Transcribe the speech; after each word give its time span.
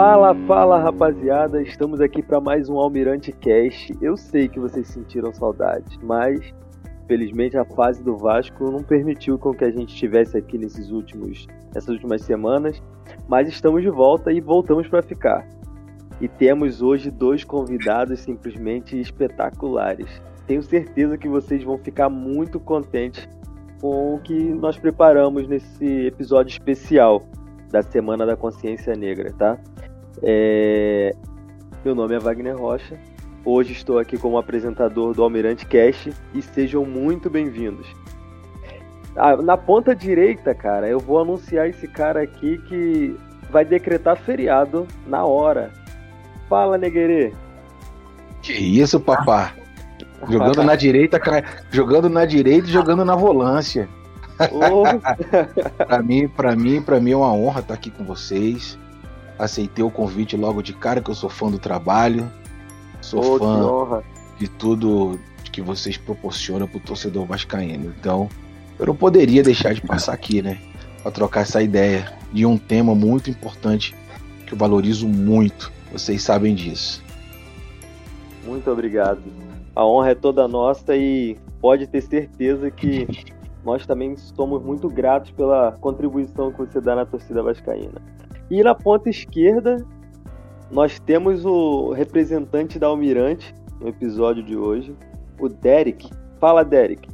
Fala, 0.00 0.32
fala 0.46 0.78
rapaziada, 0.78 1.60
estamos 1.60 2.00
aqui 2.00 2.22
para 2.22 2.40
mais 2.40 2.68
um 2.68 2.78
Almirante 2.78 3.32
Cast. 3.32 3.92
Eu 4.00 4.16
sei 4.16 4.46
que 4.46 4.60
vocês 4.60 4.86
sentiram 4.86 5.34
saudade, 5.34 5.98
mas 6.00 6.54
felizmente 7.08 7.58
a 7.58 7.64
fase 7.64 8.00
do 8.04 8.16
Vasco 8.16 8.70
não 8.70 8.80
permitiu 8.80 9.36
com 9.40 9.52
que 9.52 9.64
a 9.64 9.72
gente 9.72 9.92
estivesse 9.92 10.38
aqui 10.38 10.56
nesses 10.56 10.92
últimos, 10.92 11.48
nessas 11.74 11.88
últimas 11.88 12.22
semanas, 12.22 12.80
mas 13.26 13.48
estamos 13.48 13.82
de 13.82 13.90
volta 13.90 14.32
e 14.32 14.40
voltamos 14.40 14.86
para 14.86 15.02
ficar. 15.02 15.44
E 16.20 16.28
temos 16.28 16.80
hoje 16.80 17.10
dois 17.10 17.42
convidados 17.42 18.20
simplesmente 18.20 18.96
espetaculares. 19.00 20.22
Tenho 20.46 20.62
certeza 20.62 21.18
que 21.18 21.28
vocês 21.28 21.64
vão 21.64 21.76
ficar 21.76 22.08
muito 22.08 22.60
contentes 22.60 23.28
com 23.80 24.14
o 24.14 24.20
que 24.20 24.38
nós 24.54 24.78
preparamos 24.78 25.48
nesse 25.48 26.06
episódio 26.06 26.52
especial 26.52 27.24
da 27.68 27.82
Semana 27.82 28.24
da 28.24 28.36
Consciência 28.36 28.94
Negra, 28.94 29.32
tá? 29.32 29.58
É... 30.22 31.14
Meu 31.84 31.94
nome 31.94 32.14
é 32.14 32.18
Wagner 32.18 32.56
Rocha. 32.56 32.98
Hoje 33.44 33.72
estou 33.72 33.98
aqui 33.98 34.18
como 34.18 34.36
apresentador 34.36 35.14
do 35.14 35.22
Almirante 35.22 35.64
Cast 35.64 36.12
e 36.34 36.42
sejam 36.42 36.84
muito 36.84 37.30
bem-vindos. 37.30 37.86
Ah, 39.16 39.36
na 39.36 39.56
ponta 39.56 39.94
direita, 39.94 40.54
cara, 40.54 40.88
eu 40.88 41.00
vou 41.00 41.20
anunciar 41.20 41.68
esse 41.68 41.88
cara 41.88 42.22
aqui 42.22 42.58
que 42.58 43.16
vai 43.50 43.64
decretar 43.64 44.16
feriado 44.16 44.86
na 45.06 45.24
hora. 45.24 45.72
Fala, 46.48 46.78
Neguerê. 46.78 47.32
Que 48.42 48.52
isso, 48.52 49.00
papá? 49.00 49.54
Jogando 50.28 50.62
na 50.62 50.76
direita, 50.76 51.20
jogando 51.70 52.08
na 52.08 52.24
direita 52.24 52.68
e 52.68 52.72
jogando 52.72 53.04
na 53.04 53.16
volância. 53.16 53.88
Oh. 54.52 54.84
para 55.84 56.02
mim, 56.02 56.28
para 56.28 56.54
mim, 56.54 56.82
para 56.82 57.00
mim 57.00 57.12
é 57.12 57.16
uma 57.16 57.32
honra 57.32 57.60
estar 57.60 57.74
aqui 57.74 57.90
com 57.90 58.04
vocês. 58.04 58.78
Aceitei 59.38 59.84
o 59.84 59.90
convite 59.90 60.36
logo 60.36 60.62
de 60.62 60.72
cara 60.72 61.00
que 61.00 61.10
eu 61.10 61.14
sou 61.14 61.30
fã 61.30 61.50
do 61.50 61.58
trabalho, 61.58 62.30
sou 63.00 63.36
oh, 63.36 63.86
fã 63.86 64.02
de 64.38 64.48
tudo 64.48 65.18
que 65.52 65.62
vocês 65.62 65.96
proporcionam 65.96 66.66
pro 66.66 66.80
torcedor 66.80 67.24
vascaíno. 67.26 67.94
Então, 67.98 68.28
eu 68.78 68.86
não 68.86 68.94
poderia 68.94 69.42
deixar 69.42 69.74
de 69.74 69.80
passar 69.80 70.12
aqui, 70.12 70.40
né, 70.40 70.58
para 71.02 71.10
trocar 71.10 71.40
essa 71.40 71.62
ideia 71.62 72.12
de 72.32 72.46
um 72.46 72.56
tema 72.56 72.94
muito 72.94 73.30
importante 73.30 73.94
que 74.46 74.54
eu 74.54 74.58
valorizo 74.58 75.06
muito. 75.08 75.72
Vocês 75.92 76.22
sabem 76.22 76.54
disso. 76.54 77.02
Muito 78.44 78.70
obrigado. 78.70 79.20
A 79.74 79.84
honra 79.84 80.10
é 80.10 80.14
toda 80.14 80.46
nossa 80.48 80.96
e 80.96 81.36
pode 81.60 81.86
ter 81.86 82.02
certeza 82.02 82.70
que 82.70 83.06
nós 83.64 83.86
também 83.86 84.16
somos 84.16 84.62
muito 84.62 84.88
gratos 84.88 85.30
pela 85.30 85.72
contribuição 85.80 86.52
que 86.52 86.58
você 86.58 86.80
dá 86.80 86.96
na 86.96 87.04
torcida 87.04 87.42
vascaína. 87.42 88.00
E 88.50 88.62
na 88.62 88.74
ponta 88.74 89.10
esquerda, 89.10 89.84
nós 90.70 90.98
temos 90.98 91.44
o 91.44 91.92
representante 91.92 92.78
da 92.78 92.86
Almirante 92.86 93.54
no 93.80 93.88
episódio 93.88 94.42
de 94.42 94.56
hoje, 94.56 94.96
o 95.38 95.48
Derek. 95.48 96.10
Fala, 96.40 96.64
Derek. 96.64 97.08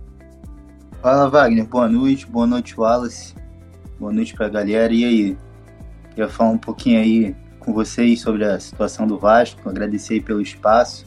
Fala, 1.00 1.28
Wagner. 1.28 1.66
Boa 1.66 1.88
noite. 1.88 2.26
Boa 2.26 2.46
noite, 2.46 2.78
Wallace. 2.78 3.34
Boa 3.98 4.12
noite 4.12 4.34
pra 4.34 4.48
galera. 4.48 4.92
E 4.92 5.04
aí? 5.04 5.38
Queria 6.10 6.28
falar 6.28 6.50
um 6.50 6.58
pouquinho 6.58 7.00
aí 7.00 7.36
com 7.58 7.72
vocês 7.72 8.20
sobre 8.20 8.44
a 8.44 8.60
situação 8.60 9.06
do 9.06 9.18
Vasco, 9.18 9.68
agradecer 9.68 10.22
pelo 10.22 10.40
espaço 10.40 11.06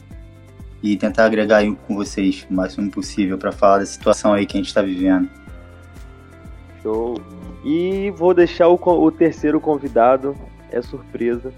e 0.82 0.96
tentar 0.96 1.24
agregar 1.24 1.58
aí 1.58 1.74
com 1.86 1.94
vocês 1.94 2.46
o 2.50 2.54
máximo 2.54 2.90
possível 2.90 3.38
para 3.38 3.52
falar 3.52 3.78
da 3.78 3.86
situação 3.86 4.32
aí 4.32 4.44
que 4.44 4.56
a 4.56 4.60
gente 4.60 4.68
está 4.68 4.82
vivendo. 4.82 5.28
Show. 6.82 7.37
E 7.64 8.10
vou 8.16 8.32
deixar 8.32 8.68
o, 8.68 8.78
o 8.80 9.10
terceiro 9.10 9.60
convidado, 9.60 10.34
é 10.70 10.80
surpresa, 10.80 11.52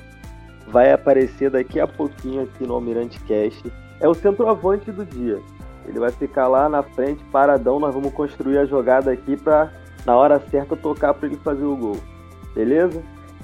vai 0.66 0.92
aparecer 0.92 1.50
daqui 1.50 1.78
a 1.78 1.86
pouquinho 1.86 2.42
aqui 2.42 2.66
no 2.66 2.74
Almirante 2.74 3.20
Cast. 3.20 3.70
É 4.00 4.08
o 4.08 4.14
centroavante 4.14 4.90
do 4.90 5.04
dia. 5.04 5.38
Ele 5.86 5.98
vai 5.98 6.10
ficar 6.10 6.46
lá 6.48 6.68
na 6.68 6.82
frente, 6.82 7.22
paradão. 7.24 7.80
Nós 7.80 7.94
vamos 7.94 8.12
construir 8.12 8.58
a 8.58 8.64
jogada 8.64 9.10
aqui 9.10 9.36
para 9.36 9.72
na 10.06 10.16
hora 10.16 10.40
certa 10.50 10.76
tocar 10.76 11.12
para 11.14 11.26
ele 11.26 11.36
fazer 11.36 11.64
o 11.64 11.76
gol. 11.76 11.96
Beleza? 12.54 13.02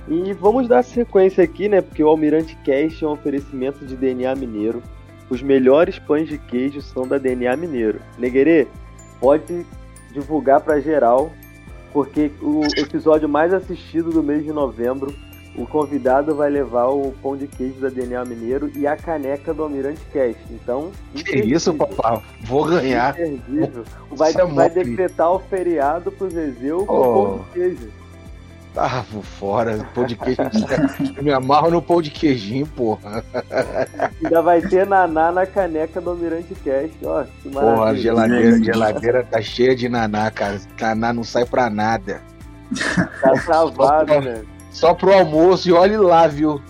E 0.09 0.33
vamos 0.33 0.69
dar 0.69 0.83
sequência 0.83 1.43
aqui, 1.43 1.69
né? 1.69 1.81
Porque 1.81 2.03
o 2.03 2.09
Almirante 2.09 2.57
Cast 2.65 3.05
é 3.05 3.09
um 3.09 3.13
oferecimento 3.13 3.85
de 3.85 3.97
DNA 3.97 4.35
Mineiro. 4.37 4.83
Os 5.29 5.43
melhores 5.43 5.99
pães 5.99 6.29
de 6.29 6.39
queijo 6.39 6.81
são 6.81 7.07
da 7.07 7.19
DNA 7.19 7.57
Mineiro. 7.57 8.01
Neguerê, 8.17 8.69
pode 9.21 9.67
divulgar 10.13 10.61
para 10.61 10.81
geral, 10.81 11.33
porque 11.93 12.31
o 12.41 12.63
episódio 12.77 13.29
mais 13.29 13.53
assistido 13.53 14.11
do 14.11 14.23
mês 14.23 14.45
de 14.45 14.53
novembro, 14.53 15.15
o 15.57 15.67
convidado 15.67 16.35
vai 16.35 16.51
levar 16.51 16.89
o 16.89 17.13
pão 17.23 17.37
de 17.37 17.47
queijo 17.47 17.81
da 17.81 17.89
DNA 17.89 18.25
Mineiro 18.25 18.71
e 18.77 18.87
a 18.87 18.97
caneca 18.97 19.55
do 19.55 19.63
Almirante 19.63 20.03
Cast. 20.13 20.41
Então, 20.51 20.91
que 21.15 21.39
isso, 21.39 21.73
papai? 21.75 22.23
Vou 22.43 22.65
ganhar. 22.65 23.17
Vai, 24.11 24.33
é 24.33 24.45
vai 24.45 24.69
decretar 24.69 25.33
o 25.33 25.39
feriado 25.39 26.13
pro 26.13 26.29
Zezeu 26.29 26.85
com 26.85 26.95
oh. 26.95 27.15
pão 27.15 27.39
de 27.39 27.53
queijo. 27.53 28.06
Ah, 28.77 29.03
fora, 29.39 29.89
pão 29.95 30.05
de 30.05 30.15
queijo. 30.17 30.43
Eu 31.17 31.23
me 31.23 31.33
amarro 31.33 31.71
no 31.71 31.81
pão 31.81 32.03
de 32.03 32.11
queijinho, 32.11 32.67
porra. 32.67 33.25
Ainda 34.23 34.43
vai 34.43 34.61
ter 34.61 34.87
naná 34.87 35.33
na 35.33 35.47
caneca 35.47 35.99
do 35.99 36.11
Almirante 36.11 36.55
Cast, 36.57 36.95
ó. 37.05 37.25
Que 37.43 37.49
porra, 37.49 37.85
a 37.85 37.95
geladeira, 37.95 38.63
geladeira 38.63 39.25
tá 39.25 39.41
cheia 39.41 39.75
de 39.75 39.89
naná, 39.89 40.31
cara. 40.31 40.61
Naná 40.79 41.13
não 41.13 41.25
sai 41.25 41.47
pra 41.47 41.71
nada. 41.71 42.21
Tá 43.23 43.33
travado, 43.45 44.21
né? 44.21 44.43
Só 44.71 44.93
pro 44.93 45.13
almoço 45.13 45.69
e 45.69 45.73
olhe 45.73 45.97
lá, 45.97 46.27
viu? 46.27 46.61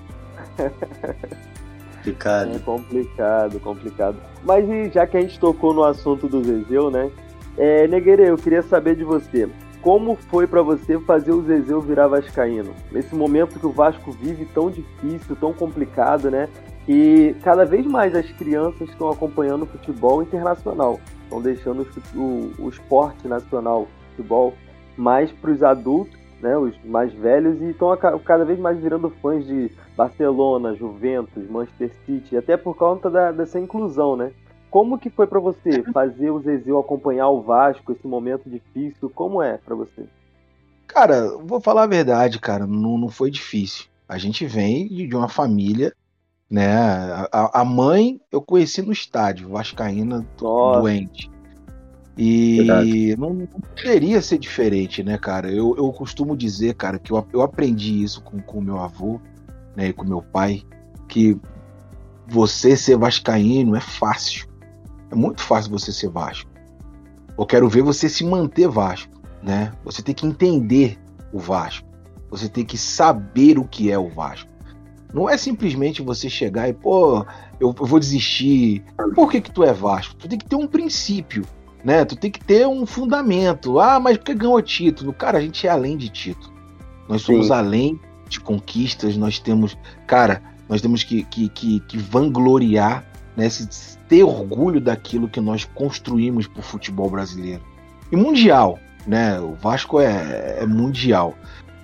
Complicado. 1.96 2.54
É 2.54 2.58
complicado, 2.60 3.60
complicado. 3.60 4.16
Mas 4.44 4.92
já 4.92 5.08
que 5.08 5.16
a 5.16 5.20
gente 5.20 5.40
tocou 5.40 5.74
no 5.74 5.82
assunto 5.82 6.28
do 6.28 6.44
Zezeu, 6.44 6.88
né? 6.88 7.10
É, 7.58 7.88
Negueire, 7.88 8.28
eu 8.28 8.36
queria 8.36 8.62
saber 8.62 8.94
de 8.94 9.02
você 9.02 9.48
como 9.86 10.16
foi 10.16 10.48
para 10.48 10.62
você 10.62 10.98
fazer 10.98 11.30
o 11.30 11.42
Zezeu 11.42 11.80
virar 11.80 12.08
vascaíno? 12.08 12.74
Nesse 12.90 13.14
momento 13.14 13.60
que 13.60 13.66
o 13.66 13.70
Vasco 13.70 14.10
vive 14.10 14.44
tão 14.46 14.68
difícil, 14.68 15.36
tão 15.36 15.52
complicado, 15.52 16.28
né? 16.28 16.48
E 16.88 17.36
cada 17.44 17.64
vez 17.64 17.86
mais 17.86 18.12
as 18.12 18.28
crianças 18.32 18.88
estão 18.88 19.08
acompanhando 19.08 19.62
o 19.62 19.66
futebol 19.66 20.24
internacional, 20.24 20.98
estão 21.22 21.40
deixando 21.40 21.86
o, 22.16 22.18
o, 22.18 22.64
o 22.64 22.68
esporte 22.68 23.28
nacional, 23.28 23.82
o 23.82 23.88
futebol, 24.10 24.54
mais 24.96 25.30
para 25.30 25.52
os 25.52 25.62
adultos, 25.62 26.18
né, 26.42 26.58
os 26.58 26.76
mais 26.84 27.12
velhos, 27.12 27.62
e 27.62 27.66
estão 27.66 27.96
cada 28.24 28.44
vez 28.44 28.58
mais 28.58 28.80
virando 28.80 29.08
fãs 29.22 29.46
de 29.46 29.70
Barcelona, 29.96 30.74
Juventus, 30.74 31.48
Manchester 31.48 31.92
City, 32.04 32.36
até 32.36 32.56
por 32.56 32.74
conta 32.74 33.08
da, 33.08 33.30
dessa 33.30 33.60
inclusão, 33.60 34.16
né? 34.16 34.32
Como 34.76 34.98
que 34.98 35.08
foi 35.08 35.26
para 35.26 35.40
você 35.40 35.82
fazer 35.90 36.30
o 36.30 36.38
Zezeu 36.38 36.78
acompanhar 36.78 37.30
o 37.30 37.40
Vasco, 37.40 37.92
esse 37.92 38.06
momento 38.06 38.50
difícil? 38.50 39.08
Como 39.08 39.40
é 39.40 39.56
para 39.56 39.74
você? 39.74 40.04
Cara, 40.86 41.34
vou 41.38 41.62
falar 41.62 41.84
a 41.84 41.86
verdade, 41.86 42.38
cara, 42.38 42.66
não, 42.66 42.98
não 42.98 43.08
foi 43.08 43.30
difícil. 43.30 43.86
A 44.06 44.18
gente 44.18 44.44
vem 44.44 44.86
de, 44.86 45.16
uma 45.16 45.30
família, 45.30 45.94
né? 46.50 46.76
A, 47.32 47.62
a, 47.62 47.64
mãe 47.64 48.20
eu 48.30 48.42
conheci 48.42 48.82
no 48.82 48.92
estádio, 48.92 49.48
Vascaína 49.48 50.26
Nossa. 50.42 50.80
doente. 50.82 51.30
E 52.18 53.16
não, 53.16 53.32
não, 53.32 53.46
poderia 53.46 54.20
ser 54.20 54.36
diferente, 54.36 55.02
né, 55.02 55.16
cara? 55.16 55.50
Eu, 55.50 55.74
eu 55.78 55.90
costumo 55.90 56.36
dizer, 56.36 56.74
cara, 56.74 56.98
que 56.98 57.12
eu, 57.12 57.26
eu 57.32 57.40
aprendi 57.40 58.02
isso 58.02 58.22
com 58.22 58.58
o 58.58 58.62
meu 58.62 58.78
avô, 58.78 59.22
né, 59.74 59.88
e 59.88 59.92
com 59.94 60.04
meu 60.04 60.20
pai, 60.20 60.62
que 61.08 61.34
você 62.26 62.76
ser 62.76 62.98
vascaíno 62.98 63.74
é 63.74 63.80
fácil. 63.80 64.54
É 65.16 65.18
muito 65.18 65.40
fácil 65.40 65.70
você 65.70 65.90
ser 65.90 66.10
Vasco. 66.10 66.50
Eu 67.38 67.46
quero 67.46 67.66
ver 67.70 67.80
você 67.80 68.06
se 68.06 68.22
manter 68.22 68.68
Vasco, 68.68 69.18
né? 69.42 69.72
Você 69.82 70.02
tem 70.02 70.14
que 70.14 70.26
entender 70.26 70.98
o 71.32 71.38
Vasco. 71.38 71.88
Você 72.30 72.50
tem 72.50 72.66
que 72.66 72.76
saber 72.76 73.58
o 73.58 73.64
que 73.64 73.90
é 73.90 73.98
o 73.98 74.10
Vasco. 74.10 74.50
Não 75.14 75.26
é 75.26 75.38
simplesmente 75.38 76.02
você 76.02 76.28
chegar 76.28 76.68
e, 76.68 76.74
pô, 76.74 77.24
eu 77.58 77.72
vou 77.72 77.98
desistir. 77.98 78.84
Por 79.14 79.30
que, 79.30 79.40
que 79.40 79.50
tu 79.50 79.64
é 79.64 79.72
Vasco? 79.72 80.16
Tu 80.16 80.28
tem 80.28 80.38
que 80.38 80.44
ter 80.44 80.56
um 80.56 80.66
princípio, 80.66 81.46
né? 81.82 82.04
Tu 82.04 82.14
tem 82.14 82.30
que 82.30 82.44
ter 82.44 82.66
um 82.66 82.84
fundamento. 82.84 83.80
Ah, 83.80 83.98
mas 83.98 84.18
porque 84.18 84.34
ganhou 84.34 84.60
título? 84.60 85.14
Cara, 85.14 85.38
a 85.38 85.40
gente 85.40 85.66
é 85.66 85.70
além 85.70 85.96
de 85.96 86.10
título. 86.10 86.52
Nós 87.08 87.22
somos 87.22 87.46
Sim. 87.46 87.52
além 87.54 88.00
de 88.28 88.38
conquistas. 88.38 89.16
Nós 89.16 89.38
temos, 89.38 89.78
cara, 90.06 90.42
nós 90.68 90.82
temos 90.82 91.02
que, 91.02 91.22
que, 91.24 91.48
que, 91.48 91.80
que 91.80 91.96
vangloriar 91.96 93.15
né, 93.36 93.48
se 93.48 93.98
ter 94.08 94.24
orgulho 94.24 94.80
daquilo 94.80 95.28
que 95.28 95.40
nós 95.40 95.64
construímos 95.64 96.46
para 96.46 96.60
o 96.60 96.62
futebol 96.62 97.10
brasileiro. 97.10 97.62
E 98.10 98.16
mundial, 98.16 98.78
né? 99.06 99.38
O 99.40 99.54
Vasco 99.54 100.00
é, 100.00 100.58
é 100.60 100.66
mundial. 100.66 101.34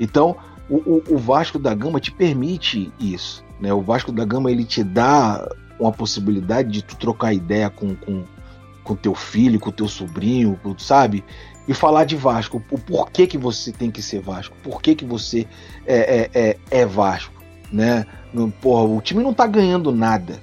Então, 0.01 0.37
o, 0.69 0.77
o, 0.77 1.03
o, 1.11 1.19
Vasco 1.19 1.59
da 1.59 1.75
Gama 1.75 2.01
te 2.01 2.11
permite 2.11 2.93
isso. 2.99 3.45
Né? 3.61 3.73
O 3.73 3.83
Vasco 3.83 4.13
da 4.13 4.25
Gama 4.25 4.51
ele 4.51 4.65
te 4.65 4.83
dá 4.83 5.49
uma 5.79 5.93
possibilidade 5.93 6.71
de 6.71 6.83
tu 6.83 6.97
trocar 6.97 7.33
ideia 7.33 7.69
com, 7.69 7.95
com, 7.95 8.25
com 8.83 8.95
teu 8.95 9.15
filho, 9.15 9.61
com 9.61 9.71
teu 9.71 9.89
sobrinho, 9.89 10.59
sabe? 10.79 11.25
E 11.67 11.75
falar 11.75 12.05
de 12.05 12.17
Vasco, 12.17 12.63
o 12.71 12.79
porquê 12.79 13.27
que 13.27 13.39
você 13.39 13.71
tem 13.71 13.91
que 13.91 14.03
ser 14.03 14.21
Vasco, 14.21 14.57
por 14.63 14.81
que, 14.81 14.95
que 14.95 15.05
você 15.05 15.47
é, 15.87 16.31
é, 16.35 16.49
é, 16.51 16.57
é 16.71 16.87
Vasco. 16.87 17.35
né? 17.71 18.07
Porra, 18.61 18.85
o 18.85 19.01
time 19.01 19.23
não 19.23 19.35
tá 19.35 19.47
ganhando 19.47 19.93
nada. 19.93 20.41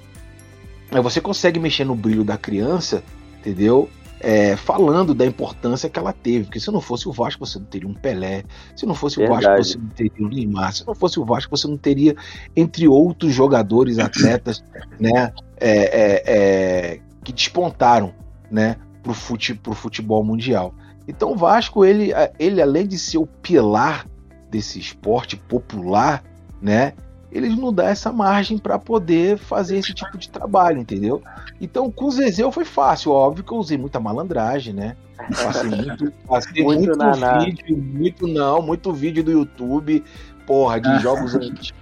Aí 0.90 1.00
você 1.00 1.20
consegue 1.20 1.60
mexer 1.60 1.84
no 1.84 1.94
brilho 1.94 2.24
da 2.24 2.36
criança, 2.36 3.02
entendeu? 3.38 3.88
É, 4.22 4.54
falando 4.54 5.14
da 5.14 5.24
importância 5.24 5.88
que 5.88 5.98
ela 5.98 6.12
teve. 6.12 6.44
Porque 6.44 6.60
se 6.60 6.70
não 6.70 6.80
fosse 6.80 7.08
o 7.08 7.12
Vasco, 7.12 7.46
você 7.46 7.58
não 7.58 7.66
teria 7.66 7.88
um 7.88 7.94
Pelé. 7.94 8.44
Se 8.76 8.84
não 8.84 8.94
fosse 8.94 9.16
Verdade. 9.16 9.46
o 9.46 9.48
Vasco, 9.48 9.64
você 9.64 9.78
não 9.78 9.88
teria 9.88 10.26
um 10.26 10.28
Neymar. 10.28 10.72
Se 10.74 10.86
não 10.86 10.94
fosse 10.94 11.18
o 11.18 11.24
Vasco, 11.24 11.56
você 11.56 11.66
não 11.66 11.78
teria, 11.78 12.14
entre 12.54 12.86
outros 12.86 13.32
jogadores, 13.32 13.98
atletas, 13.98 14.62
né? 15.00 15.32
É, 15.58 15.70
é, 15.70 16.22
é, 16.26 17.00
que 17.24 17.32
despontaram, 17.32 18.12
né? 18.50 18.76
Pro, 19.02 19.14
fute, 19.14 19.54
pro 19.54 19.72
futebol 19.72 20.22
mundial. 20.22 20.74
Então 21.08 21.32
o 21.32 21.36
Vasco, 21.36 21.84
ele, 21.84 22.12
ele 22.38 22.60
além 22.60 22.86
de 22.86 22.98
ser 22.98 23.18
o 23.18 23.26
pilar 23.26 24.06
desse 24.50 24.78
esporte 24.78 25.36
popular, 25.36 26.22
né? 26.60 26.92
Eles 27.32 27.56
não 27.56 27.72
dão 27.72 27.86
essa 27.86 28.12
margem 28.12 28.58
para 28.58 28.78
poder 28.78 29.38
fazer 29.38 29.78
esse 29.78 29.94
tipo 29.94 30.18
de 30.18 30.28
trabalho, 30.28 30.78
entendeu? 30.78 31.22
Então 31.60 31.90
com 31.90 32.06
o 32.06 32.10
Zezé 32.10 32.50
foi 32.50 32.64
fácil, 32.64 33.12
óbvio 33.12 33.44
que 33.44 33.52
eu 33.52 33.58
usei 33.58 33.78
muita 33.78 34.00
malandragem, 34.00 34.74
né? 34.74 34.96
Passei 35.42 35.70
muito, 35.70 36.12
passei 36.26 36.64
muito, 36.64 36.98
muito 36.98 37.44
vídeo, 37.44 37.76
muito 37.76 38.26
não, 38.26 38.62
muito 38.62 38.92
vídeo 38.92 39.22
do 39.22 39.30
YouTube, 39.30 40.02
porra, 40.46 40.80
de 40.80 40.98
jogos 40.98 41.34
antigos. 41.34 41.72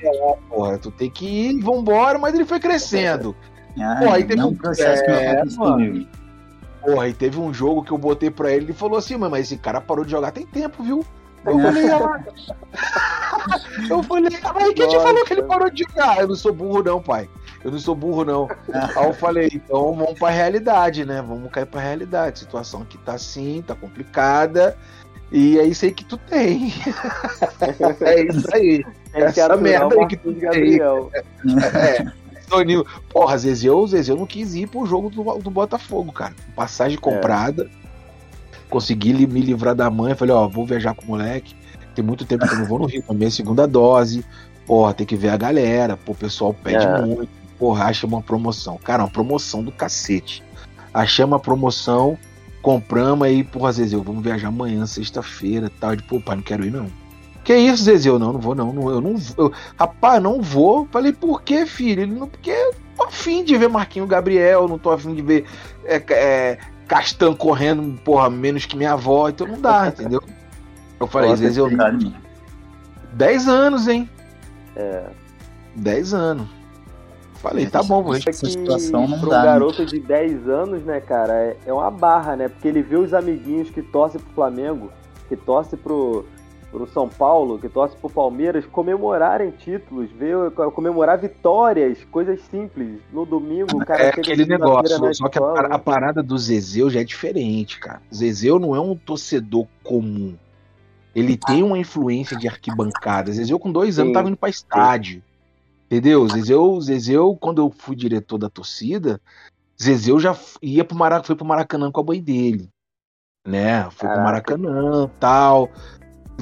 Porra, 0.49 0.79
tu 0.79 0.91
tem 0.91 1.11
que 1.11 1.27
ir, 1.27 1.61
vambora, 1.61 2.19
mas 2.19 2.35
ele 2.35 2.45
foi 2.45 2.61
crescendo. 2.61 3.35
Ah, 3.81 3.97
porra, 4.01 4.17
aí 4.17 4.25
teve 4.25 4.43
um 4.43 4.55
processo 4.55 5.03
é, 5.05 5.43
que 5.43 5.57
mano, 5.57 6.07
Porra, 6.81 7.05
aí 7.05 7.13
teve 7.13 7.39
um 7.39 7.53
jogo 7.53 7.83
que 7.83 7.91
eu 7.91 7.99
botei 7.99 8.31
pra 8.31 8.53
ele, 8.53 8.67
ele 8.67 8.73
falou 8.73 8.99
assim, 8.99 9.17
mas 9.17 9.47
esse 9.47 9.57
cara 9.57 9.81
parou 9.81 10.05
de 10.05 10.11
jogar 10.11 10.31
tem 10.31 10.47
tempo, 10.47 10.83
viu? 10.83 11.05
Eu 11.45 11.61
falei, 11.61 11.91
ah. 11.91 12.21
eu 13.91 14.03
falei, 14.03 14.39
ah, 14.43 14.53
mas 14.55 14.75
quem 14.75 14.89
te 14.89 14.97
falou 14.97 15.25
que 15.25 15.33
ele 15.33 15.43
parou 15.43 15.71
de 15.71 15.85
jogar? 15.85 16.21
Eu 16.21 16.29
não 16.29 16.37
sou 16.37 16.53
burro, 16.53 16.83
não, 16.83 17.01
pai. 17.01 17.29
Eu 17.65 17.73
não 17.73 17.79
sou 17.79 17.95
burro, 17.95 18.25
não. 18.25 18.49
Aí 18.73 19.07
eu 19.07 19.13
falei, 19.13 19.49
então 19.53 19.95
vamos 19.95 20.19
pra 20.19 20.31
realidade, 20.31 21.05
né? 21.05 21.23
Vamos 21.23 21.51
cair 21.51 21.67
pra 21.67 21.81
realidade. 21.81 22.39
Situação 22.39 22.85
que 22.85 22.99
tá 22.99 23.15
assim, 23.15 23.63
tá 23.67 23.75
complicada. 23.75 24.77
E 25.31 25.59
é 25.59 25.65
isso 25.65 25.85
aí 25.85 25.93
que 25.93 26.05
tu 26.05 26.17
tem. 26.17 26.73
é 28.01 28.23
isso 28.23 28.55
aí. 28.55 28.85
É 29.13 29.23
Essa 29.23 29.57
merda 29.57 29.95
aí 30.01 30.07
que 30.07 30.17
tu 30.17 30.33
tem. 30.33 30.79
É. 31.75 32.29
Toninho. 32.49 32.85
Porra, 33.11 33.37
Zezeu, 33.37 33.87
Zezeu 33.87 34.17
não 34.17 34.27
quis 34.27 34.55
ir 34.55 34.69
pro 34.69 34.87
jogo 34.87 35.11
do, 35.11 35.23
do 35.39 35.51
Botafogo, 35.51 36.13
cara. 36.13 36.35
Passagem 36.57 36.97
é. 36.97 37.01
comprada. 37.01 37.69
É. 38.69 38.71
Consegui 38.71 39.27
me 39.27 39.41
livrar 39.41 39.75
da 39.75 39.91
mãe. 39.91 40.15
Falei, 40.15 40.35
ó, 40.35 40.47
vou 40.47 40.67
viajar 40.67 40.95
com 40.95 41.05
o 41.05 41.09
moleque. 41.09 41.55
Tem 41.95 42.05
muito 42.05 42.25
tempo 42.25 42.47
que 42.47 42.55
eu 42.55 42.59
não 42.59 42.67
vou 42.67 42.79
no 42.79 42.87
Rio. 42.87 43.03
Tomei 43.03 43.29
a 43.29 43.31
segunda 43.31 43.67
dose. 43.67 44.25
Porra, 44.67 44.95
tem 44.95 45.07
que 45.07 45.17
ver 45.17 45.31
a 45.31 45.37
galera. 45.37 45.97
Pô, 45.97 46.13
o 46.13 46.15
pessoal 46.15 46.55
pede 46.55 46.85
é. 46.85 47.03
muito. 47.03 47.29
Porra, 47.59 47.87
acha 47.87 48.07
uma 48.07 48.23
promoção. 48.23 48.79
Cara, 48.79 49.03
uma 49.03 49.11
promoção 49.11 49.65
do 49.65 49.73
cacete. 49.73 50.43
Achei 50.93 51.25
uma 51.25 51.41
promoção. 51.41 52.17
Compramos 52.63 53.27
aí, 53.27 53.43
porra, 53.43 53.73
Zezeu, 53.73 54.03
vamos 54.03 54.23
viajar 54.23 54.49
amanhã, 54.49 54.85
sexta-feira 54.85 55.71
tal. 55.81 55.97
De, 55.97 56.03
pô, 56.03 56.21
pai, 56.21 56.37
não 56.37 56.43
quero 56.43 56.65
ir 56.65 56.71
não. 56.71 56.87
Que 57.45 57.57
isso, 57.57 57.85
Zezé? 57.85 58.11
não, 58.11 58.33
não 58.33 58.41
vou, 58.41 58.55
não. 58.55 58.73
não 58.73 58.91
eu 58.91 59.01
não 59.01 59.17
vou. 59.17 59.53
rapaz, 59.79 60.23
não 60.23 60.43
vou. 60.43 60.87
Falei, 60.91 61.13
por 61.13 61.43
que, 61.43 61.65
filho? 61.67 62.03
Ele 62.03 62.15
não, 62.15 62.29
porque 62.29 62.53
tô 62.97 63.05
afim 63.05 63.45
de 63.45 63.57
ver 63.57 63.69
Marquinho 63.69 64.07
Gabriel, 64.07 64.69
não 64.69 64.79
tô 64.79 64.91
afim 64.91 65.15
de 65.15 65.23
ver 65.23 65.47
é, 65.85 66.03
é, 66.11 66.59
Castan 66.89 67.35
correndo, 67.35 68.01
porra, 68.01 68.31
menos 68.31 68.65
que 68.65 68.77
minha 68.77 68.95
avó, 68.95 69.29
então 69.29 69.47
não 69.47 69.61
dá, 69.61 69.89
entendeu? 69.95 70.23
Eu 70.99 71.07
falei, 71.07 71.31
às 71.31 71.39
vezes 71.39 71.59
eu. 71.59 71.69
10 73.13 73.49
anos, 73.49 73.87
hein? 73.87 74.09
É. 74.75 75.05
10 75.77 76.15
anos. 76.15 76.49
Falei, 77.35 77.67
tá 77.67 77.83
bom, 77.85 78.03
vou 78.03 78.17
Essa 78.17 78.33
situação 78.33 79.07
não 79.07 79.21
dá, 79.21 79.27
um 79.27 79.45
garoto 79.45 79.87
de 79.87 80.01
10 80.01 80.49
anos, 80.49 80.83
né, 80.83 81.01
cara, 81.01 81.33
é, 81.35 81.57
é 81.67 81.73
uma 81.73 81.91
barra, 81.91 82.35
né? 82.35 82.49
Porque 82.49 82.67
ele 82.67 82.83
vê 82.83 82.97
os 82.97 83.15
amiguinhos 83.15 83.71
que 83.71 83.81
torcem 83.81 84.21
pro 84.21 84.33
Flamengo, 84.35 84.91
que 85.29 85.37
torcem 85.37 85.79
pro 85.79 86.25
pro 86.71 86.87
São 86.89 87.09
Paulo, 87.09 87.59
que 87.59 87.69
torce 87.69 87.97
pro 87.97 88.11
Palmeiras, 88.11 88.67
comemorarem 88.67 89.51
títulos, 89.51 90.11
ver, 90.13 90.51
comemorar 90.75 91.19
vitórias, 91.19 92.05
coisas 92.11 92.41
simples. 92.43 93.01
No 93.13 93.25
domingo, 93.25 93.77
o 93.77 93.85
cara. 93.85 94.05
É 94.05 94.09
aquele 94.09 94.45
negócio, 94.45 95.15
só 95.15 95.29
que 95.29 95.39
a, 95.39 95.75
a, 95.75 95.79
parada 95.79 96.23
do 96.23 96.37
Zezeu 96.37 96.91
já 96.91 97.01
é 97.01 97.05
diferente, 97.05 97.79
cara. 97.79 98.03
Zezeu 98.15 98.59
não 98.59 98.75
é 98.75 98.81
um 98.81 98.95
torcedor 98.95 99.67
comum. 99.83 100.37
Ele 101.15 101.37
tem 101.37 101.63
uma 101.63 101.79
influência 101.79 102.37
de 102.37 102.47
arquibancada. 102.47 103.33
Zezeu, 103.33 103.59
com 103.59 103.73
dois 103.73 103.99
anos, 103.99 104.13
tava 104.13 104.29
indo 104.29 104.37
pra 104.37 104.49
estádio. 104.49 105.23
Entendeu? 105.87 106.29
Zezeu, 106.29 106.81
Zezeu, 106.81 107.37
quando 107.41 107.63
eu 107.63 107.71
fui 107.71 107.97
diretor 107.97 108.39
da 108.39 108.51
torcida, 108.51 109.21
Zezeu 109.83 110.21
já 110.21 110.37
ia 110.63 110.85
pro 110.85 110.97
Maracanã, 110.97 111.25
foi 111.25 111.35
pro 111.35 111.47
Maracanã 111.47 111.91
com 111.91 112.01
a 112.01 112.05
mãe 112.05 112.23
dele. 112.23 112.69
Né? 113.47 113.89
Foi 113.91 114.07
Caraca. 114.07 114.53
pro 114.53 114.61
Maracanã 114.63 115.11
tal 115.19 115.71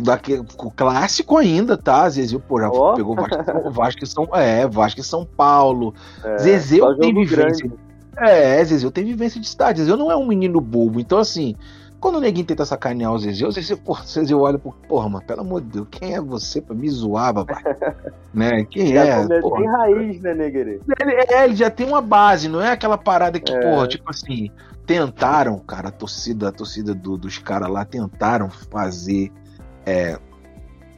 daquele, 0.01 0.45
clássico 0.75 1.39
ainda, 1.39 1.77
tá? 1.77 2.09
Zezé, 2.09 2.39
pô, 2.39 2.61
já 2.61 2.69
oh. 2.69 2.95
pegou 2.95 3.15
Vasco, 3.15 3.71
Vasco 3.71 4.07
São, 4.07 4.29
é, 4.35 4.67
Vasco 4.67 5.01
e 5.01 5.05
São 5.05 5.25
Paulo. 5.25 5.95
É, 6.23 6.39
Zezé 6.39 6.79
tem 7.01 7.15
vivência. 7.15 7.69
Grande. 7.69 7.87
É, 8.19 8.65
Zezé 8.65 8.91
tem 8.91 9.05
vivência 9.05 9.41
de 9.41 9.47
estádio. 9.47 9.85
Zezé 9.85 9.97
não 9.97 10.11
é 10.11 10.17
um 10.17 10.27
menino 10.27 10.61
bobo. 10.61 11.01
Então, 11.01 11.19
assim, 11.19 11.57
quando 11.99 12.17
o 12.17 12.21
neguinho 12.21 12.47
tenta 12.47 12.65
sacanear 12.65 13.13
o 13.13 13.19
Zezé, 13.19 13.47
o 13.47 13.51
Zezé, 13.51 13.75
porra, 13.75 14.05
o 14.05 14.39
olha 14.39 14.59
pro, 14.59 14.73
porra, 14.87 15.09
mano, 15.09 15.25
pelo 15.27 15.41
amor 15.41 15.63
de 15.63 15.69
Deus, 15.69 15.89
quem 15.91 16.15
é 16.15 16.21
você 16.21 16.61
pra 16.61 16.75
me 16.75 16.89
zoar, 16.91 17.33
babai? 17.33 17.63
né? 18.35 18.65
Quem 18.65 18.93
já 18.93 19.05
é? 19.05 19.41
Porra. 19.41 19.61
Tem 19.61 19.71
raiz, 19.71 20.21
né, 20.21 20.35
Negre? 20.35 20.81
Ele, 21.01 21.13
é, 21.13 21.45
ele 21.45 21.57
já 21.57 21.71
tem 21.71 21.87
uma 21.87 22.03
base, 22.03 22.49
não 22.49 22.61
é 22.61 22.71
aquela 22.71 22.99
parada 22.99 23.41
que, 23.41 23.53
é. 23.53 23.61
porra, 23.61 23.89
tipo 23.89 24.11
assim, 24.11 24.51
tentaram, 24.87 25.59
cara, 25.59 25.89
a 25.89 25.91
torcida, 25.93 26.49
a 26.49 26.53
torcida 26.53 26.95
do, 26.95 27.17
dos 27.17 27.39
caras 27.39 27.71
lá 27.71 27.85
tentaram 27.85 28.51
fazer 28.51 29.33
é, 29.87 30.19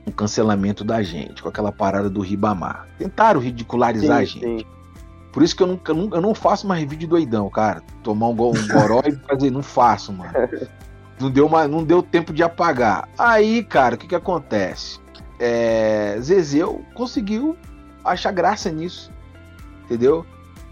um 0.07 0.11
cancelamento 0.11 0.83
da 0.83 1.03
gente, 1.03 1.43
com 1.43 1.49
aquela 1.49 1.71
parada 1.71 2.09
do 2.09 2.21
Ribamar. 2.21 2.89
Tentaram 2.99 3.39
ridicularizar 3.39 4.17
sim, 4.17 4.23
a 4.23 4.25
gente. 4.25 4.63
Sim. 4.63 4.67
Por 5.31 5.43
isso 5.43 5.55
que 5.55 5.63
eu, 5.63 5.67
nunca, 5.67 5.93
eu 5.93 6.21
não 6.21 6.35
faço 6.35 6.67
mais 6.67 6.89
vídeo 6.89 7.07
doidão, 7.07 7.49
cara. 7.51 7.83
Tomar 8.03 8.29
um, 8.29 8.33
um 8.33 8.69
goró 8.73 9.03
e 9.07 9.15
fazer, 9.29 9.51
não 9.51 9.63
faço, 9.63 10.13
mano. 10.13 10.33
Não 11.21 11.31
deu, 11.31 11.47
uma, 11.47 11.69
não 11.69 11.85
deu 11.85 12.03
tempo 12.03 12.33
de 12.33 12.43
apagar. 12.43 13.09
Aí, 13.19 13.63
cara, 13.63 13.95
o 13.95 13.99
que 13.99 14.07
que 14.07 14.15
acontece? 14.15 14.99
É, 15.39 16.17
Zezeu 16.21 16.83
conseguiu 16.95 17.57
achar 18.05 18.33
graça 18.33 18.71
nisso. 18.71 19.13
Entendeu? 19.85 20.25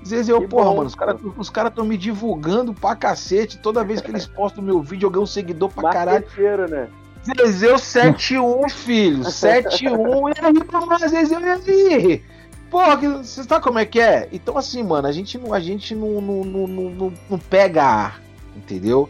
Zezeu, 0.07 0.41
que 0.41 0.49
porra, 0.49 0.71
bom, 0.71 0.77
mano, 0.77 0.87
os 0.87 0.95
caras 0.95 1.21
os 1.37 1.51
cara 1.51 1.69
estão 1.69 1.85
me 1.85 1.97
divulgando 1.97 2.73
pra 2.73 2.95
cacete. 2.95 3.59
Toda 3.59 3.85
vez 3.85 4.01
que 4.01 4.11
eles 4.11 4.27
postam 4.27 4.63
meu 4.63 4.81
vídeo, 4.81 5.07
eu 5.07 5.11
ganho 5.11 5.25
um 5.25 5.27
seguidor 5.27 5.71
pra 5.71 5.91
caralho. 5.91 6.25
Né? 6.69 6.89
Zezeu 7.27 7.77
7-1, 7.77 8.71
filho. 8.71 9.23
7-1. 9.25 10.33
E 10.37 10.45
aí, 10.45 10.65
tomar 10.65 10.99
Zezeu 10.99 11.41
e 11.41 11.95
aí? 11.95 12.23
Porra, 12.71 12.97
você 12.97 13.45
sabe 13.45 13.63
como 13.63 13.79
é 13.79 13.85
que 13.85 14.01
é? 14.01 14.29
Então, 14.33 14.59
assim, 14.59 14.83
mano, 14.83 15.07
a 15.07 15.13
gente 15.13 15.39
não, 15.39 15.55
a 15.55 15.61
gente 15.61 15.95
não, 15.95 16.21
não, 16.21 16.45
não, 16.45 17.13
não, 17.31 17.39
pega 17.39 17.85
ar, 17.85 18.23
entendeu? 18.57 19.09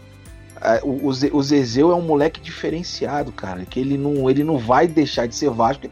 O, 0.83 1.09
o 1.09 1.43
Zezeu 1.43 1.91
é 1.91 1.95
um 1.95 2.03
moleque 2.03 2.41
diferenciado, 2.41 3.33
cara. 3.33 3.65
Que 3.65 3.81
ele 3.81 3.97
não, 3.97 4.29
ele 4.29 4.45
não 4.45 4.59
vai 4.59 4.87
deixar 4.87 5.27
de 5.27 5.35
ser 5.35 5.51
Vasco, 5.51 5.89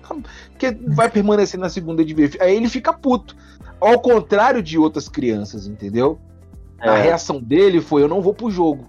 porque 0.51 0.77
vai 0.89 1.09
permanecer 1.09 1.59
na 1.59 1.69
segunda 1.69 2.05
divisão. 2.05 2.41
Aí 2.41 2.57
ele 2.57 2.69
fica 2.69 2.93
puto. 2.93 3.37
Ao 3.81 3.99
contrário 4.01 4.63
de 4.63 4.79
outras 4.79 5.09
crianças, 5.09 5.67
entendeu? 5.67 6.19
É. 6.81 6.89
A 6.89 6.97
reação 6.97 7.41
dele 7.41 7.81
foi: 7.81 8.03
eu 8.03 8.09
não 8.09 8.23
vou 8.23 8.35
pro 8.35 8.51
jogo. 8.51 8.89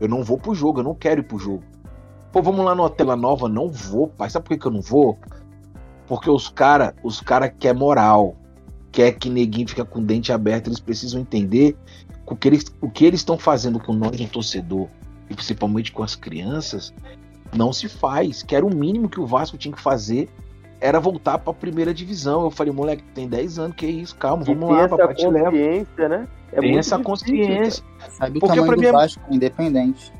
Eu 0.00 0.08
não 0.08 0.22
vou 0.22 0.38
pro 0.38 0.54
jogo, 0.54 0.80
eu 0.80 0.84
não 0.84 0.94
quero 0.94 1.20
ir 1.20 1.24
pro 1.24 1.38
jogo. 1.38 1.64
Pô, 2.32 2.42
vamos 2.42 2.64
lá 2.64 2.74
numa 2.74 2.90
tela 2.90 3.16
nova? 3.16 3.48
Não 3.48 3.68
vou, 3.68 4.08
pai. 4.08 4.28
Sabe 4.28 4.44
por 4.44 4.54
que, 4.54 4.60
que 4.60 4.66
eu 4.66 4.72
não 4.72 4.80
vou? 4.80 5.18
Porque 6.06 6.30
os 6.30 6.48
cara, 6.48 6.94
os 7.02 7.20
cara 7.20 7.48
quer 7.48 7.74
moral. 7.74 8.36
Quer 8.92 9.12
que 9.12 9.28
neguinho 9.28 9.68
fica 9.68 9.84
com 9.84 10.00
o 10.00 10.02
dente 10.02 10.32
aberto. 10.32 10.68
Eles 10.68 10.80
precisam 10.80 11.20
entender 11.20 11.76
o 12.26 12.36
que 12.36 12.48
eles 12.48 12.64
o 12.80 12.90
que 12.90 13.04
eles 13.04 13.20
estão 13.20 13.38
fazendo 13.38 13.78
com 13.80 13.92
nós, 13.92 14.20
um 14.20 14.26
torcedor, 14.26 14.88
e 15.30 15.34
principalmente 15.34 15.92
com 15.92 16.02
as 16.02 16.14
crianças, 16.14 16.92
não 17.54 17.72
se 17.72 17.88
faz. 17.88 18.42
Que 18.42 18.54
era 18.54 18.64
o 18.64 18.74
mínimo 18.74 19.08
que 19.08 19.20
o 19.20 19.26
Vasco 19.26 19.56
tinha 19.56 19.74
que 19.74 19.80
fazer 19.80 20.28
era 20.80 21.00
voltar 21.00 21.38
para 21.38 21.50
a 21.50 21.54
primeira 21.54 21.92
divisão. 21.92 22.42
Eu 22.42 22.50
falei, 22.50 22.72
moleque, 22.72 23.02
tem 23.14 23.28
10 23.28 23.58
anos, 23.58 23.76
que 23.76 23.86
isso, 23.86 24.14
calma, 24.16 24.44
vamos 24.44 24.70
lá, 24.70 24.88
papai 24.88 25.14
te 25.14 25.26
leva. 25.26 25.50
Né? 25.50 26.28
É 26.52 26.60
tem 26.60 26.78
essa 26.78 26.98
consciência. 26.98 27.82
Sabe 28.10 28.38
Porque 28.40 28.58
o 28.58 28.64
tamanho 28.64 28.82
do 28.82 28.92
Vasco 28.92 29.22
independente. 29.30 30.12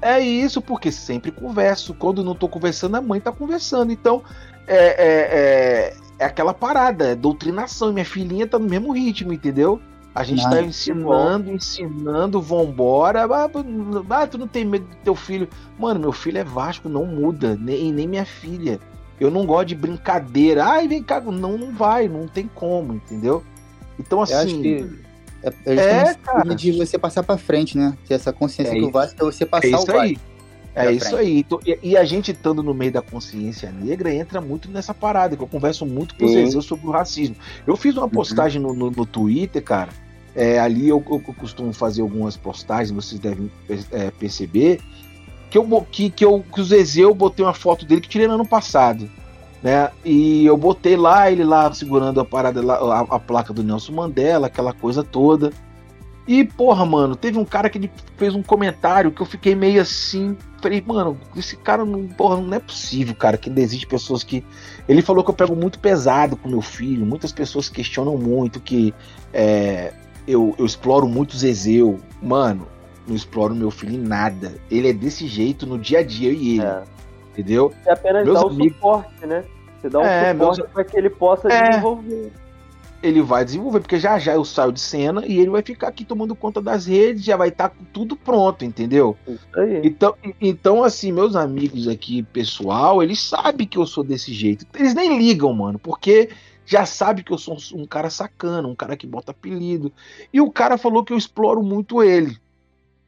É 0.00 0.20
isso, 0.20 0.60
porque 0.60 0.92
sempre 0.92 1.30
converso. 1.30 1.94
Quando 1.94 2.22
não 2.22 2.34
tô 2.34 2.48
conversando, 2.48 2.96
a 2.96 3.00
mãe 3.00 3.20
tá 3.20 3.32
conversando. 3.32 3.92
Então, 3.92 4.22
é, 4.66 4.76
é, 4.76 5.06
é, 5.08 5.96
é 6.18 6.24
aquela 6.24 6.52
parada, 6.52 7.08
é 7.08 7.14
doutrinação. 7.14 7.92
Minha 7.92 8.04
filhinha 8.04 8.46
tá 8.46 8.58
no 8.58 8.68
mesmo 8.68 8.92
ritmo, 8.92 9.32
entendeu? 9.32 9.80
A 10.14 10.24
gente 10.24 10.42
tá 10.48 10.62
ensinando, 10.62 11.50
ensinando, 11.50 12.40
vambora. 12.40 13.24
Ah, 13.24 13.50
ah, 14.10 14.26
tu 14.26 14.38
não 14.38 14.48
tem 14.48 14.64
medo 14.64 14.86
do 14.86 14.96
teu 15.04 15.14
filho. 15.14 15.46
Mano, 15.78 16.00
meu 16.00 16.12
filho 16.12 16.38
é 16.38 16.44
Vasco, 16.44 16.88
não 16.88 17.04
muda. 17.04 17.54
Nem, 17.60 17.92
nem 17.92 18.08
minha 18.08 18.24
filha. 18.24 18.80
Eu 19.20 19.30
não 19.30 19.44
gosto 19.44 19.68
de 19.68 19.74
brincadeira. 19.74 20.64
Ai, 20.64 20.88
vem 20.88 21.02
cá. 21.02 21.20
Não, 21.20 21.58
não 21.58 21.70
vai, 21.70 22.08
não 22.08 22.26
tem 22.26 22.48
como, 22.54 22.94
entendeu? 22.94 23.42
Então, 23.98 24.22
assim. 24.22 24.32
Eu 24.32 24.40
acho 24.40 24.58
que 24.58 25.05
é, 25.42 25.74
é, 25.74 26.14
cara. 26.14 26.54
de 26.54 26.72
você 26.72 26.98
passar 26.98 27.22
para 27.22 27.36
frente, 27.36 27.76
né? 27.76 27.96
Ter 28.06 28.14
essa 28.14 28.32
consciência 28.32 28.72
é 28.72 28.74
que 28.74 28.84
o 28.84 28.90
Vasco 28.90 29.20
é 29.20 29.24
você 29.24 29.46
passar 29.46 29.66
é 29.66 29.70
isso 29.70 29.82
o 29.82 29.86
Vasco. 29.86 30.00
Aí. 30.00 30.18
É 30.76 30.92
isso 30.92 31.16
aí. 31.16 31.38
Então, 31.38 31.58
e, 31.64 31.78
e, 31.82 31.96
a 31.96 32.04
gente 32.04 32.32
estando 32.32 32.62
no 32.62 32.74
meio 32.74 32.92
da 32.92 33.00
consciência 33.00 33.72
negra 33.72 34.12
entra 34.12 34.42
muito 34.42 34.70
nessa 34.70 34.92
parada, 34.92 35.34
que 35.34 35.42
eu 35.42 35.46
converso 35.46 35.86
muito 35.86 36.14
com 36.14 36.28
Sim. 36.28 36.60
sobre 36.60 36.86
o 36.86 36.90
racismo. 36.90 37.34
Eu 37.66 37.76
fiz 37.76 37.96
uma 37.96 38.04
uhum. 38.04 38.10
postagem 38.10 38.60
uhum. 38.60 38.74
no, 38.74 38.90
no, 38.90 38.90
no, 38.90 39.06
Twitter, 39.06 39.62
cara. 39.62 39.88
É, 40.34 40.58
ali 40.58 40.86
eu, 40.86 41.02
eu, 41.10 41.18
costumo 41.34 41.72
fazer 41.72 42.02
algumas 42.02 42.36
postagens, 42.36 42.90
vocês 42.90 43.18
devem 43.18 43.50
é, 43.90 44.10
perceber, 44.10 44.80
que, 45.50 45.56
eu, 45.56 45.86
que, 45.90 46.10
que, 46.10 46.22
eu, 46.22 46.44
que 46.52 46.60
o 46.60 46.64
Zezé 46.64 47.00
eu 47.00 47.14
botei 47.14 47.42
uma 47.42 47.54
foto 47.54 47.86
dele 47.86 48.02
que 48.02 48.08
tirei 48.08 48.28
no 48.28 48.34
ano 48.34 48.46
passado. 48.46 49.08
Né? 49.62 49.90
E 50.04 50.46
eu 50.46 50.56
botei 50.56 50.96
lá, 50.96 51.30
ele 51.30 51.44
lá 51.44 51.72
segurando 51.72 52.20
a 52.20 52.24
parada, 52.24 52.62
lá, 52.62 52.76
a, 52.76 53.16
a 53.16 53.18
placa 53.18 53.52
do 53.52 53.64
Nelson 53.64 53.92
Mandela, 53.92 54.46
aquela 54.46 54.72
coisa 54.72 55.02
toda. 55.02 55.52
E, 56.26 56.44
porra, 56.44 56.84
mano, 56.84 57.14
teve 57.14 57.38
um 57.38 57.44
cara 57.44 57.70
que 57.70 57.78
ele 57.78 57.90
fez 58.16 58.34
um 58.34 58.42
comentário 58.42 59.12
que 59.12 59.20
eu 59.20 59.26
fiquei 59.26 59.54
meio 59.54 59.80
assim. 59.80 60.36
Falei, 60.60 60.82
mano, 60.84 61.16
esse 61.36 61.56
cara 61.56 61.84
não, 61.84 62.08
porra, 62.08 62.40
não 62.40 62.52
é 62.52 62.58
possível, 62.58 63.14
cara, 63.14 63.38
que 63.38 63.48
ainda 63.48 63.60
existe 63.60 63.86
pessoas 63.86 64.24
que. 64.24 64.44
Ele 64.88 65.02
falou 65.02 65.22
que 65.22 65.30
eu 65.30 65.34
pego 65.34 65.54
muito 65.54 65.78
pesado 65.78 66.36
com 66.36 66.48
meu 66.48 66.60
filho. 66.60 67.06
Muitas 67.06 67.30
pessoas 67.30 67.68
questionam 67.68 68.18
muito 68.18 68.58
que 68.58 68.92
é, 69.32 69.92
eu, 70.26 70.52
eu 70.58 70.66
exploro 70.66 71.06
muito 71.06 71.36
Zezeu. 71.36 72.00
Mano, 72.20 72.66
não 73.06 73.14
exploro 73.14 73.54
meu 73.54 73.70
filho 73.70 73.94
em 73.94 74.02
nada. 74.02 74.54
Ele 74.68 74.88
é 74.88 74.92
desse 74.92 75.28
jeito 75.28 75.64
no 75.64 75.78
dia 75.78 76.00
a 76.00 76.02
dia, 76.02 76.32
e 76.32 76.54
ele. 76.54 76.62
É. 76.62 76.82
Entendeu? 77.36 77.72
É 77.84 77.92
apenas 77.92 78.24
meus 78.24 78.40
dar 78.40 78.46
amigos... 78.46 78.66
o 78.66 78.74
suporte, 78.74 79.26
né? 79.26 79.44
Você 79.80 79.88
dá 79.90 79.98
um 79.98 80.02
é, 80.02 80.32
suporte 80.32 80.58
meus... 80.58 80.70
para 80.70 80.84
que 80.84 80.96
ele 80.96 81.10
possa 81.10 81.52
é. 81.52 81.68
desenvolver 81.70 82.32
ele 83.02 83.22
vai 83.22 83.44
desenvolver, 83.44 83.80
porque 83.80 83.98
já 83.98 84.18
já 84.18 84.34
eu 84.34 84.44
saio 84.44 84.72
de 84.72 84.80
cena 84.80 85.24
e 85.26 85.38
ele 85.38 85.50
vai 85.50 85.62
ficar 85.62 85.88
aqui 85.88 86.04
tomando 86.04 86.34
conta 86.34 86.60
das 86.60 86.86
redes, 86.86 87.24
já 87.24 87.36
vai 87.36 87.48
estar 87.48 87.68
tá 87.68 87.76
tudo 87.92 88.16
pronto, 88.16 88.64
entendeu? 88.64 89.16
Então, 89.82 90.14
então, 90.40 90.84
assim, 90.84 91.12
meus 91.12 91.36
amigos 91.36 91.86
aqui, 91.88 92.22
pessoal, 92.22 93.02
eles 93.02 93.20
sabem 93.20 93.66
que 93.66 93.78
eu 93.78 93.86
sou 93.86 94.02
desse 94.02 94.32
jeito. 94.32 94.66
Eles 94.74 94.94
nem 94.94 95.18
ligam, 95.18 95.52
mano, 95.52 95.78
porque 95.78 96.30
já 96.64 96.84
sabe 96.84 97.22
que 97.22 97.32
eu 97.32 97.38
sou 97.38 97.56
um 97.74 97.86
cara 97.86 98.10
sacana, 98.10 98.66
um 98.66 98.74
cara 98.74 98.96
que 98.96 99.06
bota 99.06 99.30
apelido. 99.30 99.92
E 100.32 100.40
o 100.40 100.50
cara 100.50 100.76
falou 100.76 101.04
que 101.04 101.12
eu 101.12 101.18
exploro 101.18 101.62
muito 101.62 102.02
ele, 102.02 102.36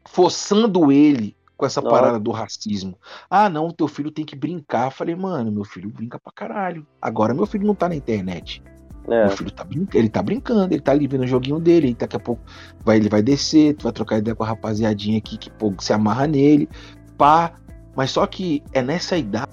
forçando 0.04 0.92
ele 0.92 1.34
com 1.58 1.66
essa 1.66 1.82
Nossa. 1.82 1.94
parada 1.94 2.20
do 2.20 2.30
racismo. 2.30 2.96
Ah, 3.28 3.50
não, 3.50 3.72
teu 3.72 3.88
filho 3.88 4.12
tem 4.12 4.24
que 4.24 4.36
brincar. 4.36 4.92
Falei, 4.92 5.16
mano, 5.16 5.50
meu 5.50 5.64
filho 5.64 5.90
brinca 5.90 6.18
pra 6.18 6.32
caralho. 6.32 6.86
Agora 7.02 7.34
meu 7.34 7.44
filho 7.44 7.66
não 7.66 7.74
tá 7.74 7.88
na 7.88 7.96
internet. 7.96 8.62
É. 9.08 9.26
Meu 9.26 9.36
filho 9.36 9.50
tá 9.50 9.64
brincando, 9.64 9.98
ele 9.98 10.08
tá 10.08 10.22
brincando, 10.22 10.72
ele 10.72 10.82
tá 10.82 10.92
ali 10.92 11.06
vendo 11.08 11.24
o 11.24 11.26
joguinho 11.26 11.58
dele, 11.58 11.96
daqui 11.98 12.14
a 12.14 12.20
pouco 12.20 12.42
vai, 12.84 12.98
ele 12.98 13.08
vai 13.08 13.22
descer, 13.22 13.74
tu 13.74 13.84
vai 13.84 13.92
trocar 13.92 14.18
ideia 14.18 14.34
com 14.34 14.44
a 14.44 14.46
rapaziadinha 14.46 15.16
aqui 15.18 15.38
que 15.38 15.50
pô, 15.50 15.74
se 15.78 15.92
amarra 15.92 16.26
nele, 16.26 16.68
pá. 17.16 17.54
Mas 17.96 18.12
só 18.12 18.24
que 18.26 18.62
é 18.72 18.80
nessa 18.80 19.16
idade, 19.16 19.50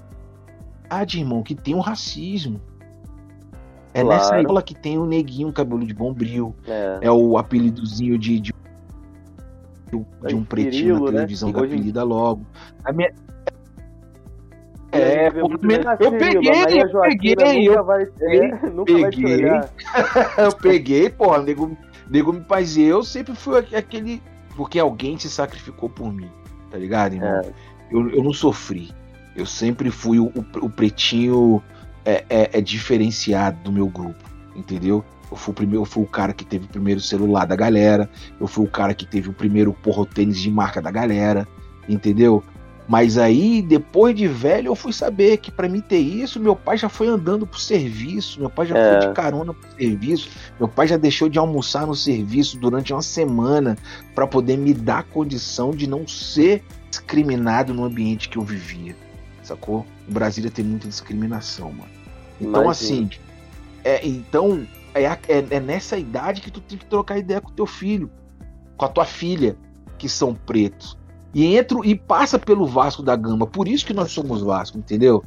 irmão, 1.14 1.42
que 1.42 1.54
tem 1.54 1.74
o 1.74 1.78
um 1.78 1.80
racismo. 1.80 2.60
É 3.92 4.02
claro. 4.02 4.08
nessa 4.08 4.38
escola 4.38 4.62
que 4.62 4.74
tem 4.74 4.98
o 4.98 5.06
neguinho, 5.06 5.50
cabelo 5.52 5.84
de 5.84 5.94
bombril. 5.94 6.54
É, 6.66 6.98
é 7.00 7.10
o 7.10 7.38
apelidozinho 7.38 8.16
de, 8.18 8.38
de, 8.38 8.52
de 9.90 10.34
um 10.34 10.44
pretinho 10.44 10.94
na 10.96 11.00
né? 11.00 11.12
televisão 11.12 11.50
né? 11.50 11.54
que 11.54 11.64
apelida 11.64 12.02
logo. 12.02 12.44
A 12.84 12.92
minha, 12.92 13.12
é, 14.92 15.28
eu, 15.28 15.48
eu 16.00 16.12
peguei, 16.12 16.50
eu 16.50 17.00
peguei, 17.00 17.68
eu 17.68 17.84
vai, 17.84 18.02
é, 18.02 18.06
peguei, 18.84 19.44
eu 20.38 20.52
peguei, 20.60 21.10
porra, 21.10 21.42
nego, 21.42 21.76
nego 22.08 22.32
me 22.32 22.44
faz 22.44 22.76
eu 22.76 23.02
sempre 23.02 23.34
fui 23.34 23.58
aquele, 23.58 24.22
porque 24.56 24.78
alguém 24.78 25.18
se 25.18 25.28
sacrificou 25.28 25.88
por 25.88 26.12
mim, 26.12 26.30
tá 26.70 26.78
ligado, 26.78 27.14
irmão? 27.14 27.40
É. 27.40 27.52
Eu, 27.90 28.10
eu 28.10 28.22
não 28.22 28.32
sofri, 28.32 28.90
eu 29.36 29.46
sempre 29.46 29.90
fui 29.90 30.18
o, 30.18 30.32
o 30.60 30.70
pretinho 30.70 31.62
é, 32.04 32.24
é, 32.28 32.50
é, 32.58 32.60
diferenciado 32.60 33.58
do 33.62 33.72
meu 33.72 33.88
grupo, 33.88 34.24
entendeu? 34.54 35.04
Eu 35.36 35.38
fui, 35.38 35.52
o 35.52 35.54
primeiro, 35.54 35.82
eu 35.82 35.84
fui 35.84 36.02
o 36.02 36.06
cara 36.06 36.32
que 36.32 36.46
teve 36.46 36.64
o 36.64 36.68
primeiro 36.68 36.98
celular 36.98 37.44
da 37.44 37.54
galera, 37.54 38.08
eu 38.40 38.46
fui 38.46 38.64
o 38.64 38.70
cara 38.70 38.94
que 38.94 39.04
teve 39.04 39.28
o 39.28 39.34
primeiro 39.34 39.70
porro 39.70 40.06
tênis 40.06 40.40
de 40.40 40.50
marca 40.50 40.80
da 40.80 40.90
galera, 40.90 41.46
entendeu? 41.86 42.42
Mas 42.88 43.18
aí, 43.18 43.60
depois 43.60 44.14
de 44.14 44.26
velho, 44.26 44.68
eu 44.68 44.74
fui 44.74 44.94
saber 44.94 45.36
que 45.36 45.50
para 45.50 45.68
mim 45.68 45.80
ter 45.80 45.98
isso, 45.98 46.40
meu 46.40 46.56
pai 46.56 46.78
já 46.78 46.88
foi 46.88 47.08
andando 47.08 47.46
pro 47.46 47.58
serviço, 47.58 48.40
meu 48.40 48.48
pai 48.48 48.64
já 48.64 48.78
é. 48.78 48.92
foi 48.92 49.08
de 49.08 49.14
carona 49.14 49.52
pro 49.52 49.68
serviço, 49.76 50.30
meu 50.58 50.68
pai 50.68 50.86
já 50.86 50.96
deixou 50.96 51.28
de 51.28 51.38
almoçar 51.38 51.86
no 51.86 51.94
serviço 51.94 52.58
durante 52.58 52.94
uma 52.94 53.02
semana 53.02 53.76
para 54.14 54.26
poder 54.26 54.56
me 54.56 54.72
dar 54.72 55.02
condição 55.02 55.70
de 55.70 55.86
não 55.86 56.08
ser 56.08 56.64
discriminado 56.88 57.74
no 57.74 57.84
ambiente 57.84 58.30
que 58.30 58.38
eu 58.38 58.42
vivia. 58.42 58.96
Sacou? 59.42 59.84
O 60.08 60.12
Brasília 60.12 60.50
tem 60.50 60.64
muita 60.64 60.88
discriminação, 60.88 61.72
mano. 61.72 61.90
Então, 62.40 62.62
Imagina. 62.62 62.70
assim, 62.70 63.10
é, 63.84 64.06
então 64.06 64.66
é, 65.00 65.18
é, 65.28 65.46
é 65.50 65.60
nessa 65.60 65.96
idade 65.96 66.40
que 66.40 66.50
tu 66.50 66.60
tem 66.60 66.78
que 66.78 66.86
trocar 66.86 67.18
ideia 67.18 67.40
com 67.40 67.50
teu 67.50 67.66
filho, 67.66 68.10
com 68.76 68.84
a 68.84 68.88
tua 68.88 69.04
filha, 69.04 69.56
que 69.98 70.08
são 70.08 70.34
pretos 70.34 70.96
e 71.36 71.54
entra 71.54 71.78
e 71.84 71.94
passa 71.94 72.38
pelo 72.38 72.66
Vasco 72.66 73.02
da 73.02 73.14
Gama. 73.14 73.46
Por 73.46 73.68
isso 73.68 73.84
que 73.84 73.92
nós 73.92 74.10
somos 74.10 74.40
Vasco, 74.40 74.78
entendeu? 74.78 75.22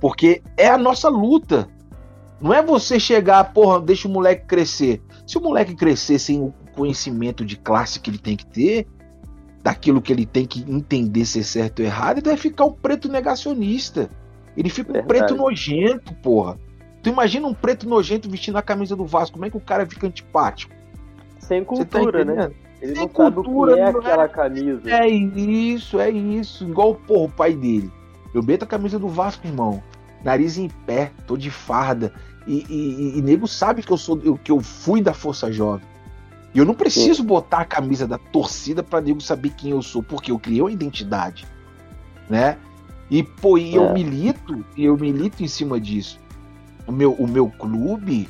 Porque 0.00 0.42
é 0.56 0.68
a 0.68 0.78
nossa 0.78 1.10
luta. 1.10 1.68
Não 2.40 2.54
é 2.54 2.62
você 2.62 2.98
chegar, 2.98 3.52
porra, 3.52 3.78
deixa 3.78 4.08
o 4.08 4.10
moleque 4.10 4.46
crescer. 4.46 5.02
Se 5.26 5.36
o 5.36 5.40
moleque 5.42 5.74
crescer 5.74 6.18
sem 6.18 6.40
o 6.40 6.54
conhecimento 6.74 7.44
de 7.44 7.58
classe 7.58 8.00
que 8.00 8.08
ele 8.08 8.16
tem 8.16 8.38
que 8.38 8.46
ter, 8.46 8.86
daquilo 9.62 10.00
que 10.00 10.10
ele 10.10 10.24
tem 10.24 10.46
que 10.46 10.60
entender 10.60 11.26
ser 11.26 11.44
certo 11.44 11.80
ou 11.80 11.84
errado, 11.84 12.20
ele 12.20 12.28
vai 12.28 12.38
ficar 12.38 12.64
um 12.64 12.72
preto 12.72 13.10
negacionista. 13.10 14.08
Ele 14.56 14.70
fica 14.70 14.90
Verdade. 14.90 15.04
um 15.04 15.08
preto 15.08 15.36
nojento, 15.36 16.14
porra. 16.22 16.58
Tu 17.02 17.08
imagina 17.08 17.46
um 17.46 17.54
preto 17.54 17.88
nojento 17.88 18.28
vestindo 18.28 18.56
a 18.56 18.62
camisa 18.62 18.94
do 18.94 19.06
Vasco, 19.06 19.34
como 19.34 19.46
é 19.46 19.50
que 19.50 19.56
o 19.56 19.60
cara 19.60 19.86
fica 19.86 20.06
antipático? 20.06 20.74
Sem 21.38 21.60
tá 21.62 21.66
cultura, 21.66 22.24
tá 22.24 22.32
né? 22.32 22.50
Ele 22.80 22.94
não 22.94 23.08
cultura, 23.08 23.76
sabe 23.76 23.98
o 23.98 24.00
que 24.00 24.06
é, 24.06 24.10
é 24.10 24.12
aquela 24.12 24.28
camisa. 24.28 24.90
É 24.90 25.08
isso, 25.08 26.00
é 26.00 26.10
isso. 26.10 26.64
Igual 26.64 26.94
porra, 26.94 27.24
o 27.24 27.30
pai 27.30 27.54
dele. 27.54 27.90
Eu 28.32 28.42
meto 28.42 28.62
a 28.62 28.66
camisa 28.66 28.98
do 28.98 29.08
Vasco, 29.08 29.46
irmão. 29.46 29.82
Nariz 30.22 30.58
em 30.58 30.68
pé, 30.68 31.12
tô 31.26 31.36
de 31.36 31.50
farda. 31.50 32.12
E, 32.46 32.64
e, 32.68 33.18
e 33.18 33.22
nego 33.22 33.46
sabe 33.46 33.82
que 33.82 33.92
eu 33.92 33.98
sou 33.98 34.16
que 34.16 34.50
eu 34.50 34.60
fui 34.60 35.02
da 35.02 35.12
Força 35.12 35.52
Jovem. 35.52 35.86
E 36.54 36.58
eu 36.58 36.64
não 36.64 36.74
preciso 36.74 37.22
Sim. 37.22 37.28
botar 37.28 37.58
a 37.58 37.64
camisa 37.64 38.06
da 38.06 38.18
torcida 38.18 38.82
para 38.82 39.00
nego 39.00 39.20
saber 39.20 39.50
quem 39.50 39.70
eu 39.70 39.82
sou, 39.82 40.02
porque 40.02 40.32
eu 40.32 40.38
criei 40.38 40.60
uma 40.60 40.72
identidade, 40.72 41.46
né? 42.28 42.56
E 43.10 43.22
pô, 43.22 43.56
e 43.56 43.74
é. 43.74 43.78
eu 43.78 43.92
milito, 43.92 44.64
e 44.76 44.84
eu 44.84 44.96
milito 44.96 45.42
em 45.42 45.48
cima 45.48 45.80
disso. 45.80 46.18
O 46.86 46.92
meu, 46.92 47.12
o 47.12 47.26
meu 47.26 47.48
clube, 47.48 48.28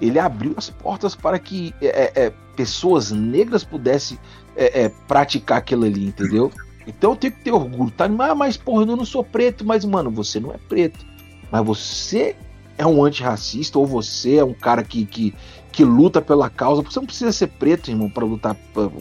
ele 0.00 0.18
abriu 0.18 0.54
as 0.56 0.70
portas 0.70 1.14
para 1.14 1.38
que 1.38 1.74
é, 1.80 1.86
é, 1.86 2.26
é 2.26 2.32
pessoas 2.56 3.10
negras 3.10 3.62
pudessem 3.62 4.18
é, 4.56 4.82
é, 4.82 4.88
praticar 5.06 5.58
aquilo 5.58 5.84
ali, 5.84 6.06
entendeu? 6.06 6.50
Então 6.86 7.12
eu 7.12 7.16
tenho 7.16 7.32
que 7.32 7.44
ter 7.44 7.52
orgulho, 7.52 7.90
tá? 7.90 8.08
Mas, 8.08 8.36
mas 8.36 8.56
porra, 8.56 8.82
eu 8.82 8.96
não 8.96 9.04
sou 9.04 9.22
preto, 9.22 9.64
mas 9.64 9.84
mano, 9.84 10.10
você 10.10 10.40
não 10.40 10.52
é 10.52 10.58
preto. 10.68 11.06
Mas 11.50 11.64
você 11.64 12.34
é 12.76 12.86
um 12.86 13.04
antirracista 13.04 13.78
ou 13.78 13.86
você 13.86 14.36
é 14.36 14.44
um 14.44 14.54
cara 14.54 14.82
que, 14.82 15.04
que, 15.04 15.34
que 15.70 15.84
luta 15.84 16.22
pela 16.22 16.48
causa. 16.48 16.82
Você 16.82 16.98
não 16.98 17.06
precisa 17.06 17.32
ser 17.32 17.48
preto, 17.48 17.90
irmão, 17.90 18.08
para 18.08 18.24
lutar 18.24 18.56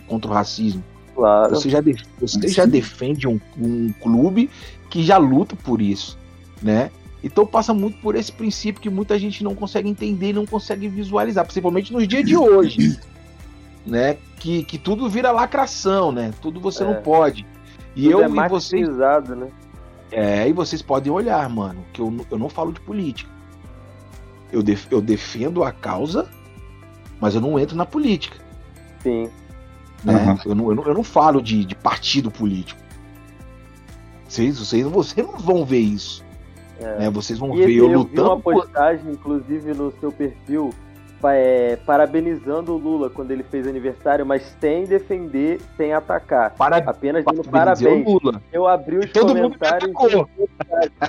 contra 0.08 0.30
o 0.30 0.34
racismo. 0.34 0.84
Claro. 1.16 1.56
Você 1.56 1.70
já, 1.70 1.80
você 2.20 2.48
já 2.48 2.66
defende 2.66 3.28
um, 3.28 3.40
um 3.58 3.92
clube 4.02 4.50
que 4.90 5.02
já 5.04 5.18
luta 5.18 5.56
por 5.56 5.82
isso, 5.82 6.18
né? 6.62 6.92
Então 7.24 7.46
passa 7.46 7.74
muito 7.74 7.98
por 8.00 8.16
esse 8.16 8.32
princípio 8.32 8.82
que 8.82 8.90
muita 8.90 9.18
gente 9.18 9.44
não 9.44 9.56
consegue 9.56 9.90
entender 9.90 10.30
e 10.30 10.34
não 10.34 10.46
consegue 10.46 10.88
visualizar, 10.88 11.44
principalmente 11.46 11.92
nos 11.92 12.08
dias 12.08 12.24
de 12.24 12.38
hoje, 12.38 13.00
né? 13.86 14.18
Que, 14.40 14.64
que 14.64 14.78
tudo 14.78 15.10
vira 15.10 15.32
lacração, 15.32 16.12
né? 16.12 16.32
Tudo 16.42 16.60
você 16.60 16.84
é. 16.84 16.86
não 16.86 17.02
pode. 17.02 17.46
E 17.96 18.04
tudo 18.04 18.12
eu 18.12 18.24
é 18.24 18.46
e 18.46 18.50
vocês, 18.50 18.88
né? 18.88 19.48
É, 20.12 20.48
e 20.48 20.54
vocês 20.54 20.82
podem 20.82 21.12
olhar, 21.12 21.50
mano, 21.50 21.84
que 21.92 22.00
eu, 22.00 22.14
eu 22.30 22.38
não 22.38 22.50
falo 22.50 22.72
de 22.72 22.80
política. 22.80 23.30
Eu, 24.52 24.64
def, 24.64 24.88
eu 24.92 25.02
defendo 25.02 25.64
a 25.64 25.72
causa, 25.72 26.30
mas 27.20 27.36
eu 27.36 27.42
não 27.42 27.60
entro 27.60 27.76
na 27.76 27.86
política. 27.86 28.38
Sim. 29.02 29.30
Né? 30.04 30.14
Uhum. 30.14 30.38
Eu, 30.46 30.56
não, 30.56 30.70
eu, 30.70 30.76
não, 30.76 30.84
eu 30.86 30.94
não 30.94 31.04
falo 31.04 31.42
de, 31.42 31.66
de 31.66 31.76
partido 31.76 32.32
político. 32.32 32.80
Vocês, 34.28 34.60
vocês, 34.60 34.86
vocês 34.86 35.26
não 35.26 35.38
vão 35.38 35.66
ver 35.66 35.80
isso. 35.80 36.24
É. 36.80 37.00
Né? 37.00 37.10
Vocês 37.10 37.40
vão 37.40 37.56
e 37.56 37.66
ver 37.66 37.76
eu 37.76 37.88
lutando. 37.88 38.22
Eu 38.22 38.24
vi 38.26 38.32
uma 38.32 38.40
postagem, 38.40 39.12
inclusive, 39.12 39.74
no 39.74 39.92
seu 40.00 40.12
perfil, 40.12 40.72
é, 41.24 41.78
parabenizando 41.86 42.74
o 42.74 42.78
Lula 42.78 43.10
quando 43.10 43.32
ele 43.32 43.44
fez 43.44 43.68
aniversário, 43.68 44.26
mas 44.26 44.44
sem 44.60 44.86
defender, 44.86 45.60
sem 45.76 45.94
atacar. 45.94 46.52
Para, 46.52 46.78
Apenas 46.78 47.26
dando 47.26 47.44
parabéns. 47.50 48.06
Lula. 48.06 48.42
Eu 48.52 48.68
abri 48.68 48.98
os 49.00 49.06
E 49.06 49.10
todo 49.10 49.36
mundo 49.36 49.58
comentários. 49.58 49.90
atacou. 49.90 50.30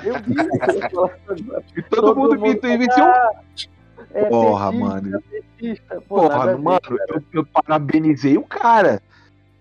Eu 0.04 0.14
vi 0.22 0.32
isso. 0.34 0.78
eu 0.78 1.04
agora. 1.04 1.18
E 1.76 1.82
todo, 1.82 2.16
mundo 2.16 2.40
me 2.40 2.54
venceu. 2.54 3.04
Ah, 3.04 3.30
é 4.14 4.24
Porra, 4.24 4.70
petista, 4.72 4.86
mano. 4.88 5.22
petista. 5.30 6.02
Porra, 6.08 6.46
ver, 6.46 6.58
mano, 6.58 6.80
eu, 7.08 7.22
eu 7.32 7.46
parabenizei 7.46 8.38
o 8.38 8.42
cara. 8.44 9.02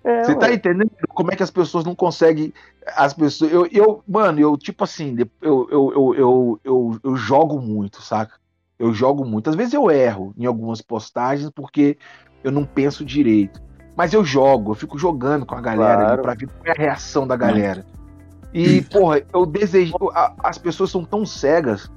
É, 0.08 0.24
Você 0.24 0.36
tá 0.36 0.54
entendendo 0.54 0.90
como 1.10 1.34
é 1.34 1.36
que 1.36 1.44
as 1.44 1.52
pessoas 1.52 1.84
não 1.84 1.94
conseguem. 1.94 2.54
As 2.96 3.14
pessoas. 3.14 3.52
Eu, 3.52 3.68
eu 3.70 4.02
mano, 4.08 4.40
eu, 4.40 4.58
tipo 4.58 4.86
assim, 4.86 5.18
eu, 5.42 5.68
eu, 5.70 5.70
eu, 5.70 6.16
eu, 6.16 6.60
eu, 6.64 7.00
eu 7.04 7.16
jogo 7.18 7.60
muito, 7.60 8.02
saca? 8.02 8.36
Eu 8.80 8.94
jogo 8.94 9.26
muito. 9.26 9.50
Às 9.50 9.56
vezes 9.58 9.74
eu 9.74 9.92
erro 9.92 10.34
em 10.38 10.46
algumas 10.46 10.82
postagens 10.82 11.50
porque 11.50 11.98
eu 12.42 12.54
não 12.54 12.64
penso 12.64 13.04
direito. 13.04 13.62
Mas 13.98 14.14
eu 14.14 14.24
jogo, 14.24 14.72
eu 14.72 14.76
fico 14.76 14.98
jogando 14.98 15.46
com 15.46 15.56
a 15.56 15.60
galera 15.62 16.06
Claro. 16.06 16.22
pra 16.22 16.36
ver 16.36 16.48
qual 16.48 16.66
é 16.68 16.72
a 16.72 16.82
reação 16.82 17.28
da 17.28 17.36
galera. 17.36 17.86
E, 18.54 18.82
porra, 18.90 19.22
eu 19.34 19.46
desejo. 19.46 19.94
As 20.42 20.58
pessoas 20.58 20.90
são 20.90 21.04
tão 21.04 21.26
cegas 21.26 21.92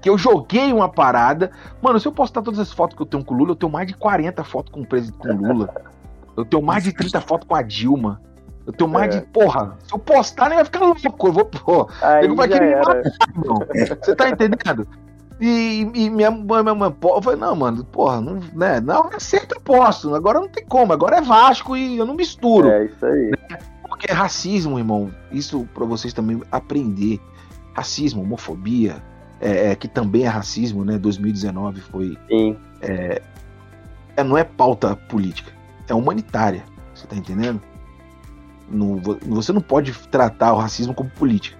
que 0.00 0.08
eu 0.08 0.16
joguei 0.16 0.72
uma 0.72 0.88
parada. 0.88 1.50
Mano, 1.82 2.00
se 2.00 2.08
eu 2.08 2.12
postar 2.12 2.40
todas 2.40 2.58
as 2.58 2.72
fotos 2.72 2.96
que 2.96 3.02
eu 3.02 3.06
tenho 3.06 3.22
com 3.22 3.34
o 3.34 3.36
Lula, 3.36 3.50
eu 3.50 3.56
tenho 3.56 3.70
mais 3.70 3.86
de 3.86 3.94
40 3.94 4.42
fotos 4.44 4.72
com 4.72 4.80
o 4.80 4.86
presidente 4.86 5.20
com 5.20 5.28
o 5.28 5.52
Lula. 5.52 5.74
Eu 6.36 6.44
tenho 6.44 6.62
mais 6.62 6.84
de 6.84 6.92
30 6.92 7.20
fotos 7.20 7.46
com 7.48 7.54
a 7.54 7.62
Dilma. 7.62 8.20
Eu 8.66 8.72
tenho 8.72 8.88
mais 8.90 9.14
É. 9.14 9.20
de. 9.20 9.26
Porra, 9.26 9.76
se 9.86 9.92
eu 9.94 9.98
postar, 9.98 10.48
nem 10.48 10.56
vai 10.56 10.64
ficar 10.64 10.80
louco. 10.80 11.00
Eu 11.04 11.32
vou. 11.32 11.44
Pô, 11.44 11.88
ele 12.22 12.34
vai 12.34 12.48
querer 12.48 12.66
me 12.66 12.72
era. 12.72 13.02
irmão. 13.36 13.58
Você 14.02 14.16
tá 14.16 14.28
entendendo? 14.28 14.86
E, 15.40 15.90
e 15.94 16.10
minha 16.10 16.30
mãe, 16.30 16.62
minha 16.62 16.74
mãe, 16.74 16.90
pô, 16.92 17.16
eu 17.16 17.22
falei, 17.22 17.38
não, 17.38 17.56
mano, 17.56 17.84
porra, 17.84 18.20
não, 18.20 18.40
né? 18.54 18.80
Não, 18.80 19.10
é 19.12 19.18
certo, 19.18 19.56
eu 19.56 19.60
posto. 19.60 20.14
Agora 20.14 20.38
não 20.40 20.48
tem 20.48 20.64
como. 20.64 20.92
Agora 20.92 21.16
é 21.16 21.20
Vasco 21.20 21.76
e 21.76 21.98
eu 21.98 22.06
não 22.06 22.14
misturo. 22.14 22.68
É 22.70 22.84
isso 22.86 23.04
aí. 23.04 23.32
Porque 23.86 24.10
é 24.10 24.14
racismo, 24.14 24.78
irmão. 24.78 25.10
Isso 25.30 25.68
pra 25.74 25.84
vocês 25.84 26.12
também 26.12 26.40
aprender. 26.50 27.20
Racismo, 27.74 28.22
homofobia, 28.22 29.02
é, 29.40 29.72
é, 29.72 29.74
que 29.74 29.88
também 29.88 30.22
é 30.22 30.28
racismo, 30.28 30.84
né? 30.84 30.96
2019 30.96 31.80
foi. 31.80 32.16
Sim. 32.28 32.56
É, 32.80 33.20
não 34.24 34.38
é 34.38 34.44
pauta 34.44 34.94
política, 34.94 35.50
é 35.88 35.94
humanitária. 35.94 36.64
Você 36.94 37.06
tá 37.06 37.16
entendendo? 37.16 37.60
Não- 38.68 38.96
vo- 38.96 39.18
você 39.22 39.52
não 39.52 39.60
pode 39.60 39.92
tratar 40.10 40.52
o 40.52 40.58
racismo 40.58 40.94
como 40.94 41.10
política. 41.10 41.58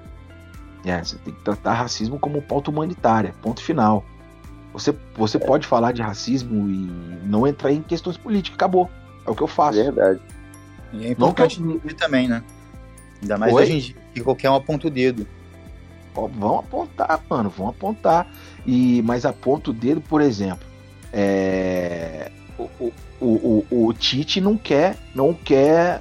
É, 0.85 1.03
você 1.03 1.17
tem 1.19 1.33
que 1.35 1.41
tratar 1.43 1.73
racismo 1.75 2.19
como 2.19 2.41
pauta 2.43 2.71
humanitária, 2.71 3.35
ponto 3.43 3.63
final. 3.63 4.05
Você, 4.73 4.95
você 5.17 5.39
pode 5.39 5.67
falar 5.67 5.93
de 5.93 6.03
racismo 6.03 6.69
e 6.69 7.27
não 7.27 7.47
entrar 7.47 7.73
em 7.73 7.81
questões 7.81 8.17
políticas, 8.17 8.57
acabou. 8.57 8.91
É 9.27 9.31
o 9.31 9.35
que 9.35 9.43
eu 9.43 9.47
faço. 9.47 9.83
Verdade. 9.83 10.21
E 10.93 11.07
é 11.07 11.17
Não 11.19 11.33
que 11.33 11.43
eu- 11.43 11.47
importante 11.47 11.95
também, 11.97 12.29
né? 12.29 12.43
Ainda 13.23 13.39
mais 13.39 13.55
Oi? 13.55 13.63
hoje 13.63 13.73
em 13.73 13.79
dia, 13.79 13.97
que 14.15 14.21
qualquer 14.21 14.51
um 14.51 14.55
aponta 14.55 14.89
o 14.89 14.91
dedo. 14.91 15.27
Ó, 16.15 16.27
vão 16.29 16.59
apontar, 16.59 17.21
mano, 17.31 17.49
vão 17.51 17.69
apontar. 17.69 18.27
E, 18.67 19.01
mas 19.03 19.25
aponta 19.25 19.71
o 19.71 19.73
dedo, 19.73 20.01
por 20.01 20.21
exemplo. 20.21 20.67
é, 21.13 22.31
o, 22.59 22.93
o, 23.21 23.27
o, 23.71 23.87
o, 23.87 23.93
Tite 23.93 24.41
não 24.41 24.57
quer, 24.57 24.97
não 25.15 25.35
quer 25.35 26.01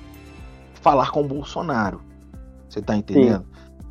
falar 0.81 1.11
com 1.11 1.21
o 1.21 1.27
Bolsonaro. 1.27 2.01
Você 2.69 2.81
tá 2.81 2.95
entendendo? 2.95 3.45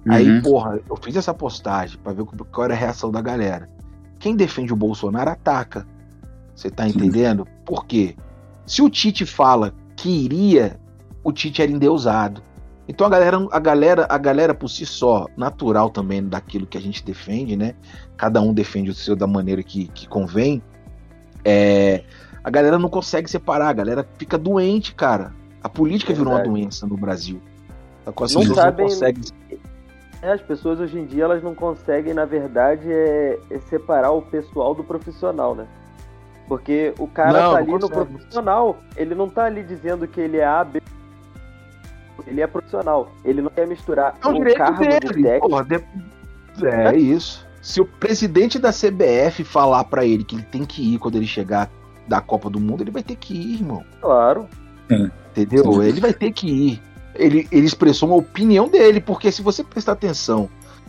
Aí, 0.09 0.28
Uhum. 0.28 0.42
porra, 0.42 0.81
eu 0.88 0.97
fiz 0.97 1.16
essa 1.16 1.33
postagem 1.33 1.99
pra 2.02 2.12
ver 2.12 2.25
qual 2.25 2.64
era 2.64 2.75
a 2.75 2.76
reação 2.76 3.11
da 3.11 3.21
galera. 3.21 3.69
Quem 4.19 4.35
defende 4.35 4.73
o 4.73 4.76
Bolsonaro 4.76 5.31
ataca. 5.31 5.87
Você 6.54 6.71
tá 6.71 6.87
entendendo? 6.87 7.47
Por 7.64 7.87
quê? 7.87 8.16
Se 8.66 8.83
o 8.83 8.90
Tite 8.90 9.25
fala 9.25 9.72
que 9.96 10.09
iria, 10.09 10.79
o 11.25 11.33
Tite 11.33 11.62
era 11.62 11.70
endeusado. 11.70 12.42
Então 12.88 13.07
a 13.07 13.11
galera, 13.11 13.48
a 13.51 13.59
galera, 13.59 14.07
a 14.09 14.18
galera 14.18 14.55
por 14.55 14.68
si 14.68 14.85
só, 14.85 15.27
natural 15.37 15.88
também 15.88 16.27
daquilo 16.27 16.66
que 16.66 16.77
a 16.77 16.81
gente 16.81 17.05
defende, 17.05 17.57
né? 17.57 17.75
Cada 18.16 18.40
um 18.40 18.53
defende 18.53 18.90
o 18.90 18.94
seu 18.94 19.14
da 19.16 19.27
maneira 19.27 19.62
que, 19.62 19.88
que 19.88 20.09
convém. 20.09 20.62
É, 21.44 22.05
a 22.44 22.50
galera 22.50 22.78
não 22.78 22.88
consegue 22.88 23.31
separar, 23.31 23.68
a 23.68 23.72
galera 23.72 24.07
fica 24.18 24.37
doente, 24.38 24.94
cara. 24.94 25.33
A 25.62 25.68
política 25.68 26.12
virou 26.12 26.33
uma 26.33 26.42
doença 26.42 26.87
no 26.87 26.96
Brasil. 26.96 27.40
As 28.00 28.07
Não 28.07 28.12
pessoas 28.14 28.48
sabem- 28.48 28.87
conseguem 28.87 29.22
É, 30.20 30.33
as 30.33 30.40
pessoas 30.40 30.81
hoje 30.81 30.98
em 30.98 31.05
dia 31.07 31.24
elas 31.24 31.42
não 31.42 31.55
conseguem, 31.55 32.12
na 32.14 32.24
verdade, 32.24 32.83
é, 32.90 33.38
é 33.50 33.59
separar 33.70 34.11
o 34.12 34.22
pessoal 34.22 34.74
do 34.74 34.83
profissional, 34.85 35.55
né? 35.55 35.66
Porque 36.48 36.92
o 36.98 37.07
cara 37.07 37.33
Não, 37.33 37.38
tá 37.38 37.48
não 37.50 37.57
ali 37.57 37.72
no 37.72 37.88
profissional, 37.90 38.76
ele 38.96 39.14
não 39.14 39.28
tá 39.28 39.44
ali 39.44 39.62
dizendo 39.62 40.07
que 40.09 40.20
ele 40.20 40.38
é 40.38 40.44
A, 40.44 40.64
B. 40.64 40.83
Ele 42.26 42.40
é 42.40 42.46
profissional. 42.46 43.11
Ele 43.24 43.40
não 43.42 43.50
quer 43.50 43.66
misturar 43.66 44.16
É 44.22 44.26
o 44.28 44.37
o 44.37 44.55
cargo 44.55 44.78
dele. 44.81 45.00
técnico. 45.22 45.48
Porra, 45.48 45.64
de- 45.64 45.85
É 46.66 46.96
isso. 46.96 47.46
Se 47.61 47.81
o 47.81 47.87
presidente 47.87 48.59
da 48.59 48.70
CBF 48.72 49.44
falar 49.44 49.85
pra 49.85 50.05
ele 50.05 50.24
que 50.24 50.35
ele 50.37 50.44
tem 50.44 50.64
que 50.64 50.94
ir 50.94 50.98
quando 50.98 51.16
ele 51.16 51.26
chegar 51.26 51.70
da 52.07 52.21
Copa 52.21 52.51
do 52.51 52.61
Mundo, 52.61 52.83
ele 52.83 52.91
vai 52.91 53.03
ter 53.03 53.17
que 53.17 53.35
ir, 53.35 53.55
irmão. 53.55 53.85
Claro. 54.01 54.49
Entendeu? 55.31 55.73
Sim. 55.73 55.83
Ele 55.85 56.01
vai 56.01 56.12
ter 56.12 56.33
que 56.33 56.47
ir. 56.49 56.83
Ele, 57.15 57.47
ele 57.51 57.67
expressou 57.67 58.09
uma 58.09 58.19
opinião 58.19 58.69
dele, 58.69 59.01
porque 59.01 59.31
se 59.31 59.43
você 59.43 59.62
prestar 59.62 59.93
atenção 59.93 60.49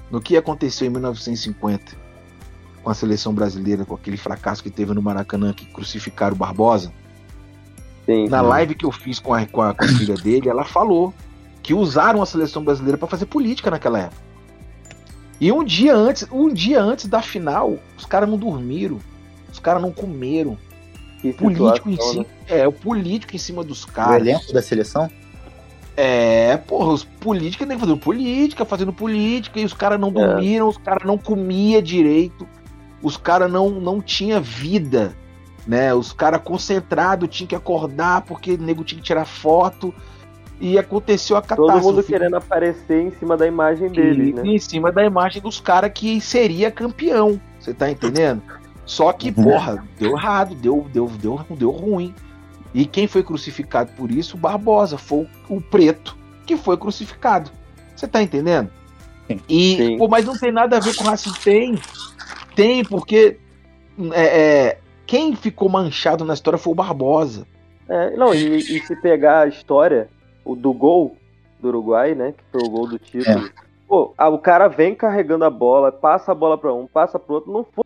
no 0.09 0.21
que 0.21 0.37
aconteceu 0.37 0.87
em 0.87 0.91
1950 0.91 2.03
com 2.83 2.89
a 2.89 2.93
seleção 2.93 3.33
brasileira, 3.33 3.85
com 3.85 3.95
aquele 3.95 4.17
fracasso 4.17 4.61
que 4.61 4.69
teve 4.69 4.93
no 4.93 5.01
Maracanã, 5.01 5.53
que 5.53 5.65
crucificaram 5.65 6.35
o 6.35 6.37
Barbosa, 6.37 6.91
Sim. 8.05 8.27
na 8.27 8.41
live 8.41 8.75
que 8.75 8.85
eu 8.85 8.91
fiz 8.91 9.19
com 9.19 9.33
a, 9.33 9.45
com 9.45 9.61
a, 9.61 9.73
com 9.73 9.85
a 9.85 9.87
filha 9.87 10.15
dele, 10.15 10.49
ela 10.49 10.65
falou 10.65 11.13
que 11.61 11.73
usaram 11.73 12.21
a 12.21 12.25
seleção 12.25 12.63
brasileira 12.63 12.97
para 12.97 13.07
fazer 13.07 13.25
política 13.25 13.71
naquela 13.71 13.99
época. 13.99 14.21
E 15.39 15.51
um 15.51 15.63
dia 15.63 15.95
antes, 15.95 16.27
um 16.31 16.53
dia 16.53 16.81
antes 16.81 17.07
da 17.07 17.21
final, 17.21 17.77
os 17.97 18.05
caras 18.05 18.29
não 18.29 18.37
dormiram, 18.37 18.99
os 19.51 19.59
caras 19.59 19.81
não 19.81 19.91
comeram. 19.91 20.57
Que 21.23 21.31
Político 21.31 21.89
em 21.89 21.95
cima, 22.01 22.25
é, 22.49 22.67
o 22.67 22.71
político 22.73 23.33
em 23.33 23.39
cima 23.39 23.63
dos 23.63 23.83
O 23.85 23.87
caras. 23.87 24.17
elenco 24.27 24.51
da 24.51 24.61
seleção? 24.61 25.09
É, 25.95 26.57
porra, 26.57 26.91
os 26.91 27.03
políticos 27.05 27.65
nem 27.67 27.77
fazendo 27.79 27.97
política, 27.97 28.65
fazendo 28.65 28.91
política, 28.91 29.59
e 29.59 29.63
os 29.63 29.73
caras 29.73 29.99
não 29.99 30.11
dormiram, 30.11 30.67
os 30.67 30.77
caras 30.77 31.05
não 31.07 31.17
comia 31.17 31.81
direito, 31.81 32.45
os 33.01 33.15
caras 33.15 33.49
não, 33.51 33.69
não 33.69 34.01
tinha 34.01 34.39
vida, 34.39 35.15
né? 35.65 35.93
Os 35.93 36.11
caras 36.11 36.41
concentrados 36.43 37.29
tinham 37.29 37.47
que 37.47 37.55
acordar 37.55 38.23
porque 38.23 38.53
o 38.53 38.57
nego 38.61 38.83
tinha 38.83 38.99
que 38.99 39.05
tirar 39.05 39.25
foto. 39.25 39.93
E 40.59 40.77
aconteceu 40.77 41.35
a 41.37 41.41
Todo 41.41 41.67
catástrofe. 41.67 41.85
mundo 41.87 42.03
querendo 42.03 42.35
aparecer 42.35 43.01
em 43.01 43.11
cima 43.11 43.35
da 43.37 43.45
imagem 43.47 43.89
deles, 43.89 44.29
E- 44.29 44.33
né? 44.33 44.41
Em 44.45 44.59
cima 44.59 44.91
da 44.91 45.03
imagem 45.05 45.41
dos 45.41 45.59
caras 45.59 45.91
que 45.93 46.19
seria 46.21 46.69
campeão. 46.71 47.39
Você 47.59 47.73
tá 47.73 47.89
entendendo? 47.89 48.41
Só 48.85 49.13
que, 49.13 49.29
Uhum. 49.29 49.43
porra, 49.43 49.83
deu 49.97 50.11
errado, 50.17 50.55
deu, 50.55 50.85
deu, 50.91 51.07
deu, 51.07 51.39
deu 51.51 51.71
ruim. 51.71 52.13
E 52.73 52.85
quem 52.85 53.07
foi 53.07 53.23
crucificado 53.23 53.91
por 53.93 54.11
isso? 54.11 54.35
O 54.35 54.39
Barbosa, 54.39 54.97
foi 54.97 55.27
o, 55.49 55.55
o 55.57 55.61
preto 55.61 56.17
que 56.45 56.57
foi 56.57 56.75
crucificado. 56.75 57.51
Você 57.95 58.07
tá 58.07 58.21
entendendo? 58.21 58.69
E, 59.47 59.77
Sim. 59.77 59.97
pô, 59.97 60.07
mas 60.07 60.25
não 60.25 60.37
tem 60.37 60.51
nada 60.51 60.77
a 60.77 60.79
ver 60.79 60.95
com 60.95 61.03
racismo. 61.03 61.37
Tem, 61.43 61.75
tem, 62.55 62.83
porque 62.83 63.37
é, 64.11 64.41
é, 64.41 64.79
quem 65.05 65.35
ficou 65.35 65.69
manchado 65.69 66.25
na 66.25 66.33
história 66.33 66.57
foi 66.57 66.73
o 66.73 66.75
Barbosa. 66.75 67.47
É, 67.87 68.15
não, 68.17 68.33
e, 68.33 68.57
e 68.57 68.79
se 68.81 68.95
pegar 68.95 69.41
a 69.41 69.47
história 69.47 70.09
o 70.43 70.55
do 70.55 70.73
gol 70.73 71.15
do 71.59 71.69
Uruguai, 71.69 72.15
né? 72.15 72.33
Que 72.33 72.43
foi 72.51 72.61
o 72.61 72.69
gol 72.69 72.87
do 72.87 72.99
título. 72.99 73.49
Pô, 73.87 74.13
ah, 74.17 74.29
o 74.29 74.39
cara 74.39 74.67
vem 74.67 74.95
carregando 74.95 75.45
a 75.45 75.49
bola, 75.49 75.91
passa 75.91 76.31
a 76.31 76.35
bola 76.35 76.57
pra 76.57 76.73
um, 76.73 76.87
passa 76.87 77.19
pro 77.19 77.35
outro. 77.35 77.51
Não 77.51 77.63
foi 77.63 77.82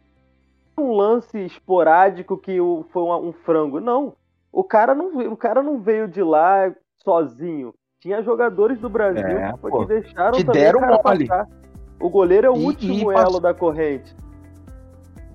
um 0.79 0.91
lance 0.95 1.37
esporádico 1.45 2.37
que 2.37 2.59
o- 2.61 2.85
foi 2.91 3.01
um, 3.03 3.29
um 3.29 3.33
frango. 3.33 3.79
Não. 3.79 4.13
O 4.51 4.63
cara 4.63 4.93
não, 4.95 5.15
veio- 5.17 5.31
o 5.33 5.37
cara 5.37 5.61
não 5.63 5.79
veio 5.79 6.07
de 6.07 6.21
lá 6.21 6.71
sozinho. 7.03 7.73
Tinha 7.99 8.21
jogadores 8.21 8.79
do 8.79 8.89
Brasil 8.89 9.25
É, 9.25 9.53
pô, 9.57 9.79
que 9.79 9.85
deixaram 9.87 10.33
que 10.37 10.43
também 10.43 10.61
deram 10.61 10.79
o 10.79 10.81
cara 10.81 11.01
mole. 11.03 11.27
passar. 11.27 11.47
O 11.99 12.09
goleiro 12.09 12.47
é 12.47 12.49
o 12.49 12.55
E- 12.57 12.63
último 12.65 12.93
e 12.93 13.01
elo 13.01 13.13
passou. 13.13 13.39
da 13.39 13.53
corrente. 13.53 14.15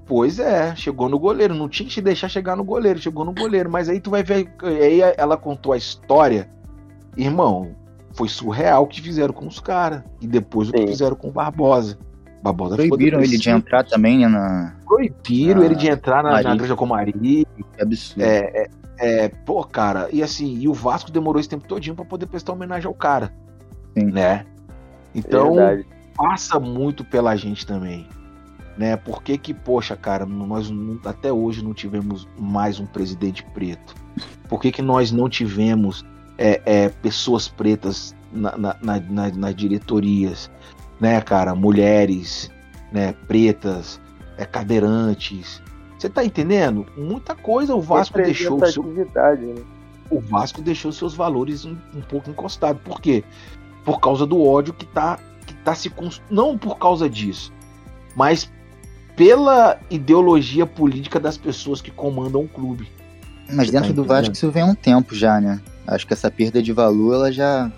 Pois 0.07 0.39
é, 0.39 0.75
chegou 0.77 1.09
no 1.09 1.19
goleiro. 1.19 1.55
Não 1.55 1.69
tinha 1.69 1.87
que 1.89 1.95
te 1.95 2.01
deixar 2.01 2.29
chegar 2.29 2.57
no 2.57 2.65
goleiro, 2.65 2.99
chegou 2.99 3.25
no 3.25 3.33
goleiro. 3.33 3.71
Mas 3.71 3.89
aí 3.89 4.01
tu 4.01 4.11
vai 4.11 4.23
ver. 4.23 4.53
Aí 4.63 5.01
ela 5.17 5.37
contou 5.37 5.73
a 5.73 5.77
história. 5.77 6.49
Irmão, 7.17 7.75
foi 8.13 8.29
surreal 8.29 8.85
o 8.85 8.87
que 8.87 9.01
fizeram 9.01 9.33
com 9.35 9.47
os 9.47 9.59
caras. 9.59 10.03
E 10.21 10.27
depois 10.27 10.69
o 10.69 10.73
que 10.73 10.81
Sim. 10.81 10.87
fizeram 10.87 11.17
com 11.17 11.29
o 11.29 11.33
Barbosa. 11.33 11.99
Ficou 12.83 12.99
Proibiram 12.99 13.21
ele 13.21 13.39
de 13.39 13.51
entrar 13.51 13.85
também, 13.85 14.19
né? 14.19 14.29
Na... 14.29 14.75
Proibiram 14.87 15.63
Ah, 15.63 15.65
ele 15.65 15.75
de 15.75 15.89
entrar 15.89 16.23
na, 16.23 16.43
na. 16.43 16.55
Igreja 16.55 16.75
Comari. 16.75 17.13
Que 17.13 17.47
absurdo. 17.81 18.23
É, 18.23 18.69
é, 18.99 19.29
pô, 19.29 19.65
cara, 19.65 20.09
e 20.13 20.23
assim, 20.23 20.59
e 20.59 20.69
o 20.69 20.75
Vasco 20.75 21.11
demorou 21.11 21.41
esse 21.41 21.49
tempo 21.49 21.67
todinho 21.67 21.95
pra 21.95 22.05
poder 22.05 22.27
prestar 22.27 22.53
homenagem 22.53 22.87
ao 22.87 22.95
cara. 22.95 23.33
Sim. 23.97 24.07
Né? 24.07 24.45
Então, 25.15 25.55
Verdade. 25.55 25.87
passa 26.17 26.59
muito 26.59 27.05
pela 27.05 27.37
gente 27.37 27.67
também. 27.67 28.07
né? 28.77 28.97
Por 28.97 29.23
que 29.23 29.37
que, 29.39 29.53
poxa, 29.55 29.97
cara, 29.97 30.25
nós 30.27 30.73
até 31.05 31.33
hoje 31.33 31.63
não 31.63 31.75
tivemos 31.75 32.27
mais 32.39 32.81
um 32.81 32.87
presidente 32.87 33.45
preto? 33.55 33.95
Por 34.49 34.61
que 34.61 34.73
que 34.73 34.83
nós 34.83 35.13
não 35.13 35.29
tivemos 35.29 36.05
é, 36.39 36.61
é, 36.65 36.89
pessoas 36.89 37.49
pretas 37.49 38.15
na, 38.33 38.57
na, 38.57 38.77
na, 38.83 39.31
nas 39.31 39.55
diretorias, 39.55 40.51
né, 41.03 41.21
cara? 41.21 41.53
Mulheres, 41.53 42.49
né, 42.93 43.13
pretas, 43.27 44.01
é, 44.39 44.47
cadeirantes. 44.47 45.61
Você 45.99 46.09
tá 46.09 46.25
entendendo? 46.25 46.87
Muita 46.97 47.35
coisa 47.35 47.75
o 47.75 47.81
Vasco 47.81 48.23
deixou. 48.23 48.65
Seu... 48.67 48.85
Né? 48.85 49.07
O 50.09 50.21
Vasco 50.21 50.63
deixou 50.63 50.93
seus 50.93 51.13
valores 51.13 51.65
um, 51.65 51.77
um 51.93 52.01
pouco 52.01 52.31
encostados. 52.31 52.81
Por 52.83 53.01
quê? 53.01 53.25
Por 53.85 53.99
causa 53.99 54.25
do 54.25 54.41
ódio 54.41 54.73
que 54.73 54.87
tá, 54.87 55.19
que 55.45 55.55
tá 55.57 55.75
se. 55.75 55.93
Não 56.31 56.57
por 56.57 56.79
causa 56.79 57.11
disso, 57.11 57.53
mas 58.15 58.49
pela 59.17 59.81
ideologia 59.91 60.65
política 60.67 61.19
das 61.19 61.37
pessoas 61.37 61.81
que 61.81 61.91
comandam 61.91 62.43
o 62.43 62.49
clube. 62.49 62.89
Mas 63.53 63.71
dentro 63.73 63.89
tá 63.89 63.95
do 63.95 64.05
Vasco 64.05 64.33
isso 64.33 64.51
vem 64.53 64.63
há 64.63 64.67
um 64.67 64.75
tempo 64.75 65.17
já, 65.17 65.41
né? 65.41 65.61
Acho 65.85 66.07
que 66.07 66.13
essa 66.13 66.31
perda 66.31 66.63
de 66.63 66.73
valor 66.73 67.15
ela 67.15 67.33
já 67.33 67.71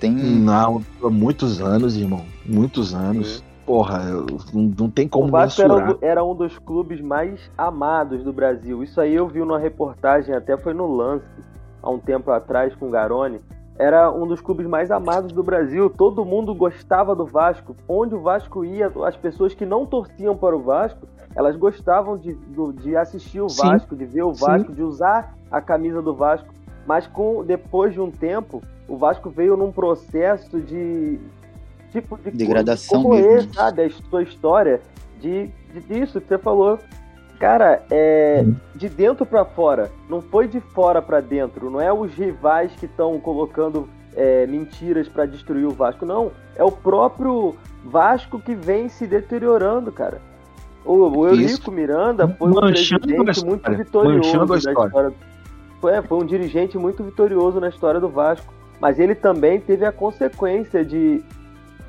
tem. 0.00 0.12
Não, 0.12 0.82
há 1.02 1.10
muitos 1.10 1.60
anos, 1.60 1.96
irmão. 1.96 2.24
Muitos 2.44 2.94
anos. 2.94 3.36
Sim. 3.36 3.46
Porra, 3.66 3.98
não, 4.54 4.72
não 4.78 4.88
tem 4.88 5.08
como. 5.08 5.26
O 5.26 5.30
Vasco 5.30 5.60
era, 5.60 5.98
era, 6.00 6.24
um 6.24 6.36
dos 6.36 6.56
clubes 6.56 7.00
mais 7.00 7.50
amados 7.58 8.22
do 8.22 8.32
Brasil. 8.32 8.80
Isso 8.84 9.00
aí 9.00 9.12
eu 9.12 9.26
vi 9.26 9.40
numa 9.40 9.58
reportagem, 9.58 10.32
até 10.32 10.56
foi 10.56 10.72
no 10.72 10.86
lance, 10.86 11.26
há 11.82 11.90
um 11.90 11.98
tempo 11.98 12.30
atrás, 12.30 12.72
com 12.76 12.86
o 12.86 12.90
Garoni. 12.90 13.40
Era 13.76 14.10
um 14.10 14.24
dos 14.26 14.40
clubes 14.40 14.66
mais 14.66 14.90
amados 14.92 15.32
do 15.32 15.42
Brasil. 15.42 15.90
Todo 15.90 16.24
mundo 16.24 16.54
gostava 16.54 17.14
do 17.14 17.26
Vasco. 17.26 17.76
Onde 17.88 18.14
o 18.14 18.20
Vasco 18.20 18.64
ia, 18.64 18.90
as 19.04 19.16
pessoas 19.16 19.52
que 19.52 19.66
não 19.66 19.84
torciam 19.84 20.36
para 20.36 20.56
o 20.56 20.62
Vasco, 20.62 21.06
elas 21.34 21.56
gostavam 21.56 22.16
de, 22.16 22.34
de 22.82 22.96
assistir 22.96 23.40
o 23.40 23.48
Vasco, 23.48 23.90
Sim. 23.90 23.96
de 23.96 24.06
ver 24.06 24.22
o 24.22 24.32
Vasco, 24.32 24.68
Sim. 24.68 24.76
de 24.76 24.82
usar 24.82 25.34
a 25.50 25.60
camisa 25.60 26.00
do 26.00 26.14
Vasco. 26.14 26.48
Mas 26.86 27.06
com 27.08 27.44
depois 27.44 27.92
de 27.92 28.00
um 28.00 28.12
tempo, 28.12 28.62
o 28.88 28.96
Vasco 28.96 29.30
veio 29.30 29.56
num 29.56 29.72
processo 29.72 30.60
de 30.60 31.18
tipo 31.90 32.18
de 32.18 32.30
degradação 32.30 33.02
corroer, 33.02 33.24
mesmo. 33.24 33.54
sabe, 33.54 33.82
a 33.82 33.90
sua 33.90 34.22
história 34.22 34.80
de, 35.20 35.50
de 35.72 35.80
disso 35.80 36.20
que 36.20 36.28
você 36.28 36.38
falou. 36.38 36.78
Cara, 37.38 37.84
é 37.90 38.42
hum. 38.46 38.54
de 38.74 38.88
dentro 38.88 39.26
para 39.26 39.44
fora, 39.44 39.90
não 40.08 40.22
foi 40.22 40.48
de 40.48 40.58
fora 40.58 41.02
para 41.02 41.20
dentro, 41.20 41.70
não 41.70 41.80
é 41.80 41.92
os 41.92 42.14
rivais 42.14 42.72
que 42.72 42.86
estão 42.86 43.20
colocando 43.20 43.86
é, 44.14 44.46
mentiras 44.46 45.06
para 45.06 45.26
destruir 45.26 45.66
o 45.66 45.70
Vasco, 45.70 46.06
não. 46.06 46.32
É 46.56 46.64
o 46.64 46.72
próprio 46.72 47.54
Vasco 47.84 48.40
que 48.40 48.54
vem 48.54 48.88
se 48.88 49.06
deteriorando, 49.06 49.92
cara. 49.92 50.20
O, 50.84 50.94
o 51.18 51.26
Eurico 51.26 51.70
Miranda 51.70 52.28
foi 52.28 52.48
um 52.48 52.54
presidente 52.54 53.44
muito 53.44 53.70
vitorioso 53.72 54.46
da 54.46 54.56
história. 54.56 55.12
Foi, 55.80 56.02
foi 56.02 56.18
um 56.18 56.24
dirigente 56.24 56.78
muito 56.78 57.02
vitorioso 57.02 57.60
na 57.60 57.68
história 57.68 58.00
do 58.00 58.08
Vasco. 58.08 58.54
Mas 58.80 58.98
ele 58.98 59.14
também 59.14 59.60
teve 59.60 59.84
a 59.84 59.92
consequência 59.92 60.84
de, 60.84 61.22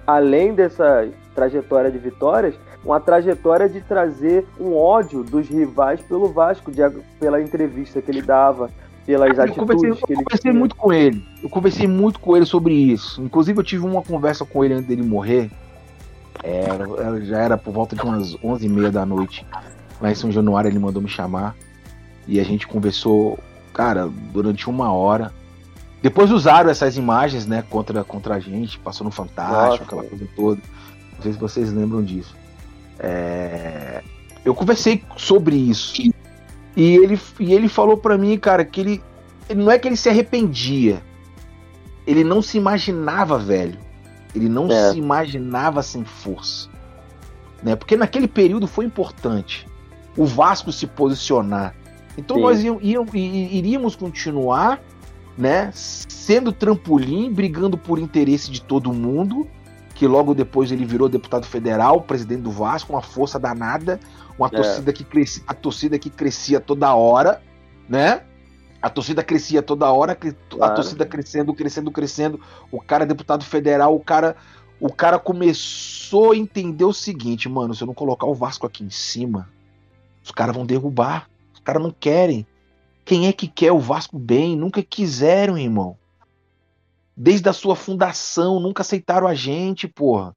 além 0.05 0.53
dessa 0.53 1.07
trajetória 1.35 1.91
de 1.91 1.97
vitórias, 1.97 2.55
uma 2.83 2.99
trajetória 2.99 3.67
de 3.67 3.81
trazer 3.81 4.45
um 4.59 4.73
ódio 4.73 5.23
dos 5.23 5.47
rivais 5.47 6.01
pelo 6.01 6.31
Vasco, 6.31 6.71
de, 6.71 6.81
pela 7.19 7.41
entrevista 7.41 8.01
que 8.01 8.09
ele 8.09 8.21
dava, 8.21 8.69
pelas 9.05 9.37
eu 9.37 9.43
atitudes 9.43 9.57
conversei, 9.57 9.91
que 10.05 10.13
ele 10.13 10.21
Eu 10.21 10.23
conversei 10.23 10.51
muito 10.51 10.75
com 10.75 10.93
ele. 10.93 11.25
Eu 11.43 11.49
conversei 11.49 11.87
muito 11.87 12.19
com 12.19 12.35
ele 12.35 12.45
sobre 12.45 12.73
isso. 12.73 13.21
Inclusive, 13.21 13.59
eu 13.59 13.63
tive 13.63 13.85
uma 13.85 14.01
conversa 14.01 14.45
com 14.45 14.63
ele 14.63 14.75
antes 14.75 14.87
dele 14.87 15.03
morrer. 15.03 15.49
Era, 16.43 17.21
já 17.21 17.39
era 17.39 17.57
por 17.57 17.73
volta 17.73 17.95
de 17.95 18.01
umas 18.01 18.35
11h30 18.37 18.91
da 18.91 19.05
noite. 19.05 19.45
Lá 19.99 20.11
em 20.11 20.15
São 20.15 20.31
Januário, 20.31 20.69
ele 20.69 20.79
mandou 20.79 21.01
me 21.01 21.09
chamar. 21.09 21.55
E 22.27 22.39
a 22.39 22.43
gente 22.43 22.67
conversou, 22.67 23.39
cara, 23.73 24.09
durante 24.33 24.69
uma 24.69 24.91
hora. 24.91 25.31
Depois 26.07 26.31
usaram 26.31 26.69
essas 26.69 26.95
imagens, 26.95 27.45
né, 27.45 27.65
contra, 27.69 28.01
contra 28.01 28.35
a 28.35 28.39
gente, 28.39 28.79
passou 28.79 29.03
no 29.03 29.11
Fantástico, 29.11 29.83
Nossa. 29.83 29.83
aquela 29.83 30.03
coisa 30.05 30.27
toda. 30.37 30.61
Não 31.13 31.21
sei 31.21 31.33
se 31.33 31.37
vocês 31.37 31.73
lembram 31.73 32.01
disso. 32.01 32.33
É... 32.97 34.01
Eu 34.45 34.55
conversei 34.55 35.03
sobre 35.17 35.57
isso. 35.57 36.01
E 36.77 36.95
ele, 36.95 37.19
e 37.41 37.53
ele 37.53 37.67
falou 37.67 37.97
para 37.97 38.17
mim, 38.17 38.39
cara, 38.39 38.63
que 38.63 38.79
ele. 38.79 39.03
Não 39.53 39.69
é 39.69 39.77
que 39.77 39.85
ele 39.85 39.97
se 39.97 40.07
arrependia. 40.07 41.03
Ele 42.05 42.23
não 42.23 42.41
se 42.41 42.57
imaginava 42.57 43.37
velho. 43.37 43.77
Ele 44.33 44.47
não 44.47 44.71
é. 44.71 44.91
se 44.93 44.97
imaginava 44.97 45.83
sem 45.83 46.05
força. 46.05 46.69
Né? 47.61 47.75
Porque 47.75 47.97
naquele 47.97 48.29
período 48.29 48.65
foi 48.65 48.85
importante 48.85 49.67
o 50.15 50.25
Vasco 50.25 50.71
se 50.71 50.87
posicionar. 50.87 51.75
Então 52.17 52.37
Sim. 52.37 52.43
nós 52.43 52.63
iríamos 53.13 53.93
continuar 53.93 54.79
né, 55.37 55.71
sendo 55.73 56.51
trampolim, 56.51 57.31
brigando 57.31 57.77
por 57.77 57.99
interesse 57.99 58.49
de 58.49 58.61
todo 58.61 58.93
mundo, 58.93 59.47
que 59.93 60.07
logo 60.07 60.33
depois 60.33 60.71
ele 60.71 60.85
virou 60.85 61.07
deputado 61.07 61.45
federal, 61.45 62.01
presidente 62.01 62.41
do 62.41 62.51
Vasco, 62.51 62.93
uma 62.93 63.01
força 63.01 63.39
danada, 63.39 63.99
uma 64.37 64.47
é. 64.47 64.51
torcida 64.51 64.93
que 64.93 65.03
crescia, 65.03 65.43
a 65.47 65.53
torcida 65.53 65.97
que 65.97 66.09
crescia 66.09 66.59
toda 66.59 66.93
hora, 66.93 67.41
né? 67.87 68.23
A 68.81 68.89
torcida 68.89 69.23
crescia 69.23 69.61
toda 69.61 69.91
hora, 69.91 70.11
a 70.11 70.15
claro. 70.15 70.75
torcida 70.75 71.05
crescendo, 71.05 71.53
crescendo, 71.53 71.91
crescendo. 71.91 72.39
O 72.71 72.79
cara 72.79 73.03
é 73.03 73.07
deputado 73.07 73.43
federal, 73.43 73.95
o 73.95 73.99
cara, 73.99 74.35
o 74.79 74.91
cara 74.91 75.17
começou 75.17 76.31
a 76.31 76.37
entender 76.37 76.85
o 76.85 76.93
seguinte, 76.93 77.49
mano, 77.49 77.73
se 77.73 77.81
eu 77.81 77.87
não 77.87 77.93
colocar 77.93 78.27
o 78.27 78.35
Vasco 78.35 78.67
aqui 78.67 78.83
em 78.83 78.89
cima, 78.89 79.49
os 80.23 80.31
caras 80.31 80.55
vão 80.55 80.65
derrubar. 80.65 81.27
Os 81.53 81.61
caras 81.61 81.81
não 81.81 81.91
querem. 81.91 82.45
Quem 83.07 83.25
é 83.25 83.31
que 83.31 83.47
quer 83.47 83.71
o 83.71 83.79
Vasco 83.79 84.19
bem? 84.19 84.57
Nunca 84.57 84.83
quiseram, 84.83 85.57
irmão. 85.57 85.95
Desde 87.15 87.47
a 87.47 87.53
sua 87.53 87.73
fundação, 87.73 88.59
nunca 88.59 88.81
aceitaram 88.81 89.25
a 89.25 89.33
gente, 89.33 89.87
porra. 89.87 90.33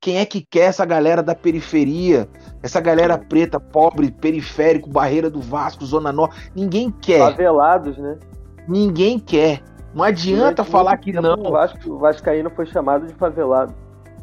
Quem 0.00 0.16
é 0.16 0.26
que 0.26 0.40
quer 0.40 0.62
essa 0.62 0.84
galera 0.84 1.22
da 1.22 1.36
periferia? 1.36 2.28
Essa 2.64 2.80
galera 2.80 3.16
preta, 3.16 3.60
pobre, 3.60 4.10
periférico, 4.10 4.90
barreira 4.90 5.30
do 5.30 5.40
Vasco, 5.40 5.86
Zona 5.86 6.10
Norte? 6.10 6.50
Ninguém 6.52 6.90
quer. 6.90 7.20
Favelados, 7.20 7.96
né? 7.96 8.18
Ninguém 8.66 9.16
quer. 9.16 9.62
Não 9.94 10.02
adianta 10.02 10.64
falar 10.64 10.96
que 10.96 11.12
não. 11.12 11.40
O 11.40 11.52
Vasco, 11.52 11.92
o 11.92 11.98
Vascaíno 12.00 12.50
foi 12.50 12.66
chamado 12.66 13.06
de 13.06 13.14
favelado. 13.14 13.72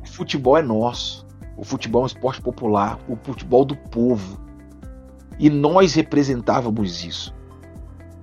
O 0.03 0.07
futebol 0.09 0.57
é 0.57 0.61
nosso. 0.61 1.25
O 1.55 1.63
futebol 1.63 2.01
é 2.01 2.03
um 2.03 2.07
esporte 2.07 2.41
popular. 2.41 2.99
O 3.07 3.15
futebol 3.15 3.63
do 3.63 3.77
povo. 3.77 4.37
E 5.39 5.49
nós 5.49 5.93
representávamos 5.93 7.05
isso. 7.05 7.36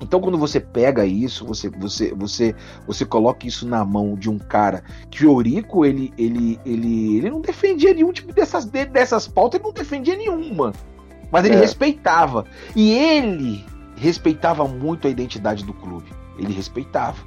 Então 0.01 0.21
quando 0.21 0.37
você 0.37 0.61
pega 0.61 1.07
isso, 1.07 1.47
você 1.47 1.69
você 1.69 2.13
você 2.15 2.55
você 2.87 3.05
coloca 3.05 3.47
isso 3.47 3.67
na 3.67 3.85
mão 3.85 4.15
de 4.15 4.29
um 4.29 4.39
cara 4.39 4.83
que 5.11 5.25
o 5.25 5.31
Eurico 5.31 5.85
ele 5.85 6.13
ele 6.19 6.59
ele 6.65 7.19
ele 7.19 7.31
não 7.31 7.41
defendia 7.41 7.95
nenhum 7.95 8.13
tipo 8.13 8.33
dessas 8.33 8.65
dessas 8.65 9.27
pautas, 9.27 9.59
ele 9.59 9.69
não 9.69 9.75
defendia 9.75 10.17
nenhuma. 10.17 10.73
Mas 11.31 11.45
ele 11.45 11.57
é. 11.57 11.61
respeitava. 11.61 12.45
E 12.77 12.93
ele 12.93 13.65
respeitava 13.97 14.69
muito 14.69 15.07
a 15.07 15.11
identidade 15.11 15.65
do 15.65 15.73
clube. 15.73 16.13
Ele 16.39 16.53
respeitava. 16.53 17.25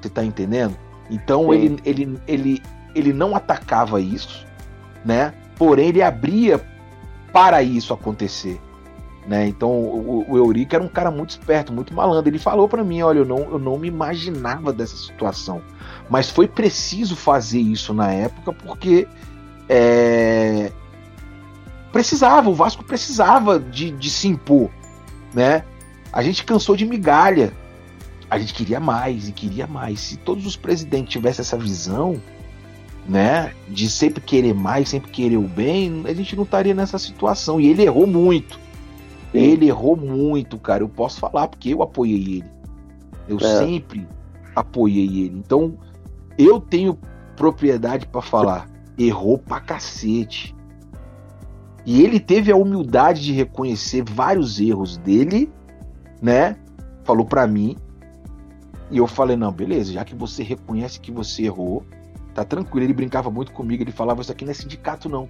Você 0.00 0.08
tá 0.08 0.24
entendendo? 0.24 0.76
Então 1.10 1.52
ele, 1.52 1.78
ele 1.84 2.18
ele 2.26 2.62
ele 2.94 3.12
não 3.12 3.36
atacava 3.36 4.00
isso, 4.00 4.46
né? 5.04 5.32
Porém 5.56 5.88
ele 5.88 6.02
abria 6.02 6.64
para 7.32 7.62
isso 7.62 7.92
acontecer. 7.92 8.60
Né? 9.28 9.46
Então 9.46 9.68
o, 9.70 10.24
o 10.26 10.36
Eurico 10.38 10.74
era 10.74 10.82
um 10.82 10.88
cara 10.88 11.10
muito 11.10 11.30
esperto, 11.30 11.70
muito 11.70 11.92
malandro. 11.92 12.30
Ele 12.30 12.38
falou 12.38 12.66
para 12.66 12.82
mim, 12.82 13.02
olha, 13.02 13.18
eu 13.18 13.26
não, 13.26 13.38
eu 13.38 13.58
não 13.58 13.78
me 13.78 13.86
imaginava 13.86 14.72
dessa 14.72 14.96
situação, 14.96 15.60
mas 16.08 16.30
foi 16.30 16.48
preciso 16.48 17.14
fazer 17.14 17.60
isso 17.60 17.92
na 17.92 18.10
época 18.10 18.54
porque 18.54 19.06
é, 19.68 20.72
precisava, 21.92 22.48
o 22.48 22.54
Vasco 22.54 22.82
precisava 22.82 23.60
de, 23.60 23.90
de 23.90 24.08
se 24.08 24.28
impor, 24.28 24.70
né? 25.34 25.62
A 26.10 26.22
gente 26.22 26.42
cansou 26.42 26.74
de 26.74 26.86
migalha, 26.86 27.52
a 28.30 28.38
gente 28.38 28.54
queria 28.54 28.80
mais 28.80 29.28
e 29.28 29.32
queria 29.32 29.66
mais. 29.66 30.00
Se 30.00 30.16
todos 30.16 30.46
os 30.46 30.56
presidentes 30.56 31.12
tivessem 31.12 31.42
essa 31.42 31.58
visão, 31.58 32.18
né, 33.06 33.52
de 33.68 33.90
sempre 33.90 34.22
querer 34.22 34.54
mais, 34.54 34.88
sempre 34.88 35.10
querer 35.10 35.36
o 35.36 35.42
bem, 35.42 36.02
a 36.06 36.14
gente 36.14 36.34
não 36.34 36.44
estaria 36.44 36.72
nessa 36.72 36.98
situação. 36.98 37.60
E 37.60 37.66
ele 37.66 37.82
errou 37.82 38.06
muito. 38.06 38.67
Ele 39.32 39.68
errou 39.68 39.96
muito, 39.96 40.58
cara. 40.58 40.82
Eu 40.82 40.88
posso 40.88 41.20
falar, 41.20 41.48
porque 41.48 41.72
eu 41.72 41.82
apoiei 41.82 42.38
ele. 42.38 42.50
Eu 43.28 43.36
é. 43.36 43.58
sempre 43.58 44.08
apoiei 44.54 45.24
ele. 45.24 45.38
Então, 45.38 45.78
eu 46.38 46.60
tenho 46.60 46.98
propriedade 47.36 48.06
para 48.06 48.22
falar. 48.22 48.68
Errou 48.98 49.38
pra 49.38 49.60
cacete. 49.60 50.54
E 51.84 52.02
ele 52.02 52.20
teve 52.20 52.50
a 52.50 52.56
humildade 52.56 53.22
de 53.22 53.32
reconhecer 53.32 54.02
vários 54.04 54.60
erros 54.60 54.96
dele, 54.96 55.50
né? 56.20 56.56
Falou 57.04 57.24
para 57.24 57.46
mim. 57.46 57.76
E 58.90 58.98
eu 58.98 59.06
falei: 59.06 59.36
não, 59.36 59.52
beleza, 59.52 59.92
já 59.92 60.04
que 60.04 60.14
você 60.14 60.42
reconhece 60.42 61.00
que 61.00 61.10
você 61.10 61.44
errou, 61.44 61.84
tá 62.34 62.44
tranquilo. 62.44 62.84
Ele 62.84 62.92
brincava 62.92 63.30
muito 63.30 63.52
comigo, 63.52 63.82
ele 63.82 63.92
falava: 63.92 64.20
Isso 64.20 64.32
aqui 64.32 64.44
não 64.44 64.50
é 64.50 64.54
sindicato, 64.54 65.08
não. 65.08 65.28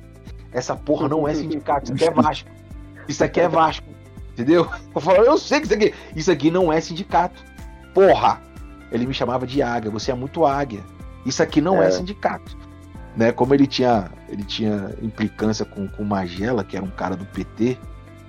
Essa 0.52 0.74
porra 0.74 1.08
não 1.08 1.28
é 1.28 1.34
sindicato, 1.34 1.84
isso 1.84 1.94
aqui 1.94 2.04
é 2.04 2.10
Vasco. 2.10 2.48
Isso 3.08 3.24
aqui 3.24 3.40
é 3.40 3.48
Vasco. 3.48 3.88
Entendeu? 4.32 4.68
Eu 4.94 5.00
falo, 5.00 5.24
eu 5.24 5.36
sei 5.36 5.58
que 5.58 5.66
isso 5.66 5.74
aqui, 5.74 5.94
isso 6.14 6.30
aqui 6.30 6.50
não 6.50 6.72
é 6.72 6.80
sindicato. 6.80 7.42
Porra! 7.92 8.40
Ele 8.92 9.06
me 9.06 9.12
chamava 9.12 9.46
de 9.46 9.60
águia, 9.60 9.90
você 9.90 10.12
é 10.12 10.14
muito 10.14 10.46
águia. 10.46 10.80
Isso 11.26 11.42
aqui 11.42 11.60
não 11.60 11.82
é, 11.82 11.88
é 11.88 11.90
sindicato. 11.90 12.56
Né? 13.16 13.32
Como 13.32 13.52
ele 13.52 13.66
tinha, 13.66 14.10
ele 14.28 14.44
tinha 14.44 14.94
implicância 15.02 15.64
com, 15.64 15.88
o 15.98 16.04
Magela, 16.04 16.62
que 16.62 16.76
era 16.76 16.84
um 16.84 16.90
cara 16.90 17.16
do 17.16 17.24
PT, 17.26 17.76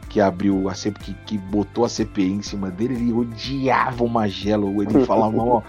que 0.10 0.20
abriu 0.20 0.68
a 0.68 0.74
CPI, 0.74 1.00
que, 1.04 1.14
que 1.26 1.38
botou 1.38 1.86
a 1.86 1.90
CPI 1.90 2.32
em 2.32 2.42
cima 2.42 2.72
dele, 2.72 2.96
ele 2.96 3.14
odiava 3.14 4.04
o 4.04 4.10
Magelo. 4.10 4.82
Ele 4.82 5.06
falava, 5.06 5.38
ó, 5.38 5.62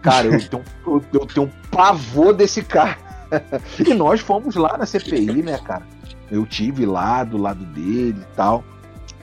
cara, 0.00 0.28
eu 0.28 0.48
tenho, 0.48 0.64
eu, 0.86 1.04
eu 1.12 1.26
tenho 1.26 1.46
um 1.48 1.50
pavor 1.68 2.32
desse 2.32 2.62
cara. 2.62 2.96
e 3.84 3.92
nós 3.92 4.20
fomos 4.20 4.54
lá 4.54 4.78
na 4.78 4.86
CPI, 4.86 5.42
né, 5.42 5.58
cara? 5.58 5.84
Eu 6.30 6.46
tive 6.46 6.86
lá 6.86 7.24
do 7.24 7.36
lado 7.36 7.64
dele 7.64 8.20
e 8.20 8.36
tal. 8.36 8.64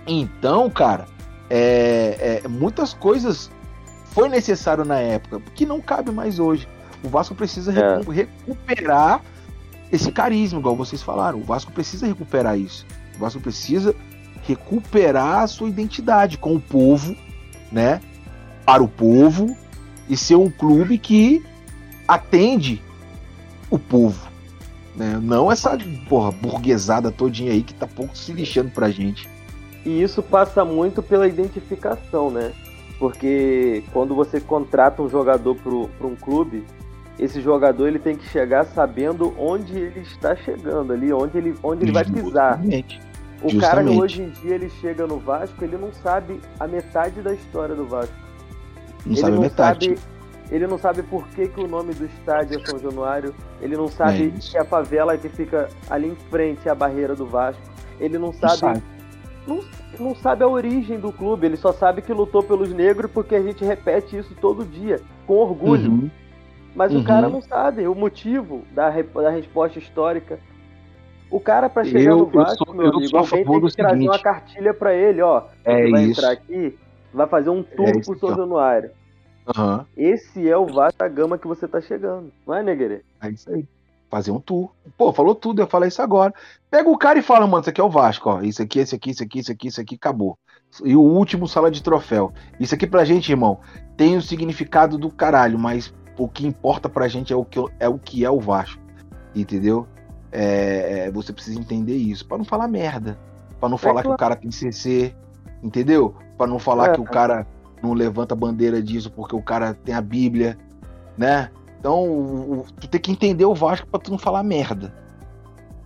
Então, 0.05 0.69
cara, 0.69 1.05
é, 1.49 2.41
é, 2.43 2.47
muitas 2.47 2.93
coisas 2.93 3.49
foi 4.11 4.29
necessário 4.29 4.83
na 4.83 4.99
época, 4.99 5.41
que 5.53 5.65
não 5.65 5.79
cabe 5.79 6.11
mais 6.11 6.39
hoje. 6.39 6.67
O 7.03 7.09
Vasco 7.09 7.35
precisa 7.35 7.71
é. 7.71 8.01
recuperar 8.11 9.21
esse 9.91 10.11
carisma, 10.11 10.59
igual 10.59 10.75
vocês 10.75 11.01
falaram. 11.01 11.39
O 11.39 11.43
Vasco 11.43 11.71
precisa 11.71 12.07
recuperar 12.07 12.57
isso. 12.57 12.85
O 13.15 13.19
Vasco 13.19 13.39
precisa 13.39 13.95
recuperar 14.43 15.43
a 15.43 15.47
sua 15.47 15.69
identidade 15.69 16.37
com 16.37 16.55
o 16.55 16.59
povo, 16.59 17.15
né? 17.71 18.01
Para 18.65 18.83
o 18.83 18.87
povo 18.87 19.55
e 20.09 20.17
ser 20.17 20.35
um 20.35 20.49
clube 20.49 20.97
que 20.97 21.43
atende 22.07 22.81
o 23.69 23.77
povo, 23.77 24.26
né? 24.97 25.19
Não 25.21 25.51
essa 25.51 25.77
porra 26.09 26.31
burguesada 26.31 27.11
todinha 27.11 27.51
aí 27.51 27.61
que 27.61 27.73
tá 27.73 27.87
pouco 27.87 28.17
se 28.17 28.33
lixando 28.33 28.71
pra 28.71 28.89
gente. 28.89 29.29
E 29.85 30.01
isso 30.01 30.21
passa 30.21 30.65
muito 30.65 31.01
pela 31.01 31.27
identificação, 31.27 32.29
né? 32.29 32.51
Porque 32.99 33.83
quando 33.93 34.15
você 34.15 34.41
contrata 34.41 35.01
um 35.01 35.09
jogador 35.09 35.55
para 35.55 36.07
um 36.07 36.15
clube, 36.15 36.65
esse 37.19 37.41
jogador 37.41 37.87
ele 37.87 37.99
tem 37.99 38.15
que 38.15 38.27
chegar 38.27 38.65
sabendo 38.65 39.33
onde 39.37 39.77
ele 39.77 40.01
está 40.01 40.35
chegando 40.35 40.93
ali, 40.93 41.13
onde 41.13 41.37
ele, 41.37 41.55
onde 41.63 41.85
ele 41.85 41.91
vai 41.91 42.03
pisar. 42.03 42.59
O 42.59 43.49
Justamente. 43.49 43.59
cara 43.59 43.83
hoje 43.83 44.23
em 44.23 44.29
dia 44.29 44.55
ele 44.55 44.69
chega 44.81 45.05
no 45.05 45.19
Vasco, 45.19 45.63
ele 45.63 45.77
não 45.77 45.93
sabe 45.93 46.39
a 46.59 46.67
metade 46.67 47.21
da 47.21 47.33
história 47.33 47.75
do 47.75 47.85
Vasco. 47.85 48.13
Não 49.05 49.13
ele 49.13 49.21
sabe 49.21 49.33
não 49.33 49.41
metade. 49.41 49.85
Sabe, 49.85 49.99
ele 50.49 50.65
não 50.65 50.77
sabe 50.77 51.03
por 51.03 51.27
que, 51.29 51.47
que 51.47 51.59
o 51.59 51.67
nome 51.67 51.93
do 51.93 52.05
estádio 52.05 52.59
é 52.59 52.65
São 52.65 52.79
Januário. 52.79 53.35
Ele 53.61 53.75
não 53.75 53.87
sabe 53.87 54.33
é 54.35 54.39
que 54.39 54.57
a 54.57 54.63
favela 54.63 55.17
que 55.17 55.27
fica 55.27 55.69
ali 55.89 56.07
em 56.07 56.15
frente 56.29 56.67
é 56.67 56.71
a 56.71 56.75
barreira 56.75 57.15
do 57.15 57.25
Vasco. 57.25 57.61
Ele 57.99 58.17
não 58.17 58.31
sabe, 58.31 58.51
não 58.51 58.57
sabe. 58.57 58.83
Não, 59.45 59.63
não 59.99 60.15
sabe 60.15 60.43
a 60.43 60.47
origem 60.47 60.99
do 60.99 61.11
clube. 61.11 61.47
Ele 61.47 61.57
só 61.57 61.73
sabe 61.73 62.01
que 62.01 62.13
lutou 62.13 62.41
pelos 62.41 62.71
negros 62.71 63.11
porque 63.11 63.35
a 63.35 63.41
gente 63.41 63.65
repete 63.65 64.17
isso 64.17 64.33
todo 64.39 64.63
dia, 64.65 65.01
com 65.25 65.35
orgulho. 65.35 65.91
Uhum. 65.91 66.11
Mas 66.73 66.93
uhum. 66.93 67.01
o 67.01 67.03
cara 67.03 67.27
não 67.27 67.41
sabe 67.41 67.87
o 67.87 67.95
motivo 67.95 68.63
da, 68.71 68.89
da 68.89 69.29
resposta 69.29 69.79
histórica. 69.79 70.39
O 71.29 71.41
cara, 71.41 71.69
para 71.69 71.83
chegar 71.83 72.11
eu, 72.11 72.19
no 72.19 72.25
Vasco, 72.27 72.65
sou, 72.65 72.73
meu 72.73 72.87
amigo, 72.87 73.17
alguém 73.17 73.43
tem 73.43 73.61
que 73.61 73.75
trazer 73.75 73.93
seguinte. 73.95 74.09
uma 74.09 74.19
cartilha 74.19 74.73
para 74.73 74.93
ele, 74.93 75.21
ó. 75.21 75.43
É 75.65 75.89
vai 75.89 76.03
isso. 76.03 76.21
entrar 76.21 76.31
aqui, 76.31 76.77
vai 77.13 77.27
fazer 77.27 77.49
um 77.49 77.63
tour 77.63 77.89
é 77.89 78.01
por 78.01 78.17
São 78.17 78.29
Januário. 78.33 78.91
Uhum. 79.55 79.85
Esse 79.95 80.49
é 80.49 80.57
o 80.57 80.65
Vasco 80.65 80.99
da 80.99 81.07
gama 81.07 81.37
que 81.37 81.47
você 81.47 81.67
tá 81.67 81.79
chegando, 81.79 82.31
não 82.45 82.55
é, 82.55 82.63
Neguerê? 82.63 83.03
É 83.21 83.29
isso 83.29 83.49
aí. 83.49 83.65
Fazer 84.09 84.31
um 84.31 84.39
tour. 84.39 84.71
Pô, 84.97 85.11
falou 85.11 85.35
tudo, 85.35 85.61
eu 85.61 85.67
falei 85.67 85.89
isso 85.89 86.01
agora. 86.01 86.33
Pega 86.69 86.89
o 86.89 86.97
cara 86.97 87.19
e 87.19 87.21
fala, 87.21 87.45
mano, 87.45 87.61
isso 87.61 87.69
aqui 87.69 87.81
é 87.81 87.83
o 87.83 87.89
Vasco, 87.89 88.29
ó. 88.29 88.41
Isso 88.41 88.61
aqui, 88.61 88.79
esse 88.79 88.95
aqui, 88.95 89.11
isso 89.11 89.23
aqui, 89.23 89.39
isso 89.39 89.51
aqui, 89.51 89.67
isso 89.67 89.81
aqui, 89.81 89.95
acabou. 89.95 90.37
E 90.83 90.95
o 90.95 91.01
último 91.01 91.47
sala 91.47 91.69
de 91.69 91.83
troféu. 91.83 92.33
Isso 92.59 92.73
aqui 92.73 92.87
pra 92.87 93.05
gente, 93.05 93.31
irmão, 93.31 93.59
tem 93.95 94.15
o 94.15 94.21
significado 94.21 94.97
do 94.97 95.09
caralho, 95.09 95.59
mas 95.59 95.93
o 96.17 96.27
que 96.27 96.47
importa 96.47 96.89
pra 96.89 97.07
gente 97.07 97.33
é 97.33 97.35
o 97.35 97.43
que 97.43 97.59
é 97.79 97.89
o, 97.89 97.97
que 97.97 98.23
é 98.23 98.31
o 98.31 98.39
Vasco. 98.39 98.81
Entendeu? 99.35 99.87
É, 100.31 101.07
é, 101.07 101.11
você 101.11 101.33
precisa 101.33 101.59
entender 101.59 101.95
isso. 101.95 102.25
para 102.25 102.37
não 102.37 102.45
falar 102.45 102.67
merda. 102.67 103.17
para 103.59 103.69
não 103.69 103.75
é 103.75 103.79
falar 103.79 104.03
que 104.03 104.09
o 104.09 104.17
cara 104.17 104.35
tem 104.35 104.51
CC. 104.51 105.13
Entendeu? 105.61 106.15
para 106.37 106.47
não 106.47 106.59
falar 106.59 106.91
é. 106.91 106.93
que 106.93 107.01
o 107.01 107.03
cara 107.03 107.47
não 107.81 107.93
levanta 107.93 108.35
bandeira 108.35 108.81
disso 108.81 109.11
porque 109.11 109.35
o 109.35 109.41
cara 109.41 109.73
tem 109.73 109.93
a 109.93 110.01
Bíblia. 110.01 110.57
Né? 111.17 111.49
Então, 111.79 112.03
o, 112.03 112.65
tu 112.79 112.87
tem 112.87 112.99
que 112.99 113.11
entender 113.11 113.45
o 113.45 113.55
Vasco 113.55 113.87
para 113.87 113.99
tu 113.99 114.11
não 114.11 114.17
falar 114.17 114.43
merda. 114.43 114.93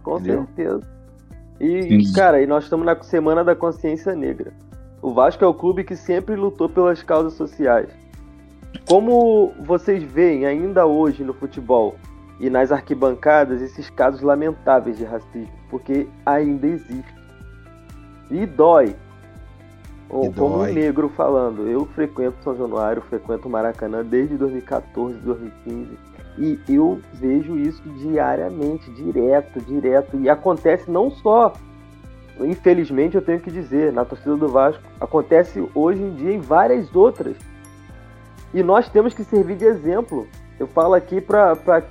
Com 0.03 0.17
entendeu? 0.17 0.45
certeza. 0.45 0.81
E, 1.59 2.05
Sim. 2.05 2.13
cara, 2.13 2.41
e 2.41 2.47
nós 2.47 2.63
estamos 2.63 2.85
na 2.85 3.01
Semana 3.03 3.43
da 3.43 3.55
Consciência 3.55 4.15
Negra. 4.15 4.53
O 5.01 5.13
Vasco 5.13 5.43
é 5.43 5.47
o 5.47 5.53
clube 5.53 5.83
que 5.83 5.95
sempre 5.95 6.35
lutou 6.35 6.67
pelas 6.67 7.03
causas 7.03 7.33
sociais. 7.33 7.89
Como 8.87 9.53
vocês 9.59 10.03
veem 10.03 10.45
ainda 10.45 10.85
hoje 10.85 11.23
no 11.23 11.33
futebol, 11.33 11.95
e 12.41 12.49
nas 12.49 12.71
arquibancadas 12.71 13.61
esses 13.61 13.89
casos 13.91 14.21
lamentáveis 14.21 14.97
de 14.97 15.05
racismo, 15.05 15.53
porque 15.69 16.07
ainda 16.25 16.65
existe. 16.65 17.15
E 18.31 18.47
dói. 18.47 18.95
Ou, 20.11 20.25
e 20.25 20.33
como 20.33 20.57
dói. 20.57 20.71
um 20.71 20.73
negro 20.73 21.09
falando, 21.15 21.67
eu 21.69 21.85
frequento 21.85 22.43
São 22.43 22.55
Januário, 22.55 23.01
frequento 23.03 23.49
Maracanã 23.49 24.03
desde 24.03 24.35
2014, 24.35 25.15
2015, 25.19 25.97
e 26.37 26.59
eu 26.67 26.99
vejo 27.13 27.57
isso 27.57 27.81
diariamente, 27.97 28.91
direto, 28.91 29.61
direto, 29.61 30.19
e 30.19 30.29
acontece 30.29 30.91
não 30.91 31.09
só, 31.09 31.53
infelizmente 32.41 33.15
eu 33.15 33.21
tenho 33.21 33.39
que 33.39 33.49
dizer, 33.49 33.93
na 33.93 34.03
torcida 34.03 34.35
do 34.35 34.49
Vasco, 34.49 34.83
acontece 34.99 35.65
hoje 35.73 36.01
em 36.01 36.13
dia 36.15 36.33
em 36.33 36.39
várias 36.39 36.93
outras. 36.93 37.37
E 38.53 38.61
nós 38.61 38.89
temos 38.89 39.13
que 39.13 39.23
servir 39.23 39.55
de 39.55 39.63
exemplo. 39.63 40.27
Eu 40.59 40.67
falo 40.67 40.93
aqui 40.93 41.21
para 41.21 41.83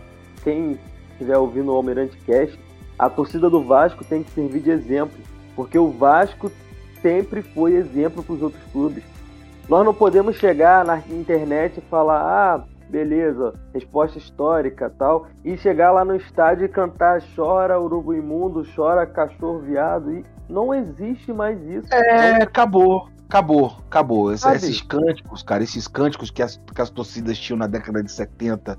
quem 0.45 0.79
estiver 1.13 1.39
ouvindo 1.39 1.73
o 1.73 1.75
Almirante 1.75 2.19
Cast, 2.19 2.59
a 2.99 3.09
torcida 3.09 3.49
do 3.49 3.63
Vasco 3.63 4.05
tem 4.05 4.23
que 4.23 4.31
servir 4.33 4.61
de 4.61 4.71
exemplo, 4.71 5.19
porque 5.57 5.79
o 5.79 5.91
Vasco 5.91 6.53
sempre 7.03 7.43
foi 7.43 7.75
exemplo 7.75 8.23
para 8.23 8.35
os 8.35 8.43
outros 8.43 8.63
clubes. 8.73 9.05
Nós 9.69 9.85
não 9.85 9.95
podemos 9.95 10.37
chegar 10.37 10.85
na 10.85 10.99
internet 10.99 11.79
e 11.79 11.81
falar, 11.83 12.21
ah, 12.21 12.65
beleza, 12.89 13.55
resposta 13.73 14.19
histórica 14.19 14.93
tal, 14.99 15.29
e 15.45 15.57
chegar 15.57 15.93
lá 15.93 16.05
no 16.05 16.17
estádio 16.17 16.65
e 16.65 16.69
cantar 16.69 17.23
chora 17.37 17.81
urubu 17.81 18.13
imundo, 18.15 18.67
chora 18.75 19.07
cachorro 19.07 19.61
viado, 19.61 20.13
e 20.13 20.25
não 20.49 20.75
existe 20.75 21.33
mais 21.33 21.61
isso. 21.63 21.87
É, 21.93 22.33
não... 22.33 22.43
acabou, 22.43 23.09
acabou, 23.29 23.77
acabou. 23.87 24.33
esses 24.33 24.83
cânticos, 24.83 25.43
cara, 25.43 25.63
esses 25.63 25.87
cânticos 25.87 26.31
que 26.31 26.43
as, 26.43 26.61
que 26.75 26.83
as 26.83 26.91
torcidas 26.91 27.39
tinham 27.39 27.59
na 27.59 27.69
década 27.69 28.03
de 28.03 28.11
70, 28.11 28.77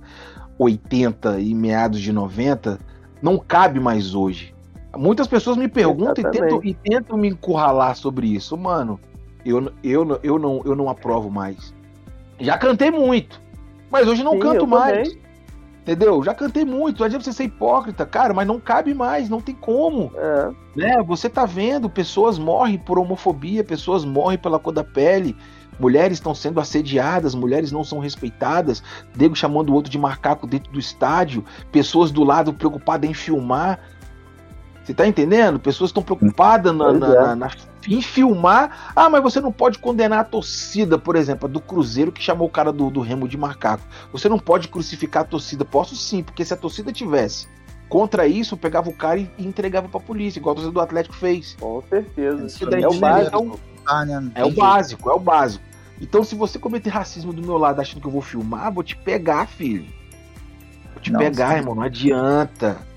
80 0.60 1.40
e 1.40 1.56
meados 1.56 2.02
de 2.02 2.12
90 2.12 2.78
não 3.22 3.38
cabe 3.38 3.80
mais 3.80 4.14
hoje. 4.14 4.54
Muitas 4.96 5.28
pessoas 5.28 5.58
me 5.58 5.68
perguntam 5.68 6.14
e 6.18 6.32
tentam, 6.32 6.64
e 6.64 6.74
tentam, 6.74 7.18
me 7.18 7.30
encurralar 7.30 7.96
sobre 7.96 8.28
isso. 8.28 8.58
Mano, 8.58 9.00
eu, 9.46 9.72
eu, 9.84 10.20
eu, 10.22 10.40
não, 10.40 10.62
eu 10.66 10.76
não 10.76 10.90
aprovo 10.90 11.30
mais. 11.30 11.74
Já 12.40 12.58
cantei 12.58 12.92
muito, 12.92 13.42
mas 13.90 14.08
hoje 14.08 14.24
não 14.24 14.34
Sim, 14.34 14.40
canto 14.40 14.68
mais. 14.68 15.10
Também. 15.10 15.22
Entendeu? 15.82 16.24
Já 16.24 16.34
cantei 16.34 16.64
muito. 16.64 17.00
Não 17.00 17.06
adianta 17.06 17.26
você 17.26 17.34
ser 17.34 17.46
hipócrita, 17.46 18.06
cara, 18.06 18.34
mas 18.34 18.48
não 18.48 18.60
cabe 18.60 18.94
mais, 18.94 19.30
não 19.30 19.42
tem 19.42 19.56
como. 19.56 20.12
É. 20.16 20.52
Né? 20.76 21.04
Você 21.04 21.28
tá 21.28 21.46
vendo, 21.46 21.90
pessoas 21.90 22.38
morrem 22.38 22.78
por 22.78 23.00
homofobia, 23.00 23.64
pessoas 23.64 24.06
morrem 24.06 24.38
pela 24.38 24.60
cor 24.60 24.72
da 24.72 24.84
pele, 24.84 25.36
mulheres 25.80 26.18
estão 26.18 26.36
sendo 26.36 26.60
assediadas, 26.60 27.34
mulheres 27.34 27.72
não 27.72 27.84
são 27.84 27.98
respeitadas, 27.98 28.84
nego 29.18 29.36
chamando 29.36 29.72
o 29.72 29.74
outro 29.74 29.92
de 29.92 29.98
macaco 29.98 30.46
dentro 30.46 30.72
do 30.72 30.80
estádio, 30.80 31.44
pessoas 31.72 32.12
do 32.12 32.24
lado 32.24 32.54
preocupadas 32.54 33.10
em 33.10 33.14
filmar. 33.14 33.80
Você 34.92 34.96
tá 34.96 35.08
entendendo? 35.08 35.58
Pessoas 35.58 35.90
estão 35.90 36.04
preocupadas 36.04 36.76
na, 36.76 36.92
na, 36.92 37.32
é. 37.32 37.36
na, 37.36 37.50
em 37.88 38.02
filmar. 38.02 38.92
Ah, 38.94 39.10
mas 39.10 39.24
você 39.24 39.40
não 39.40 39.52
pode 39.52 39.80
condenar 39.80 40.20
a 40.20 40.24
torcida, 40.26 40.98
por 40.98 41.16
exemplo, 41.16 41.48
a 41.48 41.52
do 41.52 41.62
Cruzeiro 41.62 42.12
que 42.12 42.22
chamou 42.22 42.48
o 42.48 42.52
cara 42.52 42.74
do, 42.74 42.90
do 42.90 43.00
Remo 43.00 43.26
de 43.26 43.38
macaco. 43.38 43.84
Você 44.12 44.28
não 44.28 44.38
pode 44.38 44.68
crucificar 44.68 45.24
a 45.24 45.26
torcida. 45.26 45.64
Posso 45.64 45.96
sim, 45.96 46.22
porque 46.22 46.44
se 46.44 46.54
a 46.54 46.58
torcida 46.58 46.92
tivesse 46.92 47.48
contra 47.88 48.28
isso, 48.28 48.58
pegava 48.58 48.90
o 48.90 48.94
cara 48.94 49.18
e, 49.18 49.30
entregava 49.40 49.88
pra 49.88 50.00
polícia, 50.00 50.40
igual 50.40 50.52
a 50.52 50.56
torcida 50.56 50.74
do 50.74 50.82
Atlético 50.82 51.16
fez. 51.16 51.56
Com 51.58 51.82
certeza. 51.90 52.48
É 52.82 52.88
o 52.88 53.00
básico. 53.00 53.60
É 54.36 54.44
o 54.44 54.52
básico, 54.52 55.10
é 55.10 55.14
o 55.14 55.20
básico. 55.20 55.64
Então, 56.02 56.22
se 56.22 56.36
você 56.36 56.60
cometer 56.60 56.90
racismo 56.90 57.32
do 57.32 57.42
meu 57.42 57.58
lado 57.58 57.80
achando 57.80 58.02
que 58.02 58.08
eu 58.08 58.12
vou 58.12 58.22
filmar, 58.22 58.74
vou 58.74 58.84
te 58.84 58.98
pegar, 58.98 59.48
filho. 59.48 59.86
Vou 60.94 61.02
te 61.02 61.14
não, 61.14 61.20
pegar, 61.20 61.52
sim. 61.52 61.58
irmão. 61.60 61.76
Não 61.76 61.84
adianta. 61.84 62.91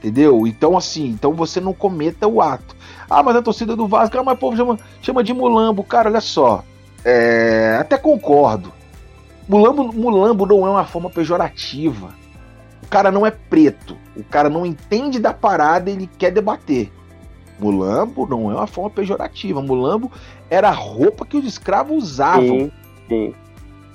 Entendeu? 0.00 0.46
Então, 0.46 0.78
assim, 0.78 1.08
então 1.08 1.34
você 1.34 1.60
não 1.60 1.74
cometa 1.74 2.26
o 2.26 2.40
ato. 2.40 2.74
Ah, 3.08 3.22
mas 3.22 3.36
a 3.36 3.42
torcida 3.42 3.76
do 3.76 3.86
Vasco, 3.86 4.18
ah, 4.18 4.22
mas 4.22 4.34
o 4.34 4.38
povo 4.38 4.56
chama, 4.56 4.78
chama 5.02 5.22
de 5.22 5.34
mulambo. 5.34 5.84
Cara, 5.84 6.08
olha 6.08 6.22
só. 6.22 6.64
É, 7.04 7.76
até 7.78 7.98
concordo. 7.98 8.72
Mulambo, 9.46 9.92
mulambo 9.92 10.46
não 10.46 10.66
é 10.66 10.70
uma 10.70 10.86
forma 10.86 11.10
pejorativa. 11.10 12.14
cara 12.88 13.10
não 13.10 13.26
é 13.26 13.30
preto, 13.30 13.96
o 14.16 14.24
cara 14.24 14.48
não 14.48 14.64
entende 14.64 15.18
da 15.18 15.34
parada 15.34 15.90
e 15.90 15.92
ele 15.92 16.10
quer 16.18 16.30
debater. 16.30 16.90
Mulambo 17.58 18.26
não 18.26 18.50
é 18.50 18.54
uma 18.54 18.66
forma 18.66 18.88
pejorativa. 18.88 19.60
Mulambo 19.60 20.10
era 20.48 20.68
a 20.68 20.72
roupa 20.72 21.26
que 21.26 21.36
os 21.36 21.44
escravos 21.44 22.02
usavam. 22.02 22.42
Sim, 22.46 22.72
sim. 23.06 23.34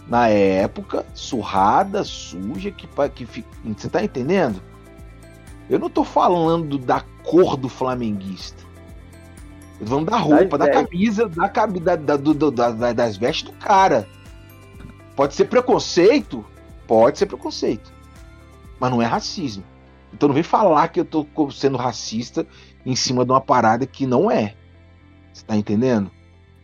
Na 0.08 0.28
época, 0.28 1.04
surrada, 1.16 2.04
suja, 2.04 2.70
que, 2.70 2.88
que 2.88 3.44
você 3.76 3.90
tá 3.90 4.04
entendendo? 4.04 4.62
Eu 5.70 5.80
não 5.80 5.90
tô 5.90 6.04
falando 6.04 6.78
da 6.78 7.02
cor 7.24 7.58
do 7.58 7.68
flamenguista. 7.68 8.64
Eu 9.80 9.86
tô 9.86 9.86
falando 9.88 10.10
da 10.10 10.18
roupa, 10.18 10.58
da, 10.58 10.70
camisa, 10.70 11.28
da, 11.28 11.48
da, 11.48 11.96
da, 11.96 12.18
do, 12.18 12.52
da, 12.52 12.94
das 12.94 13.18
vestes 13.18 13.44
do 13.44 13.54
cara. 13.54 14.08
Pode 15.16 15.34
ser 15.34 15.46
preconceito? 15.46 16.46
Pode 16.88 17.18
ser 17.18 17.26
preconceito. 17.26 17.92
Mas 18.80 18.92
não 18.92 19.02
é 19.02 19.06
racismo. 19.06 19.64
Então 20.14 20.30
não 20.30 20.34
vem 20.34 20.44
falar 20.44 20.88
que 20.90 21.00
eu 21.00 21.06
tô 21.06 21.28
sendo 21.52 21.78
racista 21.78 22.46
em 22.86 22.96
cima 22.96 23.26
de 23.26 23.32
uma 23.32 23.42
parada 23.42 23.86
que 23.86 24.06
não 24.06 24.30
é. 24.30 24.54
Você 25.34 25.44
tá 25.46 25.58
entendendo? 25.58 26.12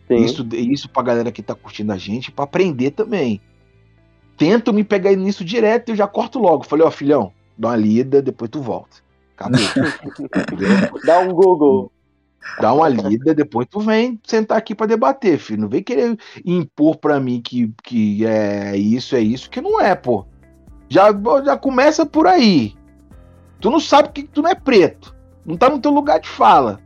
Sim. 0.08 0.24
Isso, 0.24 0.48
isso 0.52 0.88
pra 0.88 1.02
galera 1.02 1.32
que 1.32 1.42
tá 1.42 1.54
curtindo 1.54 1.92
a 1.92 1.98
gente, 1.98 2.30
para 2.30 2.44
aprender 2.44 2.92
também. 2.92 3.40
Tento 4.36 4.72
me 4.72 4.82
pegar 4.82 5.14
nisso 5.14 5.44
direto 5.44 5.88
e 5.88 5.92
eu 5.92 5.96
já 5.96 6.06
corto 6.06 6.38
logo. 6.38 6.64
Falei, 6.64 6.84
ó, 6.84 6.88
oh, 6.88 6.92
filhão, 6.92 7.32
dá 7.56 7.68
uma 7.68 7.76
lida, 7.76 8.22
depois 8.22 8.50
tu 8.50 8.60
volta. 8.60 8.96
Acabou. 9.36 9.60
dá 11.04 11.20
um 11.20 11.32
Google. 11.32 11.92
Dá 12.60 12.72
uma 12.72 12.88
lida, 12.88 13.34
depois 13.34 13.66
tu 13.70 13.80
vem 13.80 14.20
sentar 14.24 14.58
aqui 14.58 14.74
para 14.74 14.86
debater, 14.86 15.38
filho. 15.38 15.62
Não 15.62 15.68
vem 15.68 15.82
querer 15.82 16.18
impor 16.44 16.96
para 16.96 17.20
mim 17.20 17.40
que, 17.40 17.72
que 17.82 18.26
é 18.26 18.76
isso, 18.76 19.14
é 19.14 19.20
isso, 19.20 19.48
que 19.48 19.60
não 19.60 19.80
é, 19.80 19.94
pô. 19.94 20.26
Já, 20.88 21.08
já 21.44 21.56
começa 21.56 22.04
por 22.04 22.26
aí. 22.26 22.74
Tu 23.60 23.70
não 23.70 23.80
sabe 23.80 24.10
que 24.10 24.24
tu 24.24 24.42
não 24.42 24.50
é 24.50 24.54
preto. 24.54 25.14
Não 25.46 25.56
tá 25.56 25.70
no 25.70 25.80
teu 25.80 25.90
lugar 25.90 26.20
de 26.20 26.28
fala. 26.28 26.80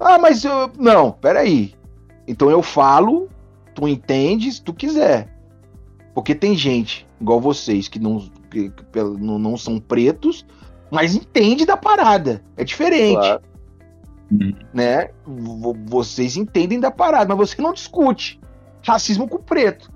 Ah, 0.00 0.18
mas 0.18 0.44
eu. 0.44 0.70
Não, 0.78 1.12
peraí. 1.12 1.74
Então 2.26 2.50
eu 2.50 2.62
falo, 2.62 3.28
tu 3.74 3.86
entende 3.86 4.50
se 4.50 4.62
tu 4.62 4.72
quiser. 4.72 5.32
Porque 6.14 6.34
tem 6.34 6.56
gente, 6.56 7.06
igual 7.20 7.40
vocês, 7.40 7.88
que 7.88 7.98
não, 7.98 8.28
que, 8.52 8.70
que 8.70 9.02
não, 9.18 9.38
não 9.38 9.56
são 9.56 9.80
pretos, 9.80 10.46
mas 10.90 11.14
entende 11.14 11.64
da 11.64 11.76
parada. 11.76 12.42
É 12.56 12.64
diferente. 12.64 13.18
Claro. 13.18 13.42
Né? 14.72 15.10
Vocês 15.86 16.36
entendem 16.36 16.78
da 16.78 16.90
parada, 16.90 17.34
mas 17.34 17.50
você 17.50 17.60
não 17.60 17.72
discute 17.72 18.40
racismo 18.86 19.28
com 19.28 19.38
preto. 19.38 19.90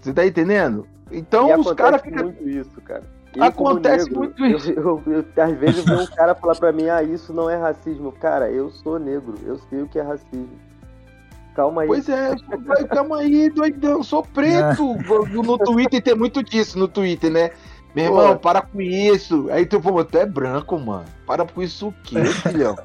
Você 0.00 0.12
tá 0.12 0.26
entendendo? 0.26 0.86
Então 1.10 1.50
e 1.50 1.54
os 1.56 1.72
caras 1.72 2.00
ficam. 2.02 2.24
muito 2.24 2.48
isso, 2.48 2.80
cara. 2.82 3.04
Acontece 3.38 4.06
negro, 4.06 4.18
muito 4.20 4.46
isso. 4.46 4.70
Eu, 4.70 5.02
eu, 5.06 5.24
eu, 5.36 5.42
às 5.42 5.58
vezes 5.58 5.78
eu 5.78 5.84
vejo 5.84 6.02
um 6.10 6.14
cara 6.14 6.34
falar 6.34 6.56
pra 6.56 6.72
mim, 6.72 6.88
ah, 6.88 7.02
isso 7.02 7.32
não 7.32 7.50
é 7.50 7.56
racismo. 7.56 8.10
Cara, 8.12 8.50
eu 8.50 8.70
sou 8.70 8.98
negro, 8.98 9.34
eu 9.44 9.58
sei 9.68 9.82
o 9.82 9.88
que 9.88 9.98
é 9.98 10.02
racismo. 10.02 10.48
Calma 11.56 11.82
aí. 11.82 11.88
Pois 11.88 12.06
é, 12.06 12.36
calma 12.90 13.20
aí, 13.20 13.48
doidão, 13.48 14.02
sou 14.02 14.22
preto. 14.22 14.94
no 15.32 15.56
Twitter 15.56 16.02
tem 16.02 16.14
muito 16.14 16.42
disso 16.42 16.78
no 16.78 16.86
Twitter, 16.86 17.30
né? 17.30 17.50
Meu 17.94 18.04
irmão, 18.04 18.34
Pô. 18.34 18.40
para 18.40 18.60
com 18.60 18.78
isso. 18.78 19.48
Aí 19.50 19.64
tu, 19.64 19.80
pô, 19.80 20.04
tu 20.04 20.18
é 20.18 20.26
branco, 20.26 20.78
mano. 20.78 21.06
Para 21.26 21.46
com 21.46 21.62
isso 21.62 21.88
o 21.88 21.94
quê, 22.02 22.22
filhão? 22.26 22.76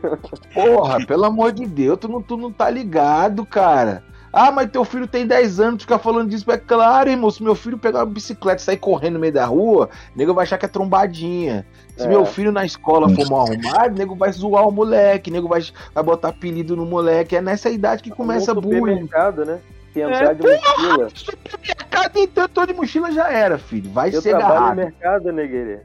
Porra, 0.54 1.04
pelo 1.04 1.26
amor 1.26 1.52
de 1.52 1.66
Deus, 1.66 1.98
tu 2.00 2.08
não, 2.08 2.22
tu 2.22 2.38
não 2.38 2.50
tá 2.50 2.70
ligado, 2.70 3.44
cara. 3.44 4.02
Ah, 4.36 4.50
mas 4.50 4.68
teu 4.68 4.84
filho 4.84 5.06
tem 5.06 5.24
10 5.24 5.60
anos, 5.60 5.82
ficar 5.84 5.98
falando 5.98 6.28
disso. 6.28 6.50
É 6.50 6.58
claro, 6.58 7.08
irmão. 7.08 7.30
Se 7.30 7.40
meu 7.40 7.54
filho 7.54 7.78
pegar 7.78 8.00
uma 8.00 8.06
bicicleta 8.06 8.60
e 8.60 8.64
sair 8.64 8.76
correndo 8.76 9.14
no 9.14 9.20
meio 9.20 9.32
da 9.32 9.46
rua, 9.46 9.88
o 10.12 10.18
nego 10.18 10.34
vai 10.34 10.42
achar 10.42 10.58
que 10.58 10.66
é 10.66 10.68
trombadinha. 10.68 11.64
Se 11.96 12.04
é. 12.04 12.08
meu 12.08 12.26
filho 12.26 12.50
na 12.50 12.64
escola 12.64 13.08
for 13.08 13.30
mal 13.30 13.42
arrumado, 13.42 13.94
o 13.94 13.98
nego 13.98 14.16
vai 14.16 14.32
zoar 14.32 14.66
o 14.66 14.72
moleque, 14.72 15.30
o 15.30 15.32
nego 15.32 15.46
vai, 15.46 15.62
vai 15.94 16.02
botar 16.02 16.30
apelido 16.30 16.74
no 16.74 16.84
moleque. 16.84 17.36
É 17.36 17.40
nessa 17.40 17.70
idade 17.70 18.02
que 18.02 18.10
começa 18.10 18.50
a 18.50 18.54
bullying. 18.54 19.08
né? 19.46 19.60
Que 19.92 20.00
entrar 20.00 20.32
é, 20.32 20.34
de 20.34 20.42
mochila. 20.42 21.08
Supermercado 21.14 22.16
então 22.16 22.66
de 22.66 22.72
mochila 22.74 23.12
já 23.12 23.30
era, 23.30 23.56
filho. 23.56 23.88
Vai 23.92 24.12
eu 24.12 24.20
ser 24.20 24.30
Eu 24.34 24.38
trabalho 24.38 24.68
no 24.70 24.74
mercado, 24.74 25.32
Negueira. 25.32 25.84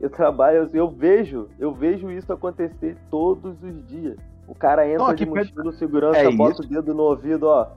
Eu 0.00 0.08
trabalho, 0.08 0.70
eu 0.72 0.88
vejo, 0.88 1.48
eu 1.58 1.74
vejo 1.74 2.10
isso 2.10 2.32
acontecer 2.32 2.96
todos 3.10 3.62
os 3.62 3.86
dias. 3.86 4.16
O 4.50 4.54
cara 4.56 4.84
entra 4.84 5.06
não, 5.06 5.14
de 5.14 5.24
mochila, 5.24 5.72
segurança, 5.72 6.18
é 6.18 6.28
bota 6.32 6.54
isso? 6.54 6.62
o 6.64 6.66
dedo 6.66 6.92
no 6.92 7.04
ouvido, 7.04 7.46
ó. 7.46 7.68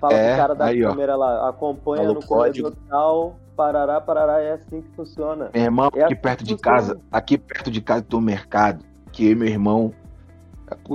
Fala 0.00 0.14
é, 0.14 0.28
pro 0.28 0.36
cara 0.36 0.54
da 0.54 0.64
aí, 0.66 0.80
câmera 0.80 1.14
ó. 1.16 1.18
lá, 1.18 1.48
acompanha 1.48 2.04
Falou 2.04 2.14
no 2.14 2.26
corredor 2.26 2.72
tal, 2.88 3.36
parará, 3.56 4.00
parará, 4.00 4.40
é 4.40 4.52
assim 4.52 4.82
que 4.82 4.88
funciona. 4.94 5.50
Meu 5.52 5.64
irmão, 5.64 5.90
é 5.92 6.04
aqui 6.04 6.14
assim 6.14 6.22
perto 6.22 6.44
de 6.44 6.54
funciona. 6.54 6.78
casa, 6.78 7.00
aqui 7.10 7.36
perto 7.36 7.70
de 7.72 7.80
casa 7.80 8.02
tem 8.02 8.16
um 8.16 8.22
mercado, 8.22 8.84
que 9.10 9.26
eu 9.26 9.32
e 9.32 9.34
meu 9.34 9.48
irmão 9.48 9.92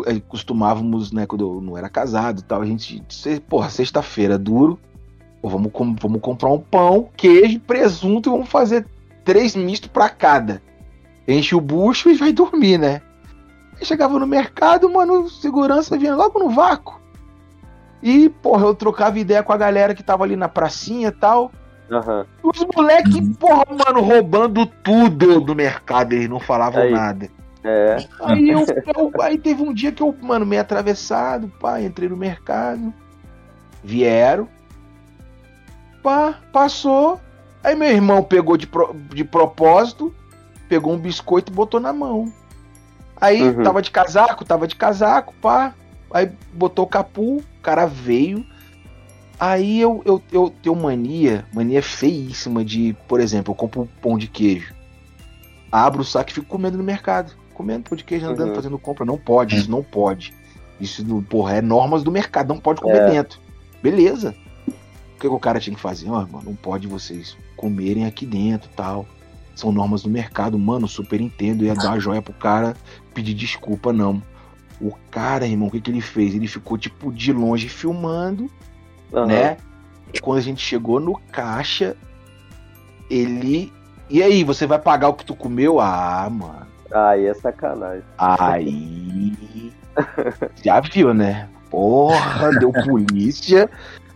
eh, 0.08 0.22
costumávamos, 0.30 1.12
né, 1.12 1.26
quando 1.26 1.46
eu 1.46 1.62
não 1.62 1.78
era 1.78 1.90
casado 1.90 2.40
e 2.40 2.44
tal, 2.44 2.62
a 2.62 2.66
gente, 2.66 3.04
porra, 3.50 3.70
sexta-feira, 3.70 4.38
duro, 4.38 4.80
pô, 5.42 5.50
vamos, 5.50 5.70
vamos 6.02 6.22
comprar 6.22 6.50
um 6.52 6.60
pão, 6.60 7.10
queijo, 7.18 7.60
presunto 7.60 8.30
e 8.30 8.32
vamos 8.32 8.48
fazer 8.48 8.88
três 9.26 9.58
mistos 9.58 9.90
pra 9.90 10.08
cada. 10.08 10.62
Enche 11.28 11.54
o 11.54 11.60
bucho 11.60 12.10
e 12.10 12.16
vai 12.16 12.32
dormir, 12.32 12.78
né? 12.78 13.02
Chegava 13.86 14.18
no 14.18 14.28
mercado, 14.28 14.90
mano, 14.90 15.30
segurança 15.30 15.98
vinha 15.98 16.16
logo 16.16 16.40
no 16.40 16.50
vácuo. 16.50 17.00
E, 18.02 18.30
porra, 18.30 18.66
eu 18.66 18.76
trocava 18.76 19.20
ideia 19.20 19.44
com 19.44 19.54
a 19.54 19.58
galera 19.58 19.96
que 19.96 20.04
tava 20.04 20.24
ali 20.24 20.36
na 20.36 20.48
pracinha 20.48 21.10
e 21.10 21.12
tal. 21.12 21.52
Uhum. 21.90 22.26
Os 22.44 22.66
moleques, 22.76 23.38
porra, 23.38 23.66
mano, 23.70 24.02
roubando 24.02 24.66
tudo 24.66 25.40
do 25.40 25.56
mercado, 25.56 26.14
eles 26.14 26.30
não 26.30 26.40
falavam 26.40 26.84
aí. 26.84 26.92
nada. 26.92 27.30
É. 27.64 27.98
Aí, 28.22 28.50
eu, 28.50 28.66
eu, 28.96 29.12
aí 29.22 29.38
teve 29.38 29.62
um 29.62 29.74
dia 29.74 29.92
que 29.92 30.02
eu, 30.02 30.16
mano, 30.22 30.46
meio 30.46 30.62
atravessado, 30.62 31.52
pá, 31.60 31.82
entrei 31.82 32.08
no 32.08 32.16
mercado. 32.16 32.94
Vieram. 33.84 34.48
Pá, 36.04 36.36
passou. 36.52 37.20
Aí 37.64 37.76
meu 37.76 37.90
irmão 37.90 38.24
pegou 38.24 38.56
de, 38.56 38.68
pro, 38.68 38.96
de 39.14 39.24
propósito, 39.24 40.14
pegou 40.70 40.94
um 40.94 41.00
biscoito 41.00 41.52
e 41.52 41.56
botou 41.56 41.80
na 41.80 41.92
mão. 41.92 42.32
Aí 43.20 43.42
uhum. 43.42 43.64
tava 43.64 43.82
de 43.82 43.92
casaco, 43.92 44.46
tava 44.46 44.68
de 44.68 44.76
casaco, 44.76 45.34
pá. 45.42 45.74
Aí 46.12 46.32
botou 46.54 46.86
o 46.86 46.88
capu, 46.88 47.38
o 47.38 47.62
cara 47.62 47.86
veio. 47.86 48.46
Aí 49.40 49.80
eu, 49.80 50.02
eu, 50.06 50.22
eu 50.32 50.54
tenho 50.62 50.76
mania, 50.76 51.46
mania 51.54 51.82
feíssima 51.82 52.64
de, 52.64 52.96
por 53.08 53.20
exemplo, 53.20 53.52
eu 53.52 53.56
compro 53.56 53.82
um 53.82 53.88
pão 54.02 54.18
de 54.18 54.28
queijo. 54.28 54.74
Abro 55.72 56.02
o 56.02 56.06
saco 56.06 56.30
e 56.30 56.34
fico 56.34 56.48
comendo 56.48 56.78
no 56.78 56.84
mercado. 56.84 57.34
Comendo 57.54 57.90
pão 57.90 57.98
de 57.98 58.04
queijo, 58.04 58.26
andando, 58.26 58.50
uhum. 58.50 58.56
fazendo 58.56 58.80
compra. 58.80 59.06
Não 59.06 59.18
pode, 59.18 59.56
isso 59.56 59.70
não 59.70 59.84
pode. 59.84 60.34
Isso, 60.80 61.04
porra, 61.30 61.58
é 61.58 61.62
normas 61.62 62.04
do 62.04 62.12
mercado, 62.12 62.54
não 62.54 62.60
pode 62.60 62.82
comer 62.82 63.02
é. 63.02 63.10
dentro. 63.12 63.40
Beleza. 63.82 64.36
O 64.68 65.20
que, 65.20 65.22
que, 65.22 65.28
o 65.28 65.40
cara 65.40 65.60
tinha 65.60 65.76
que 65.76 65.82
fazer? 65.82 66.10
Ó, 66.10 66.26
oh, 66.32 66.42
não 66.44 66.56
pode 66.56 66.88
vocês 66.88 67.36
comerem 67.56 68.06
aqui 68.06 68.26
dentro 68.26 68.70
tal 68.76 69.08
são 69.60 69.72
normas 69.72 70.04
do 70.04 70.10
mercado, 70.10 70.58
mano, 70.58 70.88
super 70.88 71.20
entendo, 71.20 71.64
ia 71.64 71.76
dar 71.76 71.94
a 71.94 72.00
joia 72.00 72.22
pro 72.22 72.34
cara 72.34 72.76
pedir 73.18 73.34
desculpa, 73.34 73.92
não. 73.92 74.22
O 74.80 74.94
cara, 75.10 75.48
irmão, 75.48 75.70
o 75.70 75.72
que, 75.72 75.82
que 75.82 75.90
ele 75.90 76.02
fez? 76.02 76.36
Ele 76.36 76.48
ficou, 76.48 76.78
tipo, 76.78 77.12
de 77.12 77.34
longe 77.34 77.68
filmando, 77.68 78.48
uhum. 79.12 79.26
né? 79.26 79.58
Quando 80.22 80.38
a 80.38 80.42
gente 80.42 80.62
chegou 80.62 81.00
no 81.00 81.20
caixa, 81.32 81.98
ele. 83.10 83.74
E 84.08 84.22
aí, 84.22 84.44
você 84.44 84.68
vai 84.68 84.78
pagar 84.78 85.10
o 85.10 85.16
que 85.16 85.26
tu 85.26 85.36
comeu? 85.36 85.80
Ah, 85.80 86.30
mano. 86.30 86.68
Aí 86.92 87.26
é 87.26 87.34
sacanagem. 87.34 88.04
Aí. 88.20 89.74
Já 90.64 90.80
viu, 90.80 91.12
né? 91.12 91.50
Porra, 91.72 92.52
deu 92.60 92.72
polícia 92.72 93.68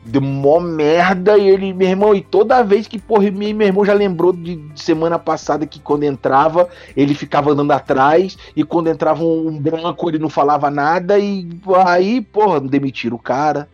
deu 0.03 0.21
mó 0.21 0.59
merda 0.59 1.37
e 1.37 1.47
ele, 1.47 1.73
meu 1.73 1.87
irmão, 1.87 2.15
e 2.15 2.21
toda 2.21 2.63
vez 2.63 2.87
que, 2.87 2.97
porra, 2.99 3.29
meu 3.29 3.61
irmão 3.61 3.85
já 3.85 3.93
lembrou 3.93 4.33
de 4.33 4.59
semana 4.75 5.19
passada 5.19 5.65
que 5.65 5.79
quando 5.79 6.03
entrava, 6.03 6.67
ele 6.95 7.13
ficava 7.13 7.51
andando 7.51 7.71
atrás 7.71 8.37
e 8.55 8.63
quando 8.63 8.89
entrava 8.89 9.23
um 9.23 9.57
branco 9.59 10.09
ele 10.09 10.17
não 10.17 10.29
falava 10.29 10.71
nada 10.71 11.19
e 11.19 11.47
aí, 11.85 12.21
porra, 12.21 12.59
demitiram 12.59 13.15
o 13.15 13.19
cara, 13.19 13.69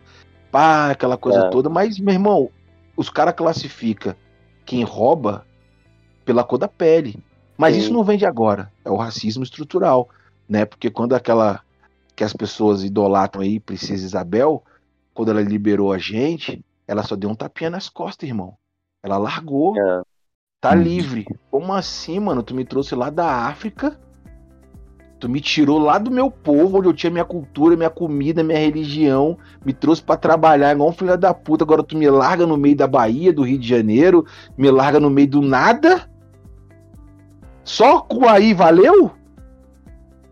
pá, 0.50 0.90
aquela 0.90 1.16
coisa 1.16 1.46
é. 1.46 1.50
toda, 1.50 1.68
mas, 1.68 1.98
meu 1.98 2.12
irmão, 2.12 2.50
os 2.96 3.08
caras 3.08 3.34
classificam 3.34 4.14
quem 4.66 4.82
rouba 4.84 5.46
pela 6.24 6.44
cor 6.44 6.58
da 6.58 6.68
pele. 6.68 7.22
Mas 7.56 7.74
Sim. 7.74 7.80
isso 7.80 7.92
não 7.92 8.04
vem 8.04 8.18
de 8.18 8.26
agora, 8.26 8.70
é 8.84 8.90
o 8.90 8.96
racismo 8.96 9.42
estrutural, 9.42 10.08
né? 10.48 10.64
Porque 10.64 10.90
quando 10.90 11.14
aquela 11.14 11.60
que 12.14 12.22
as 12.22 12.32
pessoas 12.32 12.84
idolatram 12.84 13.42
aí, 13.42 13.58
Princesa 13.60 14.04
Isabel, 14.04 14.62
quando 15.18 15.30
ela 15.30 15.42
liberou 15.42 15.92
a 15.92 15.98
gente, 15.98 16.64
ela 16.86 17.02
só 17.02 17.16
deu 17.16 17.28
um 17.28 17.34
tapinha 17.34 17.70
nas 17.70 17.88
costas, 17.88 18.28
irmão. 18.28 18.56
Ela 19.02 19.18
largou. 19.18 19.76
É. 19.76 20.02
Tá 20.60 20.74
uhum. 20.74 20.82
livre. 20.82 21.26
Como 21.50 21.72
assim, 21.72 22.18
mano? 22.18 22.42
Tu 22.42 22.54
me 22.54 22.64
trouxe 22.64 22.94
lá 22.94 23.10
da 23.10 23.46
África 23.46 23.98
Tu 25.20 25.28
me 25.28 25.40
tirou 25.40 25.78
lá 25.78 25.98
do 25.98 26.12
meu 26.12 26.30
povo, 26.30 26.78
onde 26.78 26.88
eu 26.88 26.94
tinha 26.94 27.10
minha 27.10 27.24
cultura, 27.24 27.76
minha 27.76 27.90
comida, 27.90 28.44
minha 28.44 28.58
religião, 28.58 29.36
me 29.64 29.72
trouxe 29.72 30.00
para 30.00 30.16
trabalhar 30.16 30.72
igual 30.72 30.90
um 30.90 30.92
filho 30.92 31.18
da 31.18 31.34
puta. 31.34 31.64
Agora 31.64 31.82
tu 31.82 31.96
me 31.96 32.08
larga 32.08 32.46
no 32.46 32.56
meio 32.56 32.76
da 32.76 32.86
Bahia, 32.86 33.32
do 33.32 33.42
Rio 33.42 33.58
de 33.58 33.66
Janeiro, 33.66 34.24
me 34.56 34.70
larga 34.70 35.00
no 35.00 35.10
meio 35.10 35.28
do 35.28 35.42
nada. 35.42 36.08
Só 37.64 38.00
com 38.00 38.28
aí 38.28 38.54
valeu? 38.54 39.10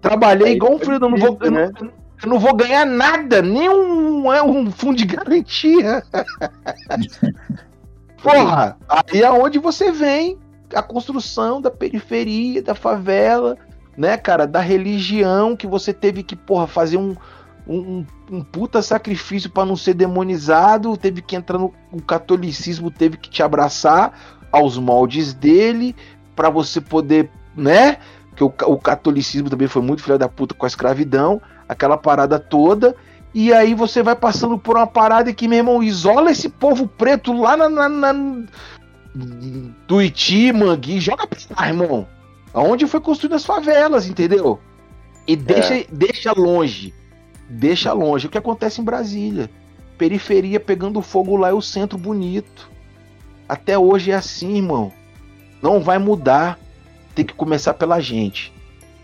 Trabalhei 0.01 0.53
igual 0.53 0.74
um 0.74 0.78
filho, 0.78 0.95
eu 0.95 1.01
não 1.01 1.16
vou, 1.16 1.37
eu 1.41 1.51
não, 1.51 1.91
eu 2.23 2.29
não 2.29 2.39
vou 2.39 2.55
ganhar 2.55 2.87
nada, 2.87 3.43
nem 3.43 3.69
um, 3.69 4.33
é 4.33 4.43
um 4.43 4.71
fundo 4.71 4.97
de 4.97 5.05
garantia. 5.05 6.03
Porra, 8.23 8.79
aí 8.89 9.23
é 9.23 9.31
onde 9.31 9.59
você 9.59 9.93
vem 9.93 10.39
a 10.75 10.83
construção 10.83 11.61
da 11.61 11.71
periferia, 11.71 12.62
da 12.62 12.75
favela, 12.75 13.57
né, 13.97 14.17
cara, 14.17 14.47
da 14.47 14.61
religião 14.61 15.57
que 15.57 15.67
você 15.67 15.93
teve 15.93 16.23
que, 16.23 16.35
porra, 16.35 16.67
fazer 16.67 16.97
um, 16.97 17.14
um, 17.67 18.05
um 18.31 18.43
puta 18.43 18.83
sacrifício 18.83 19.51
para 19.51 19.64
não 19.64 19.77
ser 19.77 19.95
demonizado, 19.95 20.97
teve 20.97 21.23
que 21.23 21.37
entrar 21.37 21.59
no 21.59 21.73
o 21.93 22.03
catolicismo, 22.03 22.91
teve 22.91 23.17
que 23.17 23.31
te 23.31 23.43
abraçar 23.43 24.12
aos 24.53 24.77
moldes 24.77 25.33
dele 25.33 25.95
para 26.35 26.51
você 26.51 26.81
poder, 26.81 27.31
né? 27.55 27.99
Que 28.35 28.45
o, 28.45 28.53
o 28.67 28.79
catolicismo 28.79 29.49
também 29.49 29.69
foi 29.69 29.83
muito 29.83 30.03
filho 30.03 30.19
da 30.19 30.29
puta 30.29 30.55
com 30.55 30.67
a 30.67 30.69
escravidão, 30.69 31.41
aquela 31.69 31.97
parada 31.97 32.39
toda. 32.39 32.95
E 33.35 33.53
aí 33.53 33.75
você 33.75 34.03
vai 34.03 34.17
passando 34.17 34.57
por 34.57 34.77
uma 34.77 34.87
parada 34.87 35.33
que, 35.33 35.47
meu 35.47 35.59
irmão, 35.59 35.83
isola 35.83 36.31
esse 36.31 36.49
povo 36.49 36.89
preto 36.89 37.33
lá 37.33 37.57
na, 37.57 37.69
na, 37.69 37.89
na 37.89 38.14
Tuiti, 39.87 40.53
Mangui, 40.53 41.01
joga 41.01 41.27
pra 41.27 41.39
lá, 41.59 41.69
irmão. 41.69 42.07
Aonde 42.53 42.87
foi 42.87 43.01
construídas 43.01 43.43
as 43.43 43.47
favelas, 43.47 44.09
entendeu? 44.09 44.59
E 45.27 45.37
deixa, 45.37 45.75
é. 45.75 45.87
deixa 45.91 46.33
longe. 46.33 46.95
Deixa 47.49 47.93
longe. 47.93 48.27
O 48.27 48.31
que 48.31 48.39
acontece 48.39 48.81
em 48.81 48.85
Brasília? 48.85 49.51
Periferia 49.99 50.61
pegando 50.61 51.03
fogo 51.03 51.37
lá 51.37 51.49
é 51.49 51.53
o 51.53 51.61
centro 51.61 51.99
bonito. 51.99 52.71
Até 53.49 53.79
hoje 53.79 54.11
é 54.11 54.14
assim, 54.14 54.57
irmão. 54.57 54.93
Não 55.62 55.81
vai 55.81 55.99
mudar. 55.99 56.59
Tem 57.14 57.25
que 57.25 57.35
começar 57.35 57.75
pela 57.75 58.01
gente, 58.01 58.53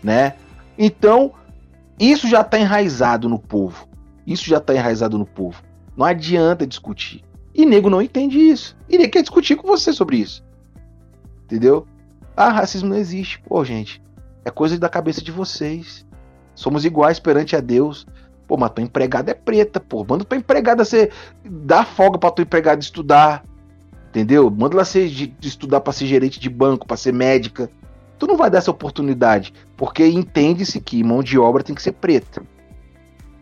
né? 0.03 0.35
Então, 0.77 1.33
isso 1.99 2.27
já 2.27 2.41
está 2.41 2.59
enraizado 2.59 3.29
no 3.29 3.39
povo. 3.39 3.87
Isso 4.25 4.45
já 4.45 4.57
está 4.57 4.73
enraizado 4.73 5.17
no 5.17 5.25
povo. 5.25 5.61
Não 5.95 6.05
adianta 6.05 6.65
discutir. 6.65 7.23
E 7.53 7.65
nego 7.65 7.89
não 7.89 8.01
entende 8.01 8.37
isso. 8.37 8.75
E 8.89 8.97
nem 8.97 9.09
quer 9.09 9.21
discutir 9.21 9.55
com 9.55 9.67
você 9.67 9.93
sobre 9.93 10.17
isso. 10.17 10.43
Entendeu? 11.45 11.85
Ah, 12.35 12.49
racismo 12.49 12.89
não 12.89 12.97
existe. 12.97 13.39
Pô, 13.41 13.63
gente, 13.63 14.01
é 14.43 14.49
coisa 14.49 14.77
da 14.79 14.89
cabeça 14.89 15.21
de 15.21 15.31
vocês. 15.31 16.05
Somos 16.55 16.83
iguais 16.83 17.19
perante 17.19 17.55
a 17.55 17.59
Deus. 17.59 18.07
Pô, 18.47 18.57
mas 18.57 18.71
tua 18.71 18.83
empregada 18.83 19.31
é 19.31 19.33
preta, 19.35 19.79
pô. 19.79 20.05
Manda 20.07 20.25
tua 20.25 20.37
empregada 20.37 20.83
ser. 20.83 21.11
Dá 21.45 21.85
folga 21.85 22.17
pra 22.17 22.31
tua 22.31 22.43
empregada 22.43 22.81
estudar. 22.81 23.43
Entendeu? 24.09 24.49
Manda 24.49 24.75
ela 24.75 24.85
ser, 24.85 25.09
de, 25.09 25.27
de 25.27 25.47
estudar 25.47 25.81
para 25.81 25.93
ser 25.93 26.07
gerente 26.07 26.39
de 26.39 26.49
banco, 26.49 26.87
para 26.87 26.97
ser 26.97 27.13
médica. 27.13 27.69
Tu 28.23 28.27
não 28.27 28.37
vai 28.37 28.49
dar 28.49 28.59
essa 28.59 28.71
oportunidade. 28.71 29.53
Porque 29.75 30.07
entende-se 30.07 30.79
que 30.79 31.03
mão 31.03 31.21
de 31.21 31.37
obra 31.37 31.61
tem 31.61 31.75
que 31.75 31.81
ser 31.81 31.91
preta. 31.91 32.41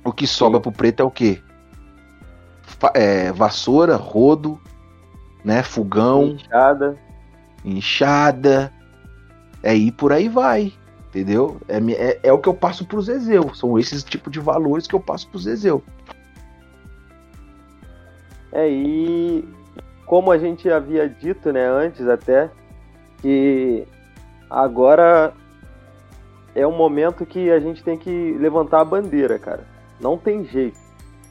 O 0.04 0.12
que 0.12 0.26
sobra 0.26 0.60
pro 0.60 0.72
preto 0.72 1.02
é 1.02 1.04
o 1.04 1.12
quê? 1.12 1.40
É, 2.96 3.32
vassoura, 3.32 3.96
rodo, 3.96 4.60
né? 5.46 5.62
Fogão. 5.62 6.30
Inchada. 6.30 6.98
Inchada. 7.64 8.74
É 9.62 9.76
ir 9.76 9.92
por 9.92 10.12
aí 10.12 10.28
vai. 10.28 10.74
Entendeu? 11.10 11.62
É, 11.68 11.78
é, 11.78 12.20
é 12.24 12.34
o 12.34 12.40
que 12.40 12.50
eu 12.50 12.54
passo 12.56 12.84
pro 12.84 13.04
Zezeu. 13.04 13.54
São 13.54 13.78
esses 13.78 14.04
tipos 14.04 14.34
de 14.34 14.40
valores 14.40 14.88
que 14.88 14.96
eu 14.96 15.00
passo 15.00 15.28
pro 15.28 15.38
Zezeu. 15.38 15.84
É, 18.52 18.68
e 18.68 19.48
como 20.08 20.32
a 20.32 20.40
gente 20.40 20.68
havia 20.72 21.08
dito, 21.08 21.54
né, 21.54 21.68
antes 21.68 22.08
até, 22.08 22.50
que 23.22 23.88
agora 24.52 25.34
é 26.54 26.68
um 26.68 26.76
momento 26.76 27.26
que 27.26 27.50
a 27.50 27.60
gente 27.60 27.82
tem 27.84 27.98
que 27.98 28.36
levantar 28.38 28.82
a 28.82 28.86
bandeira, 28.86 29.40
cara. 29.40 29.64
Não 30.00 30.18
tem 30.18 30.44
jeito. 30.44 30.78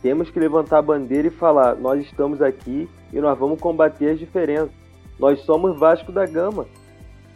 Temos 0.02 0.30
que 0.30 0.40
levantar 0.40 0.78
a 0.78 0.82
bandeira 0.82 1.28
e 1.28 1.30
falar: 1.30 1.76
nós 1.76 2.02
estamos 2.02 2.40
aqui 2.40 2.88
e 3.12 3.20
nós 3.20 3.38
vamos 3.38 3.60
combater 3.60 4.10
as 4.10 4.18
diferenças. 4.18 4.70
Nós 5.18 5.40
somos 5.40 5.78
Vasco 5.78 6.10
da 6.10 6.24
Gama. 6.24 6.66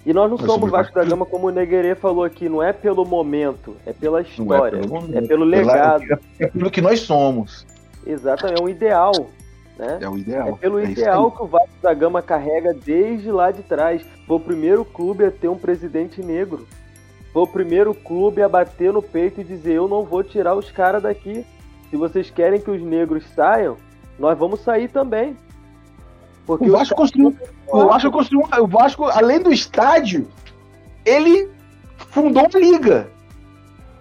E 0.07 0.13
nós 0.13 0.31
não 0.31 0.39
nós 0.39 0.47
somos 0.47 0.71
Vasco 0.71 0.95
da 0.95 1.05
Gama, 1.05 1.27
como 1.27 1.49
o 1.49 1.51
Neguerê 1.51 1.95
falou 1.95 2.25
aqui, 2.25 2.49
não 2.49 2.63
é 2.63 2.73
pelo 2.73 3.07
momento, 3.07 3.77
é 3.87 3.93
pela 3.93 4.21
história, 4.21 4.79
é 4.79 4.81
pelo, 4.81 5.19
é 5.19 5.21
pelo 5.23 5.45
legado. 5.45 6.05
É 6.39 6.47
pelo 6.47 6.71
que 6.71 6.81
nós 6.81 7.01
somos. 7.01 7.67
Exatamente, 8.07 8.61
é 8.61 8.65
um 8.65 8.69
ideal. 8.69 9.13
Né? 9.79 9.99
É 10.01 10.09
o 10.09 10.17
ideal. 10.17 10.49
É 10.49 10.53
pelo 10.53 10.79
é 10.79 10.85
ideal 10.85 11.31
que 11.31 11.43
o 11.43 11.47
Vasco 11.47 11.75
da 11.83 11.93
Gama 11.93 12.23
carrega 12.23 12.73
desde 12.73 13.31
lá 13.31 13.51
de 13.51 13.63
trás. 13.63 14.03
Foi 14.27 14.37
o 14.37 14.41
primeiro 14.41 14.85
clube 14.85 15.25
a 15.25 15.31
ter 15.31 15.49
um 15.49 15.59
presidente 15.59 16.23
negro. 16.23 16.67
Foi 17.33 17.43
o 17.43 17.47
primeiro 17.47 17.93
clube 17.93 18.43
a 18.43 18.49
bater 18.49 18.93
no 18.93 19.03
peito 19.03 19.41
e 19.41 19.45
dizer: 19.45 19.75
Eu 19.75 19.89
não 19.89 20.05
vou 20.05 20.23
tirar 20.23 20.55
os 20.55 20.71
caras 20.71 21.03
daqui. 21.03 21.45
Se 21.91 21.97
vocês 21.97 22.31
querem 22.31 22.61
que 22.61 22.71
os 22.71 22.81
negros 22.81 23.25
saiam, 23.35 23.77
nós 24.19 24.39
vamos 24.39 24.61
sair 24.61 24.89
também. 24.89 25.37
Porque 26.47 26.69
o 26.69 26.73
Vasco 26.73 26.95
construiu. 26.95 27.37
O 27.67 27.87
Vasco 27.87 28.11
construiu. 28.11 28.47
O 28.61 28.67
Vasco, 28.67 29.05
além 29.05 29.41
do 29.41 29.53
estádio, 29.53 30.29
ele 31.05 31.49
fundou 31.97 32.47
uma 32.49 32.61
liga. 32.61 33.09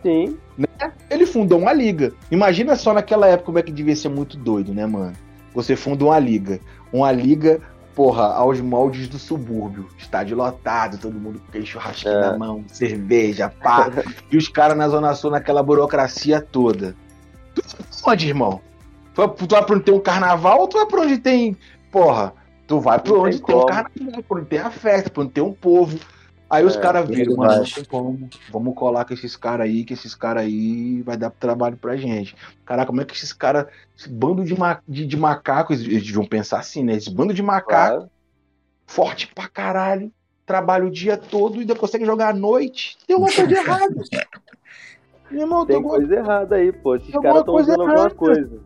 Sim. 0.03 0.37
Né? 0.57 0.67
Ele 1.09 1.25
fundou 1.25 1.57
uma 1.59 1.73
liga. 1.73 2.13
Imagina 2.29 2.75
só 2.75 2.93
naquela 2.93 3.27
época 3.27 3.45
como 3.47 3.59
é 3.59 3.63
que 3.63 3.71
devia 3.71 3.95
ser 3.95 4.09
muito 4.09 4.37
doido, 4.37 4.73
né, 4.73 4.85
mano? 4.85 5.13
Você 5.53 5.75
funda 5.75 6.05
uma 6.05 6.19
liga. 6.19 6.59
Uma 6.91 7.11
liga, 7.11 7.61
porra, 7.95 8.33
aos 8.33 8.59
moldes 8.59 9.07
do 9.07 9.19
subúrbio. 9.19 9.87
Estádio 9.97 10.37
lotado, 10.37 10.97
todo 10.97 11.19
mundo 11.19 11.39
com 11.39 11.47
aquele 11.47 11.65
churrasquinho 11.65 12.15
é. 12.15 12.21
na 12.21 12.37
mão, 12.37 12.63
cerveja, 12.67 13.49
pá. 13.49 13.89
e 14.31 14.37
os 14.37 14.47
caras 14.47 14.77
na 14.77 14.87
Zona 14.89 15.13
Sul 15.15 15.31
naquela 15.31 15.63
burocracia 15.63 16.41
toda. 16.41 16.95
Tu 17.53 17.61
onde, 18.05 18.27
irmão? 18.27 18.61
Tu 19.13 19.47
vai 19.47 19.63
pra 19.63 19.75
onde 19.75 19.83
tem 19.83 19.93
um 19.93 19.99
carnaval 19.99 20.61
ou 20.61 20.67
tu 20.67 20.77
vai 20.77 20.87
pra 20.87 21.01
onde 21.01 21.17
tem 21.19 21.55
Porra, 21.93 22.33
tu 22.65 22.79
vai 22.79 22.97
pra 22.97 23.13
onde 23.13 23.37
tem, 23.37 23.45
tem 23.45 23.55
um 23.55 23.65
carnaval, 23.67 24.23
pra 24.27 24.37
onde 24.37 24.45
tem 24.47 24.59
a 24.59 24.71
festa, 24.71 25.11
pra 25.11 25.21
onde 25.21 25.31
tem 25.31 25.43
um 25.43 25.53
povo. 25.53 25.99
Aí 26.53 26.63
é, 26.63 26.65
os 26.67 26.77
caras 26.77 27.09
viram, 27.09 27.35
mano, 27.35 27.57
não 27.57 27.63
tem 27.63 27.83
como. 27.83 28.29
Vamos 28.51 28.75
colar 28.75 29.05
com 29.05 29.13
esses 29.15 29.35
caras 29.35 29.65
aí, 29.65 29.83
que 29.83 29.93
esses 29.93 30.13
caras 30.13 30.43
aí 30.43 31.01
vai 31.01 31.17
dar 31.17 31.31
trabalho 31.31 31.75
pra 31.75 31.97
gente. 31.97 32.35
Caraca, 32.63 32.85
como 32.85 33.01
é 33.01 33.05
que 33.05 33.15
esses 33.15 33.33
caras, 33.33 33.65
esse 33.97 34.07
bando 34.07 34.45
de, 34.45 34.55
ma 34.55 34.79
de, 34.87 35.03
de, 35.03 35.17
macacos, 35.17 35.81
eles 35.81 36.11
vão 36.11 36.27
pensar 36.27 36.59
assim, 36.59 36.83
né? 36.83 36.93
Esse 36.93 37.09
bando 37.09 37.33
de 37.33 37.41
macacos, 37.41 37.97
claro. 37.97 38.11
forte 38.85 39.27
pra 39.33 39.47
caralho, 39.47 40.11
trabalha 40.45 40.85
o 40.85 40.91
dia 40.91 41.17
todo 41.17 41.57
e 41.57 41.61
ainda 41.61 41.75
consegue 41.75 42.05
jogar 42.05 42.29
à 42.29 42.33
noite. 42.33 42.97
Tem 43.07 43.15
uma 43.15 43.31
coisa 43.31 43.49
errada. 43.57 43.95
Irmão, 45.33 45.65
tem 45.65 45.81
coisa 45.81 46.15
errada 46.15 46.55
aí, 46.55 46.71
pô. 46.71 46.95
Esses 46.95 47.11
caras 47.11 47.39
estão 47.39 47.55
usando 47.55 47.83
errada. 47.83 48.01
alguma 48.01 48.15
coisa. 48.15 48.59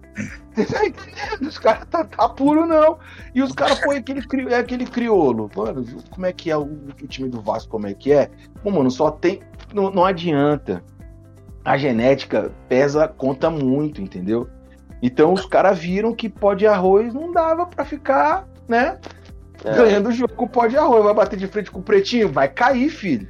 Os 1.41 1.57
caras 1.59 1.85
tá, 1.89 2.03
tá 2.03 2.29
puro, 2.29 2.65
não. 2.65 2.97
E 3.33 3.43
os 3.43 3.51
caras 3.51 3.79
põem 3.79 3.97
aquele, 3.97 4.21
cri, 4.21 4.47
é 4.51 4.57
aquele 4.57 4.85
criolo. 4.85 5.49
Mano, 5.55 5.85
como 6.09 6.25
é 6.25 6.33
que 6.33 6.49
é 6.49 6.57
o, 6.57 6.63
o, 6.63 7.07
time 7.07 7.29
do 7.29 7.39
Vasco, 7.39 7.69
como 7.69 7.85
é 7.85 7.93
que 7.93 8.11
é? 8.11 8.31
Pô, 8.63 8.71
mano, 8.71 8.89
só 8.89 9.11
tem. 9.11 9.41
Não, 9.71 9.91
não 9.91 10.03
adianta. 10.03 10.83
A 11.63 11.77
genética 11.77 12.51
pesa, 12.67 13.07
conta 13.07 13.49
muito, 13.49 14.01
entendeu? 14.01 14.49
Então 15.01 15.33
os 15.33 15.45
caras 15.45 15.77
viram 15.77 16.15
que 16.15 16.27
pó 16.27 16.53
de 16.53 16.65
arroz 16.65 17.13
não 17.13 17.31
dava 17.31 17.67
para 17.67 17.85
ficar, 17.85 18.47
né? 18.67 18.97
É. 19.63 19.75
Ganhando 19.75 20.09
o 20.09 20.11
jogo 20.11 20.33
com 20.33 20.47
pó 20.47 20.65
de 20.65 20.77
arroz. 20.77 21.03
Vai 21.03 21.13
bater 21.13 21.37
de 21.37 21.47
frente 21.47 21.69
com 21.69 21.79
o 21.79 21.83
pretinho? 21.83 22.31
Vai 22.31 22.47
cair, 22.47 22.89
filho. 22.89 23.27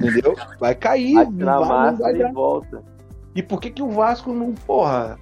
Entendeu? 0.00 0.36
Vai 0.58 0.74
cair. 0.74 1.14
Vai 1.14 1.26
na 1.30 1.60
massa 1.60 2.02
vai 2.02 2.20
e 2.20 2.32
volta. 2.32 2.82
E 3.34 3.42
por 3.42 3.60
que, 3.60 3.70
que 3.70 3.82
o 3.82 3.90
Vasco 3.90 4.32
não, 4.32 4.52
porra, 4.52 5.18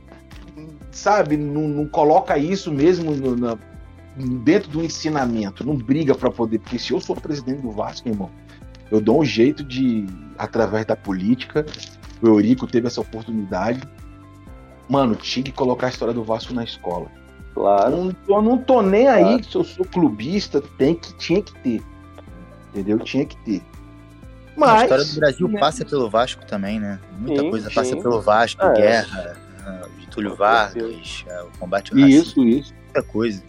sabe, 0.91 1.37
não, 1.37 1.69
não 1.69 1.87
coloca 1.87 2.39
isso 2.39 2.73
mesmo 2.73 3.13
no, 3.13 3.37
na, 3.37 3.59
dentro 4.43 4.71
do 4.71 4.85
ensinamento, 4.85 5.67
não 5.67 5.77
briga 5.77 6.15
para 6.15 6.31
poder. 6.31 6.59
Porque 6.59 6.79
se 6.79 6.93
eu 6.93 7.01
sou 7.01 7.15
presidente 7.15 7.61
do 7.61 7.71
Vasco, 7.71 8.09
irmão, 8.09 8.31
eu 8.91 9.01
dou 9.01 9.21
um 9.21 9.25
jeito 9.25 9.63
de, 9.63 10.07
através 10.39 10.87
da 10.87 10.97
política, 10.97 11.67
o 12.23 12.27
Eurico 12.27 12.67
teve 12.67 12.87
essa 12.87 13.01
oportunidade. 13.01 13.83
Mano, 14.89 15.17
tinha 15.17 15.43
que 15.43 15.53
colocar 15.53 15.87
a 15.87 15.91
história 15.91 16.15
do 16.15 16.23
Vasco 16.23 16.55
na 16.55 16.65
escola. 16.65 17.07
Claro. 17.53 17.91
Não, 17.91 18.17
eu 18.29 18.43
não 18.43 18.59
tô 18.59 18.83
nem 18.83 19.09
aí 19.09 19.25
claro. 19.25 19.45
se 19.45 19.55
eu 19.57 19.65
sou 19.65 19.85
clubista, 19.85 20.61
tem 20.79 20.95
que, 20.95 21.15
tinha 21.17 21.43
que 21.43 21.55
ter. 21.61 21.83
Entendeu? 22.71 22.99
Tinha 23.01 23.25
que 23.25 23.37
ter. 23.39 23.63
Mas, 24.57 24.81
a 24.81 24.83
história 24.85 25.05
do 25.05 25.21
Brasil 25.21 25.49
né? 25.49 25.61
passa 25.61 25.85
pelo 25.85 26.09
Vasco 26.09 26.45
também, 26.47 26.81
né? 26.81 26.99
Muita 27.19 27.43
sim, 27.43 27.51
coisa 27.51 27.69
sim. 27.69 27.75
passa 27.75 27.97
pelo 27.97 28.21
Vasco, 28.21 28.65
é. 28.65 28.75
guerra, 28.75 29.37
Getúlio 30.01 30.35
Vargas, 30.35 31.25
é, 31.29 31.43
o 31.43 31.51
combate 31.59 31.93
ao 31.93 32.01
racismo. 32.01 32.23
Isso, 32.23 32.45
isso. 32.45 32.75
Muita 32.85 33.03
coisa. 33.03 33.43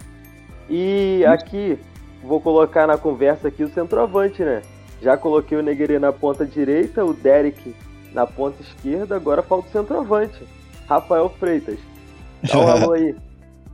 E 0.70 1.24
aqui, 1.26 1.80
vou 2.22 2.42
colocar 2.42 2.86
na 2.86 2.98
conversa 2.98 3.48
aqui 3.48 3.64
o 3.64 3.74
centroavante, 3.74 4.44
né? 4.44 4.62
Já 5.02 5.16
coloquei 5.16 5.58
o 5.58 5.64
Negri 5.64 5.98
na 6.00 6.12
ponta 6.12 6.46
direita, 6.46 7.06
o 7.06 7.14
Derek 7.14 7.76
Na 8.14 8.26
ponta 8.26 8.62
esquerda, 8.62 9.16
agora 9.16 9.42
falta 9.42 9.70
o 9.70 9.72
centroavante. 9.72 10.44
Rafael 10.88 11.30
Freitas. 11.40 11.80
Dá 12.44 12.60
um 12.60 12.68
alô 12.68 12.94
aí. 12.94 13.16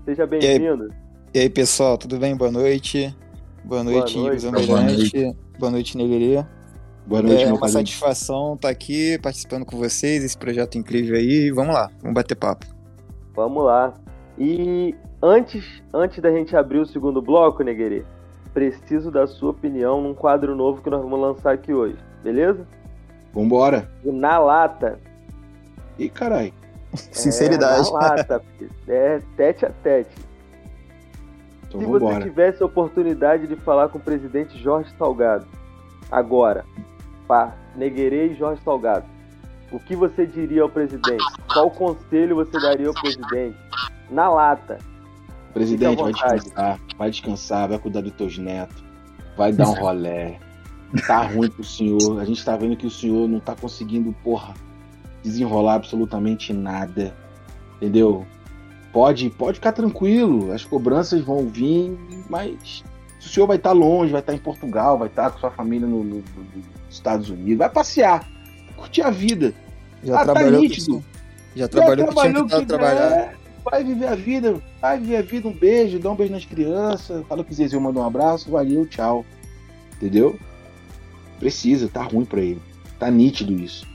Seja 0.05 0.27
bem-vindo. 0.27 0.93
E, 1.33 1.39
aí, 1.39 1.49
pessoal, 1.49 1.97
tudo 1.97 2.17
bem? 2.17 2.35
Boa 2.35 2.51
noite. 2.51 3.15
Boa 3.63 3.83
noite, 3.83 4.15
Boa 4.15 4.29
noite, 4.29 4.67
Boa 4.67 4.81
noite, 4.81 5.37
Boa 5.57 5.71
noite 5.71 5.97
Negreria. 5.97 6.47
Boa 7.05 7.21
noite, 7.21 7.43
É 7.43 7.53
uma 7.53 7.67
satisfação 7.67 8.53
estar 8.53 8.69
aqui 8.69 9.19
participando 9.21 9.65
com 9.65 9.77
vocês, 9.77 10.23
esse 10.23 10.37
projeto 10.37 10.77
incrível 10.77 11.17
aí. 11.17 11.51
Vamos 11.51 11.73
lá, 11.73 11.89
vamos 12.01 12.15
bater 12.15 12.35
papo. 12.35 12.65
Vamos 13.35 13.63
lá. 13.65 13.93
E 14.37 14.95
antes, 15.21 15.83
antes 15.93 16.21
da 16.21 16.31
gente 16.31 16.55
abrir 16.55 16.79
o 16.79 16.85
segundo 16.85 17.21
bloco, 17.21 17.61
Negueri, 17.61 18.05
preciso 18.53 19.11
da 19.11 19.27
sua 19.27 19.51
opinião 19.51 20.01
num 20.01 20.13
quadro 20.13 20.55
novo 20.55 20.81
que 20.81 20.89
nós 20.89 21.01
vamos 21.01 21.19
lançar 21.19 21.53
aqui 21.53 21.73
hoje, 21.73 21.97
beleza? 22.23 22.65
Vambora. 23.33 23.89
Na 24.03 24.39
lata. 24.39 24.97
Ih, 25.99 26.09
carai. 26.09 26.53
Sinceridade. 26.93 27.89
É, 27.89 27.91
na 27.91 27.99
lata, 27.99 28.43
é 28.87 29.19
tete 29.35 29.65
a 29.65 29.69
tete. 29.69 30.15
Então, 31.67 31.81
Se 31.81 31.85
vambora. 31.85 32.15
você 32.15 32.21
tivesse 32.29 32.63
a 32.63 32.65
oportunidade 32.65 33.47
de 33.47 33.55
falar 33.57 33.89
com 33.89 33.97
o 33.97 34.01
presidente 34.01 34.57
Jorge 34.61 34.93
Salgado, 34.97 35.45
agora, 36.11 36.63
pá, 37.33 37.51
Neguerê 37.75 38.27
e 38.27 38.35
Jorge 38.35 38.61
Salgado, 38.63 39.07
o 39.71 39.79
que 39.79 39.95
você 39.95 40.23
diria 40.23 40.61
ao 40.61 40.69
presidente? 40.69 41.23
Qual 41.51 41.71
conselho 41.71 42.35
você 42.35 42.59
daria 42.59 42.87
ao 42.87 42.93
presidente? 42.93 43.57
Na 44.11 44.29
lata. 44.29 44.77
Presidente, 45.51 45.99
vai 45.99 46.13
descansar, 46.13 46.79
vai 46.95 47.09
descansar, 47.09 47.69
vai 47.69 47.79
cuidar 47.79 48.01
dos 48.01 48.11
teus 48.13 48.37
netos, 48.37 48.83
vai 49.35 49.51
dar 49.51 49.67
um 49.67 49.73
rolé. 49.81 50.37
Tá 51.07 51.23
ruim 51.23 51.49
pro 51.49 51.63
senhor. 51.63 52.19
A 52.19 52.25
gente 52.25 52.45
tá 52.45 52.55
vendo 52.55 52.77
que 52.77 52.85
o 52.85 52.91
senhor 52.91 53.27
não 53.27 53.39
tá 53.39 53.55
conseguindo, 53.55 54.13
porra, 54.23 54.53
desenrolar 55.23 55.73
absolutamente 55.73 56.53
nada. 56.53 57.15
Entendeu? 57.77 58.27
Pode, 58.91 59.31
pode 59.31 59.55
ficar 59.55 59.71
tranquilo, 59.71 60.51
as 60.51 60.63
cobranças 60.63 61.19
vão 61.21 61.47
vir, 61.47 61.97
mas 62.29 62.83
o 63.19 63.23
senhor 63.27 63.47
vai 63.47 63.57
estar 63.57 63.71
tá 63.71 63.75
longe, 63.75 64.11
vai 64.11 64.21
estar 64.21 64.33
tá 64.33 64.37
em 64.37 64.41
Portugal, 64.41 64.99
vai 64.99 65.07
estar 65.07 65.23
tá 65.23 65.31
com 65.31 65.39
sua 65.39 65.49
família 65.49 65.87
no, 65.87 66.03
no, 66.03 66.17
nos 66.17 66.82
Estados 66.93 67.29
Unidos, 67.29 67.57
vai 67.57 67.69
passear, 67.69 68.27
curtir 68.75 69.01
a 69.01 69.09
vida. 69.09 69.53
Já 70.03 70.19
ah, 70.19 70.23
trabalhou 70.23 70.51
tá 70.51 70.59
nítido. 70.59 71.03
Já 71.55 71.67
trabalhou, 71.67 72.05
já 72.05 72.11
trabalhou 72.11 72.47
que, 72.47 72.59
que 72.59 72.65
trabalhar. 72.65 73.11
É, 73.11 73.33
vai 73.63 73.83
viver 73.83 74.07
a 74.07 74.15
vida, 74.15 74.61
vai 74.81 74.99
viver 74.99 75.17
a 75.17 75.21
vida, 75.21 75.47
um 75.47 75.53
beijo, 75.53 75.99
dá 75.99 76.11
um 76.11 76.15
beijo 76.15 76.33
nas 76.33 76.45
crianças, 76.45 77.25
fala 77.27 77.43
que 77.43 77.53
Zezé 77.53 77.77
mandou 77.77 78.03
um 78.03 78.07
abraço, 78.07 78.51
valeu, 78.51 78.85
tchau. 78.85 79.25
Entendeu? 79.95 80.37
Precisa, 81.39 81.87
tá 81.87 82.03
ruim 82.03 82.25
pra 82.25 82.41
ele. 82.41 82.61
Tá 82.99 83.09
nítido 83.09 83.53
isso. 83.53 83.87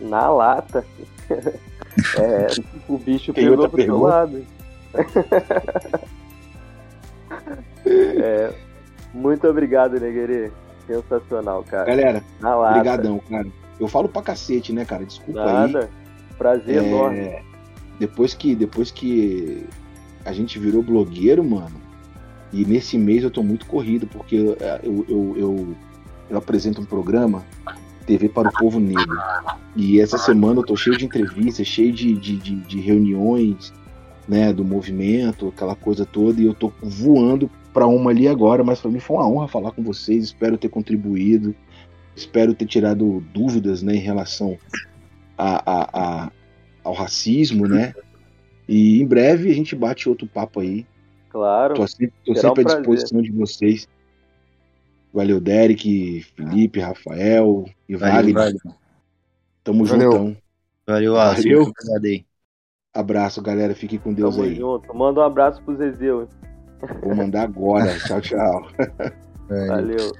Na 0.00 0.30
lata. 0.30 0.86
é, 1.30 2.46
o 2.88 2.98
bicho 2.98 3.32
Tem 3.32 3.48
pegou 3.48 3.68
pro 3.68 3.82
seu 3.82 4.00
lado. 4.00 4.46
é, 7.86 8.52
muito 9.12 9.48
obrigado, 9.48 9.98
Negueri. 9.98 10.52
Sensacional, 10.86 11.64
cara. 11.64 11.84
Galera, 11.84 12.24
obrigadão, 12.42 13.20
cara. 13.28 13.46
Eu 13.78 13.88
falo 13.88 14.08
pra 14.08 14.22
cacete, 14.22 14.72
né, 14.72 14.84
cara? 14.84 15.04
Desculpa 15.04 15.44
Nada. 15.44 15.80
aí. 15.80 15.88
Prazer 16.38 16.82
é... 16.82 16.86
enorme. 16.86 17.42
Depois 17.98 18.34
que, 18.34 18.54
depois 18.54 18.90
que 18.90 19.66
a 20.24 20.32
gente 20.32 20.58
virou 20.58 20.82
blogueiro, 20.82 21.42
mano, 21.42 21.80
e 22.52 22.64
nesse 22.64 22.98
mês 22.98 23.22
eu 23.22 23.30
tô 23.30 23.42
muito 23.42 23.66
corrido, 23.66 24.06
porque 24.06 24.36
eu, 24.36 24.56
eu, 24.82 25.34
eu, 25.36 25.76
eu 26.30 26.38
apresento 26.38 26.80
um 26.80 26.84
programa 26.84 27.44
TV 28.06 28.28
para 28.28 28.48
o 28.48 28.52
Povo 28.52 28.78
Negro. 28.78 29.16
E 29.74 30.00
essa 30.00 30.18
semana 30.18 30.60
eu 30.60 30.64
tô 30.64 30.76
cheio 30.76 30.96
de 30.96 31.04
entrevistas, 31.04 31.66
cheio 31.66 31.92
de, 31.92 32.14
de, 32.14 32.36
de, 32.36 32.54
de 32.56 32.80
reuniões, 32.80 33.72
né, 34.28 34.52
do 34.52 34.64
movimento, 34.64 35.48
aquela 35.48 35.74
coisa 35.74 36.04
toda, 36.04 36.40
e 36.40 36.46
eu 36.46 36.54
tô 36.54 36.72
voando 36.82 37.50
para 37.76 37.86
uma 37.86 38.10
ali 38.10 38.26
agora, 38.26 38.64
mas 38.64 38.80
para 38.80 38.90
mim 38.90 39.00
foi 39.00 39.18
uma 39.18 39.28
honra 39.28 39.48
falar 39.48 39.70
com 39.70 39.82
vocês, 39.82 40.24
espero 40.24 40.56
ter 40.56 40.70
contribuído, 40.70 41.54
espero 42.16 42.54
ter 42.54 42.64
tirado 42.64 43.20
dúvidas, 43.34 43.82
né, 43.82 43.94
em 43.94 44.00
relação 44.00 44.56
a, 45.36 45.62
a, 45.70 46.24
a 46.24 46.32
ao 46.82 46.94
racismo, 46.94 47.68
né, 47.68 47.92
e 48.66 49.02
em 49.02 49.06
breve 49.06 49.50
a 49.50 49.54
gente 49.54 49.76
bate 49.76 50.08
outro 50.08 50.26
papo 50.26 50.60
aí. 50.60 50.86
Claro. 51.28 51.74
Tô 51.74 51.86
sempre, 51.86 52.14
tô 52.24 52.34
sempre 52.34 52.64
um 52.64 52.66
à 52.66 52.74
disposição 52.76 53.20
de 53.20 53.30
vocês. 53.30 53.86
Valeu, 55.12 55.38
Derek, 55.38 56.22
Felipe, 56.34 56.80
Rafael 56.80 57.66
e 57.86 57.94
Wagner. 57.94 58.32
Valeu. 58.32 58.58
Tamo 59.62 59.84
Valeu. 59.84 60.12
juntão. 60.12 60.36
Valeu, 60.86 61.12
Valeu. 61.12 61.72
Abraço, 62.94 63.42
galera. 63.42 63.74
Fique 63.74 63.98
com 63.98 64.14
Deus 64.14 64.34
Tamo 64.34 64.48
aí. 64.48 64.54
Junto. 64.54 64.94
Manda 64.96 65.20
um 65.20 65.24
abraço 65.24 65.60
pro 65.62 65.76
Zezeu. 65.76 66.26
Vou 67.02 67.14
mandar 67.14 67.42
agora. 67.42 67.96
tchau, 68.06 68.20
tchau. 68.20 68.66
Valeu. 69.68 70.12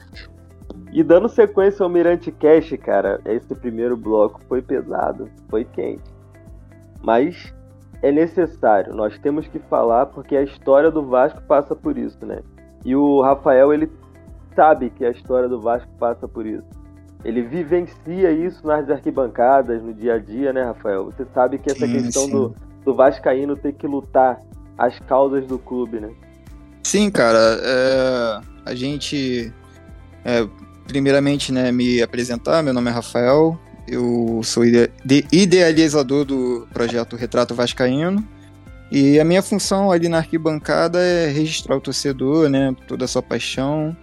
E 0.93 1.03
dando 1.03 1.29
sequência 1.29 1.83
ao 1.83 1.89
Mirante 1.89 2.31
Cash, 2.31 2.75
cara, 2.83 3.21
esse 3.25 3.55
primeiro 3.55 3.97
bloco 3.97 4.41
foi 4.49 4.63
pesado, 4.63 5.29
foi 5.49 5.65
quente. 5.65 6.15
Mas 7.03 7.53
é 8.03 8.11
necessário, 8.13 8.95
nós 8.95 9.19
temos 9.19 9.47
que 9.47 9.59
falar 9.59 10.07
porque 10.07 10.37
a 10.37 10.43
história 10.43 10.91
do 10.91 11.05
Vasco 11.05 11.43
passa 11.43 11.75
por 11.75 11.99
isso, 11.99 12.25
né? 12.25 12.41
E 12.85 12.95
o 12.95 13.21
Rafael, 13.21 13.73
ele 13.73 13.91
sabe 14.55 14.91
que 14.91 15.05
a 15.05 15.11
história 15.11 15.49
do 15.49 15.61
Vasco 15.61 15.91
passa 15.99 16.27
por 16.29 16.47
isso. 16.47 16.65
Ele 17.25 17.43
vivencia 17.43 18.31
isso 18.31 18.67
nas 18.67 18.89
arquibancadas, 18.89 19.83
no 19.83 19.93
dia 19.93 20.15
a 20.15 20.19
dia, 20.19 20.53
né, 20.53 20.63
Rafael? 20.63 21.07
Você 21.07 21.25
sabe 21.35 21.59
que 21.59 21.71
essa 21.71 21.87
sim, 21.87 21.93
questão 21.93 22.23
sim. 22.23 22.31
Do, 22.31 22.55
do 22.85 22.95
Vascaíno 22.95 23.57
ter 23.57 23.73
que 23.73 23.87
lutar 23.87 24.41
as 24.79 24.99
causas 25.01 25.47
do 25.47 25.59
clube, 25.59 25.99
né? 25.99 26.11
Sim, 26.87 27.11
cara. 27.11 27.61
É, 27.65 28.41
a 28.65 28.73
gente. 28.73 29.53
É, 30.25 30.47
primeiramente, 30.87 31.51
né, 31.51 31.73
me 31.73 32.01
apresentar. 32.01 32.63
Meu 32.63 32.73
nome 32.73 32.89
é 32.89 32.93
Rafael. 32.93 33.59
Eu 33.89 34.41
sou 34.45 34.65
ide 34.65 34.93
idealizador 35.33 36.25
do 36.25 36.69
projeto 36.73 37.17
Retrato 37.17 37.57
Vascaíno. 37.57 38.25
E 38.89 39.19
a 39.19 39.25
minha 39.25 39.43
função 39.43 39.91
ali 39.91 40.09
na 40.09 40.19
arquibancada 40.19 41.01
é 41.01 41.27
registrar 41.27 41.77
o 41.77 41.81
torcedor, 41.81 42.49
né? 42.49 42.73
Toda 42.87 43.05
a 43.05 43.09
sua 43.09 43.21
paixão 43.21 43.97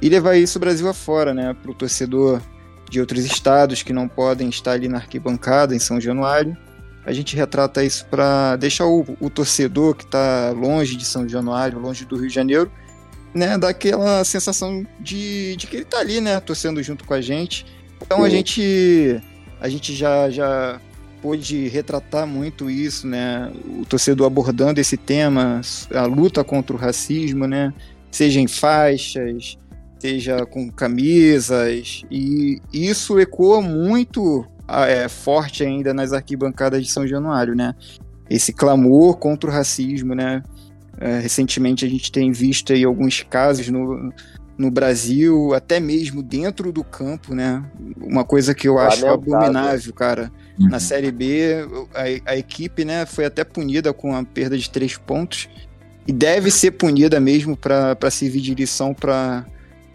e 0.00 0.08
levar 0.08 0.36
isso 0.36 0.60
Brasil 0.60 0.88
afora, 0.88 1.34
né, 1.34 1.54
para 1.60 1.72
o 1.72 1.74
torcedor 1.74 2.40
de 2.88 3.00
outros 3.00 3.24
estados 3.24 3.82
que 3.82 3.92
não 3.92 4.06
podem 4.06 4.48
estar 4.48 4.72
ali 4.72 4.86
na 4.86 4.98
arquibancada 4.98 5.74
em 5.74 5.80
São 5.80 6.00
Januário. 6.00 6.56
A 7.04 7.12
gente 7.12 7.34
retrata 7.34 7.82
isso 7.82 8.04
para 8.06 8.56
deixar 8.56 8.86
o, 8.86 9.04
o, 9.20 9.30
torcedor 9.30 9.94
que 9.94 10.04
está 10.04 10.50
longe 10.50 10.96
de 10.96 11.04
São 11.04 11.28
Januário, 11.28 11.78
longe 11.78 12.04
do 12.04 12.16
Rio 12.16 12.28
de 12.28 12.34
Janeiro, 12.34 12.70
né, 13.34 13.56
daquela 13.56 14.22
sensação 14.24 14.86
de, 14.98 15.56
de 15.56 15.66
que 15.66 15.76
ele 15.76 15.82
está 15.84 15.98
ali, 15.98 16.20
né, 16.20 16.38
torcendo 16.40 16.82
junto 16.82 17.04
com 17.04 17.14
a 17.14 17.20
gente. 17.20 17.64
Então 18.02 18.22
a 18.22 18.28
gente 18.28 19.20
a 19.60 19.68
gente 19.68 19.94
já 19.94 20.30
já 20.30 20.80
pôde 21.22 21.68
retratar 21.68 22.26
muito 22.26 22.70
isso, 22.70 23.06
né, 23.06 23.50
o 23.78 23.84
torcedor 23.84 24.26
abordando 24.26 24.80
esse 24.80 24.96
tema, 24.96 25.60
a 25.94 26.04
luta 26.06 26.42
contra 26.42 26.74
o 26.74 26.78
racismo, 26.78 27.46
né, 27.46 27.74
seja 28.10 28.40
em 28.40 28.48
faixas, 28.48 29.58
seja 29.98 30.46
com 30.46 30.70
camisas, 30.70 32.02
e 32.10 32.60
isso 32.72 33.20
ecoa 33.20 33.60
muito 33.60 34.46
é, 34.86 35.08
forte 35.08 35.64
ainda 35.64 35.92
nas 35.92 36.12
arquibancadas 36.12 36.84
de 36.84 36.90
São 36.90 37.06
Januário, 37.06 37.54
né? 37.54 37.74
Esse 38.28 38.52
clamor 38.52 39.16
contra 39.16 39.50
o 39.50 39.52
racismo, 39.52 40.14
né? 40.14 40.42
É, 40.98 41.18
recentemente 41.18 41.84
a 41.84 41.88
gente 41.88 42.12
tem 42.12 42.30
visto 42.30 42.72
aí 42.72 42.84
alguns 42.84 43.22
casos 43.22 43.68
no, 43.68 44.12
no 44.60 44.70
Brasil, 44.70 45.54
até 45.54 45.80
mesmo 45.80 46.22
dentro 46.22 46.70
do 46.70 46.84
campo, 46.84 47.34
né? 47.34 47.64
Uma 47.98 48.24
coisa 48.24 48.54
que 48.54 48.68
eu 48.68 48.78
acho 48.78 49.06
abominável, 49.06 49.92
cara. 49.94 50.30
Uhum. 50.58 50.68
Na 50.68 50.78
Série 50.78 51.10
B, 51.10 51.66
a, 51.94 52.32
a, 52.32 52.36
equipe, 52.36 52.84
né, 52.84 53.06
foi 53.06 53.24
até 53.24 53.42
punida 53.42 53.94
com 53.94 54.14
a 54.14 54.22
perda 54.22 54.58
de 54.58 54.68
três 54.68 54.98
pontos 54.98 55.48
e 56.06 56.12
deve 56.12 56.50
ser 56.50 56.72
punida 56.72 57.18
mesmo 57.18 57.56
para 57.56 58.10
servir 58.10 58.42
de 58.42 58.54
lição 58.54 58.92
para 58.92 59.46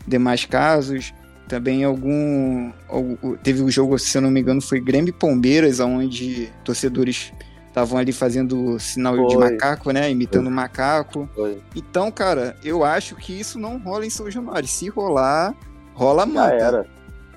demais 0.08 0.46
casos. 0.46 1.14
Também 1.48 1.84
algum, 1.84 2.72
algum. 2.90 3.36
Teve 3.38 3.62
o 3.62 3.66
um 3.66 3.72
jogo, 3.72 4.00
se 4.00 4.18
eu 4.18 4.22
não 4.22 4.32
me 4.32 4.42
engano, 4.42 4.62
foi 4.62 4.80
Grêmio 4.80 5.10
e 5.10 5.14
Palmeiras, 5.14 5.80
onde 5.80 6.52
torcedores 6.64 7.32
estavam 7.68 8.00
ali 8.00 8.12
fazendo 8.12 8.80
sinal 8.80 9.16
foi. 9.16 9.28
de 9.28 9.38
macaco, 9.38 9.92
né? 9.92 10.10
Imitando 10.10 10.46
foi. 10.46 10.54
macaco. 10.54 11.30
Foi. 11.36 11.62
Então, 11.76 12.10
cara, 12.10 12.56
eu 12.64 12.84
acho 12.84 13.16
que 13.16 13.38
isso 13.38 13.60
não 13.60 13.78
rola 13.78 14.06
em 14.06 14.10
São 14.10 14.32
Januário. 14.32 14.68
Se 14.68 14.90
rolar, 14.90 15.54
rola 15.94 16.26
manta. 16.26 16.60
Já 16.60 16.66
era. 16.66 16.86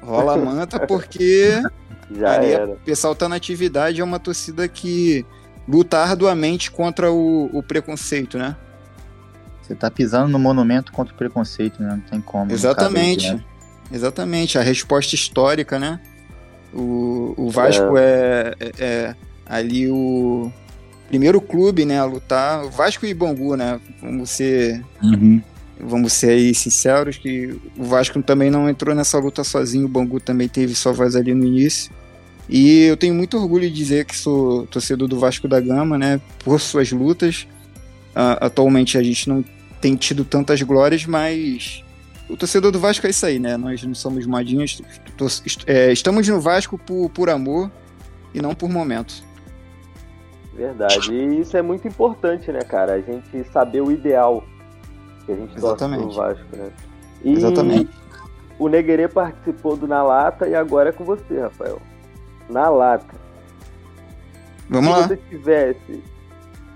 Rola 0.00 0.36
manta 0.42 0.86
porque 0.86 1.60
Já 2.10 2.36
ali 2.36 2.52
era. 2.52 2.70
o 2.70 2.76
pessoal 2.76 3.14
tá 3.14 3.28
na 3.28 3.36
atividade, 3.36 4.00
é 4.00 4.04
uma 4.04 4.18
torcida 4.18 4.66
que 4.68 5.26
luta 5.68 5.98
arduamente 5.98 6.70
contra 6.70 7.12
o, 7.12 7.50
o 7.52 7.62
preconceito, 7.62 8.38
né? 8.38 8.56
Você 9.60 9.74
tá 9.74 9.90
pisando 9.90 10.28
no 10.28 10.38
monumento 10.38 10.90
contra 10.92 11.12
o 11.12 11.16
preconceito, 11.16 11.82
né? 11.82 11.90
Não 11.90 12.00
tem 12.00 12.20
como. 12.22 12.50
Exatamente. 12.50 13.44
Exatamente. 13.92 14.58
A 14.58 14.62
resposta 14.62 15.14
histórica, 15.14 15.78
né? 15.78 16.00
O, 16.72 17.34
o 17.36 17.50
Vasco 17.50 17.96
é. 17.96 18.54
É, 18.60 18.72
é 18.78 19.14
ali 19.48 19.90
o 19.90 20.52
primeiro 21.08 21.40
clube, 21.40 21.84
né, 21.84 21.98
a 21.98 22.04
lutar. 22.04 22.64
O 22.64 22.70
Vasco 22.70 23.06
e 23.06 23.14
Bangu, 23.14 23.56
né? 23.56 23.80
Vamos 24.00 24.30
ser. 24.30 24.84
Uhum. 25.02 25.40
Vamos 25.80 26.12
ser 26.12 26.30
aí 26.30 26.54
sinceros 26.54 27.16
que 27.16 27.56
o 27.76 27.84
Vasco 27.84 28.20
também 28.22 28.50
não 28.50 28.68
entrou 28.68 28.94
nessa 28.94 29.16
luta 29.18 29.44
sozinho, 29.44 29.86
o 29.86 29.88
Bangu 29.88 30.18
também 30.18 30.48
teve 30.48 30.74
sua 30.74 30.92
voz 30.92 31.14
ali 31.14 31.32
no 31.32 31.46
início. 31.46 31.92
E 32.48 32.82
eu 32.84 32.96
tenho 32.96 33.14
muito 33.14 33.36
orgulho 33.36 33.68
de 33.68 33.76
dizer 33.76 34.04
que 34.04 34.16
sou 34.16 34.66
torcedor 34.66 35.06
do 35.06 35.18
Vasco 35.18 35.46
da 35.46 35.60
Gama, 35.60 35.96
né, 35.96 36.20
por 36.44 36.60
suas 36.60 36.90
lutas. 36.90 37.46
Uh, 38.10 38.34
atualmente 38.40 38.98
a 38.98 39.02
gente 39.02 39.28
não 39.28 39.44
tem 39.80 39.94
tido 39.94 40.24
tantas 40.24 40.60
glórias, 40.62 41.06
mas 41.06 41.84
o 42.28 42.36
torcedor 42.36 42.70
do 42.70 42.78
Vasco 42.78 43.06
é 43.06 43.10
isso 43.10 43.24
aí, 43.24 43.38
né? 43.38 43.56
Nós 43.56 43.82
não 43.82 43.94
somos 43.94 44.26
modinhos, 44.26 44.82
é, 45.66 45.90
estamos 45.90 46.28
no 46.28 46.40
Vasco 46.40 46.76
por, 46.76 47.08
por 47.10 47.30
amor 47.30 47.70
e 48.34 48.42
não 48.42 48.54
por 48.54 48.68
momento. 48.68 49.26
Verdade. 50.54 51.12
E 51.12 51.40
isso 51.40 51.56
é 51.56 51.62
muito 51.62 51.88
importante, 51.88 52.52
né, 52.52 52.60
cara? 52.60 52.94
A 52.94 53.00
gente 53.00 53.44
saber 53.44 53.80
o 53.80 53.90
ideal 53.90 54.44
que 55.24 55.32
a 55.32 55.36
gente 55.36 55.56
Exatamente. 55.56 56.02
torce 56.02 56.14
pro 56.14 56.22
Vasco, 56.22 56.56
né? 56.56 56.70
E 57.24 57.32
Exatamente. 57.32 57.90
O 58.58 58.68
Neguerê 58.68 59.08
participou 59.08 59.76
do 59.76 59.86
Na 59.86 60.02
Lata 60.02 60.48
e 60.48 60.54
agora 60.54 60.90
é 60.90 60.92
com 60.92 61.04
você, 61.04 61.40
Rafael. 61.40 61.80
Na 62.50 62.68
Lata. 62.68 63.14
Vamos 64.68 64.92
se 64.92 65.00
lá. 65.00 65.08
Você 65.08 65.16
tivesse, 65.16 66.02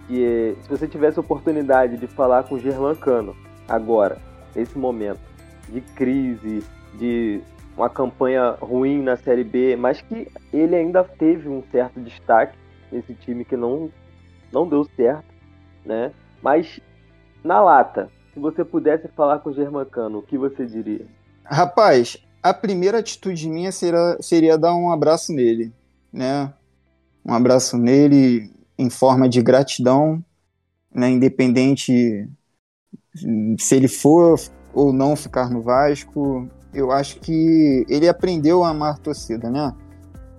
se 0.08 0.68
você 0.68 0.88
tivesse 0.88 1.20
oportunidade 1.20 1.96
de 1.96 2.06
falar 2.06 2.44
com 2.44 2.54
o 2.54 2.60
Germán 2.60 2.94
Cano 2.94 3.36
agora, 3.68 4.18
nesse 4.54 4.78
momento 4.78 5.31
de 5.72 5.80
crise, 5.80 6.62
de 6.94 7.40
uma 7.76 7.88
campanha 7.88 8.50
ruim 8.60 9.02
na 9.02 9.16
Série 9.16 9.44
B, 9.44 9.76
mas 9.76 10.00
que 10.02 10.28
ele 10.52 10.76
ainda 10.76 11.02
teve 11.02 11.48
um 11.48 11.62
certo 11.72 11.98
destaque 12.00 12.56
nesse 12.90 13.14
time 13.14 13.44
que 13.44 13.56
não, 13.56 13.90
não 14.52 14.68
deu 14.68 14.84
certo, 14.96 15.24
né? 15.84 16.12
Mas 16.42 16.80
na 17.42 17.60
lata, 17.60 18.10
se 18.34 18.38
você 18.38 18.64
pudesse 18.64 19.08
falar 19.08 19.38
com 19.38 19.50
o 19.50 19.54
Germancano, 19.54 20.18
o 20.18 20.22
que 20.22 20.36
você 20.36 20.66
diria? 20.66 21.06
Rapaz, 21.44 22.18
a 22.42 22.52
primeira 22.52 22.98
atitude 22.98 23.48
minha 23.48 23.72
seria, 23.72 24.18
seria 24.20 24.58
dar 24.58 24.74
um 24.74 24.90
abraço 24.90 25.32
nele, 25.32 25.72
né? 26.12 26.52
Um 27.24 27.32
abraço 27.32 27.78
nele 27.78 28.52
em 28.76 28.90
forma 28.90 29.28
de 29.28 29.40
gratidão, 29.40 30.22
né? 30.94 31.08
Independente 31.08 32.28
se 33.58 33.74
ele 33.74 33.88
for 33.88 34.38
ou 34.72 34.92
não 34.92 35.14
ficar 35.16 35.50
no 35.50 35.62
Vasco, 35.62 36.48
eu 36.72 36.90
acho 36.90 37.20
que 37.20 37.84
ele 37.88 38.08
aprendeu 38.08 38.64
a 38.64 38.70
amar 38.70 38.94
a 38.94 38.98
torcida, 38.98 39.50
né? 39.50 39.72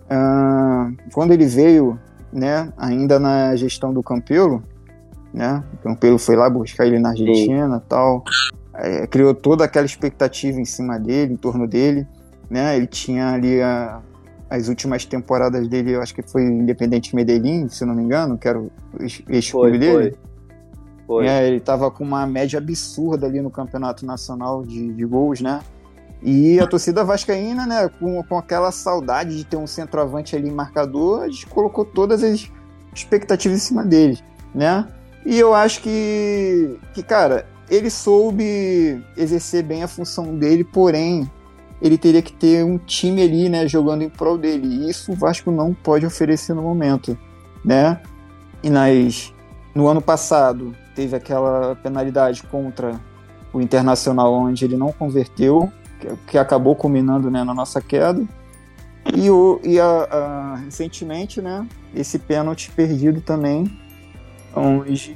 Uh, 0.06 0.96
quando 1.14 1.32
ele 1.32 1.46
veio, 1.46 2.00
né, 2.32 2.72
ainda 2.78 3.20
na 3.20 3.56
gestão 3.56 3.94
do 3.94 4.04
Campelo, 4.04 4.64
né? 5.34 5.64
O 5.74 5.78
Campelo 5.78 6.20
foi 6.20 6.36
lá 6.36 6.50
buscar 6.50 6.86
ele 6.86 7.00
na 7.00 7.10
Argentina, 7.10 7.78
Sim. 7.78 7.86
tal, 7.88 8.24
é, 8.76 9.08
criou 9.08 9.34
toda 9.34 9.64
aquela 9.64 9.86
expectativa 9.86 10.60
em 10.60 10.66
cima 10.66 11.00
dele, 11.00 11.34
em 11.34 11.38
torno 11.38 11.68
dele, 11.68 12.08
né? 12.50 12.76
Ele 12.76 12.88
tinha 12.88 13.30
ali 13.30 13.62
a, 13.62 14.02
as 14.50 14.68
últimas 14.68 15.06
temporadas 15.06 15.68
dele, 15.68 15.92
eu 15.92 16.02
acho 16.02 16.14
que 16.14 16.22
foi 16.22 16.44
Independente 16.44 17.16
Medellín, 17.16 17.68
se 17.70 17.86
não 17.86 17.96
me 17.96 18.04
engano, 18.04 18.38
que 18.38 18.48
era 18.48 18.60
o 18.60 18.72
ex-clube 19.30 19.78
dele. 19.78 20.12
Foi. 20.12 20.33
Foi. 21.06 21.28
É, 21.28 21.48
ele 21.48 21.58
estava 21.58 21.92
com 21.92 22.04
uma 22.04 22.26
média 22.26 22.58
absurda 22.58 23.28
ali 23.28 23.42
no 23.42 23.52
campeonato 23.52 24.06
nacional 24.06 24.64
de, 24.64 24.94
de 24.94 25.06
gols, 25.06 25.42
né? 25.42 25.62
E 26.22 26.58
a 26.60 26.66
torcida 26.66 27.04
vascaína, 27.04 27.66
né, 27.66 27.90
com, 28.00 28.24
com 28.24 28.38
aquela 28.38 28.72
saudade 28.72 29.36
de 29.36 29.44
ter 29.44 29.58
um 29.58 29.68
centroavante 29.68 30.36
ali 30.36 30.50
marcador, 30.50 31.24
a 31.24 31.28
gente 31.28 31.46
colocou 31.48 31.84
todas 31.84 32.24
as 32.24 32.50
expectativas 32.96 33.58
em 33.58 33.62
cima 33.62 33.84
dele, 33.84 34.18
né? 34.56 34.88
E 35.26 35.38
eu 35.38 35.54
acho 35.54 35.82
que, 35.82 36.80
que 36.94 37.04
cara, 37.04 37.46
ele 37.70 37.90
soube 37.90 39.04
exercer 39.18 39.64
bem 39.64 39.84
a 39.84 39.88
função 39.88 40.38
dele, 40.38 40.64
porém, 40.64 41.30
ele 41.82 41.98
teria 41.98 42.22
que 42.22 42.32
ter 42.32 42.64
um 42.64 42.78
time 42.78 43.22
ali, 43.22 43.50
né, 43.50 43.68
jogando 43.68 44.04
em 44.04 44.10
prol 44.10 44.38
dele. 44.38 44.66
E 44.66 44.90
isso 44.90 45.12
o 45.12 45.16
Vasco 45.16 45.52
não 45.52 45.74
pode 45.74 46.06
oferecer 46.06 46.54
no 46.54 46.62
momento, 46.62 47.18
né? 47.66 48.02
E 48.62 48.70
nas, 48.70 49.34
no 49.76 49.88
ano 49.88 50.02
passado, 50.02 50.74
teve 50.96 51.16
aquela 51.16 51.76
penalidade 51.76 52.44
contra 52.44 53.00
o 53.52 53.62
Internacional, 53.62 54.34
onde 54.34 54.66
ele 54.66 54.76
não 54.76 54.92
converteu, 54.92 55.72
que, 56.00 56.08
que 56.32 56.38
acabou 56.38 56.76
culminando 56.76 57.30
né, 57.30 57.44
na 57.44 57.54
nossa 57.54 57.82
queda. 57.82 58.24
E, 59.16 59.30
o, 59.30 59.60
e 59.64 59.80
a, 59.80 59.86
a, 59.86 60.56
recentemente, 60.56 61.42
né, 61.42 61.68
esse 61.94 62.18
pênalti 62.18 62.72
perdido 62.72 63.22
também, 63.22 63.66
onde 64.56 65.16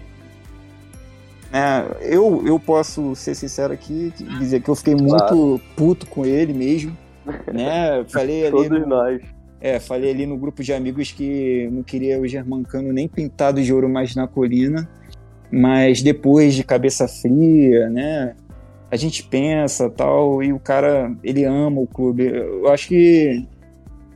né, 1.52 1.86
eu, 2.02 2.44
eu 2.46 2.60
posso 2.60 3.16
ser 3.16 3.34
sincero 3.34 3.74
aqui 3.74 4.14
dizer 4.40 4.62
que 4.62 4.70
eu 4.70 4.76
fiquei 4.76 4.94
muito 4.94 5.16
claro. 5.16 5.62
puto 5.76 6.06
com 6.08 6.26
ele 6.26 6.54
mesmo. 6.54 6.96
Né? 7.52 8.04
Falei 8.10 8.48
ali. 8.48 8.52
Todos 8.52 8.82
no, 8.82 8.88
nós. 8.88 9.22
É, 9.60 9.80
falei 9.80 10.12
ali 10.12 10.26
no 10.28 10.38
grupo 10.38 10.62
de 10.62 10.72
amigos 10.72 11.12
que 11.12 11.68
não 11.72 11.82
queria 11.82 12.20
o 12.20 12.28
Germancano 12.28 12.94
nem 12.94 13.08
pintado 13.08 13.62
de 13.62 13.74
ouro 13.74 13.90
mais 13.90 14.14
na 14.14 14.28
colina 14.28 14.88
mas 15.52 16.02
depois 16.02 16.56
de 16.56 16.64
cabeça 16.64 17.08
fria, 17.08 17.90
né? 17.90 18.36
A 18.90 18.96
gente 18.96 19.24
pensa 19.24 19.90
tal, 19.90 20.42
e 20.42 20.54
o 20.54 20.60
cara, 20.60 21.14
ele 21.24 21.44
ama 21.44 21.82
o 21.82 21.88
clube. 21.88 22.26
Eu 22.26 22.70
acho 22.70 22.88
que, 22.88 23.46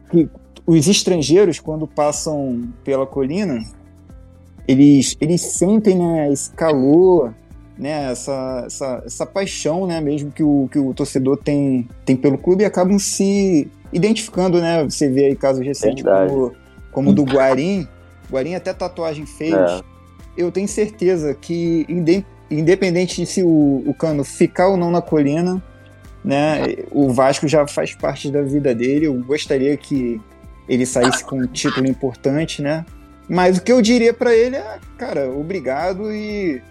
que 0.09 0.29
os 0.65 0.87
estrangeiros, 0.87 1.59
quando 1.59 1.85
passam 1.85 2.69
pela 2.83 3.05
colina, 3.05 3.59
eles, 4.65 5.17
eles 5.19 5.41
sentem 5.41 5.97
né, 5.97 6.31
esse 6.31 6.51
calor, 6.51 7.33
né, 7.77 8.11
essa, 8.11 8.63
essa, 8.65 9.03
essa 9.05 9.25
paixão 9.25 9.85
né, 9.87 9.99
mesmo 9.99 10.31
que 10.31 10.43
o, 10.43 10.69
que 10.71 10.79
o 10.79 10.93
torcedor 10.93 11.37
tem, 11.37 11.89
tem 12.05 12.15
pelo 12.15 12.37
clube 12.37 12.63
e 12.63 12.65
acabam 12.65 12.97
se 12.97 13.69
identificando. 13.91 14.61
Né? 14.61 14.85
Você 14.85 15.09
vê 15.09 15.25
aí 15.25 15.35
casos 15.35 15.65
recentes 15.65 16.03
como, 16.03 16.53
como 16.91 17.09
o 17.09 17.13
do 17.13 17.23
Guarim. 17.23 17.85
Guarim 18.31 18.55
até 18.55 18.73
tatuagem 18.73 19.25
fez. 19.25 19.53
É 19.53 19.91
eu 20.37 20.51
tenho 20.51 20.67
certeza 20.67 21.33
que, 21.33 21.85
independente 22.49 23.21
de 23.21 23.25
se 23.25 23.43
o, 23.43 23.83
o 23.85 23.93
Cano 23.93 24.23
ficar 24.23 24.67
ou 24.67 24.77
não 24.77 24.91
na 24.91 25.01
colina, 25.01 25.61
né, 26.23 26.75
o 26.91 27.11
Vasco 27.11 27.47
já 27.47 27.67
faz 27.67 27.95
parte 27.95 28.31
da 28.31 28.41
vida 28.41 28.73
dele. 28.73 29.07
Eu 29.07 29.13
gostaria 29.23 29.75
que 29.77 30.21
ele 30.67 30.85
saísse 30.85 31.23
com 31.23 31.39
um 31.39 31.47
título 31.47 31.87
importante, 31.87 32.61
né? 32.61 32.85
Mas 33.27 33.57
o 33.57 33.61
que 33.61 33.71
eu 33.71 33.81
diria 33.81 34.13
para 34.13 34.35
ele 34.35 34.55
é, 34.55 34.79
cara, 34.97 35.29
obrigado 35.29 36.11
e 36.11 36.61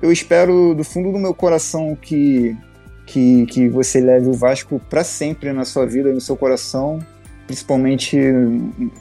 eu 0.00 0.12
espero 0.12 0.74
do 0.74 0.84
fundo 0.84 1.12
do 1.12 1.18
meu 1.18 1.34
coração 1.34 1.96
que 2.00 2.56
que, 3.08 3.46
que 3.46 3.68
você 3.68 4.00
leve 4.00 4.28
o 4.28 4.34
Vasco 4.34 4.78
para 4.90 5.02
sempre 5.02 5.50
na 5.50 5.64
sua 5.64 5.86
vida, 5.86 6.12
no 6.12 6.20
seu 6.20 6.36
coração, 6.36 6.98
principalmente 7.46 8.18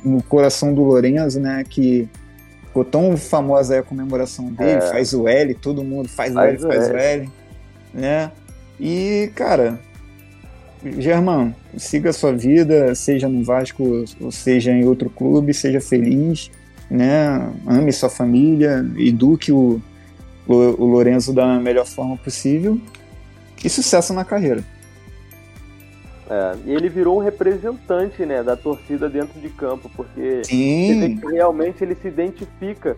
no 0.04 0.24
coração 0.24 0.74
do 0.74 0.82
Lorenzo, 0.82 1.42
né? 1.42 1.64
Que 1.68 2.08
ficou 2.78 2.86
tão 2.86 3.18
famosa 3.18 3.80
a 3.80 3.84
comemoração 3.84 4.52
dele, 4.52 4.84
é. 4.84 4.90
faz 4.90 5.14
o 5.14 5.28
L, 5.28 5.54
todo 5.56 5.84
mundo 5.84 6.08
faz, 6.08 6.34
faz 6.34 6.64
o 6.64 6.68
L, 6.68 6.74
faz 6.74 6.90
o 6.92 6.98
L, 6.98 7.30
né? 7.94 8.32
E, 8.80 9.32
cara, 9.34 9.80
Germão, 11.00 11.56
siga 11.76 12.12
a 12.12 12.14
sua 12.14 12.34
vida, 12.34 12.94
seja 12.94 13.28
no 13.28 13.44
Vasco 13.44 14.06
ou 14.22 14.32
seja 14.32 14.72
em 14.72 14.86
outro 14.86 15.10
clube, 15.10 15.54
seja 15.54 15.82
feliz, 15.82 16.52
né? 16.90 17.52
Ame 17.66 17.92
sua 17.92 18.10
família, 18.10 18.86
eduque 18.98 19.52
o, 19.52 19.82
o 20.48 20.86
Lorenzo 20.86 21.34
da 21.34 21.60
melhor 21.60 21.86
forma 21.86 22.18
possível 22.18 22.80
e 23.64 23.70
sucesso 23.70 24.14
na 24.14 24.24
carreira. 24.24 24.64
É, 26.30 26.56
e 26.66 26.74
ele 26.74 26.90
virou 26.90 27.18
um 27.18 27.24
representante 27.24 28.26
né, 28.26 28.44
da 28.44 28.56
torcida 28.56 29.10
dentro 29.10 29.40
de 29.40 29.50
campo, 29.50 29.90
porque 29.96 30.44
Sim. 30.44 31.20
realmente 31.32 31.84
ele 31.84 31.96
se 31.96 32.08
identifica 32.08 32.98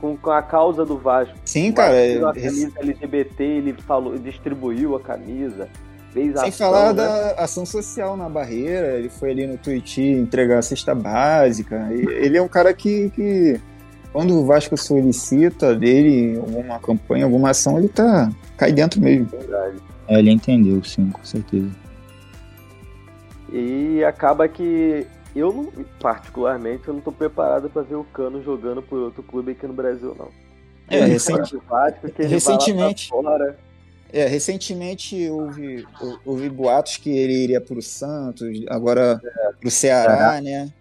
com, 0.00 0.16
com 0.16 0.30
a 0.30 0.42
causa 0.42 0.84
do 0.84 0.96
Vasco. 0.96 1.34
Sim, 1.44 1.72
cara. 1.72 1.94
É, 1.94 2.16
a 2.24 2.32
camisa 2.32 2.72
LGBT, 2.76 3.44
ele 3.44 3.74
falou, 3.74 4.16
distribuiu 4.18 4.96
a 4.96 5.00
camisa. 5.00 5.68
Fez 6.12 6.38
Sem 6.40 6.48
ação, 6.48 6.72
falar 6.72 6.88
né? 6.88 6.94
da 6.94 7.30
ação 7.34 7.64
social 7.64 8.16
na 8.16 8.28
barreira, 8.28 8.98
ele 8.98 9.08
foi 9.08 9.30
ali 9.30 9.46
no 9.46 9.56
Twitch 9.56 9.98
entregar 9.98 10.58
a 10.58 10.62
cesta 10.62 10.92
básica. 10.92 11.86
Ele 11.92 12.36
é 12.36 12.42
um 12.42 12.48
cara 12.48 12.74
que, 12.74 13.10
que 13.10 13.60
quando 14.12 14.34
o 14.36 14.44
Vasco 14.44 14.76
solicita 14.76 15.72
dele 15.72 16.36
alguma 16.36 16.80
campanha, 16.80 17.24
alguma 17.24 17.50
ação, 17.50 17.78
ele 17.78 17.88
tá 17.88 18.28
cai 18.56 18.72
dentro 18.72 19.00
mesmo. 19.00 19.28
É, 20.08 20.18
ele 20.18 20.32
entendeu, 20.32 20.82
sim, 20.82 21.10
com 21.10 21.22
certeza. 21.22 21.70
E 23.52 24.04
acaba 24.04 24.48
que 24.48 25.06
eu, 25.34 25.52
não, 25.52 25.84
particularmente, 26.00 26.88
eu 26.88 26.94
não 26.94 27.00
tô 27.00 27.12
preparado 27.12 27.70
para 27.70 27.82
ver 27.82 27.96
o 27.96 28.04
Cano 28.04 28.42
jogando 28.42 28.82
por 28.82 28.98
outro 28.98 29.22
clube 29.22 29.52
aqui 29.52 29.66
no 29.66 29.72
Brasil, 29.72 30.14
não. 30.18 30.28
É, 30.88 31.04
recente, 31.04 31.56
Vasco, 31.68 32.08
recentemente. 32.16 33.10
É, 34.12 34.26
recentemente 34.26 35.30
houve, 35.30 35.86
houve 36.24 36.48
boatos 36.48 36.96
que 36.96 37.10
ele 37.10 37.32
iria 37.32 37.60
para 37.60 37.78
o 37.78 37.82
Santos, 37.82 38.48
agora 38.68 39.20
é. 39.24 39.52
para 39.52 39.68
o 39.68 39.70
Ceará, 39.70 40.38
é. 40.38 40.40
né? 40.40 40.72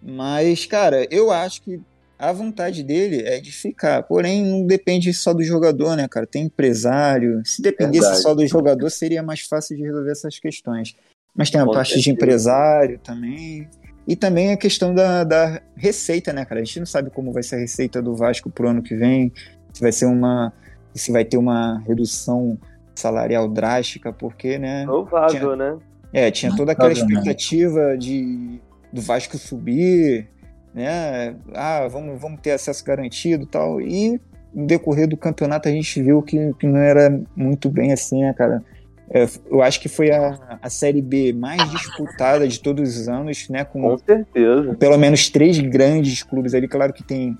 Mas, 0.00 0.64
cara, 0.64 1.06
eu 1.10 1.30
acho 1.30 1.60
que 1.60 1.78
a 2.18 2.32
vontade 2.32 2.82
dele 2.82 3.22
é 3.26 3.40
de 3.40 3.52
ficar. 3.52 4.02
Porém, 4.04 4.42
não 4.42 4.66
depende 4.66 5.12
só 5.12 5.34
do 5.34 5.42
jogador, 5.42 5.96
né, 5.96 6.08
cara? 6.08 6.26
Tem 6.26 6.44
empresário. 6.44 7.42
Se 7.44 7.60
dependesse 7.60 8.04
Verdade. 8.04 8.22
só 8.22 8.34
do 8.34 8.46
jogador, 8.46 8.88
seria 8.88 9.22
mais 9.22 9.40
fácil 9.40 9.76
de 9.76 9.82
resolver 9.82 10.12
essas 10.12 10.38
questões. 10.38 10.96
Mas 11.36 11.50
tem 11.50 11.60
a 11.60 11.64
Com 11.64 11.72
parte 11.72 11.88
certeza. 11.88 12.04
de 12.04 12.10
empresário 12.10 12.98
também. 12.98 13.68
E 14.08 14.14
também 14.14 14.52
a 14.52 14.56
questão 14.56 14.94
da, 14.94 15.24
da 15.24 15.60
receita, 15.76 16.32
né, 16.32 16.44
cara? 16.44 16.60
A 16.60 16.64
gente 16.64 16.78
não 16.78 16.86
sabe 16.86 17.10
como 17.10 17.32
vai 17.32 17.42
ser 17.42 17.56
a 17.56 17.58
receita 17.58 18.00
do 18.00 18.14
Vasco 18.14 18.48
pro 18.48 18.68
ano 18.68 18.82
que 18.82 18.94
vem. 18.94 19.32
Se 19.72 19.80
vai 19.80 19.92
ser 19.92 20.06
uma. 20.06 20.52
Se 20.94 21.12
vai 21.12 21.24
ter 21.24 21.36
uma 21.36 21.80
redução 21.86 22.58
salarial 22.94 23.48
drástica, 23.48 24.12
porque, 24.12 24.58
né? 24.58 24.84
Provável, 24.84 25.30
tinha, 25.30 25.56
né? 25.56 25.78
É, 26.12 26.30
tinha 26.30 26.54
toda 26.56 26.72
aquela 26.72 26.92
expectativa 26.92 27.98
de 27.98 28.60
do 28.92 29.02
Vasco 29.02 29.36
subir, 29.36 30.28
né? 30.72 31.34
Ah, 31.52 31.86
vamos, 31.88 32.18
vamos 32.20 32.40
ter 32.40 32.52
acesso 32.52 32.84
garantido 32.84 33.44
tal. 33.44 33.80
E 33.80 34.20
no 34.54 34.66
decorrer 34.66 35.06
do 35.06 35.16
campeonato 35.16 35.68
a 35.68 35.72
gente 35.72 36.00
viu 36.00 36.22
que, 36.22 36.54
que 36.54 36.66
não 36.66 36.78
era 36.78 37.20
muito 37.34 37.68
bem 37.68 37.92
assim, 37.92 38.22
né, 38.22 38.32
cara? 38.32 38.64
É, 39.10 39.26
eu 39.50 39.62
acho 39.62 39.80
que 39.80 39.88
foi 39.88 40.10
a, 40.10 40.58
a 40.60 40.68
Série 40.68 41.00
B 41.00 41.32
mais 41.32 41.70
disputada 41.70 42.46
de 42.46 42.60
todos 42.60 42.98
os 42.98 43.08
anos, 43.08 43.48
né? 43.48 43.64
Com, 43.64 43.82
com 43.82 43.98
certeza. 43.98 44.74
Pelo 44.74 44.98
menos 44.98 45.30
três 45.30 45.58
grandes 45.58 46.22
clubes 46.22 46.54
ali. 46.54 46.66
Claro 46.66 46.92
que 46.92 47.02
tem 47.02 47.36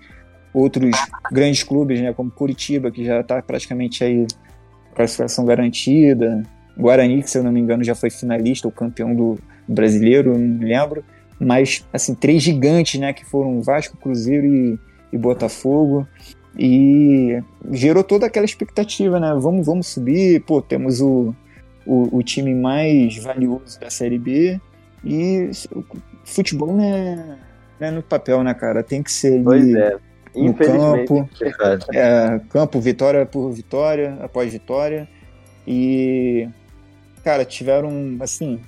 outros 0.55 0.91
grandes 1.33 1.63
clubes, 1.63 2.01
né? 2.01 2.13
Como 2.13 2.31
Curitiba, 2.31 2.91
que 2.91 3.05
já 3.05 3.21
está 3.21 3.43
praticamente 3.43 4.05
aí 4.05 4.27
classificação 4.95 5.45
garantida. 5.45 6.43
Guarani, 6.79 7.23
que 7.23 7.31
se 7.31 7.39
eu 7.39 7.43
não 7.43 7.53
me 7.53 7.61
engano 7.61 7.83
já 7.83 7.95
foi 7.95 8.11
finalista, 8.11 8.69
ou 8.69 8.73
campeão 8.73 9.15
do 9.15 9.39
brasileiro, 9.67 10.33
não 10.33 10.39
me 10.39 10.65
lembro 10.65 11.05
mas 11.39 11.87
assim 11.93 12.15
três 12.15 12.43
gigantes, 12.43 12.99
né, 12.99 13.13
que 13.13 13.25
foram 13.25 13.61
Vasco, 13.61 13.97
Cruzeiro 13.97 14.47
e, 14.47 14.79
e 15.13 15.19
Botafogo 15.19 16.07
e 16.59 17.43
gerou 17.71 18.03
toda 18.03 18.27
aquela 18.27 18.47
expectativa, 18.47 19.21
né? 19.21 19.37
Vamos, 19.39 19.67
vamos 19.67 19.89
subir, 19.89 20.41
pô, 20.45 20.63
temos 20.63 21.03
o, 21.03 21.35
o, 21.87 22.19
o 22.19 22.23
time 22.23 22.55
mais 22.55 23.17
valioso 23.19 23.79
da 23.81 23.91
Série 23.91 24.19
B 24.19 24.61
e 25.05 25.51
futebol 26.25 26.75
né, 26.75 27.39
né, 27.79 27.91
no 27.91 28.03
papel, 28.03 28.43
né, 28.43 28.53
cara? 28.55 28.83
Tem 28.83 29.03
que 29.03 29.13
ser 29.13 29.35
ali 29.35 29.45
pois 29.45 29.75
é. 29.75 29.97
no 30.35 30.55
campo, 30.55 31.31
é, 31.95 32.41
campo 32.51 32.81
vitória 32.81 33.25
por 33.25 33.51
vitória, 33.53 34.19
após 34.21 34.53
vitória 34.53 35.09
e 35.67 36.49
cara 37.27 37.45
tiveram 37.45 38.17
assim 38.21 38.61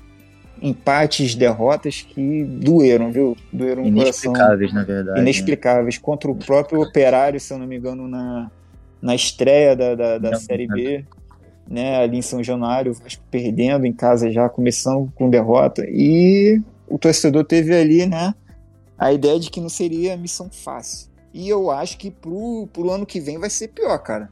empates, 0.61 1.37
derrotas 1.37 2.03
que 2.03 2.43
doeram, 2.43 3.13
viu? 3.13 3.37
Doeram 3.53 3.87
Inexplicáveis, 3.87 4.75
na 4.75 4.83
verdade. 4.83 5.17
Né? 5.17 5.23
Inexplicáveis. 5.23 5.95
Né? 5.95 6.01
Contra 6.03 6.29
o 6.29 6.35
próprio 6.35 6.81
Operário, 6.81 7.39
se 7.39 7.53
eu 7.53 7.59
não 7.59 7.69
me 7.69 7.77
engano, 7.77 8.09
na, 8.09 8.51
na 9.01 9.15
estreia 9.15 9.77
da, 9.77 9.95
da, 9.95 10.19
da 10.19 10.35
Série 10.35 10.67
B, 10.67 11.05
né? 11.69 12.03
Ali 12.03 12.19
em 12.19 12.23
São 12.23 12.43
Januário, 12.43 12.97
perdendo 13.31 13.85
em 13.85 13.93
casa 13.93 14.31
já, 14.31 14.49
começando 14.49 15.13
com 15.15 15.29
derrota. 15.29 15.85
E 15.87 16.61
o 16.89 16.99
torcedor 16.99 17.45
teve 17.45 17.75
ali, 17.75 18.07
né? 18.07 18.35
A 18.99 19.13
ideia 19.13 19.39
de 19.39 19.51
que 19.51 19.61
não 19.61 19.69
seria 19.69 20.17
missão 20.17 20.49
fácil. 20.51 21.09
E 21.33 21.49
eu 21.49 21.71
acho 21.71 21.99
que 21.99 22.11
pro, 22.11 22.67
pro 22.73 22.91
ano 22.91 23.05
que 23.05 23.21
vem 23.21 23.39
vai 23.39 23.51
ser 23.51 23.69
pior, 23.69 23.99
cara. 23.99 24.31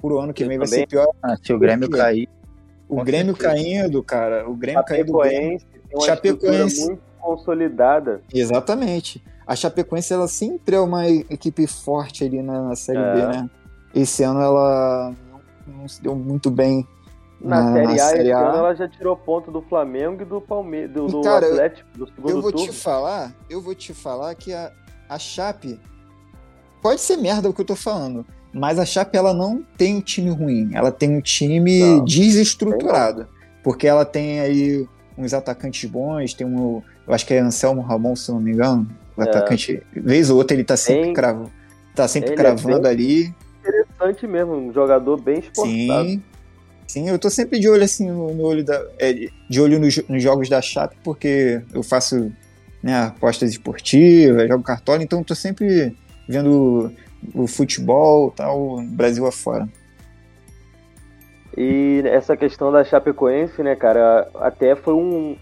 Pro 0.00 0.18
ano 0.18 0.34
que 0.34 0.44
eu 0.44 0.48
vem 0.48 0.58
também. 0.58 0.70
vai 0.70 0.78
ser 0.80 0.86
pior. 0.86 1.08
Ah, 1.22 1.36
se 1.42 1.52
o 1.52 1.58
Grêmio 1.58 1.88
cair, 1.88 2.28
o 2.88 3.02
Grêmio 3.02 3.34
certeza. 3.34 3.54
caindo, 3.54 4.02
cara. 4.02 4.48
O 4.48 4.54
Grêmio 4.54 4.84
caindo. 4.84 5.06
Chapecoense 5.06 5.66
tem 5.66 5.80
uma 5.98 6.06
Chapecoense 6.06 6.84
muito 6.84 7.02
consolidada. 7.18 8.20
Exatamente. 8.32 9.24
A 9.46 9.56
Chapecoense 9.56 10.12
ela 10.12 10.28
sempre 10.28 10.76
é 10.76 10.80
uma 10.80 11.08
equipe 11.08 11.66
forte 11.66 12.24
ali 12.24 12.42
na, 12.42 12.74
Série 12.76 12.98
é. 12.98 13.14
B, 13.14 13.26
né? 13.26 13.50
Esse 13.94 14.22
ano 14.22 14.40
ela 14.40 15.14
não, 15.66 15.88
se 15.88 16.02
deu 16.02 16.14
muito 16.14 16.50
bem 16.50 16.86
na, 17.40 17.62
na, 17.62 17.72
série, 17.72 18.00
a, 18.00 18.06
série 18.06 18.32
A, 18.32 18.38
ano 18.38 18.58
ela 18.58 18.74
já 18.74 18.88
tirou 18.88 19.16
ponto 19.16 19.50
do 19.50 19.60
Flamengo 19.62 20.22
e 20.22 20.24
do 20.24 20.40
Palmeiras, 20.40 20.92
do, 20.92 21.06
do 21.06 21.20
cara, 21.20 21.46
Atlético, 21.46 21.88
do 21.96 22.06
segundo 22.06 22.30
Eu 22.30 22.42
vou 22.42 22.52
turno. 22.52 22.66
te 22.66 22.72
falar, 22.72 23.34
eu 23.50 23.60
vou 23.60 23.74
te 23.74 23.92
falar 23.92 24.34
que 24.34 24.52
a, 24.52 24.72
a 25.08 25.18
Chape 25.18 25.78
pode 26.80 27.00
ser 27.00 27.16
merda 27.16 27.48
o 27.48 27.52
que 27.52 27.60
eu 27.60 27.66
tô 27.66 27.76
falando, 27.76 28.24
mas 28.52 28.78
a 28.78 28.84
Chape 28.84 29.16
ela 29.16 29.34
não 29.34 29.62
tem 29.76 29.96
um 29.96 30.00
time 30.00 30.30
ruim, 30.30 30.70
ela 30.72 30.90
tem 30.90 31.10
um 31.10 31.20
time 31.20 31.80
não, 31.80 32.04
desestruturado. 32.04 33.28
Porque 33.64 33.86
ela 33.86 34.04
tem 34.04 34.40
aí 34.40 34.86
uns 35.16 35.32
atacantes 35.32 35.90
bons, 35.90 36.34
tem 36.34 36.46
um. 36.46 36.82
Eu 37.06 37.14
acho 37.14 37.26
que 37.26 37.32
é 37.32 37.40
Anselmo 37.40 37.80
Ramon, 37.80 38.14
se 38.14 38.30
não 38.30 38.38
me 38.38 38.52
engano. 38.52 38.86
O 39.16 39.22
é. 39.22 39.28
atacante. 39.28 39.82
Vez 39.92 40.28
ou 40.28 40.36
outra, 40.36 40.54
ele 40.54 40.64
tá 40.64 40.76
sempre, 40.76 41.04
tem, 41.04 41.12
cravo, 41.14 41.50
tá 41.94 42.06
sempre 42.06 42.32
é 42.32 42.36
cravando 42.36 42.86
é 42.86 42.90
ali. 42.90 43.34
Interessante 44.04 44.26
mesmo, 44.26 44.54
um 44.54 44.72
jogador 44.72 45.20
bem 45.20 45.38
esforçado. 45.38 46.08
Sim. 46.08 46.22
Sim, 46.86 47.08
eu 47.08 47.18
tô 47.18 47.30
sempre 47.30 47.58
de 47.58 47.68
olho 47.68 47.82
assim 47.82 48.10
no, 48.10 48.32
no 48.34 48.44
olho 48.44 48.62
da. 48.62 48.86
É, 48.98 49.12
de 49.48 49.60
olho 49.60 49.80
nos, 49.80 49.96
nos, 50.06 50.22
jogos 50.22 50.48
da 50.48 50.60
Chape, 50.60 50.96
porque 51.02 51.62
eu 51.72 51.82
faço 51.82 52.30
né, 52.82 53.04
apostas 53.06 53.50
esportivas, 53.50 54.46
jogo 54.46 54.62
cartola, 54.62 55.02
então 55.02 55.20
eu 55.20 55.24
tô 55.24 55.34
sempre 55.34 55.96
vendo 56.28 56.92
o 57.34 57.46
futebol 57.46 58.30
tal, 58.30 58.82
Brasil 58.82 59.26
afora. 59.26 59.66
E 61.56 62.02
essa 62.04 62.36
questão 62.36 62.70
da 62.70 62.84
Chapecoense, 62.84 63.62
né, 63.62 63.74
cara, 63.74 64.28
até 64.34 64.76
foi 64.76 64.92
um, 64.92 65.36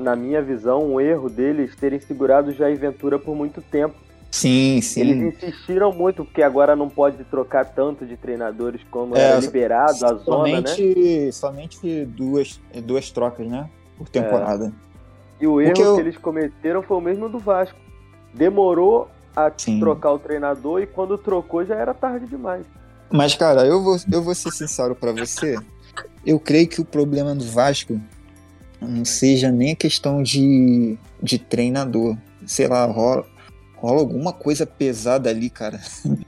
na 0.00 0.16
minha 0.16 0.42
visão, 0.42 0.94
um 0.94 1.00
erro 1.00 1.28
deles 1.28 1.76
terem 1.76 2.00
segurado 2.00 2.50
o 2.50 2.52
Jair 2.52 2.76
Ventura 2.76 3.18
por 3.18 3.36
muito 3.36 3.62
tempo. 3.62 3.94
Sim, 4.32 4.80
sim. 4.80 5.00
Eles 5.02 5.34
insistiram 5.34 5.92
muito, 5.92 6.24
porque 6.24 6.42
agora 6.42 6.74
não 6.74 6.88
pode 6.88 7.22
trocar 7.24 7.66
tanto 7.66 8.06
de 8.06 8.16
treinadores 8.16 8.80
como 8.90 9.14
é, 9.14 9.20
era 9.20 9.38
liberado 9.38 10.06
a 10.06 10.14
zona, 10.14 10.62
né? 10.62 11.30
Somente 11.30 12.06
duas, 12.06 12.58
duas 12.82 13.10
trocas, 13.10 13.46
né? 13.46 13.68
Por 13.98 14.08
temporada. 14.08 14.72
É. 15.38 15.44
E 15.44 15.46
o 15.46 15.60
erro 15.60 15.74
que, 15.74 15.82
eu... 15.82 15.94
que 15.96 16.00
eles 16.00 16.16
cometeram 16.16 16.82
foi 16.82 16.96
o 16.96 17.00
mesmo 17.00 17.28
do 17.28 17.38
Vasco. 17.38 17.78
Demorou 18.32 19.10
a 19.36 19.52
Sim. 19.54 19.78
trocar 19.78 20.12
o 20.12 20.18
treinador 20.18 20.80
e 20.80 20.86
quando 20.86 21.18
trocou 21.18 21.62
já 21.66 21.74
era 21.74 21.92
tarde 21.92 22.26
demais. 22.26 22.64
Mas, 23.10 23.34
cara, 23.34 23.66
eu 23.66 23.82
vou, 23.82 23.98
eu 24.10 24.22
vou 24.22 24.34
ser 24.34 24.50
sincero 24.50 24.94
para 24.94 25.12
você. 25.12 25.58
Eu 26.24 26.40
creio 26.40 26.66
que 26.66 26.80
o 26.80 26.86
problema 26.86 27.34
do 27.34 27.44
Vasco 27.44 28.00
não 28.80 29.04
seja 29.04 29.52
nem 29.52 29.72
a 29.72 29.76
questão 29.76 30.22
de, 30.22 30.96
de 31.22 31.38
treinador. 31.38 32.16
Sei 32.46 32.66
lá, 32.66 32.86
rola, 32.86 33.26
rola 33.82 33.98
alguma 33.98 34.32
coisa 34.32 34.64
pesada 34.64 35.28
ali, 35.28 35.50
cara. 35.50 35.80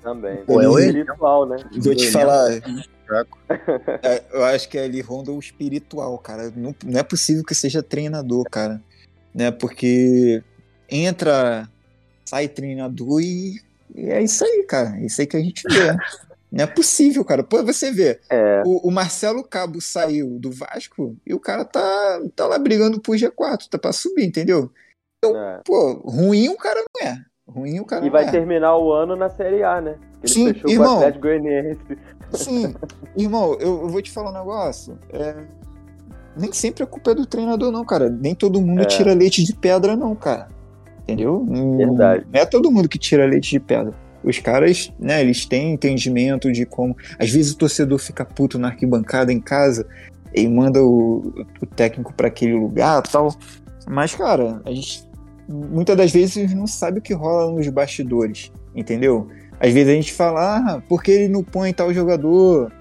Também. 0.02 0.44
Pô, 0.44 0.60
é 0.60 0.68
o 0.68 0.76
espiritual, 0.76 1.46
né? 1.46 1.56
Vou 1.78 1.94
te 1.94 2.10
falar. 2.10 2.50
É, 4.02 4.24
eu 4.32 4.42
acho 4.44 4.68
que 4.68 4.76
ali 4.76 5.00
ronda 5.00 5.30
o 5.30 5.38
espiritual, 5.38 6.18
cara. 6.18 6.50
Não, 6.56 6.74
não 6.84 6.98
é 6.98 7.02
possível 7.02 7.44
que 7.44 7.54
seja 7.54 7.82
treinador, 7.82 8.44
cara. 8.50 8.82
Né? 9.32 9.52
Porque 9.52 10.42
entra 10.90 11.68
sai 12.24 12.48
treinador 12.48 13.20
e, 13.20 13.60
e 13.94 14.06
é 14.06 14.20
isso 14.22 14.44
aí, 14.44 14.64
cara. 14.64 14.96
É 14.98 15.06
isso 15.06 15.20
aí 15.20 15.26
que 15.26 15.36
a 15.36 15.40
gente 15.40 15.62
vê. 15.62 15.96
Não 16.50 16.64
é 16.64 16.66
possível, 16.66 17.24
cara. 17.24 17.42
Pô, 17.42 17.62
você 17.62 17.90
vê, 17.90 18.20
é. 18.30 18.62
o, 18.64 18.88
o, 18.88 18.90
Marcelo 18.90 19.42
Cabo 19.42 19.80
saiu 19.80 20.38
do 20.38 20.52
Vasco 20.52 21.16
e 21.26 21.34
o 21.34 21.40
cara 21.40 21.64
tá, 21.64 22.22
tá 22.34 22.46
lá 22.46 22.58
brigando 22.58 23.00
por 23.00 23.16
G4, 23.16 23.68
tá 23.68 23.76
pra 23.76 23.92
subir, 23.92 24.24
entendeu? 24.24 24.70
Então, 25.18 25.36
é. 25.36 25.60
pô, 25.64 25.94
ruim 25.94 26.48
o 26.48 26.56
cara 26.56 26.80
não 26.80 27.08
é. 27.08 27.24
Ruim 27.46 27.78
o 27.78 27.84
cara 27.84 28.04
E 28.06 28.10
vai 28.10 28.26
é. 28.26 28.30
terminar 28.30 28.76
o 28.76 28.92
ano 28.92 29.14
na 29.16 29.28
Série 29.28 29.62
A, 29.62 29.80
né? 29.80 29.96
Ele 30.22 30.32
Sim, 30.32 30.52
fechou 30.54 30.70
irmão, 30.70 30.86
com 30.86 30.94
o 30.94 30.98
Atlético 30.98 31.22
Goianiense. 31.22 31.98
Sim, 32.32 32.74
irmão, 33.16 33.54
eu, 33.60 33.82
eu, 33.82 33.88
vou 33.88 34.00
te 34.00 34.10
falar 34.10 34.30
um 34.30 34.34
negócio. 34.34 34.98
É, 35.12 35.36
nem 36.36 36.52
sempre 36.52 36.82
a 36.82 36.86
culpa 36.86 37.12
é 37.12 37.14
do 37.14 37.26
treinador, 37.26 37.70
não, 37.70 37.84
cara. 37.84 38.08
Nem 38.08 38.34
todo 38.34 38.60
mundo 38.60 38.82
é. 38.82 38.86
tira 38.86 39.12
leite 39.12 39.44
de 39.44 39.54
pedra, 39.54 39.94
não, 39.94 40.14
cara. 40.16 40.48
Entendeu? 41.02 41.44
Verdade. 41.76 42.26
Não 42.32 42.40
é 42.40 42.46
todo 42.46 42.70
mundo 42.70 42.88
que 42.88 42.98
tira 42.98 43.26
leite 43.26 43.50
de 43.50 43.60
pedra. 43.60 43.92
Os 44.22 44.38
caras, 44.38 44.90
né, 44.98 45.20
eles 45.20 45.44
têm 45.44 45.74
entendimento 45.74 46.50
de 46.50 46.64
como. 46.64 46.96
Às 47.18 47.30
vezes 47.30 47.52
o 47.52 47.58
torcedor 47.58 47.98
fica 47.98 48.24
puto 48.24 48.58
na 48.58 48.68
arquibancada 48.68 49.30
em 49.30 49.40
casa 49.40 49.86
e 50.34 50.48
manda 50.48 50.82
o, 50.82 51.44
o 51.60 51.66
técnico 51.66 52.12
para 52.14 52.28
aquele 52.28 52.54
lugar 52.54 53.02
tal. 53.02 53.28
Mas, 53.86 54.14
cara, 54.14 54.62
a 54.64 54.70
gente 54.72 55.06
muitas 55.48 55.96
das 55.96 56.12
vezes 56.12 56.54
não 56.54 56.66
sabe 56.66 56.98
o 56.98 57.02
que 57.02 57.12
rola 57.12 57.50
nos 57.52 57.66
bastidores, 57.68 58.52
entendeu? 58.74 59.28
Às 59.60 59.72
vezes 59.72 59.88
a 59.88 59.94
gente 59.94 60.12
fala, 60.12 60.56
ah, 60.56 60.82
por 60.88 61.02
que 61.02 61.10
ele 61.10 61.28
não 61.28 61.42
põe 61.42 61.72
tal 61.72 61.92
jogador? 61.92 62.72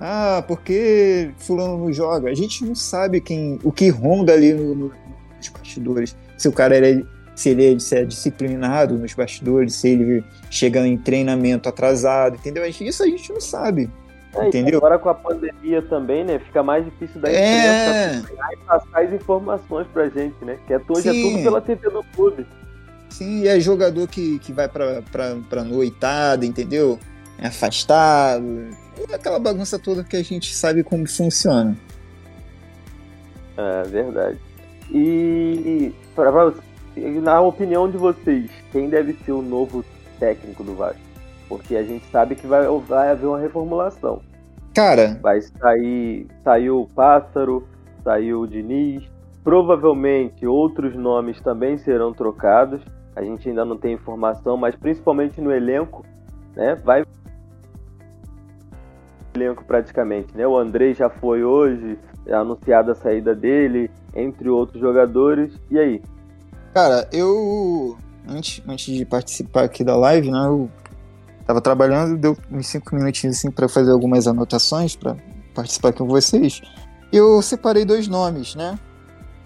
Ah, 0.00 0.42
por 0.46 0.62
que 0.62 1.30
fulano 1.36 1.76
não 1.76 1.92
joga? 1.92 2.30
A 2.30 2.34
gente 2.34 2.64
não 2.64 2.74
sabe 2.74 3.20
quem, 3.20 3.58
o 3.62 3.70
que 3.70 3.88
ronda 3.88 4.32
ali 4.32 4.54
no, 4.54 4.74
no, 4.74 4.92
nos 5.36 5.48
bastidores. 5.48 6.16
Se 6.38 6.48
o 6.48 6.52
cara 6.52 6.76
é 6.76 7.02
se 7.34 7.48
ele, 7.48 7.80
se 7.80 7.96
é 7.96 8.04
disciplinado 8.04 8.98
nos 8.98 9.14
bastidores, 9.14 9.74
se 9.74 9.88
ele 9.88 10.24
chega 10.50 10.86
em 10.86 10.98
treinamento 10.98 11.68
atrasado, 11.68 12.36
entendeu? 12.36 12.66
Isso 12.66 13.02
a 13.02 13.06
gente 13.06 13.32
não 13.32 13.40
sabe. 13.40 13.90
É, 14.34 14.46
entendeu? 14.46 14.78
Agora 14.78 14.98
com 14.98 15.08
a 15.08 15.14
pandemia 15.14 15.82
também, 15.82 16.24
né? 16.24 16.38
Fica 16.38 16.62
mais 16.62 16.84
difícil 16.84 17.20
da 17.20 17.28
é... 17.30 18.16
e 18.52 18.56
passar 18.64 19.02
as 19.02 19.12
informações 19.12 19.86
pra 19.92 20.08
gente, 20.08 20.36
né? 20.44 20.56
Que 20.66 20.74
hoje 20.88 21.08
é 21.08 21.12
tudo 21.12 21.42
pela 21.42 21.60
TV 21.60 21.90
do 21.90 22.04
clube. 22.14 22.46
Sim, 23.08 23.42
e 23.42 23.48
é 23.48 23.58
jogador 23.58 24.06
que, 24.06 24.38
que 24.38 24.52
vai 24.52 24.68
pra, 24.68 25.02
pra, 25.10 25.36
pra 25.48 25.64
noitada, 25.64 26.46
entendeu? 26.46 26.98
É 27.38 27.48
afastado. 27.48 28.68
É 29.10 29.14
aquela 29.14 29.40
bagunça 29.40 29.78
toda 29.78 30.04
que 30.04 30.16
a 30.16 30.22
gente 30.22 30.54
sabe 30.54 30.84
como 30.84 31.08
funciona. 31.08 31.76
É 33.56 33.82
verdade. 33.82 34.38
E 34.92 35.92
pra, 36.14 36.30
pra, 36.30 36.52
na 36.96 37.40
opinião 37.40 37.90
de 37.90 37.96
vocês, 37.96 38.48
quem 38.70 38.88
deve 38.88 39.16
ser 39.24 39.32
o 39.32 39.42
novo 39.42 39.84
técnico 40.20 40.62
do 40.62 40.74
Vasco? 40.74 41.09
Porque 41.50 41.74
a 41.74 41.82
gente 41.82 42.06
sabe 42.12 42.36
que 42.36 42.46
vai, 42.46 42.64
vai 42.86 43.10
haver 43.10 43.26
uma 43.26 43.40
reformulação. 43.40 44.22
Cara. 44.72 45.18
Vai 45.20 45.40
sair. 45.42 46.28
Saiu 46.44 46.82
o 46.82 46.86
Pássaro, 46.86 47.66
saiu 48.04 48.42
o 48.42 48.46
Diniz. 48.46 49.02
Provavelmente 49.42 50.46
outros 50.46 50.94
nomes 50.94 51.40
também 51.40 51.76
serão 51.76 52.12
trocados. 52.12 52.80
A 53.16 53.22
gente 53.24 53.48
ainda 53.48 53.64
não 53.64 53.76
tem 53.76 53.94
informação, 53.94 54.56
mas 54.56 54.76
principalmente 54.76 55.40
no 55.40 55.50
elenco, 55.50 56.06
né? 56.54 56.76
Vai 56.76 57.02
elenco 59.34 59.64
praticamente, 59.64 60.36
né? 60.36 60.46
O 60.46 60.56
Andrei 60.56 60.94
já 60.94 61.10
foi 61.10 61.42
hoje, 61.42 61.98
é 62.26 62.34
anunciada 62.34 62.92
a 62.92 62.94
saída 62.94 63.34
dele, 63.34 63.90
entre 64.14 64.48
outros 64.48 64.80
jogadores. 64.80 65.52
E 65.68 65.78
aí? 65.80 66.02
Cara, 66.72 67.08
eu 67.12 67.96
antes, 68.28 68.62
antes 68.68 68.94
de 68.94 69.04
participar 69.04 69.64
aqui 69.64 69.82
da 69.82 69.96
live, 69.96 70.30
né? 70.30 70.46
Eu 70.46 70.70
tava 71.50 71.60
trabalhando, 71.60 72.16
deu 72.16 72.36
uns 72.50 72.68
cinco 72.68 72.94
minutinhos 72.94 73.36
assim 73.36 73.50
para 73.50 73.68
fazer 73.68 73.90
algumas 73.90 74.28
anotações 74.28 74.94
para 74.94 75.16
participar 75.52 75.92
com 75.92 76.06
vocês. 76.06 76.62
Eu 77.12 77.42
separei 77.42 77.84
dois 77.84 78.06
nomes, 78.06 78.54
né? 78.54 78.78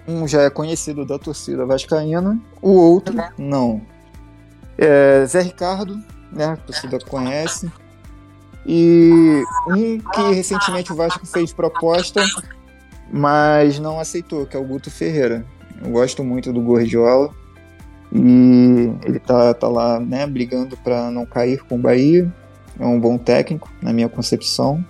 Um 0.07 0.29
já 0.29 0.43
é 0.43 0.51
conhecido 0.51 1.07
da 1.07 1.19
torcida 1.19 1.65
vascaína, 1.65 2.39
o 2.61 2.73
outro 2.73 3.17
não. 3.39 3.81
É 4.77 5.25
Zé 5.25 5.41
Ricardo, 5.41 5.99
né? 6.31 6.45
A 6.45 6.57
torcida 6.59 6.99
conhece. 6.99 7.73
E 8.67 9.43
um 9.67 9.99
que 9.99 10.35
recentemente 10.35 10.93
o 10.93 10.97
Vasco 10.97 11.27
fez 11.27 11.55
proposta, 11.55 12.23
mas 13.11 13.79
não 13.79 13.99
aceitou, 13.99 14.45
que 14.45 14.57
é 14.57 14.61
o 14.61 14.65
Guto 14.65 14.91
Ferreira. 14.91 15.45
Eu 15.83 15.91
gosto 15.91 16.23
muito 16.23 16.53
do 16.53 16.61
Gordiola. 16.61 17.31
E 18.15 18.93
ele 19.05 19.19
tá, 19.19 19.53
tá 19.53 19.67
lá, 19.67 19.99
né, 19.99 20.25
brigando 20.25 20.77
para 20.77 21.11
não 21.11 21.27
cair 21.27 21.61
com 21.65 21.75
o 21.75 21.79
Bahia. 21.79 22.33
É 22.79 22.87
um 22.87 22.99
bom 22.99 23.19
técnico, 23.19 23.71
na 23.83 23.93
minha 23.93 24.09
concepção. 24.09 24.85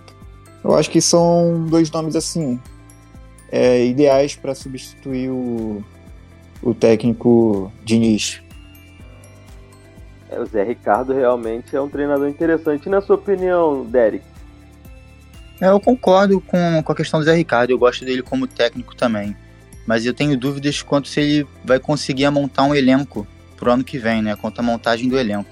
Eu 0.62 0.74
acho 0.74 0.90
que 0.90 1.00
são 1.00 1.64
dois 1.68 1.90
nomes 1.90 2.16
assim 2.16 2.60
é, 3.50 3.84
ideais 3.86 4.34
para 4.34 4.54
substituir 4.54 5.30
o, 5.30 5.82
o 6.62 6.74
técnico 6.74 7.72
Diniz. 7.82 8.42
É, 10.30 10.38
o 10.38 10.46
Zé 10.46 10.62
Ricardo 10.62 11.14
realmente 11.14 11.74
é 11.74 11.80
um 11.80 11.88
treinador 11.88 12.28
interessante. 12.28 12.86
E 12.86 12.90
na 12.90 13.00
sua 13.00 13.16
opinião, 13.16 13.84
Derek? 13.86 14.24
É, 15.60 15.68
eu 15.68 15.80
concordo 15.80 16.40
com, 16.40 16.82
com 16.82 16.92
a 16.92 16.94
questão 16.94 17.20
do 17.20 17.24
Zé 17.24 17.34
Ricardo. 17.34 17.70
Eu 17.70 17.78
gosto 17.78 18.04
dele 18.04 18.22
como 18.22 18.46
técnico 18.46 18.94
também 18.94 19.34
mas 19.86 20.06
eu 20.06 20.14
tenho 20.14 20.36
dúvidas 20.36 20.82
quanto 20.82 21.08
se 21.08 21.20
ele 21.20 21.46
vai 21.64 21.78
conseguir 21.78 22.28
montar 22.30 22.62
um 22.64 22.74
elenco 22.74 23.26
pro 23.56 23.72
ano 23.72 23.84
que 23.84 23.98
vem, 23.98 24.22
né? 24.22 24.36
Quanto 24.36 24.60
à 24.60 24.62
montagem 24.62 25.08
do 25.08 25.18
elenco. 25.18 25.50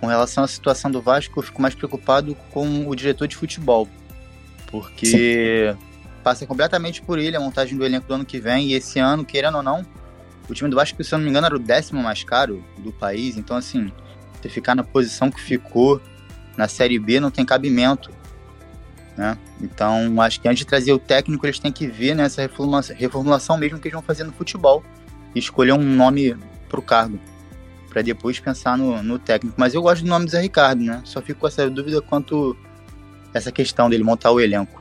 Com 0.00 0.06
relação 0.06 0.44
à 0.44 0.48
situação 0.48 0.90
do 0.90 1.00
Vasco, 1.00 1.38
eu 1.38 1.42
fico 1.42 1.60
mais 1.60 1.74
preocupado 1.74 2.34
com 2.50 2.88
o 2.88 2.94
diretor 2.94 3.26
de 3.26 3.36
futebol, 3.36 3.88
porque 4.70 5.06
Sim. 5.72 5.78
passa 6.22 6.46
completamente 6.46 7.02
por 7.02 7.18
ele 7.18 7.36
a 7.36 7.40
montagem 7.40 7.76
do 7.76 7.84
elenco 7.84 8.06
do 8.06 8.14
ano 8.14 8.24
que 8.24 8.38
vem, 8.38 8.68
e 8.68 8.74
esse 8.74 9.00
ano, 9.00 9.24
querendo 9.24 9.56
ou 9.56 9.62
não, 9.62 9.84
o 10.48 10.54
time 10.54 10.70
do 10.70 10.76
Vasco, 10.76 11.02
se 11.02 11.12
eu 11.12 11.18
não 11.18 11.24
me 11.24 11.30
engano, 11.30 11.46
era 11.46 11.56
o 11.56 11.58
décimo 11.58 12.00
mais 12.02 12.22
caro 12.22 12.64
do 12.78 12.92
país, 12.92 13.36
então 13.36 13.56
assim, 13.56 13.90
você 14.40 14.48
ficar 14.48 14.74
na 14.74 14.84
posição 14.84 15.30
que 15.30 15.40
ficou 15.40 16.00
na 16.56 16.68
Série 16.68 16.98
B 16.98 17.18
não 17.18 17.30
tem 17.30 17.44
cabimento 17.44 18.10
né? 19.18 19.36
Então, 19.60 20.20
acho 20.22 20.40
que 20.40 20.48
antes 20.48 20.60
de 20.60 20.64
trazer 20.64 20.92
o 20.92 20.98
técnico, 20.98 21.44
eles 21.44 21.58
têm 21.58 21.72
que 21.72 21.88
ver 21.88 22.14
nessa 22.14 22.40
né, 22.40 22.46
reformulação, 22.46 22.96
reformulação 22.96 23.58
mesmo 23.58 23.80
que 23.80 23.88
eles 23.88 23.94
vão 23.94 24.02
fazer 24.02 24.22
no 24.22 24.32
futebol 24.32 24.80
e 25.34 25.40
escolher 25.40 25.72
um 25.72 25.82
nome 25.82 26.36
para 26.68 26.78
o 26.78 26.82
cargo, 26.82 27.18
para 27.90 28.00
depois 28.00 28.38
pensar 28.38 28.78
no, 28.78 29.02
no, 29.02 29.18
técnico. 29.18 29.56
Mas 29.58 29.74
eu 29.74 29.82
gosto 29.82 30.04
do 30.04 30.08
nome 30.08 30.26
do 30.26 30.30
Zé 30.30 30.40
Ricardo, 30.40 30.84
né? 30.84 31.02
Só 31.04 31.20
fico 31.20 31.40
com 31.40 31.48
essa 31.48 31.68
dúvida 31.68 32.00
quanto 32.00 32.56
essa 33.34 33.50
questão 33.50 33.90
dele 33.90 34.04
montar 34.04 34.30
o 34.30 34.38
elenco. 34.38 34.80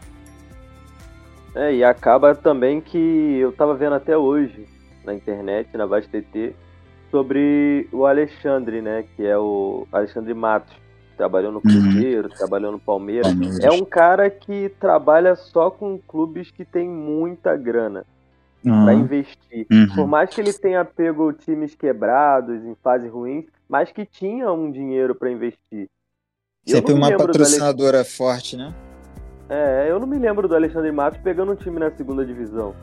É, 1.55 1.73
e 1.73 1.83
acaba 1.83 2.35
também 2.35 2.79
que 2.79 2.97
eu 3.39 3.49
estava 3.49 3.73
vendo 3.73 3.95
até 3.95 4.15
hoje 4.15 4.67
na 5.03 5.15
internet, 5.15 5.75
na 5.75 5.87
Vaz 5.87 6.05
TT, 6.05 6.53
sobre 7.09 7.89
o 7.91 8.05
Alexandre, 8.05 8.83
né? 8.83 9.03
Que 9.15 9.25
é 9.25 9.35
o 9.35 9.87
Alexandre 9.91 10.35
Matos 10.35 10.75
trabalhou 11.17 11.51
no 11.51 11.57
uhum. 11.57 11.63
Cruzeiro, 11.63 12.29
uhum. 12.29 12.35
trabalhou 12.35 12.71
no 12.71 12.79
Palmeiras. 12.79 13.27
Palmeiras. 13.27 13.59
É 13.59 13.71
um 13.71 13.83
cara 13.83 14.29
que 14.29 14.69
trabalha 14.79 15.35
só 15.35 15.69
com 15.69 15.97
clubes 15.97 16.51
que 16.51 16.63
tem 16.63 16.87
muita 16.87 17.57
grana 17.57 18.05
uhum. 18.63 18.83
para 18.83 18.93
investir. 18.93 19.67
Uhum. 19.71 19.95
Por 19.95 20.07
mais 20.07 20.29
que 20.29 20.39
ele 20.39 20.53
tenha 20.53 20.85
pego 20.85 21.33
times 21.33 21.75
quebrados, 21.75 22.63
em 22.63 22.75
fase 22.83 23.07
ruins, 23.07 23.45
mas 23.67 23.91
que 23.91 24.05
tinha 24.05 24.51
um 24.51 24.71
dinheiro 24.71 25.15
para 25.15 25.31
investir. 25.31 25.89
Sempre 26.65 26.93
uma 26.93 27.15
patrocinadora 27.15 28.03
forte, 28.05 28.55
né? 28.55 28.73
É, 29.49 29.87
eu 29.89 29.99
não 29.99 30.05
me 30.05 30.19
lembro 30.19 30.47
do 30.47 30.55
Alexandre 30.55 30.91
Matos 30.91 31.19
pegando 31.21 31.53
um 31.53 31.55
time 31.55 31.79
na 31.79 31.89
segunda 31.91 32.25
divisão. 32.25 32.75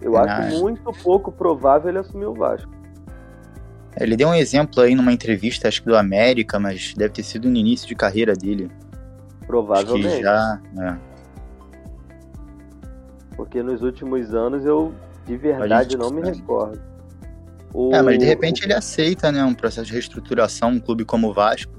Eu 0.00 0.16
é 0.16 0.20
acho 0.20 0.60
muito 0.60 0.92
pouco 1.02 1.32
provável 1.32 1.88
ele 1.88 1.98
assumir 1.98 2.26
o 2.26 2.34
Vasco. 2.34 2.70
Ele 3.98 4.16
deu 4.16 4.28
um 4.28 4.34
exemplo 4.34 4.82
aí 4.82 4.94
numa 4.94 5.12
entrevista, 5.12 5.68
acho 5.68 5.82
que 5.82 5.88
do 5.88 5.96
América, 5.96 6.58
mas 6.58 6.92
deve 6.94 7.14
ter 7.14 7.22
sido 7.22 7.48
no 7.48 7.56
início 7.56 7.88
de 7.88 7.94
carreira 7.94 8.34
dele. 8.34 8.70
Provavelmente. 9.46 10.06
Acho 10.06 10.16
que 10.16 10.22
já, 10.22 10.60
é. 10.80 10.96
Porque 13.36 13.62
nos 13.62 13.82
últimos 13.82 14.34
anos 14.34 14.64
eu 14.64 14.94
de 15.26 15.36
verdade 15.36 15.96
não 15.96 16.10
me 16.10 16.22
recordo. 16.22 16.80
O... 17.72 17.94
É, 17.94 18.00
mas 18.00 18.18
de 18.18 18.24
repente 18.24 18.64
ele 18.64 18.72
aceita, 18.72 19.30
né, 19.30 19.44
um 19.44 19.54
processo 19.54 19.86
de 19.86 19.92
reestruturação, 19.92 20.70
um 20.70 20.80
clube 20.80 21.04
como 21.04 21.28
o 21.28 21.34
Vasco. 21.34 21.72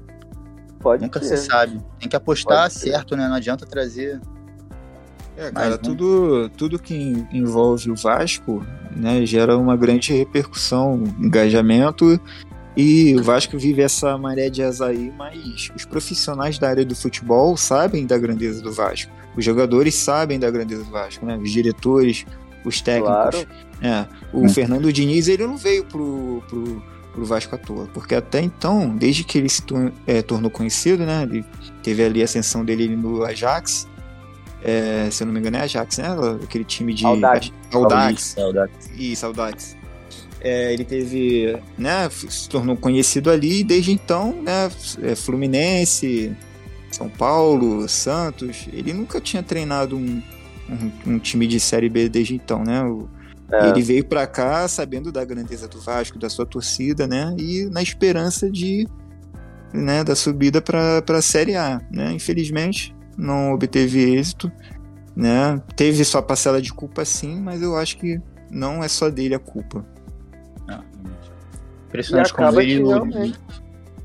Pode 0.80 1.02
Nunca 1.02 1.20
ser. 1.20 1.36
se 1.36 1.46
sabe. 1.46 1.80
Tem 1.98 2.08
que 2.08 2.14
apostar 2.14 2.70
certo, 2.70 3.16
né? 3.16 3.26
Não 3.26 3.34
adianta 3.34 3.66
trazer 3.66 4.20
é, 5.38 5.52
cara, 5.52 5.70
Mas, 5.70 5.78
tudo, 5.78 6.48
tudo 6.56 6.78
que 6.80 7.24
envolve 7.32 7.92
o 7.92 7.94
Vasco 7.94 8.66
né, 8.94 9.24
gera 9.24 9.56
uma 9.56 9.76
grande 9.76 10.12
repercussão, 10.12 11.04
engajamento, 11.20 12.20
e 12.76 13.14
o 13.14 13.22
Vasco 13.22 13.56
vive 13.56 13.82
essa 13.82 14.18
maré 14.18 14.50
de 14.50 14.64
azaí, 14.64 15.12
mas 15.16 15.70
os 15.76 15.84
profissionais 15.84 16.58
da 16.58 16.68
área 16.68 16.84
do 16.84 16.94
futebol 16.94 17.56
sabem 17.56 18.04
da 18.04 18.18
grandeza 18.18 18.60
do 18.60 18.72
Vasco. 18.72 19.12
Os 19.36 19.44
jogadores 19.44 19.94
sabem 19.94 20.40
da 20.40 20.50
grandeza 20.50 20.82
do 20.82 20.90
Vasco, 20.90 21.24
né? 21.24 21.36
Os 21.36 21.52
diretores, 21.52 22.26
os 22.64 22.80
técnicos. 22.80 23.14
Claro. 23.14 23.46
É, 23.80 24.06
o 24.32 24.44
hum. 24.44 24.48
Fernando 24.48 24.92
Diniz, 24.92 25.28
ele 25.28 25.46
não 25.46 25.56
veio 25.56 25.84
pro, 25.84 26.42
pro, 26.48 26.82
pro 27.12 27.24
Vasco 27.24 27.54
à 27.54 27.58
toa, 27.58 27.88
porque 27.94 28.16
até 28.16 28.40
então, 28.40 28.96
desde 28.96 29.22
que 29.22 29.38
ele 29.38 29.48
se 29.48 29.62
é, 30.04 30.20
tornou 30.20 30.50
conhecido, 30.50 31.04
né? 31.04 31.22
Ele 31.22 31.44
teve 31.80 32.04
ali 32.04 32.22
a 32.22 32.24
ascensão 32.24 32.64
dele 32.64 32.88
no 32.96 33.24
Ajax, 33.24 33.86
é, 34.62 35.08
se 35.10 35.22
eu 35.22 35.26
não 35.26 35.32
me 35.32 35.40
engano, 35.40 35.56
é 35.56 35.60
Ajax, 35.60 35.98
né? 35.98 36.08
Aquele 36.42 36.64
time 36.64 36.92
de. 36.92 37.06
Audax. 37.72 38.36
Isso, 38.96 39.26
Audax. 39.26 39.76
É, 40.40 40.72
ele 40.72 40.84
teve, 40.84 41.58
né, 41.76 42.08
se 42.10 42.48
tornou 42.48 42.76
conhecido 42.76 43.28
ali 43.28 43.60
e 43.60 43.64
desde 43.64 43.90
então, 43.90 44.40
né, 44.40 44.70
é, 45.02 45.16
Fluminense, 45.16 46.32
São 46.92 47.08
Paulo, 47.08 47.88
Santos, 47.88 48.68
ele 48.72 48.92
nunca 48.92 49.20
tinha 49.20 49.42
treinado 49.42 49.96
um, 49.96 50.22
um, 50.70 51.14
um 51.14 51.18
time 51.18 51.44
de 51.48 51.58
Série 51.58 51.88
B 51.88 52.08
desde 52.08 52.36
então, 52.36 52.62
né, 52.62 52.84
o, 52.84 53.08
é. 53.50 53.70
ele 53.70 53.82
veio 53.82 54.04
para 54.04 54.28
cá 54.28 54.68
sabendo 54.68 55.10
da 55.10 55.24
grandeza 55.24 55.66
do 55.66 55.80
Vasco, 55.80 56.20
da 56.20 56.30
sua 56.30 56.46
torcida, 56.46 57.04
né, 57.08 57.34
e 57.36 57.64
na 57.64 57.82
esperança 57.82 58.48
de, 58.48 58.86
né, 59.74 60.04
da 60.04 60.14
subida 60.14 60.62
para 60.62 61.02
a 61.04 61.22
Série 61.22 61.56
A, 61.56 61.80
né, 61.90 62.12
infelizmente 62.12 62.94
não 63.18 63.52
obteve 63.52 64.14
êxito, 64.14 64.50
né? 65.14 65.60
Teve 65.74 66.04
sua 66.04 66.22
parcela 66.22 66.62
de 66.62 66.72
culpa 66.72 67.04
sim, 67.04 67.40
mas 67.40 67.60
eu 67.60 67.76
acho 67.76 67.98
que 67.98 68.20
não 68.48 68.82
é 68.82 68.88
só 68.88 69.10
dele 69.10 69.34
a 69.34 69.38
culpa. 69.38 69.84
Ah, 70.68 70.82
impressionante 71.88 72.32
como 72.32 72.60
ele, 72.60 72.74
ele, 72.74 73.34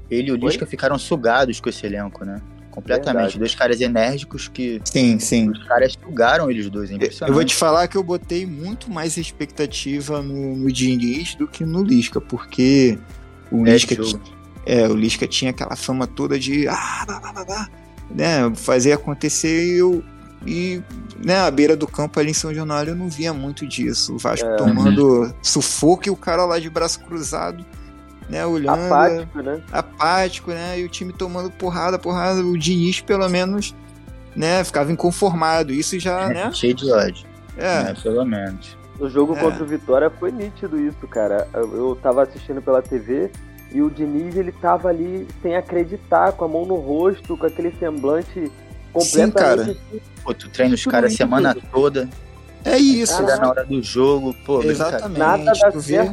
ele 0.09 0.29
e 0.29 0.31
o 0.31 0.35
Lisca 0.35 0.65
ficaram 0.65 0.97
sugados 0.97 1.59
com 1.59 1.69
esse 1.69 1.85
elenco, 1.85 2.25
né? 2.25 2.41
Completamente. 2.71 3.13
Verdade. 3.13 3.39
Dois 3.39 3.53
caras 3.53 3.81
enérgicos 3.81 4.47
que. 4.47 4.81
Sim, 4.83 5.19
sim. 5.19 5.51
Os 5.51 5.63
caras 5.65 5.93
sugaram 5.93 6.49
eles 6.49 6.67
dois. 6.71 6.89
É 6.89 6.95
impressionante. 6.95 7.29
Eu 7.29 7.35
vou 7.35 7.45
te 7.45 7.53
falar 7.53 7.87
que 7.87 7.95
eu 7.95 8.01
botei 8.01 8.47
muito 8.47 8.89
mais 8.89 9.15
expectativa 9.15 10.23
no, 10.23 10.55
no 10.55 10.71
Diniz 10.71 11.35
do 11.35 11.47
que 11.47 11.63
no 11.63 11.83
Lisca, 11.83 12.19
porque 12.19 12.97
o 13.51 13.67
é 13.67 13.73
Lisca. 13.73 13.95
É, 14.65 14.87
o 14.87 14.95
Lisca 14.95 15.27
tinha 15.27 15.51
aquela 15.51 15.75
fama 15.75 16.07
toda 16.07 16.39
de. 16.39 16.67
Ah, 16.67 17.03
blá, 17.05 17.19
blá, 17.19 17.45
blá, 17.45 17.69
né, 18.09 18.51
fazer 18.55 18.93
acontecer 18.93 19.65
e 19.65 19.77
eu 19.77 20.03
e 20.45 20.81
né, 21.17 21.39
a 21.39 21.49
beira 21.49 21.75
do 21.75 21.87
campo 21.87 22.19
ali 22.19 22.31
em 22.31 22.33
São 22.33 22.53
Januário 22.53 22.91
eu 22.91 22.95
não 22.95 23.07
via 23.07 23.33
muito 23.33 23.65
disso. 23.65 24.15
O 24.15 24.17
Vasco 24.17 24.47
é. 24.47 24.55
tomando 24.55 25.33
sufoco 25.41 26.07
e 26.07 26.09
o 26.09 26.15
cara 26.15 26.45
lá 26.45 26.59
de 26.59 26.69
braço 26.69 26.99
cruzado, 26.99 27.65
né, 28.29 28.45
olhando. 28.45 28.85
Apático, 28.85 29.41
né? 29.41 29.61
Apático, 29.71 30.51
né? 30.51 30.79
E 30.79 30.83
o 30.83 30.89
time 30.89 31.13
tomando 31.13 31.49
porrada, 31.49 31.97
porrada. 31.97 32.41
O 32.41 32.57
Diniz, 32.57 32.99
pelo 32.99 33.27
menos, 33.29 33.73
né, 34.35 34.63
ficava 34.63 34.91
inconformado. 34.91 35.71
Isso 35.71 35.97
já, 35.99 36.23
é, 36.23 36.33
né? 36.33 36.51
Cheio 36.51 36.73
de 36.73 36.91
ódio. 36.91 37.25
É. 37.57 37.83
Né, 37.83 37.95
pelo 38.01 38.25
menos. 38.25 38.77
No 38.99 39.09
jogo 39.09 39.35
é. 39.35 39.39
contra 39.39 39.63
o 39.63 39.67
Vitória 39.67 40.09
foi 40.09 40.31
nítido 40.31 40.79
isso, 40.79 41.07
cara. 41.07 41.47
Eu, 41.53 41.75
eu 41.75 41.95
tava 42.01 42.23
assistindo 42.23 42.61
pela 42.61 42.81
TV 42.81 43.31
e 43.73 43.81
o 43.81 43.89
Diniz, 43.89 44.35
ele 44.35 44.51
tava 44.51 44.89
ali 44.89 45.27
sem 45.41 45.55
acreditar, 45.55 46.33
com 46.33 46.45
a 46.45 46.47
mão 46.47 46.65
no 46.65 46.75
rosto, 46.75 47.35
com 47.35 47.45
aquele 47.45 47.71
semblante 47.79 48.51
completamente... 48.91 49.07
Sim, 49.07 49.31
cara. 49.31 49.77
Pô, 50.23 50.33
tu 50.33 50.49
treina 50.49 50.75
os 50.75 50.85
caras 50.85 51.13
a 51.13 51.17
semana 51.17 51.55
toda. 51.71 52.07
É 52.63 52.77
isso. 52.77 53.17
Chegar 53.17 53.39
na 53.39 53.49
hora 53.49 53.65
do 53.65 53.81
jogo, 53.81 54.35
pô, 54.45 54.61
Exatamente. 54.61 55.19
Nada 55.19 55.51
dá 55.59 55.71
tu 55.71 55.79
vê, 55.79 56.11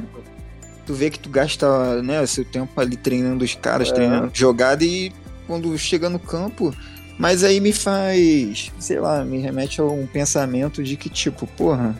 tu 0.86 0.94
vê 0.94 1.10
que 1.10 1.18
tu 1.18 1.28
gasta 1.28 2.02
né, 2.02 2.24
seu 2.26 2.44
tempo 2.44 2.80
ali 2.80 2.96
treinando 2.96 3.44
os 3.44 3.54
caras, 3.54 3.90
é. 3.90 3.92
treinando 3.92 4.30
jogada 4.32 4.84
e 4.84 5.12
quando 5.46 5.76
chega 5.78 6.08
no 6.08 6.18
campo... 6.18 6.74
Mas 7.18 7.44
aí 7.44 7.60
me 7.60 7.70
faz, 7.70 8.72
sei 8.78 8.98
lá, 8.98 9.22
me 9.22 9.36
remete 9.36 9.78
a 9.78 9.84
um 9.84 10.06
pensamento 10.06 10.82
de 10.82 10.96
que, 10.96 11.10
tipo, 11.10 11.46
porra, 11.46 11.94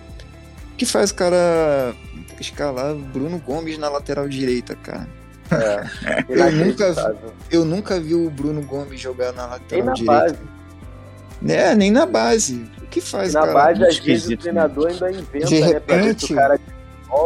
o 0.73 0.77
que 0.79 0.87
faz 0.87 1.11
o 1.11 1.15
cara 1.15 1.95
escalar 2.41 2.95
Bruno 2.95 3.39
Gomes 3.39 3.77
na 3.77 3.91
lateral 3.91 4.27
direita, 4.27 4.75
cara? 4.77 5.07
É, 5.53 6.25
eu, 6.29 6.53
nunca, 6.53 7.17
eu 7.51 7.65
nunca 7.65 8.01
vi 8.01 8.15
o 8.15 8.31
Bruno 8.31 8.63
Gomes 8.63 9.01
jogar 9.01 9.33
na 9.33 9.47
lateral 9.47 9.69
nem 9.71 9.83
na 9.83 9.93
direita. 9.93 10.23
Base. 10.23 11.53
É, 11.53 11.75
nem 11.75 11.91
na 11.91 12.07
base. 12.07 12.67
O 12.83 12.87
que 12.87 13.01
faz, 13.01 13.35
na 13.35 13.41
cara? 13.41 13.53
Na 13.53 13.59
base, 13.61 13.85
às 13.85 13.99
vezes, 13.99 14.27
o 14.27 14.31
né? 14.31 14.37
treinador 14.37 14.89
ainda 14.89 15.11
inventa, 15.11 15.47
de 15.47 15.61
repente, 15.61 16.35
né, 16.35 16.41
cara... 16.41 16.61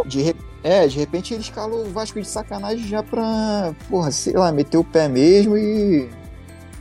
de, 0.07 0.22
re... 0.22 0.37
É, 0.62 0.87
de 0.87 0.99
repente 0.99 1.35
ele 1.35 1.43
escalou 1.43 1.85
o 1.85 1.91
Vasco 1.91 2.20
de 2.20 2.29
sacanagem 2.29 2.87
já 2.87 3.03
pra, 3.03 3.75
porra, 3.89 4.11
sei 4.11 4.35
lá, 4.35 4.53
meter 4.53 4.79
o 4.79 4.85
pé 4.85 5.09
mesmo 5.09 5.57
e 5.57 6.09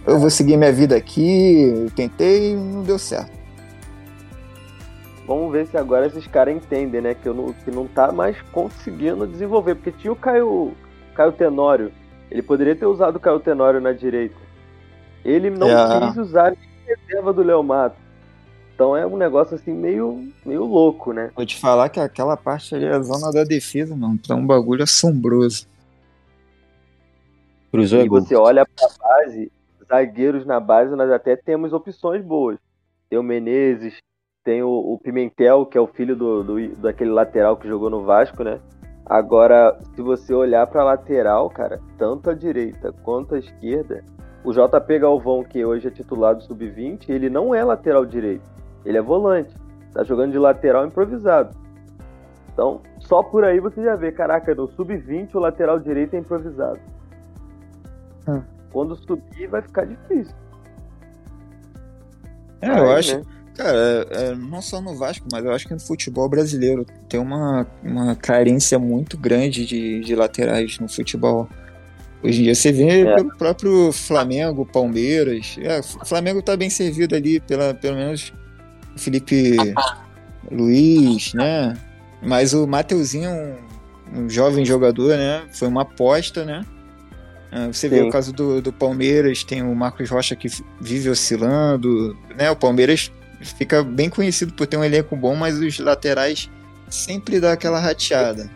eu 0.05 0.19
vou 0.19 0.29
seguir 0.29 0.57
minha 0.57 0.71
vida 0.71 0.95
aqui, 0.95 1.63
eu 1.63 1.91
tentei 1.91 2.51
e 2.51 2.55
não 2.55 2.83
deu 2.83 2.99
certo. 2.99 3.43
Vamos 5.25 5.51
ver 5.51 5.67
se 5.67 5.77
agora 5.77 6.05
esses 6.05 6.27
caras 6.27 6.55
entendem, 6.55 7.01
né? 7.01 7.13
Que, 7.13 7.27
eu 7.27 7.33
não, 7.33 7.53
que 7.53 7.71
não 7.71 7.87
tá 7.87 8.11
mais 8.11 8.35
conseguindo 8.51 9.25
desenvolver. 9.25 9.75
Porque 9.75 9.91
tinha 9.91 10.11
o 10.11 10.15
Caio, 10.15 10.73
Caio 11.13 11.31
Tenório. 11.31 11.91
Ele 12.29 12.41
poderia 12.41 12.75
ter 12.75 12.85
usado 12.85 13.17
o 13.17 13.19
Caio 13.19 13.39
Tenório 13.39 13.79
na 13.79 13.91
direita. 13.91 14.35
Ele 15.23 15.49
não 15.49 15.69
é. 15.69 16.07
quis 16.07 16.17
usar 16.17 16.51
nem 16.51 16.69
reserva 16.85 17.31
do 17.31 17.43
Léo 17.43 17.63
Mato. 17.63 17.95
Então 18.73 18.97
é 18.97 19.05
um 19.05 19.17
negócio 19.17 19.55
assim 19.55 19.71
meio, 19.71 20.27
meio 20.45 20.65
louco, 20.65 21.13
né? 21.13 21.31
Vou 21.35 21.45
te 21.45 21.59
falar 21.59 21.89
que 21.89 21.99
aquela 21.99 22.35
parte 22.35 22.73
ali 22.73 22.85
é 22.85 22.93
a 22.93 23.01
zona 23.01 23.31
da 23.31 23.43
defesa, 23.43 23.95
mano. 23.95 24.17
Tá 24.17 24.35
um 24.35 24.45
bagulho 24.45 24.83
assombroso. 24.83 25.67
Cruzou 27.71 28.01
e 28.01 28.09
você 28.09 28.35
olha 28.35 28.65
pra 28.65 28.87
base, 28.99 29.51
zagueiros 29.87 30.45
na 30.45 30.59
base, 30.59 30.95
nós 30.95 31.11
até 31.11 31.35
temos 31.35 31.73
opções 31.73 32.23
boas. 32.23 32.57
Tem 33.09 33.17
o 33.17 33.23
Menezes, 33.23 33.95
tem 34.43 34.61
o, 34.61 34.69
o 34.69 34.99
Pimentel, 34.99 35.65
que 35.65 35.77
é 35.77 35.81
o 35.81 35.87
filho 35.87 36.15
do, 36.15 36.43
do, 36.43 36.75
daquele 36.75 37.11
lateral 37.11 37.57
que 37.57 37.67
jogou 37.67 37.89
no 37.89 38.03
Vasco, 38.03 38.43
né? 38.43 38.59
Agora, 39.05 39.77
se 39.95 40.01
você 40.01 40.33
olhar 40.33 40.65
para 40.67 40.83
lateral, 40.83 41.49
cara, 41.49 41.79
tanto 41.97 42.29
a 42.29 42.33
direita 42.33 42.93
quanto 43.03 43.35
a 43.35 43.39
esquerda, 43.39 44.03
o 44.43 44.51
JP 44.51 44.99
Galvão, 44.99 45.43
que 45.43 45.63
hoje 45.63 45.87
é 45.87 45.91
titular 45.91 46.35
do 46.35 46.43
sub-20, 46.43 47.09
ele 47.09 47.29
não 47.29 47.53
é 47.53 47.63
lateral 47.63 48.05
direito, 48.05 48.43
ele 48.85 48.97
é 48.97 49.01
volante. 49.01 49.53
Tá 49.93 50.03
jogando 50.03 50.31
de 50.31 50.39
lateral 50.39 50.85
improvisado. 50.85 51.55
Então, 52.51 52.81
só 52.99 53.21
por 53.21 53.43
aí 53.43 53.59
você 53.59 53.83
já 53.83 53.95
vê, 53.95 54.11
caraca, 54.11 54.55
no 54.55 54.67
sub-20 54.67 55.35
o 55.35 55.39
lateral 55.39 55.79
direito 55.79 56.15
é 56.15 56.19
improvisado. 56.19 56.79
Hum. 58.27 58.41
Quando 58.71 58.95
subir 58.95 59.47
vai 59.47 59.61
ficar 59.61 59.85
difícil. 59.85 60.35
É, 62.61 62.69
aí, 62.69 62.79
eu 62.79 62.91
acho. 62.91 63.17
Né? 63.17 63.25
Cara, 63.55 64.07
é, 64.09 64.29
é, 64.29 64.35
não 64.35 64.61
só 64.61 64.81
no 64.81 64.95
Vasco, 64.95 65.27
mas 65.31 65.45
eu 65.45 65.51
acho 65.51 65.67
que 65.67 65.73
no 65.73 65.79
futebol 65.79 66.27
brasileiro 66.27 66.85
tem 67.07 67.19
uma, 67.19 67.67
uma 67.83 68.15
carência 68.15 68.79
muito 68.79 69.17
grande 69.17 69.65
de, 69.65 69.99
de 69.99 70.15
laterais 70.15 70.79
no 70.79 70.89
futebol. 70.89 71.47
Hoje 72.23 72.39
em 72.39 72.43
dia 72.45 72.55
você 72.55 72.71
vê 72.71 73.01
é. 73.01 73.15
pelo 73.15 73.37
próprio 73.37 73.91
Flamengo, 73.91 74.65
Palmeiras. 74.65 75.55
É, 75.59 75.79
o 75.79 76.05
Flamengo 76.05 76.41
tá 76.41 76.57
bem 76.57 76.69
servido 76.69 77.15
ali, 77.15 77.39
pela, 77.39 77.73
pelo 77.73 77.97
menos 77.97 78.33
o 78.95 78.99
Felipe 78.99 79.55
Luiz, 80.51 81.33
né? 81.33 81.77
Mas 82.21 82.53
o 82.53 82.65
Mateuzinho, 82.65 83.29
um, 83.29 84.21
um 84.21 84.29
jovem 84.29 84.65
jogador, 84.65 85.15
né? 85.15 85.43
Foi 85.51 85.67
uma 85.67 85.83
aposta, 85.83 86.43
né? 86.43 86.65
É, 87.51 87.67
você 87.67 87.87
Sim. 87.87 87.95
vê 87.95 88.01
o 88.01 88.09
caso 88.09 88.33
do, 88.33 88.61
do 88.61 88.73
Palmeiras, 88.73 89.43
tem 89.43 89.61
o 89.61 89.75
Marcos 89.75 90.09
Rocha 90.09 90.35
que 90.35 90.47
vive 90.81 91.09
oscilando, 91.09 92.17
né? 92.35 92.49
O 92.49 92.55
Palmeiras 92.55 93.11
fica 93.43 93.83
bem 93.83 94.09
conhecido 94.09 94.53
por 94.53 94.67
ter 94.67 94.77
um 94.77 94.83
elenco 94.83 95.15
bom, 95.15 95.35
mas 95.35 95.57
os 95.57 95.79
laterais 95.79 96.49
sempre 96.89 97.39
dá 97.39 97.53
aquela 97.53 97.79
rateada. 97.79 98.49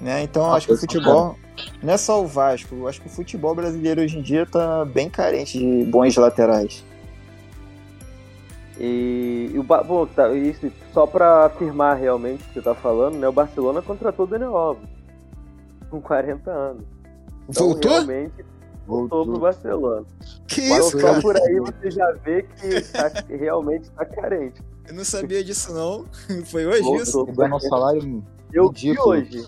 Né? 0.00 0.22
Então 0.22 0.52
acho 0.52 0.66
que 0.66 0.72
o 0.72 0.78
futebol. 0.78 1.36
Não 1.82 1.94
é 1.94 1.96
só 1.96 2.22
o 2.22 2.26
Vasco, 2.26 2.86
acho 2.86 3.00
que 3.00 3.06
o 3.06 3.10
futebol 3.10 3.54
brasileiro 3.54 4.02
hoje 4.02 4.18
em 4.18 4.22
dia 4.22 4.44
tá 4.44 4.84
bem 4.84 5.08
carente 5.08 5.58
de 5.58 5.84
bons 5.90 6.14
laterais. 6.16 6.84
E, 8.78 9.50
e 9.54 9.58
o 9.58 9.62
bom, 9.62 10.04
tá, 10.04 10.28
isso 10.34 10.70
só 10.92 11.06
para 11.06 11.46
afirmar 11.46 11.94
realmente 11.94 12.42
o 12.42 12.46
que 12.48 12.54
você 12.54 12.62
tá 12.62 12.74
falando, 12.74 13.16
né? 13.16 13.26
O 13.26 13.32
Barcelona 13.32 13.80
contratou 13.80 14.26
o 14.26 14.28
Daniel 14.28 14.54
Alves 14.54 14.88
com 15.88 15.98
40 16.00 16.50
anos. 16.50 16.84
Então, 17.48 17.68
Voltou? 17.68 17.92
Realmente 17.92 18.44
voltou 18.86 19.24
pro 19.26 19.38
Barcelona. 19.38 20.06
Que 20.46 20.62
isso, 20.62 20.98
só 20.98 21.08
cara? 21.08 21.20
por 21.20 21.36
aí 21.36 21.60
você 21.60 21.90
já 21.90 22.12
vê 22.24 22.42
que 22.42 22.80
tá, 22.92 23.10
realmente 23.28 23.90
tá 23.90 24.04
carente. 24.04 24.62
Eu 24.86 24.94
não 24.94 25.04
sabia 25.04 25.42
disso 25.42 25.72
não. 25.74 26.06
Foi 26.46 26.64
hoje 26.64 26.82
voltou 26.82 27.02
isso? 27.02 27.26
Um 27.28 27.60
salário 27.60 28.24
Eu 28.52 28.70
vi 28.70 28.98
hoje. 28.98 29.44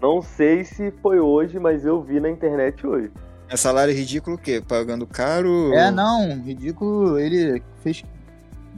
Não 0.00 0.20
sei 0.20 0.64
se 0.64 0.90
foi 1.00 1.18
hoje, 1.18 1.58
mas 1.58 1.84
eu 1.84 2.02
vi 2.02 2.20
na 2.20 2.28
internet 2.28 2.86
hoje. 2.86 3.10
É 3.48 3.56
salário 3.56 3.94
ridículo 3.94 4.36
o 4.36 4.38
quê? 4.38 4.62
Pagando 4.66 5.06
caro? 5.06 5.72
É, 5.72 5.90
não. 5.90 6.42
Ridículo. 6.42 7.18
Ele 7.18 7.62
fez 7.82 8.04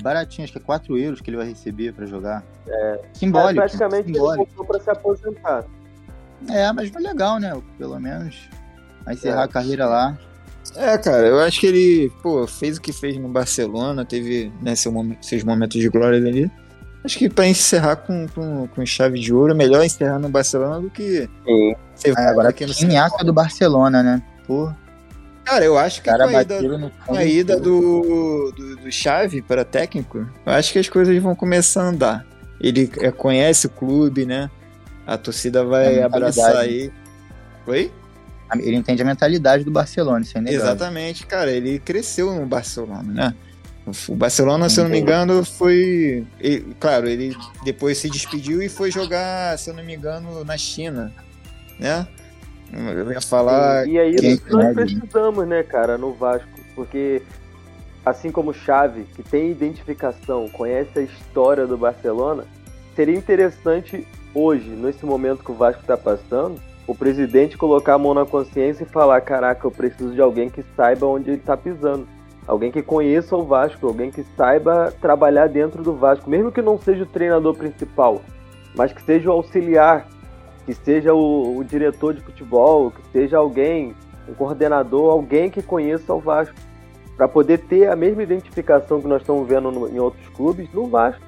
baratinho, 0.01 0.45
acho 0.45 0.53
que 0.53 0.59
é 0.59 0.63
4 0.63 0.97
euros 0.97 1.21
que 1.21 1.31
ele 1.31 1.37
vai 1.37 1.49
receber 1.49 1.93
pra 1.93 2.07
jogar. 2.07 2.45
É. 2.69 3.01
Simbólico. 3.13 3.53
É, 3.53 3.55
praticamente 3.55 4.07
simbólico. 4.07 4.45
ele 4.45 4.55
voltou 4.55 4.67
pra 4.67 4.81
se 4.81 4.91
aposentar. 4.91 5.65
É, 6.49 6.73
mas 6.73 6.91
foi 6.91 7.03
legal, 7.03 7.41
né? 7.41 7.61
Pelo 7.79 7.99
menos 7.99 8.49
Vai 9.07 9.15
encerrar 9.15 9.43
é. 9.43 9.45
a 9.45 9.49
carreira 9.49 9.87
lá. 9.87 10.19
É, 10.75 10.99
cara, 10.99 11.27
eu 11.27 11.39
acho 11.39 11.61
que 11.61 11.67
ele, 11.67 12.13
pô, 12.23 12.47
fez 12.47 12.77
o 12.77 12.81
que 12.81 12.93
fez 12.93 13.17
no 13.17 13.29
Barcelona, 13.29 14.05
teve 14.05 14.53
né, 14.61 14.75
seu 14.75 14.91
momento, 14.91 15.25
seus 15.25 15.45
momentos 15.45 15.81
de 15.81 15.89
glória 15.89 16.19
ali. 16.19 16.51
Acho 17.05 17.19
que 17.19 17.29
para 17.29 17.47
encerrar 17.47 17.97
com, 17.97 18.27
com, 18.35 18.67
com, 18.67 18.85
chave 18.85 19.21
de 19.21 19.33
ouro, 19.33 19.53
é 19.53 19.55
melhor 19.55 19.85
encerrar 19.85 20.19
no 20.19 20.29
Barcelona 20.29 20.81
do 20.81 20.91
que. 20.91 21.31
Sim. 21.95 22.13
É, 22.17 22.21
agora 22.27 22.49
aqui 22.49 22.67
no 22.67 23.25
do 23.25 23.33
Barcelona, 23.33 24.03
né? 24.03 24.23
Pô. 24.45 24.73
Cara, 25.45 25.65
eu 25.65 25.79
acho 25.79 26.03
que 26.03 26.11
cara 26.11 26.29
com 26.29 26.37
a 26.37 26.43
ida, 26.43 26.93
com 27.07 27.15
a 27.15 27.25
ida 27.25 27.61
do, 27.61 28.51
do, 28.51 28.77
do 28.79 28.91
Chave 28.91 29.41
para 29.41 29.65
técnico, 29.65 30.27
eu 30.45 30.53
acho 30.53 30.73
que 30.73 30.81
as 30.81 30.89
coisas 30.89 31.17
vão 31.23 31.37
começar 31.37 31.85
a 31.85 31.89
andar. 31.89 32.27
Ele 32.61 32.91
é, 32.99 33.13
conhece 33.13 33.69
o 33.69 33.71
clube, 33.71 34.27
né? 34.27 34.51
A 35.07 35.17
torcida 35.17 35.65
vai 35.65 36.01
é 36.01 36.03
abraçar 36.03 36.57
aí. 36.57 36.91
Oi? 37.69 37.93
Ele 38.55 38.77
entende 38.77 39.03
a 39.03 39.05
mentalidade 39.05 39.65
do 39.65 39.71
Barcelona, 39.71 40.21
isso 40.21 40.37
é 40.37 40.41
inegável. 40.41 40.67
Exatamente, 40.67 41.27
cara, 41.27 41.51
ele 41.51 41.79
cresceu 41.79 42.33
no 42.35 42.47
Barcelona, 42.47 43.13
né? 43.13 43.35
O 44.09 44.17
Barcelona, 44.17 44.69
se 44.69 44.81
eu 44.81 44.85
não 44.85 44.91
me 44.91 44.99
engano, 44.99 45.45
foi. 45.45 46.27
Ele, 46.41 46.75
claro, 46.81 47.07
ele 47.07 47.37
depois 47.65 47.99
se 47.99 48.11
despediu 48.11 48.61
e 48.61 48.69
foi 48.69 48.91
jogar, 48.91 49.57
se 49.59 49.71
eu 49.71 49.75
não 49.75 49.85
me 49.85 49.95
engano, 49.95 50.45
na 50.45 50.57
China, 50.57 51.13
né? 51.79 52.07
Eu 52.73 53.13
ia 53.13 53.21
falar. 53.21 53.87
E, 53.87 53.93
e 53.93 53.99
aí 53.99 54.17
quem... 54.17 54.41
nós 54.51 54.75
precisamos, 54.75 55.47
né, 55.47 55.63
cara, 55.63 55.97
no 55.97 56.13
Vasco, 56.15 56.49
porque 56.75 57.23
assim 58.05 58.33
como 58.33 58.51
o 58.51 58.55
Xavi, 58.55 59.05
que 59.15 59.23
tem 59.23 59.53
identificação, 59.53 60.49
conhece 60.49 60.99
a 60.99 61.03
história 61.03 61.65
do 61.65 61.77
Barcelona, 61.77 62.45
seria 62.97 63.17
interessante 63.17 64.07
hoje, 64.35 64.69
nesse 64.69 65.07
momento 65.07 65.45
que 65.45 65.51
o 65.51 65.55
Vasco 65.55 65.83
está 65.83 65.97
passando, 65.97 66.61
o 66.87 66.95
presidente 66.95 67.59
colocar 67.59 67.95
a 67.95 67.99
mão 67.99 68.15
na 68.15 68.25
consciência 68.25 68.85
e 68.85 68.87
falar: 68.87 69.21
caraca, 69.21 69.67
eu 69.67 69.71
preciso 69.71 70.13
de 70.13 70.21
alguém 70.21 70.49
que 70.49 70.63
saiba 70.77 71.07
onde 71.07 71.31
ele 71.31 71.39
está 71.39 71.57
pisando. 71.57 72.07
Alguém 72.47 72.71
que 72.71 72.81
conheça 72.81 73.37
o 73.37 73.43
Vasco, 73.43 73.87
alguém 73.87 74.11
que 74.11 74.23
saiba 74.37 74.93
trabalhar 75.01 75.49
dentro 75.49 75.83
do 75.83 75.95
Vasco, 75.95 76.31
mesmo 76.31 76.53
que 76.53 76.63
não 76.63 76.79
seja 76.79 77.03
o 77.03 77.07
treinador 77.07 77.57
principal, 77.57 78.21
mas 78.75 78.93
que 78.93 79.03
seja 79.03 79.29
o 79.29 79.33
auxiliar, 79.33 80.07
que 80.65 80.73
seja 80.73 81.13
o, 81.13 81.59
o 81.59 81.65
diretor 81.65 82.15
de 82.15 82.21
futebol, 82.21 82.93
que 82.93 83.03
seja 83.11 83.37
alguém 83.37 83.97
um 84.29 84.35
coordenador, 84.35 85.11
alguém 85.11 85.51
que 85.51 85.61
conheça 85.61 86.15
o 86.15 86.21
Vasco, 86.21 86.55
para 87.17 87.27
poder 87.27 87.59
ter 87.59 87.89
a 87.89 87.97
mesma 87.97 88.23
identificação 88.23 89.01
que 89.01 89.09
nós 89.09 89.23
estamos 89.23 89.49
vendo 89.49 89.73
no, 89.73 89.89
em 89.89 89.99
outros 89.99 90.29
clubes 90.29 90.73
no 90.73 90.87
Vasco. 90.87 91.23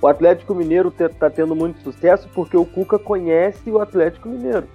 O 0.00 0.08
Atlético 0.08 0.54
Mineiro 0.54 0.92
está 0.98 1.30
tendo 1.30 1.54
muito 1.54 1.80
sucesso 1.80 2.28
porque 2.34 2.56
o 2.56 2.64
Cuca 2.64 2.98
conhece 2.98 3.70
o 3.70 3.80
Atlético 3.80 4.28
Mineiro. 4.28 4.66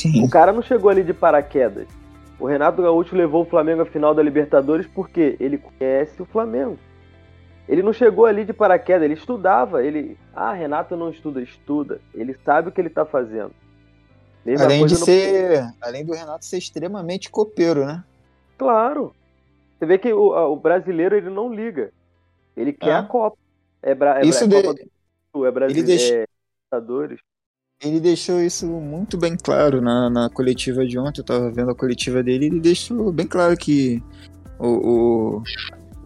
Sim. 0.00 0.24
O 0.24 0.30
cara 0.30 0.52
não 0.52 0.62
chegou 0.62 0.90
ali 0.90 1.04
de 1.04 1.12
paraquedas. 1.12 1.86
O 2.38 2.46
Renato 2.46 2.80
Gaúcho 2.80 3.14
levou 3.14 3.42
o 3.42 3.46
Flamengo 3.46 3.82
à 3.82 3.86
final 3.86 4.14
da 4.14 4.22
Libertadores 4.22 4.86
porque 4.86 5.36
ele 5.38 5.58
conhece 5.58 6.22
o 6.22 6.24
Flamengo. 6.24 6.78
Ele 7.68 7.82
não 7.82 7.92
chegou 7.92 8.24
ali 8.24 8.44
de 8.44 8.54
paraquedas, 8.54 9.02
ele 9.02 9.14
estudava. 9.14 9.84
Ele, 9.84 10.16
ah, 10.34 10.52
Renato 10.54 10.96
não 10.96 11.10
estuda, 11.10 11.42
estuda. 11.42 12.00
Ele 12.14 12.34
sabe 12.42 12.68
o 12.68 12.72
que 12.72 12.80
ele 12.80 12.88
está 12.88 13.04
fazendo. 13.04 13.52
Mesma 14.44 14.64
além 14.64 14.86
de 14.86 14.94
no... 14.94 15.00
ser, 15.00 15.70
além 15.82 16.04
do 16.04 16.14
Renato 16.14 16.46
ser 16.46 16.56
extremamente 16.56 17.30
copeiro, 17.30 17.84
né? 17.84 18.02
Claro. 18.56 19.14
Você 19.78 19.84
vê 19.84 19.98
que 19.98 20.10
o, 20.10 20.52
o 20.52 20.56
brasileiro 20.56 21.14
ele 21.14 21.28
não 21.28 21.52
liga. 21.52 21.92
Ele 22.56 22.72
quer 22.72 22.90
é. 22.90 22.94
a 22.94 23.02
Copa. 23.02 23.36
É, 23.82 23.94
bra... 23.94 24.20
é 24.20 24.26
Isso 24.26 24.48
bra... 24.48 24.62
de... 24.62 24.66
Copa 24.66 24.80
do... 25.34 25.46
é 25.46 25.50
brasileiro. 25.50 25.90
Ele 25.90 25.98
deixa... 25.98 26.14
é 26.14 26.26
ele 27.82 27.98
deixou 27.98 28.40
isso 28.40 28.66
muito 28.66 29.16
bem 29.16 29.36
claro 29.36 29.80
na, 29.80 30.10
na 30.10 30.28
coletiva 30.28 30.86
de 30.86 30.98
ontem. 30.98 31.20
Eu 31.20 31.24
tava 31.24 31.50
vendo 31.50 31.70
a 31.70 31.74
coletiva 31.74 32.22
dele 32.22 32.44
e 32.44 32.48
ele 32.48 32.60
deixou 32.60 33.10
bem 33.10 33.26
claro 33.26 33.56
que 33.56 34.02
o, 34.58 34.68
o, 35.38 35.42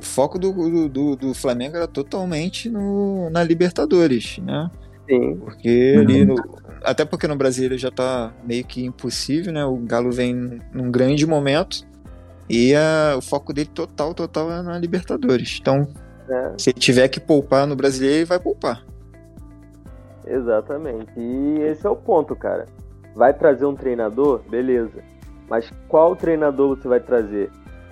foco 0.00 0.38
do, 0.38 0.88
do, 0.88 1.16
do, 1.16 1.34
Flamengo 1.34 1.76
era 1.76 1.88
totalmente 1.88 2.70
no, 2.70 3.28
na 3.30 3.42
Libertadores, 3.42 4.38
né? 4.38 4.70
Sim. 5.08 5.36
Porque 5.36 5.96
ali 5.98 6.24
no, 6.24 6.36
até 6.84 7.04
porque 7.04 7.26
no 7.26 7.36
Brasil 7.36 7.76
já 7.76 7.90
tá 7.90 8.32
meio 8.44 8.64
que 8.64 8.84
impossível, 8.84 9.52
né? 9.52 9.64
O 9.64 9.76
Galo 9.78 10.12
vem 10.12 10.60
num 10.72 10.90
grande 10.90 11.26
momento 11.26 11.84
e 12.48 12.74
a, 12.74 13.16
o 13.16 13.20
foco 13.20 13.52
dele 13.52 13.70
total, 13.74 14.14
total 14.14 14.52
é 14.52 14.62
na 14.62 14.78
Libertadores. 14.78 15.58
Então, 15.60 15.88
é. 16.28 16.52
se 16.56 16.70
ele 16.70 16.78
tiver 16.78 17.08
que 17.08 17.18
poupar 17.18 17.66
no 17.66 17.74
brasileiro, 17.74 18.18
ele 18.18 18.24
vai 18.24 18.38
poupar. 18.38 18.84
Exatamente. 20.26 21.08
E 21.16 21.58
esse 21.62 21.86
é 21.86 21.90
o 21.90 21.96
ponto, 21.96 22.34
cara. 22.34 22.66
Vai 23.14 23.32
trazer 23.32 23.64
um 23.66 23.74
treinador? 23.74 24.40
Beleza. 24.48 25.02
Mas 25.48 25.70
qual 25.88 26.16
treinador 26.16 26.76
você 26.76 26.88
vai 26.88 27.00
trazer? 27.00 27.50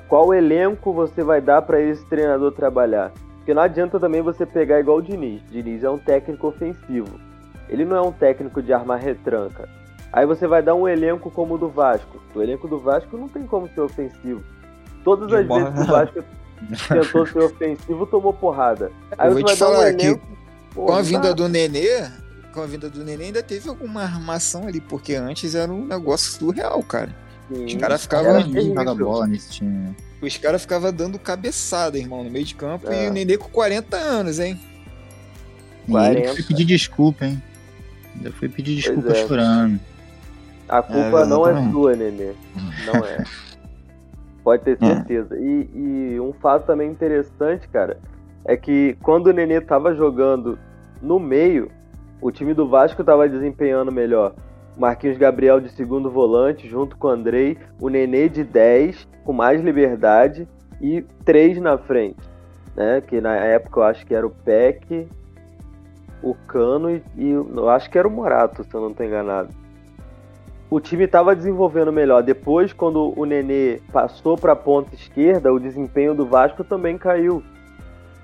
Qual 0.08 0.34
elenco 0.34 0.92
você 0.92 1.22
vai 1.22 1.40
dar 1.40 1.62
para 1.62 1.80
esse 1.80 2.04
treinador 2.06 2.52
trabalhar? 2.52 3.12
Porque 3.36 3.54
não 3.54 3.62
adianta 3.62 3.98
também 3.98 4.22
você 4.22 4.44
pegar 4.46 4.80
igual 4.80 4.98
o 4.98 5.02
Diniz. 5.02 5.42
Diniz 5.50 5.82
é 5.82 5.90
um 5.90 5.98
técnico 5.98 6.48
ofensivo. 6.48 7.18
Ele 7.68 7.84
não 7.84 7.96
é 7.96 8.00
um 8.00 8.12
técnico 8.12 8.62
de 8.62 8.72
armar 8.72 9.00
retranca. 9.00 9.68
Aí 10.12 10.26
você 10.26 10.46
vai 10.46 10.62
dar 10.62 10.74
um 10.74 10.86
elenco 10.86 11.30
como 11.30 11.54
o 11.54 11.58
do 11.58 11.68
Vasco. 11.68 12.20
O 12.34 12.42
elenco 12.42 12.68
do 12.68 12.78
Vasco 12.78 13.16
não 13.16 13.28
tem 13.28 13.44
como 13.46 13.68
ser 13.68 13.80
ofensivo. 13.80 14.42
Todas 15.02 15.32
as 15.32 15.46
vezes 15.46 15.72
que 15.74 15.80
o 15.80 15.86
Vasco 15.86 16.24
tentou 16.88 17.26
ser 17.26 17.38
ofensivo, 17.42 18.06
tomou 18.06 18.32
porrada. 18.32 18.92
Aí 19.16 19.28
Eu 19.28 19.34
você 19.34 19.42
vai 19.42 19.56
dar 19.56 19.70
um 19.70 19.82
elenco. 19.82 20.20
com 20.74 20.92
a 20.92 21.02
vinda 21.02 21.34
do 21.34 21.48
Nenê, 21.48 22.08
com 22.52 22.60
a 22.60 22.66
vinda 22.66 22.88
do 22.88 23.04
Nenê 23.04 23.24
ainda 23.24 23.42
teve 23.42 23.68
alguma 23.68 24.02
armação 24.02 24.66
ali, 24.68 24.80
porque 24.80 25.14
antes 25.14 25.54
era 25.54 25.72
um 25.72 25.86
negócio 25.86 26.32
surreal, 26.32 26.82
cara. 26.82 27.14
Sim, 27.52 27.64
os 27.64 27.74
caras 27.74 28.02
ficavam. 28.02 28.96
bola 28.96 29.26
nesse 29.26 29.50
time. 29.50 29.94
Os 30.20 30.36
caras 30.36 30.62
ficavam 30.62 30.92
dando 30.92 31.18
cabeçada, 31.18 31.98
irmão, 31.98 32.22
no 32.22 32.30
meio 32.30 32.44
de 32.44 32.54
campo 32.54 32.90
é. 32.90 33.06
e 33.06 33.10
o 33.10 33.12
Nenê 33.12 33.36
com 33.36 33.48
40 33.48 33.96
anos, 33.96 34.38
hein? 34.38 34.58
40. 35.90 36.18
E 36.18 36.22
ele 36.22 36.32
foi 36.34 36.42
pedir 36.44 36.64
desculpa, 36.64 37.26
hein? 37.26 37.42
Ainda 38.16 38.30
foi 38.32 38.48
pedir 38.48 38.76
desculpa 38.76 39.10
é. 39.10 39.26
chorando. 39.26 39.80
A 40.68 40.82
culpa 40.82 41.22
é, 41.22 41.26
não 41.26 41.48
é 41.48 41.70
sua, 41.70 41.96
Nenê. 41.96 42.32
Não 42.86 43.04
é. 43.04 43.24
Pode 44.44 44.62
ter 44.62 44.78
é. 44.80 44.86
certeza. 44.86 45.36
E, 45.38 45.68
e, 45.74 46.20
um 46.20 46.32
fato 46.32 46.66
também 46.66 46.90
interessante, 46.90 47.66
cara, 47.68 47.98
é 48.44 48.56
que 48.56 48.96
quando 49.02 49.26
o 49.26 49.32
Nenê 49.32 49.60
tava 49.60 49.94
jogando 49.94 50.58
no 51.00 51.18
meio, 51.18 51.70
o 52.22 52.30
time 52.30 52.54
do 52.54 52.68
Vasco 52.68 53.02
estava 53.02 53.28
desempenhando 53.28 53.90
melhor. 53.90 54.32
Marquinhos 54.78 55.18
Gabriel 55.18 55.60
de 55.60 55.68
segundo 55.68 56.08
volante, 56.08 56.68
junto 56.68 56.96
com 56.96 57.08
o 57.08 57.10
Andrei, 57.10 57.58
o 57.80 57.88
Nenê 57.88 58.28
de 58.28 58.44
10, 58.44 59.08
com 59.24 59.32
mais 59.32 59.60
liberdade, 59.60 60.48
e 60.80 61.02
três 61.24 61.60
na 61.60 61.76
frente. 61.76 62.20
Né? 62.74 63.02
Que 63.02 63.20
na 63.20 63.34
época 63.34 63.80
eu 63.80 63.84
acho 63.84 64.06
que 64.06 64.14
era 64.14 64.26
o 64.26 64.30
Peck, 64.30 65.06
o 66.22 66.34
Cano 66.46 66.90
e, 66.90 67.02
e 67.16 67.30
eu 67.30 67.68
acho 67.68 67.90
que 67.90 67.98
era 67.98 68.06
o 68.06 68.10
Morato, 68.10 68.62
se 68.64 68.72
eu 68.72 68.80
não 68.80 68.92
estou 68.92 69.04
enganado. 69.04 69.50
O 70.70 70.80
time 70.80 71.04
estava 71.04 71.36
desenvolvendo 71.36 71.92
melhor. 71.92 72.22
Depois, 72.22 72.72
quando 72.72 73.12
o 73.14 73.26
Nenê 73.26 73.80
passou 73.92 74.38
para 74.38 74.52
a 74.52 74.56
ponta 74.56 74.94
esquerda, 74.94 75.52
o 75.52 75.60
desempenho 75.60 76.14
do 76.14 76.24
Vasco 76.24 76.64
também 76.64 76.96
caiu. 76.96 77.42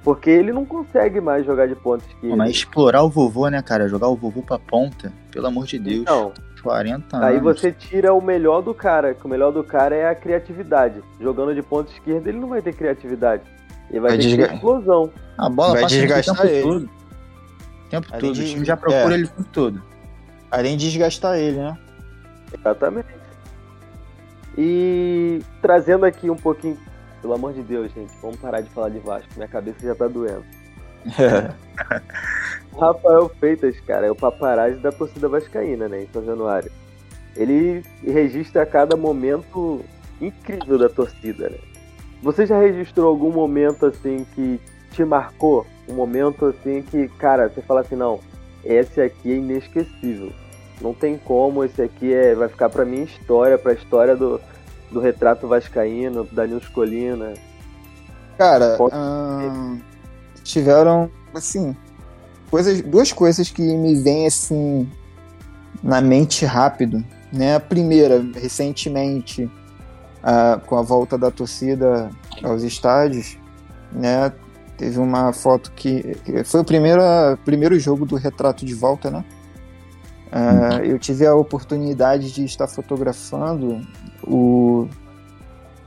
Porque 0.09 0.31
ele 0.31 0.55
não 0.55 0.65
consegue 0.65 1.21
mais 1.21 1.45
jogar 1.45 1.69
de 1.69 1.75
ponta 1.75 2.03
esquerda. 2.09 2.35
Mas 2.35 2.53
explorar 2.53 3.03
o 3.03 3.11
vovô, 3.11 3.47
né, 3.51 3.61
cara? 3.61 3.87
Jogar 3.87 4.09
o 4.09 4.17
vovô 4.17 4.41
pra 4.41 4.59
ponta, 4.59 5.13
pelo 5.31 5.49
amor 5.49 5.67
de 5.67 5.79
Deus. 5.79 6.07
Não. 6.07 6.33
40 6.63 7.15
anos. 7.15 7.29
Aí 7.29 7.39
você 7.39 7.71
tira 7.71 8.15
o 8.15 8.21
melhor 8.23 8.63
do 8.63 8.73
cara, 8.73 9.13
que 9.13 9.27
o 9.27 9.29
melhor 9.29 9.53
do 9.53 9.63
cara 9.63 9.95
é 9.95 10.09
a 10.09 10.15
criatividade. 10.15 11.03
Jogando 11.21 11.55
de 11.55 11.61
ponta 11.61 11.93
esquerda, 11.93 12.31
ele 12.31 12.39
não 12.39 12.49
vai 12.49 12.63
ter 12.63 12.73
criatividade. 12.73 13.43
Ele 13.91 14.01
vai, 14.01 14.13
vai 14.13 14.19
ter 14.19 14.35
desga... 14.35 14.55
explosão. 14.55 15.13
A 15.37 15.51
bola 15.51 15.75
vai 15.75 15.85
desgastar 15.85 16.47
ele. 16.47 16.63
Todo. 16.63 16.85
O 16.85 17.89
tempo 17.91 18.07
Além 18.11 18.21
todo. 18.21 18.33
De... 18.33 18.41
O 18.41 18.47
time 18.47 18.65
já 18.65 18.77
procura 18.79 19.15
é. 19.15 19.19
ele 19.19 19.25
o 19.25 19.29
tempo 19.29 19.49
todo. 19.53 19.83
Além 20.51 20.79
de 20.79 20.87
desgastar 20.87 21.37
ele, 21.39 21.59
né? 21.59 21.79
Exatamente. 22.59 23.09
E 24.57 25.43
trazendo 25.61 26.07
aqui 26.07 26.31
um 26.31 26.37
pouquinho 26.37 26.79
pelo 27.21 27.35
amor 27.35 27.53
de 27.53 27.63
Deus, 27.63 27.93
gente, 27.93 28.13
vamos 28.21 28.37
parar 28.37 28.61
de 28.61 28.71
falar 28.71 28.91
de 28.91 28.99
Vasco. 28.99 29.29
Minha 29.37 29.49
cabeça 29.49 29.79
já 29.81 29.95
tá 29.95 30.07
doendo. 30.07 30.45
Rafael 32.79 33.29
Feitas, 33.41 33.79
cara, 33.81 34.07
é 34.07 34.11
o 34.11 34.15
paparazzi 34.15 34.79
da 34.79 34.93
torcida 34.93 35.29
vascaína, 35.29 35.89
né, 35.89 36.03
em 36.03 36.09
São 36.13 36.25
Januário. 36.25 36.71
Ele 37.37 37.83
registra 38.05 38.63
a 38.63 38.67
cada 38.67 38.97
momento 38.97 39.85
incrível 40.21 40.79
da 40.79 40.89
torcida, 40.89 41.51
né? 41.51 41.59
Você 42.23 42.47
já 42.47 42.59
registrou 42.59 43.07
algum 43.07 43.31
momento 43.31 43.87
assim 43.87 44.27
que 44.35 44.61
te 44.93 45.05
marcou? 45.05 45.65
Um 45.89 45.95
momento 45.95 46.47
assim 46.47 46.83
que, 46.83 47.09
cara, 47.11 47.49
você 47.49 47.63
fala 47.63 47.81
assim, 47.81 47.95
não, 47.95 48.19
esse 48.65 49.01
aqui 49.01 49.33
é 49.33 49.37
inesquecível. 49.37 50.33
Não 50.81 50.93
tem 50.93 51.17
como, 51.17 51.65
esse 51.65 51.81
aqui 51.81 52.13
é, 52.13 52.35
vai 52.35 52.49
ficar 52.49 52.69
pra 52.69 52.85
minha 52.85 53.05
história, 53.05 53.57
pra 53.57 53.73
história 53.73 54.17
do, 54.17 54.41
do 54.91 55.01
retrato 55.01 55.47
vascaíno, 55.47 56.25
da 56.33 56.47
Nils 56.47 56.69
Colina? 56.69 57.35
Cara, 58.37 58.77
hum, 58.81 59.81
tiveram, 60.45 61.11
assim, 61.35 61.77
coisas, 62.51 62.81
duas 62.83 63.13
coisas 63.13 63.51
que 63.51 63.63
me 63.63 63.97
vêm, 63.97 64.27
assim, 64.27 64.89
na 65.83 66.01
mente 66.01 66.45
rápido. 66.45 67.05
Né? 67.33 67.57
A 67.57 67.61
primeira, 67.61 68.25
recentemente, 68.35 69.51
com 70.67 70.77
a 70.77 70.83
volta 70.83 71.19
da 71.19 71.31
torcida 71.31 72.11
aos 72.43 72.63
estádios, 72.63 73.37
né? 73.93 74.33
Teve 74.77 74.99
uma 74.99 75.33
foto 75.33 75.73
que, 75.73 76.15
que 76.25 76.45
foi 76.45 76.61
o 76.61 76.65
primeiro, 76.65 77.03
primeiro 77.45 77.79
jogo 77.81 78.07
do 78.07 78.15
retrato 78.15 78.65
de 78.65 78.75
volta, 78.75 79.11
né? 79.11 79.25
Uh, 80.29 80.85
eu 80.85 80.99
tive 80.99 81.27
a 81.27 81.35
oportunidade 81.35 82.33
de 82.33 82.45
estar 82.45 82.67
fotografando 82.67 83.81
o 84.27 84.87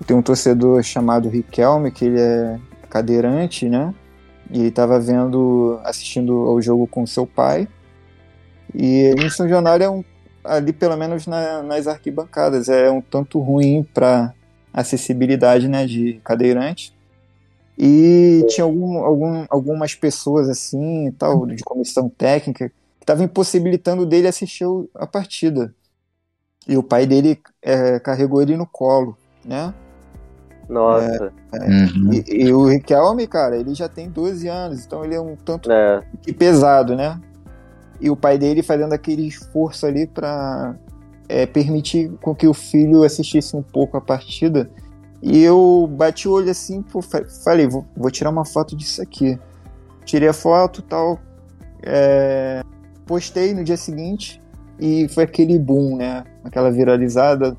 tem 0.05 0.15
um 0.15 0.21
torcedor 0.21 0.81
chamado 0.81 1.29
Riquelme 1.29 1.91
que 1.91 2.05
ele 2.05 2.19
é 2.19 2.59
cadeirante, 2.89 3.69
né? 3.69 3.93
E 4.49 4.65
estava 4.65 4.99
vendo, 4.99 5.79
assistindo 5.83 6.33
ao 6.33 6.61
jogo 6.61 6.87
com 6.87 7.05
seu 7.05 7.25
pai. 7.25 7.67
E 8.73 9.13
em 9.17 9.29
São 9.29 9.47
é 9.47 9.89
um, 9.89 10.03
ali 10.43 10.73
pelo 10.73 10.97
menos 10.97 11.27
na, 11.27 11.61
nas 11.61 11.87
arquibancadas 11.87 12.67
é 12.67 12.89
um 12.89 13.01
tanto 13.01 13.39
ruim 13.39 13.83
para 13.93 14.33
acessibilidade, 14.73 15.67
né, 15.67 15.85
de 15.85 16.19
cadeirante. 16.23 16.93
E 17.77 18.45
tinha 18.49 18.65
algum, 18.65 18.97
algum, 18.97 19.45
algumas 19.49 19.95
pessoas 19.95 20.49
assim, 20.49 21.13
tal, 21.17 21.45
de 21.45 21.63
comissão 21.63 22.09
técnica 22.09 22.71
estava 23.01 23.23
impossibilitando 23.23 24.05
dele 24.05 24.27
assistir 24.27 24.65
a 24.95 25.05
partida. 25.05 25.73
E 26.67 26.77
o 26.77 26.83
pai 26.83 27.05
dele 27.05 27.41
é, 27.61 27.99
carregou 27.99 28.41
ele 28.41 28.55
no 28.55 28.67
colo, 28.67 29.17
né? 29.43 29.73
Nossa. 30.69 31.33
É, 31.51 31.57
é, 31.57 31.67
uhum. 31.67 32.13
e, 32.13 32.45
e, 32.45 32.53
o 32.53 32.65
Riquelme, 32.65 33.27
cara, 33.27 33.57
ele 33.57 33.73
já 33.73 33.89
tem 33.89 34.09
12 34.09 34.47
anos, 34.47 34.85
então 34.85 35.03
ele 35.03 35.15
é 35.15 35.19
um 35.19 35.35
tanto 35.35 35.71
é. 35.71 36.01
que 36.21 36.31
pesado, 36.31 36.95
né? 36.95 37.19
E 37.99 38.09
o 38.09 38.15
pai 38.15 38.37
dele 38.37 38.63
fazendo 38.63 38.93
aquele 38.93 39.27
esforço 39.27 39.85
ali 39.85 40.07
para 40.07 40.75
é, 41.27 41.45
permitir 41.45 42.11
com 42.21 42.33
que 42.33 42.47
o 42.47 42.53
filho 42.53 43.03
assistisse 43.03 43.55
um 43.55 43.61
pouco 43.61 43.97
a 43.97 44.01
partida. 44.01 44.69
E 45.21 45.39
eu 45.43 45.87
bati 45.91 46.27
o 46.27 46.31
olho 46.31 46.49
assim, 46.49 46.81
pô, 46.81 46.99
falei, 47.01 47.67
vou, 47.67 47.85
vou 47.95 48.09
tirar 48.09 48.29
uma 48.29 48.45
foto 48.45 48.75
disso 48.75 49.01
aqui. 49.01 49.37
Tirei 50.03 50.29
a 50.29 50.33
foto 50.33 50.81
tal. 50.81 51.19
É, 51.83 52.63
postei 53.11 53.53
no 53.53 53.61
dia 53.61 53.75
seguinte 53.75 54.41
e 54.79 55.09
foi 55.09 55.25
aquele 55.25 55.59
boom, 55.59 55.97
né? 55.97 56.23
Aquela 56.45 56.71
viralizada 56.71 57.57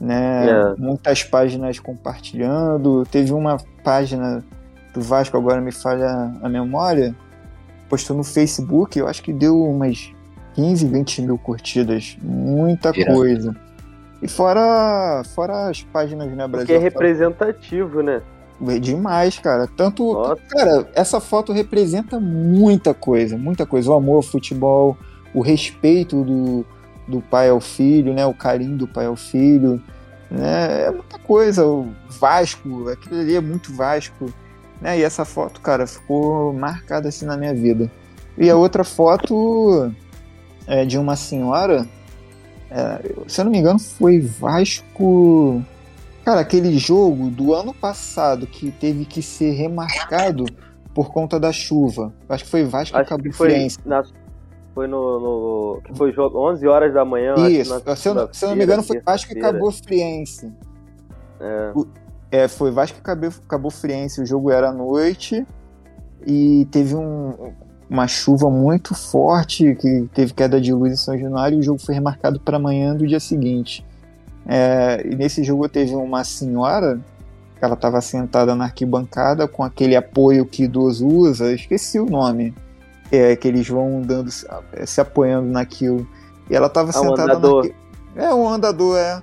né? 0.00 0.48
É. 0.48 0.74
Muitas 0.78 1.22
páginas 1.22 1.78
compartilhando. 1.78 3.04
Teve 3.10 3.34
uma 3.34 3.58
página 3.84 4.42
do 4.94 5.02
Vasco, 5.02 5.36
agora 5.36 5.60
me 5.60 5.70
falha 5.70 6.32
a 6.42 6.48
memória, 6.48 7.14
postou 7.88 8.16
no 8.16 8.24
Facebook, 8.24 8.98
eu 8.98 9.06
acho 9.06 9.22
que 9.22 9.32
deu 9.32 9.62
umas 9.62 10.10
15, 10.54 10.86
20 10.86 11.22
mil 11.22 11.38
curtidas. 11.38 12.16
Muita 12.22 12.92
coisa. 12.92 13.54
E 14.22 14.28
fora, 14.28 15.22
fora 15.34 15.68
as 15.68 15.82
páginas, 15.82 16.30
né, 16.32 16.48
Brasil? 16.48 16.66
Que 16.66 16.72
é 16.72 16.78
representativo, 16.78 18.02
né? 18.02 18.22
Demais, 18.80 19.38
cara. 19.38 19.66
Tanto. 19.66 20.12
Nossa. 20.12 20.36
Cara, 20.48 20.88
essa 20.94 21.20
foto 21.20 21.52
representa 21.52 22.20
muita 22.20 22.92
coisa, 22.92 23.36
muita 23.36 23.64
coisa. 23.64 23.90
O 23.90 23.94
amor 23.94 24.16
ao 24.16 24.22
futebol, 24.22 24.96
o 25.34 25.40
respeito 25.40 26.22
do, 26.24 26.64
do 27.08 27.20
pai 27.20 27.48
ao 27.48 27.60
filho, 27.60 28.12
né? 28.12 28.26
O 28.26 28.34
carinho 28.34 28.76
do 28.76 28.86
pai 28.86 29.06
ao 29.06 29.16
filho. 29.16 29.82
Né? 30.30 30.82
É 30.82 30.90
muita 30.90 31.18
coisa. 31.18 31.66
O 31.66 31.88
Vasco, 32.08 32.88
aquilo 32.88 33.20
ali 33.20 33.34
é 33.34 33.40
muito 33.40 33.72
Vasco. 33.72 34.32
Né? 34.80 34.98
E 34.98 35.02
essa 35.02 35.24
foto, 35.24 35.60
cara, 35.60 35.86
ficou 35.86 36.52
marcada 36.52 37.08
assim 37.08 37.26
na 37.26 37.36
minha 37.36 37.54
vida. 37.54 37.90
E 38.36 38.48
a 38.48 38.56
outra 38.56 38.84
foto 38.84 39.92
é 40.66 40.84
de 40.84 40.98
uma 40.98 41.16
senhora 41.16 41.86
é, 42.70 43.00
se 43.26 43.40
eu 43.40 43.44
não 43.44 43.52
me 43.52 43.58
engano, 43.58 43.78
foi 43.78 44.20
Vasco. 44.20 45.62
Cara, 46.30 46.42
aquele 46.42 46.78
jogo 46.78 47.28
do 47.28 47.52
ano 47.52 47.74
passado 47.74 48.46
que 48.46 48.70
teve 48.70 49.04
que 49.04 49.20
ser 49.20 49.50
remarcado 49.50 50.44
por 50.94 51.10
conta 51.10 51.40
da 51.40 51.50
chuva. 51.50 52.14
Acho 52.28 52.44
que 52.44 52.50
foi 52.50 52.62
Vasco 52.62 52.96
acho 52.96 53.08
Cabo 53.08 53.32
foi 53.32 53.66
Na, 53.84 54.04
foi 54.72 54.86
no, 54.86 55.18
no, 55.18 55.82
que 55.82 55.92
foi 55.92 56.12
jogo 56.12 56.38
11 56.52 56.68
horas 56.68 56.94
da 56.94 57.04
manhã. 57.04 57.34
Isso. 57.48 57.82
se, 57.96 58.08
eu, 58.08 58.28
se 58.32 58.44
eu 58.44 58.50
não 58.50 58.56
me 58.56 58.62
engano, 58.62 58.80
foi 58.84 59.00
Vasco 59.00 59.32
e 59.32 59.40
Cabo 59.40 59.72
Friense. 59.72 60.52
É. 61.40 61.72
O, 61.74 61.88
é, 62.30 62.46
foi 62.46 62.70
Vasco 62.70 62.98
e 63.00 63.02
Cabo, 63.02 63.28
Cabo 63.48 63.68
Friense. 63.68 64.22
O 64.22 64.24
jogo 64.24 64.52
era 64.52 64.68
à 64.68 64.72
noite 64.72 65.44
e 66.24 66.64
teve 66.70 66.94
um, 66.94 67.52
uma 67.88 68.06
chuva 68.06 68.48
muito 68.48 68.94
forte, 68.94 69.74
que 69.74 70.08
teve 70.14 70.32
queda 70.32 70.60
de 70.60 70.72
luz 70.72 70.92
em 70.92 70.96
São 70.96 71.18
Januário, 71.18 71.56
e 71.56 71.58
o 71.58 71.62
jogo 71.64 71.80
foi 71.80 71.92
remarcado 71.92 72.38
para 72.38 72.56
amanhã 72.56 72.94
do 72.94 73.04
dia 73.04 73.18
seguinte. 73.18 73.84
É, 74.46 75.02
e 75.04 75.14
nesse 75.14 75.44
jogo 75.44 75.68
teve 75.68 75.94
uma 75.94 76.24
senhora, 76.24 77.00
ela 77.60 77.74
estava 77.74 78.00
sentada 78.00 78.54
na 78.54 78.64
arquibancada 78.64 79.46
com 79.46 79.62
aquele 79.62 79.94
apoio 79.94 80.46
que 80.46 80.64
idoso 80.64 81.06
usa, 81.06 81.52
esqueci 81.52 82.00
o 82.00 82.06
nome, 82.06 82.54
é, 83.12 83.36
que 83.36 83.46
eles 83.46 83.68
vão 83.68 84.02
dando, 84.02 84.30
se 84.30 85.00
apoiando 85.00 85.50
naquilo. 85.50 86.06
E 86.48 86.56
ela 86.56 86.66
estava 86.66 86.90
é 86.90 86.92
sentada. 86.92 87.20
Um 87.20 87.24
andador. 87.24 87.70
É, 88.16 88.34
um 88.34 88.48
andador, 88.48 88.98
é. 88.98 89.22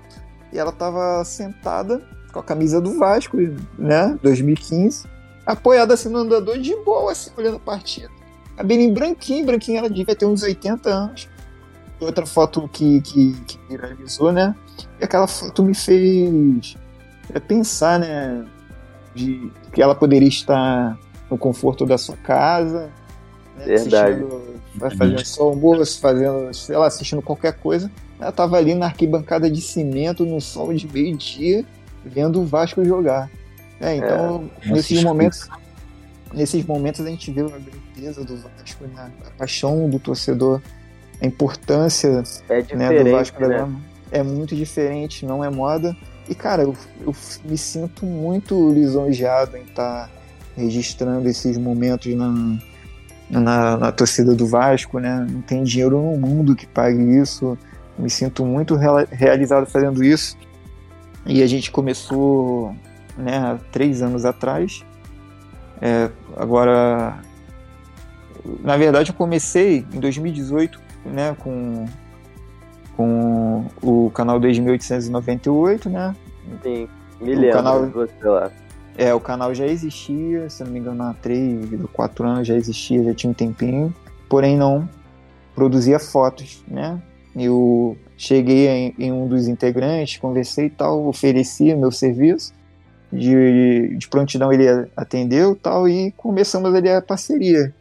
E 0.53 0.59
ela 0.59 0.69
estava 0.69 1.23
sentada 1.25 2.01
com 2.31 2.39
a 2.39 2.43
camisa 2.43 2.79
do 2.79 2.97
Vasco, 2.97 3.37
né? 3.77 4.17
2015, 4.21 5.05
apoiada 5.45 5.93
assim 5.93 6.09
no 6.09 6.19
andador 6.19 6.57
de 6.57 6.75
boa, 6.83 7.11
assim, 7.11 7.31
olhando 7.37 7.57
a 7.57 7.59
partida 7.59 8.17
cabelinho 8.57 8.91
branquinho, 8.91 9.45
branquinho, 9.45 9.77
ela 9.77 9.89
devia 9.89 10.15
ter 10.15 10.25
uns 10.25 10.41
80 10.41 10.89
anos. 10.89 11.29
Outra 11.99 12.25
foto 12.25 12.69
que, 12.71 13.01
que, 13.01 13.33
que 13.47 13.59
viralizou, 13.69 14.31
né? 14.31 14.55
E 14.99 15.03
aquela 15.03 15.27
foto 15.27 15.63
me 15.63 15.73
fez 15.73 16.75
é, 17.33 17.39
pensar, 17.39 17.99
né? 17.99 18.45
De 19.15 19.51
que 19.73 19.81
ela 19.81 19.95
poderia 19.95 20.27
estar 20.27 20.97
no 21.29 21.37
conforto 21.37 21.85
da 21.85 21.97
sua 21.97 22.15
casa, 22.17 22.91
né, 23.57 23.65
Verdade. 23.65 24.23
fazendo 24.79 25.25
só 25.25 25.43
almoço, 25.43 25.99
fazendo, 25.99 26.53
sei 26.53 26.77
lá, 26.77 26.87
assistindo 26.87 27.21
qualquer 27.21 27.53
coisa. 27.53 27.91
Ela 28.19 28.29
estava 28.29 28.57
ali 28.57 28.73
na 28.73 28.85
arquibancada 28.85 29.49
de 29.49 29.61
cimento, 29.61 30.25
no 30.25 30.39
sol 30.39 30.73
de 30.73 30.87
meio-dia, 30.87 31.65
vendo 32.05 32.41
o 32.41 32.45
Vasco 32.45 32.83
jogar. 32.85 33.29
É, 33.79 33.95
então, 33.95 34.49
é, 34.61 34.71
nesses 34.71 35.03
momentos, 35.03 35.47
nesses 36.33 36.65
momentos 36.65 37.01
a 37.05 37.09
gente 37.09 37.31
vê 37.31 37.41
a 37.41 37.59
grandeza 37.95 38.23
do 38.23 38.37
Vasco, 38.37 38.85
né? 38.85 39.11
a 39.25 39.29
paixão 39.31 39.89
do 39.89 39.99
torcedor, 39.99 40.61
a 41.21 41.25
importância 41.25 42.23
é 42.49 42.75
né, 42.75 43.03
do 43.03 43.11
Vasco 43.11 43.39
da 43.39 43.47
Gama. 43.47 43.81
É 44.11 44.23
muito 44.23 44.55
diferente, 44.55 45.25
não 45.25 45.43
é 45.43 45.49
moda. 45.49 45.95
E, 46.29 46.35
cara, 46.35 46.63
eu, 46.63 46.75
eu 47.01 47.15
me 47.45 47.57
sinto 47.57 48.05
muito 48.05 48.71
lisonjeado 48.71 49.57
em 49.57 49.63
estar 49.63 50.07
tá 50.07 50.09
registrando 50.55 51.27
esses 51.27 51.57
momentos 51.57 52.13
na, 52.13 52.57
na, 53.29 53.77
na, 53.77 53.91
torcida 53.91 54.33
do 54.33 54.45
Vasco, 54.45 54.99
né? 54.99 55.25
Não 55.29 55.41
tem 55.41 55.63
dinheiro 55.63 56.01
no 56.01 56.17
mundo 56.17 56.55
que 56.55 56.65
pague 56.65 57.01
isso. 57.19 57.57
Me 57.97 58.09
sinto 58.09 58.45
muito 58.45 58.75
realizado 58.75 59.65
fazendo 59.65 60.03
isso. 60.03 60.37
E 61.25 61.41
a 61.41 61.47
gente 61.47 61.71
começou 61.71 62.75
né, 63.17 63.37
há 63.37 63.59
três 63.71 64.01
anos 64.01 64.23
atrás 64.23 64.85
é, 65.81 66.09
agora, 66.35 67.19
na 68.63 68.77
verdade, 68.77 69.11
eu 69.11 69.15
comecei 69.15 69.85
em 69.93 69.99
2018 69.99 70.86
né, 71.05 71.35
com, 71.39 71.85
com 72.95 73.65
o 73.81 74.11
canal 74.11 74.39
desde 74.39 74.61
1898, 74.61 75.89
né? 75.89 76.15
Sim, 76.63 76.87
me 77.21 77.35
lembro 77.35 77.51
canal, 77.51 77.85
você 77.87 78.11
lá. 78.23 78.51
É, 78.97 79.13
o 79.13 79.19
canal 79.19 79.53
já 79.53 79.67
existia, 79.67 80.49
se 80.49 80.63
não 80.63 80.71
me 80.71 80.79
engano, 80.79 81.03
há 81.03 81.13
3 81.13 81.81
ou 81.81 81.87
4 81.87 82.25
anos 82.25 82.47
já 82.47 82.55
existia, 82.55 83.03
já 83.03 83.13
tinha 83.13 83.29
um 83.29 83.33
tempinho, 83.33 83.93
porém 84.27 84.57
não 84.57 84.89
produzia 85.53 85.99
fotos, 85.99 86.63
né? 86.67 87.01
Eu 87.35 87.95
cheguei 88.17 88.67
em, 88.67 88.95
em 88.97 89.11
um 89.11 89.27
dos 89.27 89.47
integrantes, 89.47 90.17
conversei 90.17 90.65
e 90.65 90.69
tal, 90.71 91.05
ofereci 91.05 91.75
meu 91.75 91.91
serviço, 91.91 92.53
de, 93.11 93.95
de 93.95 94.07
prontidão 94.07 94.51
ele 94.51 94.89
atendeu 94.95 95.55
tal, 95.55 95.87
e 95.87 96.11
começamos 96.13 96.73
ali 96.73 96.89
a 96.89 97.01
parceria. 97.01 97.73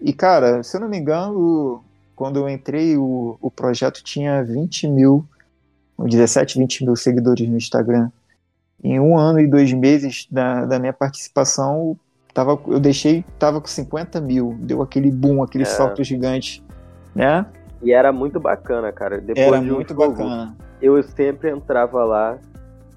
E, 0.00 0.12
cara, 0.12 0.62
se 0.62 0.76
eu 0.76 0.80
não 0.80 0.88
me 0.88 0.98
engano, 0.98 1.82
quando 2.20 2.36
eu 2.36 2.50
entrei, 2.50 2.98
o, 2.98 3.38
o 3.40 3.50
projeto 3.50 4.04
tinha 4.04 4.44
20 4.44 4.86
mil, 4.88 5.24
17, 5.98 6.58
20 6.58 6.84
mil 6.84 6.94
seguidores 6.94 7.48
no 7.48 7.56
Instagram. 7.56 8.10
Em 8.84 9.00
um 9.00 9.16
ano 9.16 9.40
e 9.40 9.46
dois 9.46 9.72
meses 9.72 10.28
da, 10.30 10.66
da 10.66 10.78
minha 10.78 10.92
participação, 10.92 11.96
tava, 12.34 12.60
eu 12.66 12.78
deixei, 12.78 13.24
tava 13.38 13.58
com 13.58 13.66
50 13.66 14.20
mil. 14.20 14.54
Deu 14.60 14.82
aquele 14.82 15.10
boom, 15.10 15.42
aquele 15.42 15.62
é. 15.62 15.66
salto 15.66 16.04
gigante, 16.04 16.62
né? 17.14 17.46
E 17.82 17.90
era 17.90 18.12
muito 18.12 18.38
bacana, 18.38 18.92
cara. 18.92 19.18
Depois 19.18 19.46
era 19.46 19.58
de 19.58 19.70
um 19.70 19.76
muito 19.76 19.94
jogo, 19.94 20.10
bacana. 20.10 20.54
Eu 20.82 21.02
sempre 21.02 21.50
entrava 21.50 22.04
lá 22.04 22.38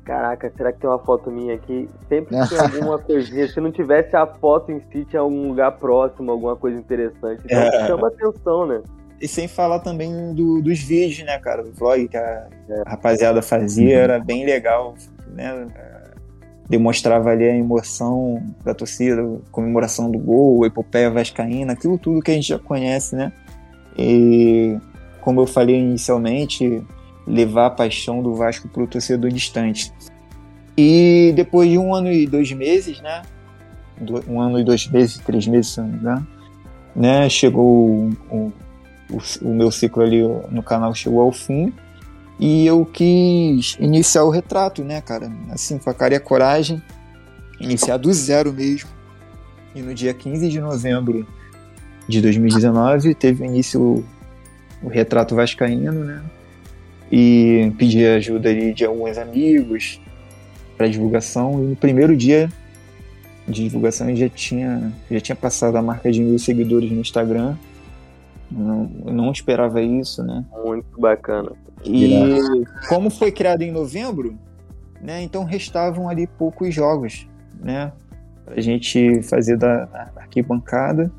Caraca, 0.04 0.52
será 0.58 0.74
que 0.74 0.80
tem 0.80 0.90
uma 0.90 1.00
foto 1.00 1.32
minha 1.32 1.56
aqui? 1.56 1.90
Sempre 2.10 2.36
tem 2.50 2.60
alguma 2.60 3.00
coisinha. 3.00 3.48
Se 3.48 3.62
não 3.62 3.72
tivesse 3.72 4.14
a 4.18 4.28
foto 4.28 4.70
em 4.70 4.82
si, 4.92 5.06
tinha 5.06 5.22
algum 5.22 5.48
lugar 5.48 5.72
próximo, 5.78 6.30
alguma 6.30 6.58
coisa 6.58 6.78
interessante. 6.78 7.42
Então 7.46 7.58
é. 7.58 7.88
chama 7.88 8.10
atenção, 8.10 8.66
né? 8.66 8.82
E 9.24 9.28
sem 9.30 9.48
falar 9.48 9.80
também 9.80 10.34
do, 10.34 10.62
dos 10.62 10.82
vídeos, 10.82 11.26
né, 11.26 11.40
cara? 11.40 11.64
O 11.64 11.72
vlog 11.72 12.10
que 12.10 12.18
a, 12.18 12.46
é. 12.68 12.84
rapaziada 12.86 13.42
fazia 13.42 13.98
era 13.98 14.20
bem 14.20 14.46
legal, 14.46 14.96
né? 15.34 15.66
Demonstrava 16.70 17.30
ali 17.30 17.46
a 17.46 17.56
emoção 17.56 18.46
da 18.66 18.74
torcida, 18.74 19.24
comemoração 19.50 20.12
do 20.12 20.20
gol, 20.20 20.66
epopeia 20.66 21.10
vascaína, 21.10 21.72
aquilo 21.72 21.98
tudo 21.98 22.22
que 22.22 22.32
a 22.32 22.34
gente 22.34 22.50
já 22.50 22.60
conhece, 22.60 23.16
né? 23.16 23.32
E 23.98 24.78
como 25.22 25.40
eu 25.40 25.48
falei 25.48 25.80
inicialmente, 25.80 26.84
levar 27.26 27.68
a 27.68 27.70
paixão 27.70 28.22
do 28.22 28.36
Vasco 28.36 28.68
para 28.68 28.84
o 28.84 28.88
torcedor 28.88 29.32
distante. 29.32 29.90
E 30.78 31.32
depois 31.34 31.70
de 31.70 31.78
um 31.78 31.96
ano 31.96 32.12
e 32.12 32.28
dois 32.28 32.52
meses, 32.52 33.00
né? 33.00 33.22
Um 34.28 34.42
ano 34.42 34.60
e 34.60 34.66
dois 34.66 34.86
meses, 34.86 35.18
três 35.20 35.48
meses, 35.48 35.72
se 35.72 35.80
não 35.80 35.88
me 35.88 35.96
engano, 35.96 36.28
né? 36.94 37.30
Chegou 37.30 37.66
o, 37.66 38.10
o, 38.30 38.54
o 39.42 39.54
meu 39.54 39.72
ciclo 39.72 40.02
ali 40.02 40.22
no 40.50 40.64
canal 40.64 40.94
chegou 40.94 41.22
ao 41.22 41.32
fim 41.32 41.74
e 42.40 42.66
eu 42.66 42.86
quis 42.86 43.78
iniciar 43.80 44.24
o 44.24 44.30
retrato, 44.30 44.84
né, 44.84 45.02
cara? 45.02 45.32
Assim, 45.52 45.78
com 45.78 45.90
a 45.90 45.94
cara 45.94 46.14
e 46.14 46.18
a 46.18 46.20
coragem, 46.20 46.82
iniciar 47.60 47.98
do 47.98 48.12
zero 48.12 48.52
mesmo. 48.52 48.90
E 49.76 49.82
no 49.82 49.94
dia 49.94 50.14
15 50.14 50.50
de 50.50 50.60
novembro 50.60 51.28
de 52.08 52.22
2019 52.22 53.16
teve 53.16 53.46
início 53.46 53.82
o, 53.82 54.06
o 54.84 54.88
retrato 54.88 55.36
vascaíno, 55.36 56.04
né? 56.04 56.22
e 57.16 57.72
pedi 57.78 58.04
ajuda 58.04 58.50
ali 58.50 58.74
de 58.74 58.84
alguns 58.84 59.20
amigos 59.20 60.02
para 60.76 60.88
divulgação. 60.88 61.64
E 61.64 61.68
no 61.68 61.76
primeiro 61.76 62.18
dia 62.18 62.52
de 63.48 63.66
divulgação 63.66 64.10
eu 64.10 64.16
já 64.16 64.30
tinha, 64.30 64.92
já 65.12 65.20
tinha 65.20 65.36
passado 65.36 65.76
a 65.76 65.82
marca 65.82 66.12
de 66.12 66.24
mil 66.24 66.40
seguidores 66.40 66.92
no 66.92 67.00
Instagram. 67.00 67.56
Não, 68.56 68.90
eu 69.06 69.14
não 69.14 69.32
esperava 69.32 69.82
isso, 69.82 70.24
né? 70.24 70.46
Muito 70.64 71.00
bacana. 71.00 71.52
E 71.84 72.40
como 72.88 73.10
foi 73.10 73.32
criado 73.32 73.62
em 73.64 73.72
novembro, 73.72 74.38
né? 75.02 75.22
Então 75.22 75.44
restavam 75.44 76.08
ali 76.08 76.28
poucos 76.28 76.74
jogos, 76.74 77.28
né? 77.60 77.92
Pra 78.46 78.62
gente 78.62 79.22
fazer 79.24 79.58
da 79.58 80.12
arquibancada. 80.16 81.12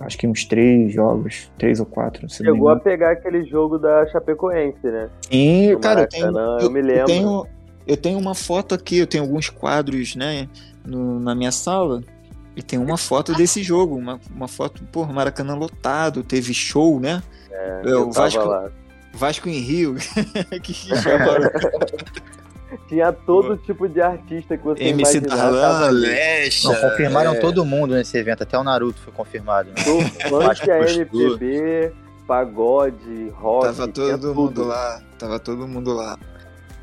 acho 0.00 0.16
que 0.16 0.26
uns 0.26 0.44
três 0.44 0.92
jogos, 0.92 1.50
três 1.58 1.80
ou 1.80 1.86
quatro. 1.86 2.28
Chegou 2.30 2.68
a 2.68 2.78
pegar 2.78 3.10
aquele 3.10 3.44
jogo 3.44 3.78
da 3.78 4.06
Chapecoense, 4.06 4.86
né? 4.86 5.10
Sim, 5.28 5.76
cara, 5.80 6.02
eu, 6.02 6.08
tenho, 6.08 6.26
eu, 6.26 6.58
eu, 6.60 6.70
me 6.70 6.80
lembro. 6.80 7.00
Eu 7.00 7.06
tenho, 7.06 7.46
eu 7.86 7.96
tenho 7.96 8.18
uma 8.18 8.34
foto 8.34 8.74
aqui, 8.74 8.98
eu 8.98 9.06
tenho 9.06 9.24
alguns 9.24 9.50
quadros, 9.50 10.14
né, 10.14 10.48
no, 10.86 11.18
na 11.18 11.34
minha 11.34 11.52
sala. 11.52 12.02
E 12.56 12.62
tem 12.62 12.78
uma 12.78 12.96
foto 12.96 13.34
desse 13.34 13.62
jogo, 13.62 13.96
uma, 13.96 14.20
uma 14.30 14.46
foto, 14.46 14.82
pô, 14.92 15.04
Maracanã 15.06 15.54
lotado, 15.54 16.22
teve 16.22 16.54
show, 16.54 17.00
né? 17.00 17.22
É, 17.50 17.82
é 17.86 17.96
o 17.96 18.12
Vasco, 18.12 18.44
lá. 18.44 18.70
Vasco 19.12 19.48
em 19.48 19.58
Rio, 19.58 19.96
que. 20.62 20.74
Tinha 22.88 23.12
todo 23.12 23.56
tipo 23.56 23.88
de 23.88 24.00
artista 24.00 24.56
que 24.56 24.64
você 24.64 24.82
MC 24.82 25.20
Darlan, 25.20 25.90
Leste. 25.90 26.66
confirmaram 26.66 27.34
é... 27.34 27.38
todo 27.38 27.64
mundo 27.64 27.94
nesse 27.94 28.18
evento, 28.18 28.42
até 28.42 28.58
o 28.58 28.64
Naruto 28.64 29.00
foi 29.00 29.12
confirmado. 29.12 29.70
Né? 29.70 29.76
Funk, 30.28 30.70
a 30.70 30.80
MPB, 30.80 31.92
pagode, 32.26 33.28
rock. 33.36 33.66
Tava 33.66 33.88
todo 33.88 34.34
mundo 34.34 34.54
tudo. 34.54 34.64
lá, 34.64 35.02
tava 35.18 35.38
todo 35.38 35.68
mundo 35.68 35.92
lá. 35.92 36.18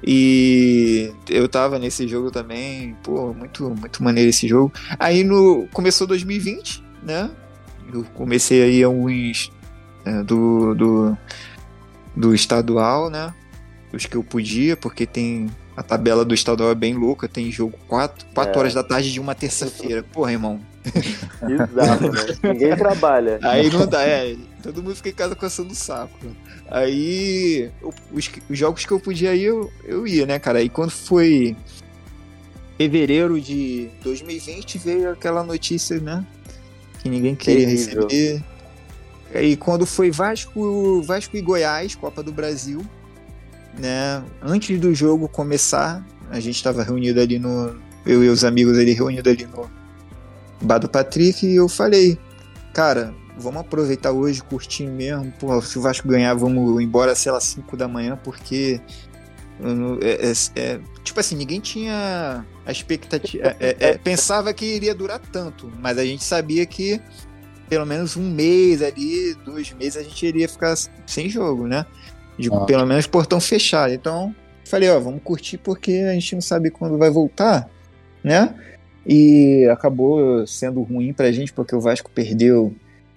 E 0.03 1.14
eu 1.30 1.48
tava 1.48 1.78
nesse 1.78 2.07
jogo 2.07 2.32
também, 2.32 2.95
pô, 3.03 3.34
muito, 3.34 3.69
muito 3.69 4.03
maneiro 4.03 4.30
esse 4.30 4.48
jogo. 4.48 4.73
Aí 4.98 5.23
no 5.23 5.68
começou 5.72 6.07
2020, 6.07 6.84
né? 7.03 7.30
Eu 7.94 8.03
comecei 8.15 8.64
aí 8.64 8.84
alguns 8.84 9.52
é, 10.06 10.23
do, 10.23 10.73
do, 10.73 11.18
do 12.15 12.34
estadual, 12.34 13.10
né? 13.10 13.34
Os 13.94 14.06
que 14.06 14.15
eu 14.15 14.23
podia, 14.23 14.76
porque 14.76 15.06
tem 15.06 15.49
a 15.76 15.84
tabela 15.84 16.26
do 16.26 16.34
estadual 16.34 16.72
é 16.72 16.76
bem 16.76 16.95
louca, 16.95 17.28
tem 17.28 17.52
jogo 17.52 17.78
4, 17.88 18.28
4 18.34 18.53
é. 18.53 18.57
horas 18.57 18.73
da 18.73 18.84
tarde 18.84 19.11
de 19.11 19.19
uma 19.19 19.36
terça-feira. 19.36 20.03
Porra, 20.03 20.32
irmão. 20.32 20.60
Exato, 21.48 22.12
né? 22.12 22.53
Ninguém 22.53 22.76
trabalha. 22.76 23.40
Aí 23.41 23.70
não 23.70 23.86
dá, 23.86 24.03
é. 24.03 24.36
Todo 24.64 24.82
mundo 24.82 24.95
fica 24.95 25.10
em 25.10 25.14
casa 25.14 25.36
coçando 25.36 25.72
o 25.72 25.76
saco. 25.76 26.18
Aí, 26.70 27.70
os, 28.12 28.30
os, 28.49 28.58
jogos 28.58 28.86
que 28.86 28.91
eu 28.91 28.99
podia 28.99 29.36
ir, 29.36 29.45
eu, 29.45 29.72
eu 29.86 30.08
ia, 30.08 30.26
né, 30.26 30.40
cara? 30.40 30.60
Aí 30.60 30.70
quando 30.70 30.91
foi 30.91 31.56
fevereiro 32.78 33.40
de 33.40 33.90
2020, 34.03 34.78
veio 34.78 35.12
aquela 35.12 35.44
notícia, 35.44 35.99
né? 35.99 36.26
Que 37.02 37.10
ninguém 37.10 37.36
queria 37.36 37.68
Terrível. 37.68 38.08
receber. 38.08 38.44
Aí 39.34 39.56
quando 39.56 39.86
foi 39.86 40.12
Vasco, 40.12 41.02
Vasco 41.03 41.38
e 41.38 41.41
Goiás, 41.41 41.95
Copa 41.95 42.22
do 42.22 42.32
Brasil, 42.32 42.82
né? 43.78 44.24
Antes 44.41 44.80
do 44.80 44.94
jogo 44.94 45.28
começar, 45.28 46.06
a 46.30 46.40
gente 46.40 46.56
estava 46.56 46.84
reunido 46.84 47.20
ali 47.20 47.40
no. 47.40 47.76
Eu 48.06 48.24
e 48.24 48.30
os 48.30 48.44
amigos 48.44 48.78
ali 48.78 48.94
reunidos 48.94 49.32
ali 49.32 49.45
no 49.45 49.81
bar 50.66 50.80
do 50.80 50.90
Patrick 50.90 51.46
e 51.46 51.56
eu 51.56 51.68
falei, 51.68 52.18
cara, 52.74 53.14
vamos 53.38 53.62
aproveitar 53.62 54.12
hoje, 54.12 54.42
curtir 54.44 54.88
mesmo. 54.88 55.32
Pô, 55.40 55.62
se 55.62 55.78
o 55.78 55.82
Vasco 55.82 56.08
ganhar, 56.08 56.34
vamos 56.34 56.82
embora, 56.82 57.16
sei 57.16 57.32
lá, 57.32 57.40
5 57.40 57.76
da 57.76 57.88
manhã, 57.88 58.18
porque. 58.24 58.80
É, 60.02 60.32
é, 60.32 60.34
é, 60.56 60.80
tipo 61.04 61.20
assim, 61.20 61.36
ninguém 61.36 61.60
tinha 61.60 62.46
a 62.66 62.72
expectativa. 62.72 63.56
É, 63.60 63.76
é, 63.80 63.98
pensava 63.98 64.54
que 64.54 64.66
iria 64.66 64.96
durar 64.96 65.20
tanto, 65.20 65.72
mas 65.80 66.00
a 66.00 66.06
gente 66.06 66.24
sabia 66.24 66.66
que 66.66 67.00
pelo 67.72 67.86
menos 67.86 68.18
um 68.18 68.30
mês 68.30 68.82
ali, 68.82 69.34
dois 69.46 69.72
meses, 69.72 69.96
a 69.96 70.04
gente 70.04 70.26
iria 70.26 70.50
ficar 70.50 70.76
sem 71.06 71.30
jogo, 71.30 71.68
né? 71.68 71.86
De 72.38 72.54
ah. 72.54 72.66
pelo 72.66 72.86
menos 72.86 73.08
portão 73.08 73.40
fechado. 73.40 73.94
Então, 73.94 74.36
falei, 74.66 74.90
ó, 74.90 75.00
vamos 75.00 75.22
curtir 75.24 75.58
porque 75.58 75.94
a 76.10 76.12
gente 76.12 76.36
não 76.36 76.42
sabe 76.42 76.70
quando 76.70 76.98
vai 76.98 77.10
voltar, 77.10 77.70
né? 78.22 78.54
E 79.06 79.68
acabou 79.72 80.45
sendo 80.45 80.82
ruim 80.82 81.14
pra 81.14 81.32
gente 81.32 81.52
porque 81.52 81.76
o 81.76 81.82
Vasco 81.82 82.11
perdeu 82.14 82.73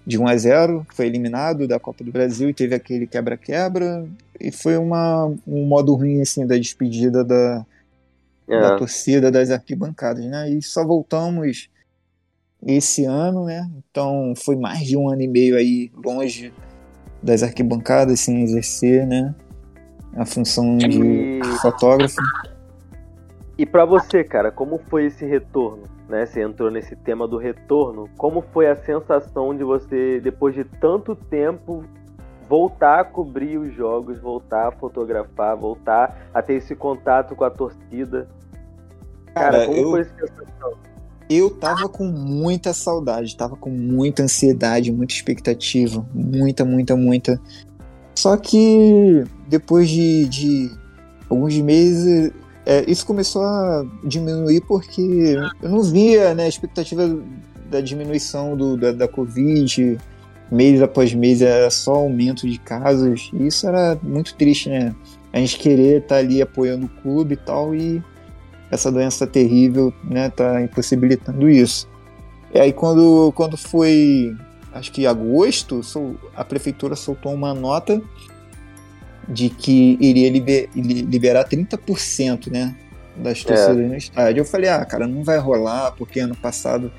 de 0.06 0.18
1 0.18 0.28
a 0.28 0.36
0, 0.36 0.86
foi 0.94 1.06
eliminado 1.06 1.66
da 1.66 1.80
Copa 1.80 2.04
do 2.04 2.12
Brasil 2.12 2.50
e 2.50 2.54
teve 2.54 2.74
aquele 2.74 3.06
quebra-quebra 3.06 4.06
e 4.38 4.52
foi 4.52 4.76
uma, 4.76 5.26
um 5.46 5.66
modo 5.66 5.94
ruim 5.94 6.20
assim 6.20 6.46
da 6.46 6.56
despedida 6.58 7.24
da, 7.24 7.64
é. 8.48 8.60
da 8.60 8.76
torcida 8.76 9.30
das 9.30 9.50
arquibancadas, 9.50 10.24
né? 10.24 10.50
E 10.50 10.62
só 10.62 10.84
voltamos 10.84 11.70
esse 12.66 13.04
ano, 13.04 13.46
né? 13.46 13.70
Então 13.90 14.34
foi 14.36 14.56
mais 14.56 14.86
de 14.86 14.96
um 14.96 15.08
ano 15.08 15.22
e 15.22 15.28
meio 15.28 15.56
aí 15.56 15.90
longe 16.04 16.52
das 17.22 17.42
arquibancadas 17.42 18.20
sem 18.20 18.42
exercer, 18.42 19.06
né? 19.06 19.34
A 20.16 20.26
função 20.26 20.76
de 20.76 21.40
fotógrafo. 21.62 22.16
E 23.56 23.64
para 23.64 23.84
você, 23.84 24.24
cara, 24.24 24.50
como 24.50 24.80
foi 24.88 25.06
esse 25.06 25.24
retorno? 25.24 25.84
Né? 26.08 26.26
Você 26.26 26.42
entrou 26.42 26.70
nesse 26.70 26.96
tema 26.96 27.28
do 27.28 27.36
retorno. 27.36 28.08
Como 28.16 28.42
foi 28.52 28.68
a 28.68 28.76
sensação 28.76 29.56
de 29.56 29.62
você, 29.62 30.20
depois 30.20 30.54
de 30.54 30.64
tanto 30.64 31.14
tempo, 31.14 31.84
voltar 32.48 33.00
a 33.00 33.04
cobrir 33.04 33.58
os 33.58 33.72
jogos, 33.74 34.18
voltar 34.18 34.68
a 34.68 34.72
fotografar, 34.72 35.56
voltar 35.56 36.28
a 36.34 36.42
ter 36.42 36.54
esse 36.54 36.74
contato 36.74 37.36
com 37.36 37.44
a 37.44 37.50
torcida? 37.50 38.28
Cara, 39.34 39.52
cara 39.52 39.66
como 39.66 39.78
eu... 39.78 39.90
foi 39.90 40.00
essa 40.00 40.14
sensação? 40.26 40.72
Eu 41.30 41.50
tava 41.50 41.88
com 41.88 42.04
muita 42.04 42.74
saudade, 42.74 43.34
tava 43.34 43.56
com 43.56 43.70
muita 43.70 44.22
ansiedade, 44.24 44.92
muita 44.92 45.14
expectativa, 45.14 46.04
muita, 46.12 46.64
muita, 46.66 46.94
muita. 46.96 47.40
Só 48.14 48.36
que 48.36 49.24
depois 49.48 49.88
de, 49.88 50.28
de 50.28 50.70
alguns 51.30 51.56
meses, 51.58 52.30
é, 52.66 52.90
isso 52.90 53.04
começou 53.04 53.42
a 53.42 53.84
diminuir 54.02 54.62
porque 54.62 55.36
eu 55.62 55.68
não 55.68 55.82
via 55.82 56.34
né, 56.34 56.44
a 56.44 56.48
expectativa 56.48 57.18
da 57.70 57.80
diminuição 57.80 58.56
do, 58.56 58.76
da, 58.76 58.92
da 58.92 59.08
Covid, 59.08 59.98
mês 60.50 60.80
após 60.80 61.12
mês 61.12 61.42
era 61.42 61.70
só 61.70 61.94
aumento 61.94 62.48
de 62.48 62.58
casos, 62.58 63.30
e 63.34 63.46
isso 63.46 63.66
era 63.66 63.98
muito 64.02 64.34
triste, 64.34 64.68
né? 64.68 64.94
A 65.32 65.38
gente 65.38 65.58
querer 65.58 66.02
estar 66.02 66.16
tá 66.16 66.20
ali 66.20 66.40
apoiando 66.40 66.86
o 66.86 67.02
clube 67.02 67.34
e 67.34 67.36
tal, 67.36 67.74
e 67.74 68.02
essa 68.70 68.90
doença 68.90 69.26
terrível, 69.26 69.92
né, 70.04 70.30
tá 70.30 70.62
impossibilitando 70.62 71.48
isso. 71.48 71.88
E 72.52 72.60
aí 72.60 72.72
quando, 72.72 73.32
quando 73.34 73.56
foi, 73.56 74.34
acho 74.72 74.92
que 74.92 75.06
agosto, 75.06 75.80
a 76.34 76.44
prefeitura 76.44 76.96
soltou 76.96 77.34
uma 77.34 77.52
nota 77.52 78.00
de 79.28 79.48
que 79.48 79.96
iria 80.00 80.30
liber, 80.30 80.68
liberar 80.74 81.48
30%, 81.48 82.50
né, 82.50 82.74
das 83.16 83.40
é. 83.40 83.44
torcidas 83.44 83.78
é. 83.78 83.88
no 83.88 83.96
estádio. 83.96 84.40
Eu 84.40 84.44
falei, 84.44 84.70
ah, 84.70 84.84
cara, 84.84 85.06
não 85.06 85.22
vai 85.22 85.38
rolar, 85.38 85.92
porque 85.92 86.20
ano 86.20 86.36
passado 86.36 86.92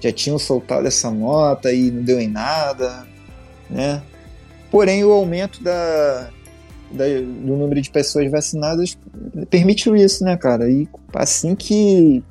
já 0.00 0.10
tinham 0.10 0.38
soltado 0.38 0.86
essa 0.86 1.10
nota 1.10 1.72
e 1.72 1.90
não 1.90 2.02
deu 2.02 2.18
em 2.18 2.28
nada, 2.28 3.06
né? 3.68 4.02
Porém, 4.70 5.04
o 5.04 5.12
aumento 5.12 5.62
da, 5.62 6.30
da, 6.90 7.04
do 7.04 7.56
número 7.56 7.80
de 7.80 7.90
pessoas 7.90 8.30
vacinadas 8.30 8.96
permitiu 9.50 9.94
isso, 9.94 10.24
né, 10.24 10.36
cara? 10.36 10.70
E 10.70 10.88
assim 11.14 11.54
que 11.54 12.22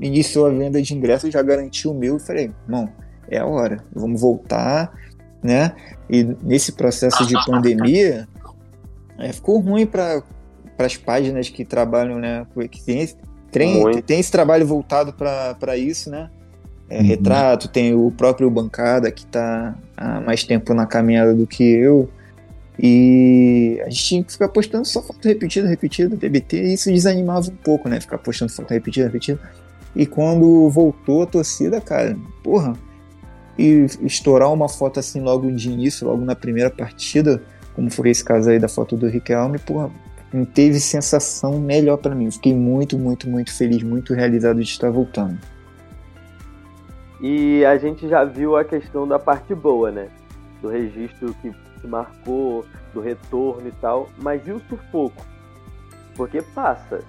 iniciou 0.00 0.46
a 0.46 0.50
venda 0.50 0.80
de 0.80 0.94
ingressos, 0.94 1.32
já 1.32 1.42
garanti 1.42 1.88
o 1.88 1.94
meu 1.94 2.16
e 2.16 2.20
falei, 2.20 2.50
bom, 2.68 2.88
é 3.28 3.38
a 3.38 3.46
hora, 3.46 3.82
vamos 3.94 4.20
voltar, 4.20 4.92
né? 5.42 5.72
E 6.08 6.22
nesse 6.42 6.72
processo 6.72 7.26
de 7.26 7.34
pandemia, 7.46 8.28
é, 9.18 9.32
ficou 9.32 9.58
ruim 9.58 9.86
para 9.86 10.22
as 10.78 10.96
páginas 10.96 11.48
que 11.48 11.64
trabalham, 11.64 12.18
né? 12.18 12.46
Que 12.70 12.82
tem, 12.82 13.08
tem, 13.50 14.02
tem 14.02 14.20
esse 14.20 14.30
trabalho 14.30 14.66
voltado 14.66 15.12
para 15.12 15.76
isso, 15.76 16.10
né? 16.10 16.30
É, 16.88 16.98
uhum. 16.98 17.04
Retrato, 17.04 17.68
tem 17.68 17.94
o 17.94 18.10
próprio 18.10 18.50
Bancada 18.50 19.10
que 19.10 19.24
está 19.24 19.74
há 19.96 20.20
mais 20.20 20.44
tempo 20.44 20.74
na 20.74 20.86
caminhada 20.86 21.34
do 21.34 21.46
que 21.46 21.64
eu. 21.64 22.08
E 22.78 23.80
a 23.84 23.88
gente 23.88 24.04
tinha 24.04 24.24
que 24.24 24.32
ficar 24.32 24.48
postando 24.48 24.86
só 24.86 25.02
foto 25.02 25.26
repetida, 25.26 25.68
repetida, 25.68 26.16
TBT, 26.16 26.56
e 26.64 26.74
isso 26.74 26.90
desanimava 26.90 27.48
um 27.48 27.56
pouco, 27.56 27.88
né? 27.88 28.00
Ficar 28.00 28.18
postando 28.18 28.52
foto 28.52 28.70
repetida, 28.70 29.06
repetida. 29.06 29.40
E 29.94 30.06
quando 30.06 30.68
voltou 30.70 31.22
a 31.22 31.26
torcida, 31.26 31.80
cara, 31.80 32.16
porra, 32.42 32.74
e 33.58 33.86
estourar 34.02 34.52
uma 34.52 34.68
foto 34.68 34.98
assim 34.98 35.20
logo 35.20 35.50
de 35.52 35.70
início, 35.70 36.06
logo 36.06 36.24
na 36.24 36.34
primeira 36.34 36.70
partida, 36.70 37.42
como 37.82 37.90
foi 37.90 38.10
esse 38.10 38.24
caso 38.24 38.48
aí 38.48 38.60
da 38.60 38.68
foto 38.68 38.96
do 38.96 39.08
Riquelme, 39.08 39.58
porra, 39.58 39.90
não 40.32 40.44
teve 40.44 40.78
sensação 40.78 41.58
melhor 41.58 41.96
para 41.96 42.14
mim. 42.14 42.30
Fiquei 42.30 42.54
muito, 42.54 42.96
muito, 42.96 43.28
muito 43.28 43.52
feliz, 43.52 43.82
muito 43.82 44.14
realizado 44.14 44.62
de 44.62 44.70
estar 44.70 44.88
voltando. 44.88 45.36
E 47.20 47.64
a 47.64 47.76
gente 47.78 48.08
já 48.08 48.24
viu 48.24 48.56
a 48.56 48.64
questão 48.64 49.06
da 49.06 49.18
parte 49.18 49.52
boa, 49.52 49.90
né? 49.90 50.08
Do 50.60 50.68
registro 50.68 51.34
que 51.42 51.52
marcou, 51.84 52.64
do 52.94 53.00
retorno 53.00 53.66
e 53.66 53.72
tal, 53.72 54.08
mas 54.18 54.46
e 54.46 54.52
o 54.52 54.62
sufoco? 54.68 55.26
Porque 56.14 56.40
passa. 56.40 57.00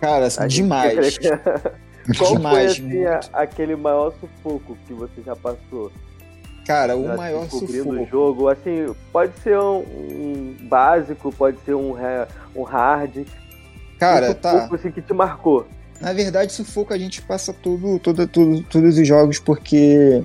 Cara, 0.00 0.28
a 0.38 0.46
demais. 0.46 1.18
Qual 2.16 2.36
demais, 2.36 2.78
foi 2.78 3.06
assim, 3.06 3.28
aquele 3.32 3.74
maior 3.74 4.12
sufoco 4.20 4.76
que 4.86 4.94
você 4.94 5.22
já 5.26 5.34
passou? 5.34 5.90
Cara, 6.66 6.96
o 6.96 7.16
maior 7.16 7.48
sufoco. 7.48 7.90
o 7.90 8.06
jogo, 8.06 8.48
assim, 8.48 8.94
pode 9.12 9.32
ser 9.42 9.58
um, 9.58 9.78
um, 9.78 10.56
básico, 10.62 11.32
pode 11.32 11.58
ser 11.64 11.74
um, 11.74 11.94
um 12.54 12.62
hard. 12.62 13.26
Cara, 13.98 14.30
um 14.30 14.34
tá. 14.34 14.68
assim 14.72 14.90
que 14.90 15.02
te 15.02 15.12
marcou. 15.12 15.66
Na 16.00 16.12
verdade, 16.12 16.52
sufoco 16.52 16.94
a 16.94 16.98
gente 16.98 17.20
passa 17.22 17.52
tudo, 17.52 17.98
todo, 17.98 18.26
tudo, 18.26 18.62
todos 18.64 18.96
os 18.96 19.06
jogos 19.06 19.38
porque 19.38 20.22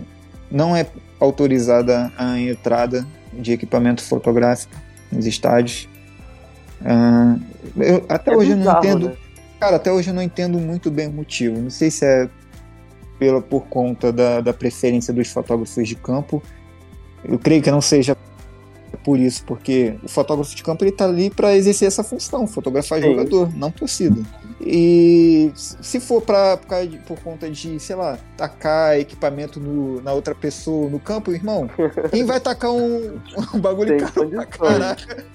não 0.50 0.76
é 0.76 0.86
autorizada 1.20 2.12
a 2.18 2.40
entrada 2.40 3.06
de 3.34 3.52
equipamento 3.54 4.04
fotográfico 4.04 4.76
nos 5.12 5.26
estádios. 5.26 5.90
Uh, 6.82 7.42
eu, 7.78 8.06
até 8.08 8.32
é 8.32 8.38
hoje 8.38 8.56
bizarro, 8.56 8.78
eu 8.78 8.84
não 8.84 8.98
entendo. 8.98 9.10
Né? 9.10 9.18
Cara, 9.60 9.76
até 9.78 9.92
hoje 9.92 10.10
eu 10.10 10.14
não 10.14 10.22
entendo 10.22 10.60
muito 10.60 10.92
bem 10.92 11.08
o 11.08 11.12
motivo. 11.12 11.60
Não 11.60 11.70
sei 11.70 11.90
se 11.90 12.06
é 12.06 12.30
pela, 13.18 13.42
por 13.42 13.66
conta 13.68 14.12
da, 14.12 14.42
da 14.42 14.54
preferência 14.54 15.14
dos 15.14 15.28
fotógrafos 15.30 15.88
de 15.88 15.96
campo. 15.96 16.42
Eu 17.24 17.40
creio 17.40 17.62
que 17.62 17.72
não 17.72 17.82
seja 17.82 18.16
por 19.04 19.20
isso, 19.20 19.44
porque 19.46 19.96
o 20.04 20.08
fotógrafo 20.08 20.56
de 20.56 20.64
campo 20.64 20.84
ele 20.84 20.92
tá 20.92 21.06
ali 21.06 21.30
para 21.30 21.56
exercer 21.56 21.88
essa 21.88 22.04
função, 22.04 22.48
fotografar 22.48 23.00
Sim. 23.00 23.12
jogador, 23.12 23.56
não 23.56 23.70
torcida. 23.70 24.22
E 24.60 25.52
se 25.56 26.00
for 26.00 26.22
pra, 26.22 26.58
por, 27.06 27.20
conta 27.20 27.50
de, 27.50 27.80
sei 27.80 27.96
lá, 27.96 28.18
tacar 28.38 28.98
equipamento 28.98 29.60
no, 29.60 30.02
na 30.02 30.14
outra 30.14 30.34
pessoa 30.34 30.90
no 30.90 31.00
campo, 31.00 31.32
irmão, 31.32 31.70
quem 32.10 32.26
vai 32.26 32.40
tacar 32.40 32.72
um, 32.72 33.20
um 33.54 33.60
bagulho 33.60 33.98
Tem 33.98 34.08
caro 34.08 34.30
pra 34.32 34.46
caraca 34.46 35.26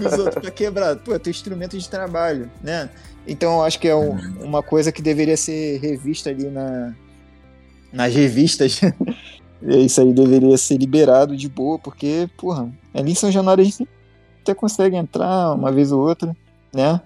dos 0.00 0.12
outros 0.18 0.42
pra 0.42 0.50
quebrar? 0.50 0.96
Pô, 0.96 1.14
é 1.14 1.18
teu 1.18 1.30
instrumento 1.30 1.78
de 1.78 1.88
trabalho, 1.88 2.50
né? 2.62 2.90
Então 3.26 3.54
eu 3.54 3.62
acho 3.62 3.78
que 3.78 3.86
é 3.86 3.94
um, 3.94 4.16
uma 4.42 4.62
coisa 4.62 4.90
que 4.90 5.00
deveria 5.00 5.36
ser 5.36 5.78
revista 5.78 6.30
ali 6.30 6.48
na, 6.48 6.92
nas 7.92 8.14
revistas. 8.14 8.80
Isso 9.62 10.00
aí 10.00 10.12
deveria 10.12 10.56
ser 10.56 10.76
liberado 10.76 11.36
de 11.36 11.48
boa, 11.48 11.78
porque, 11.78 12.28
porra, 12.36 12.72
ali 12.92 13.12
em 13.12 13.14
São 13.14 13.30
Januário 13.30 13.62
a 13.62 13.64
gente 13.64 13.86
até 14.40 14.54
consegue 14.54 14.96
entrar 14.96 15.54
uma 15.54 15.70
vez 15.70 15.92
ou 15.92 16.00
outra, 16.00 16.36
né? 16.74 17.00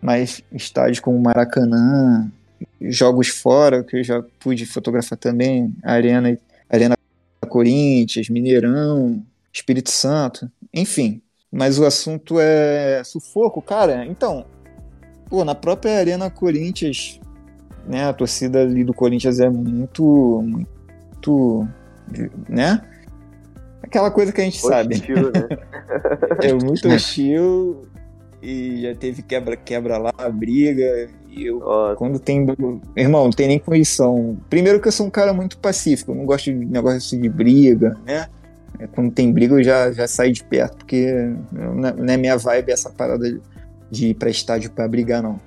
Mas 0.00 0.42
estádios 0.52 1.00
como 1.00 1.18
Maracanã, 1.18 2.30
jogos 2.80 3.28
fora, 3.28 3.82
que 3.82 3.96
eu 3.96 4.04
já 4.04 4.22
pude 4.38 4.66
fotografar 4.66 5.16
também, 5.16 5.74
Arena, 5.82 6.38
Arena 6.68 6.94
Corinthians, 7.48 8.28
Mineirão, 8.28 9.24
Espírito 9.52 9.90
Santo, 9.90 10.50
enfim. 10.74 11.22
Mas 11.50 11.78
o 11.78 11.84
assunto 11.84 12.40
é 12.40 13.02
sufoco, 13.04 13.60
cara. 13.60 14.06
Então, 14.06 14.46
pô, 15.28 15.44
na 15.44 15.54
própria 15.54 15.98
Arena 15.98 16.30
Corinthians, 16.30 17.20
né, 17.86 18.04
a 18.04 18.12
torcida 18.12 18.62
ali 18.62 18.84
do 18.84 18.94
Corinthians 18.94 19.40
é 19.40 19.48
muito, 19.48 20.42
muito, 20.42 21.68
né? 22.48 22.82
Aquela 23.82 24.10
coisa 24.10 24.32
que 24.32 24.40
a 24.40 24.44
gente 24.44 24.64
hostil, 24.64 24.70
sabe. 24.70 24.96
Né? 24.96 25.58
é 26.48 26.52
muito 26.52 26.88
hostil 26.88 27.82
e 28.42 28.82
já 28.82 28.94
teve 28.94 29.22
quebra-quebra 29.22 29.98
lá, 29.98 30.12
briga. 30.30 31.08
E 31.30 31.46
eu, 31.46 31.60
Nossa. 31.60 31.96
quando 31.96 32.18
tem. 32.18 32.46
Irmão, 32.96 33.24
não 33.24 33.30
tem 33.30 33.46
nem 33.48 33.58
condição. 33.58 34.36
Primeiro 34.50 34.80
que 34.80 34.88
eu 34.88 34.92
sou 34.92 35.06
um 35.06 35.10
cara 35.10 35.32
muito 35.32 35.56
pacífico, 35.58 36.10
eu 36.10 36.16
não 36.16 36.26
gosto 36.26 36.52
de 36.52 36.64
negócio 36.64 37.20
de 37.20 37.28
briga, 37.28 37.96
né? 38.04 38.26
É, 38.78 38.86
quando 38.86 39.12
tem 39.12 39.32
briga 39.32 39.54
eu 39.54 39.62
já, 39.62 39.92
já 39.92 40.08
saio 40.08 40.32
de 40.32 40.42
perto, 40.42 40.78
porque 40.78 41.12
não 41.52 42.12
é 42.12 42.16
minha 42.16 42.36
vibe 42.36 42.72
essa 42.72 42.90
parada 42.90 43.40
de 43.90 44.08
ir 44.08 44.14
pra 44.14 44.30
estádio 44.30 44.70
pra 44.70 44.88
brigar, 44.88 45.22
não. 45.22 45.38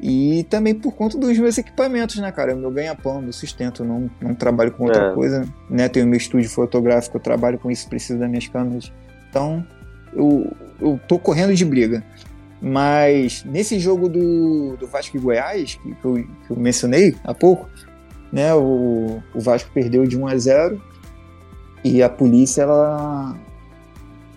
E 0.00 0.44
também 0.44 0.74
por 0.74 0.92
conta 0.92 1.18
dos 1.18 1.36
meus 1.38 1.58
equipamentos, 1.58 2.16
né, 2.16 2.30
cara? 2.30 2.54
Meu 2.54 2.70
ganha-pão, 2.70 3.20
meu 3.20 3.32
sustento, 3.32 3.84
não, 3.84 4.08
não 4.20 4.34
trabalho 4.34 4.70
com 4.72 4.84
outra 4.84 5.10
é. 5.10 5.14
coisa, 5.14 5.48
né? 5.68 5.88
Tenho 5.88 6.06
meu 6.06 6.16
estúdio 6.16 6.48
fotográfico, 6.48 7.16
eu 7.16 7.20
trabalho 7.20 7.58
com 7.58 7.70
isso, 7.70 7.88
preciso 7.88 8.18
das 8.18 8.28
minhas 8.28 8.46
câmeras. 8.46 8.92
Então, 9.28 9.66
eu, 10.12 10.52
eu 10.80 11.00
tô 11.08 11.18
correndo 11.18 11.54
de 11.54 11.64
briga. 11.64 12.04
Mas 12.60 13.44
nesse 13.44 13.78
jogo 13.78 14.08
do, 14.08 14.76
do 14.76 14.86
Vasco 14.86 15.16
e 15.16 15.20
Goiás, 15.20 15.74
que, 15.76 15.94
que, 15.94 16.04
eu, 16.04 16.14
que 16.14 16.50
eu 16.50 16.56
mencionei 16.56 17.14
há 17.24 17.34
pouco, 17.34 17.68
né, 18.32 18.54
o, 18.54 19.22
o 19.34 19.40
Vasco 19.40 19.70
perdeu 19.72 20.04
de 20.06 20.16
1 20.18 20.26
a 20.26 20.36
0 20.36 20.82
e 21.84 22.02
a 22.02 22.08
polícia 22.08 22.62
ela 22.62 23.36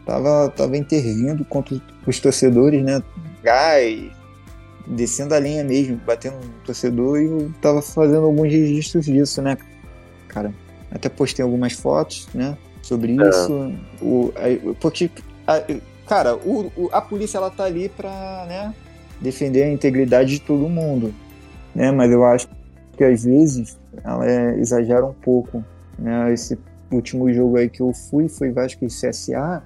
tava, 0.06 0.50
tava 0.50 0.78
intervindo 0.78 1.44
contra 1.46 1.82
os 2.06 2.20
torcedores, 2.20 2.84
né, 2.84 3.02
gás, 3.44 4.12
descendo 4.88 5.34
a 5.34 5.40
linha 5.40 5.64
mesmo, 5.64 5.98
batendo 6.06 6.36
no 6.36 6.54
torcedor 6.66 7.20
e 7.22 7.26
eu 7.26 7.52
tava 7.62 7.82
fazendo 7.82 8.26
alguns 8.26 8.52
registros 8.52 9.06
disso, 9.06 9.42
né, 9.42 9.58
cara. 10.28 10.54
Até 10.92 11.08
postei 11.08 11.44
algumas 11.44 11.74
fotos, 11.74 12.28
né, 12.34 12.58
sobre 12.82 13.18
é. 13.20 13.30
isso. 13.30 13.74
O, 14.02 14.34
porque 14.80 15.10
a, 15.48 15.64
cara, 16.06 16.36
o, 16.36 16.72
o, 16.76 16.90
a 16.92 17.02
polícia 17.02 17.38
ela 17.38 17.50
tá 17.50 17.64
ali 17.64 17.90
pra, 17.90 18.46
né, 18.48 18.74
defender 19.20 19.64
a 19.64 19.72
integridade 19.72 20.32
de 20.32 20.42
todo 20.42 20.68
mundo, 20.68 21.14
né? 21.74 21.92
Mas 21.92 22.12
eu 22.12 22.26
acho 22.26 22.48
que 22.98 23.04
às 23.04 23.24
vezes 23.24 23.78
ela 24.04 24.30
é, 24.30 24.60
exagera 24.60 25.06
um 25.06 25.14
pouco, 25.14 25.64
né? 25.98 26.34
Esse 26.34 26.60
último 26.92 27.32
jogo 27.32 27.58
aí 27.58 27.70
que 27.70 27.82
eu 27.82 27.94
fui 27.94 28.28
foi 28.28 28.52
Vasco 28.52 28.84
e 28.84 28.88
CSA, 28.88 29.64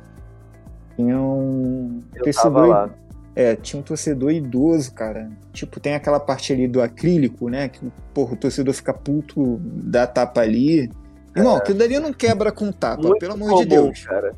tinha 0.95 1.19
um 1.19 2.03
eu 2.13 2.23
torcedor, 2.23 2.91
é, 3.35 3.55
tinha 3.55 3.79
um 3.79 3.83
torcedor 3.83 4.31
idoso, 4.31 4.93
cara. 4.93 5.29
Tipo, 5.51 5.79
tem 5.79 5.93
aquela 5.93 6.19
parte 6.19 6.53
ali 6.53 6.67
do 6.67 6.81
acrílico, 6.81 7.49
né? 7.49 7.67
Que 7.67 7.81
porra, 8.13 8.33
o 8.33 8.37
torcedor 8.37 8.73
fica 8.73 8.93
puto, 8.93 9.59
dá 9.61 10.07
tapa 10.07 10.39
ali. 10.41 10.89
Irmão, 11.35 11.55
é. 11.55 11.57
aquilo 11.57 11.77
dali 11.77 11.99
não 11.99 12.13
quebra 12.13 12.49
com 12.51 12.71
tapa, 12.71 13.03
Muito 13.03 13.19
pelo 13.19 13.33
amor 13.33 13.49
comum, 13.49 13.61
de 13.61 13.67
Deus. 13.67 14.05
Cara. 14.05 14.33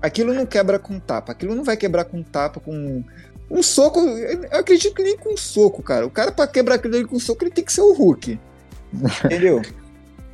Aquilo 0.00 0.32
não 0.32 0.46
quebra 0.46 0.78
com 0.78 0.98
tapa. 0.98 1.32
Aquilo 1.32 1.54
não 1.54 1.62
vai 1.62 1.76
quebrar 1.76 2.04
com 2.04 2.22
tapa, 2.22 2.58
com. 2.58 3.04
Um 3.50 3.62
soco. 3.62 4.00
Eu 4.00 4.58
acredito 4.58 4.94
que 4.94 5.02
nem 5.02 5.16
com 5.16 5.36
soco, 5.36 5.82
cara. 5.82 6.06
O 6.06 6.10
cara, 6.10 6.32
pra 6.32 6.46
quebrar 6.46 6.76
aquilo 6.76 6.96
ali 6.96 7.04
com 7.04 7.18
soco, 7.18 7.44
ele 7.44 7.50
tem 7.50 7.64
que 7.64 7.72
ser 7.72 7.82
o 7.82 7.92
Hulk. 7.92 8.40
Entendeu? 9.24 9.60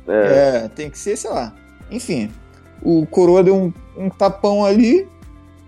é. 0.07 0.63
é. 0.65 0.69
tem 0.69 0.89
que 0.89 0.97
ser, 0.97 1.17
sei 1.17 1.29
lá. 1.29 1.53
Enfim. 1.91 2.31
O 2.81 3.05
Coroa 3.05 3.43
deu 3.43 3.55
um, 3.55 3.73
um 3.97 4.09
tapão 4.09 4.63
ali. 4.63 5.05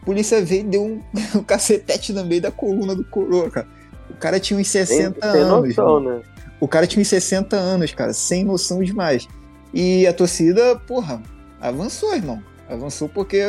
Polícia 0.08 0.42
veio 0.42 0.62
e 0.62 0.64
deu 0.64 0.86
um, 0.86 1.02
um 1.38 1.44
cacetete 1.44 2.14
no 2.14 2.24
meio 2.26 2.42
da 2.42 2.50
coluna 2.50 2.96
do 2.96 3.04
Coroa, 3.04 3.52
cara. 3.52 3.68
O 4.10 4.14
cara 4.14 4.40
tinha 4.40 4.58
uns 4.58 4.70
60 4.70 5.20
tem, 5.20 5.32
tem 5.34 5.42
anos. 5.42 5.76
Noção, 5.76 6.00
né? 6.00 6.22
O 6.62 6.68
cara 6.68 6.88
tinha 6.88 7.02
uns 7.02 7.10
60 7.10 7.58
anos, 7.58 7.94
cara. 7.94 8.14
Sem 8.14 8.46
noção 8.46 8.82
demais. 8.82 9.28
E 9.74 10.08
a 10.08 10.14
torcida, 10.14 10.78
porra, 10.78 11.22
avançou, 11.60 12.16
irmão. 12.16 12.42
Avançou 12.70 13.10
porque 13.10 13.44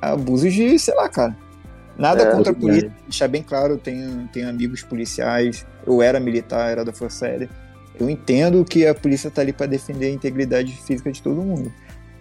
abusos 0.00 0.50
de, 0.54 0.78
sei 0.78 0.94
lá, 0.94 1.10
cara. 1.10 1.36
Nada 1.98 2.22
é, 2.22 2.30
contra 2.30 2.52
a 2.52 2.54
polícia, 2.54 2.90
deixar 3.02 3.28
bem 3.28 3.42
claro, 3.42 3.74
eu 3.74 3.78
tenho, 3.78 4.26
tenho 4.32 4.48
amigos 4.48 4.82
policiais, 4.82 5.66
eu 5.86 6.00
era 6.00 6.18
militar, 6.18 6.70
era 6.70 6.86
da 6.86 6.92
Força 6.92 7.26
Aérea. 7.26 7.50
Eu 8.00 8.08
entendo 8.08 8.64
que 8.64 8.86
a 8.86 8.94
polícia 8.94 9.30
tá 9.30 9.42
ali 9.42 9.52
para 9.52 9.66
defender 9.66 10.06
a 10.06 10.10
integridade 10.10 10.72
física 10.72 11.12
de 11.12 11.20
todo 11.20 11.42
mundo. 11.42 11.70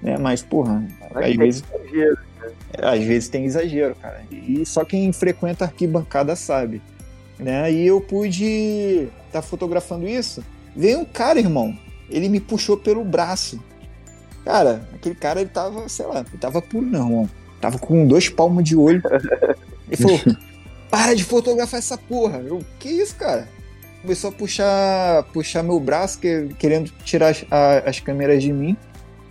Né? 0.02 0.18
Mas, 0.18 0.42
porra, 0.42 0.86
Mas 1.14 1.26
às 1.30 1.36
vezes. 1.38 1.64
Exagero, 1.74 2.18
né? 2.50 2.54
Às 2.82 3.04
vezes 3.04 3.30
tem 3.30 3.46
exagero, 3.46 3.96
cara. 3.96 4.24
E 4.32 4.66
só 4.66 4.84
quem 4.84 5.12
frequenta 5.12 5.66
arquibancada 5.66 6.36
sabe. 6.36 6.82
Né? 7.40 7.72
E 7.72 7.88
eu 7.88 8.02
pude 8.02 9.08
estar 9.28 9.34
tá 9.34 9.42
fotografando 9.42 10.08
isso. 10.08 10.44
Veio 10.76 11.00
um 11.00 11.06
cara, 11.06 11.40
irmão. 11.40 11.78
Ele 12.10 12.30
me 12.30 12.40
puxou 12.40 12.78
pelo 12.78 13.04
braço. 13.04 13.62
Cara, 14.46 14.88
aquele 14.94 15.16
cara, 15.16 15.42
ele 15.42 15.50
tava, 15.50 15.90
sei 15.90 16.06
lá, 16.06 16.20
ele 16.20 16.38
tava 16.40 16.62
puro, 16.62 16.86
não, 16.86 17.08
irmão. 17.08 17.30
Tava 17.60 17.80
com 17.80 18.06
dois 18.06 18.30
palmos 18.30 18.64
de 18.64 18.76
olho. 18.76 19.02
Ele 19.90 19.98
falou: 19.98 20.20
para 20.90 21.14
de 21.16 21.24
fotografar 21.24 21.80
essa 21.80 21.98
porra. 21.98 22.40
Eu, 22.40 22.62
que 22.80 22.90
isso, 22.90 23.16
cara? 23.16 23.48
Começou 24.02 24.30
a 24.30 24.34
puxar, 24.34 25.24
puxar 25.34 25.64
meu 25.64 25.80
braço, 25.80 26.20
que, 26.20 26.50
querendo 26.60 26.92
tirar 27.04 27.30
as, 27.30 27.46
a, 27.50 27.90
as 27.90 28.00
câmeras 28.00 28.42
de 28.42 28.54
mim, 28.54 28.78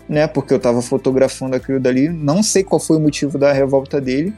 né? 0.09 0.27
Porque 0.27 0.55
eu 0.55 0.59
tava 0.59 0.83
fotografando 0.83 1.57
aquilo 1.57 1.81
dali. 1.81 2.09
Não 2.09 2.43
sei 2.43 2.63
qual 2.63 2.81
foi 2.81 2.97
o 2.97 3.01
motivo 3.01 3.39
da 3.39 3.53
revolta 3.53 4.01
dele. 4.01 4.35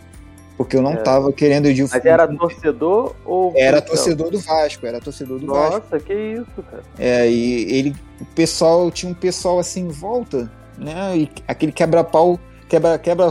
Porque 0.56 0.76
eu 0.76 0.82
não 0.82 0.94
é. 0.94 0.96
tava 0.96 1.32
querendo 1.32 1.72
de 1.72 1.82
Mas 1.82 2.04
era 2.04 2.26
torcedor 2.26 3.14
ou. 3.24 3.52
Era 3.56 3.80
torcedor 3.80 4.28
do 4.28 4.40
Vasco, 4.40 4.84
era 4.84 5.00
torcedor 5.00 5.38
do 5.38 5.46
Nossa, 5.46 5.60
Vasco. 5.60 5.86
Nossa, 5.92 6.04
que 6.04 6.12
isso, 6.12 6.62
cara. 6.68 6.82
É, 6.98 7.30
e 7.30 7.72
ele. 7.72 7.96
O 8.20 8.24
pessoal, 8.24 8.90
tinha 8.90 9.12
um 9.12 9.14
pessoal 9.14 9.60
assim 9.60 9.82
em 9.82 9.88
volta, 9.88 10.50
né? 10.76 11.16
E 11.16 11.30
aquele 11.46 11.70
quebra-pau 11.70 12.40
quebra, 12.68 12.98
quebra 12.98 13.26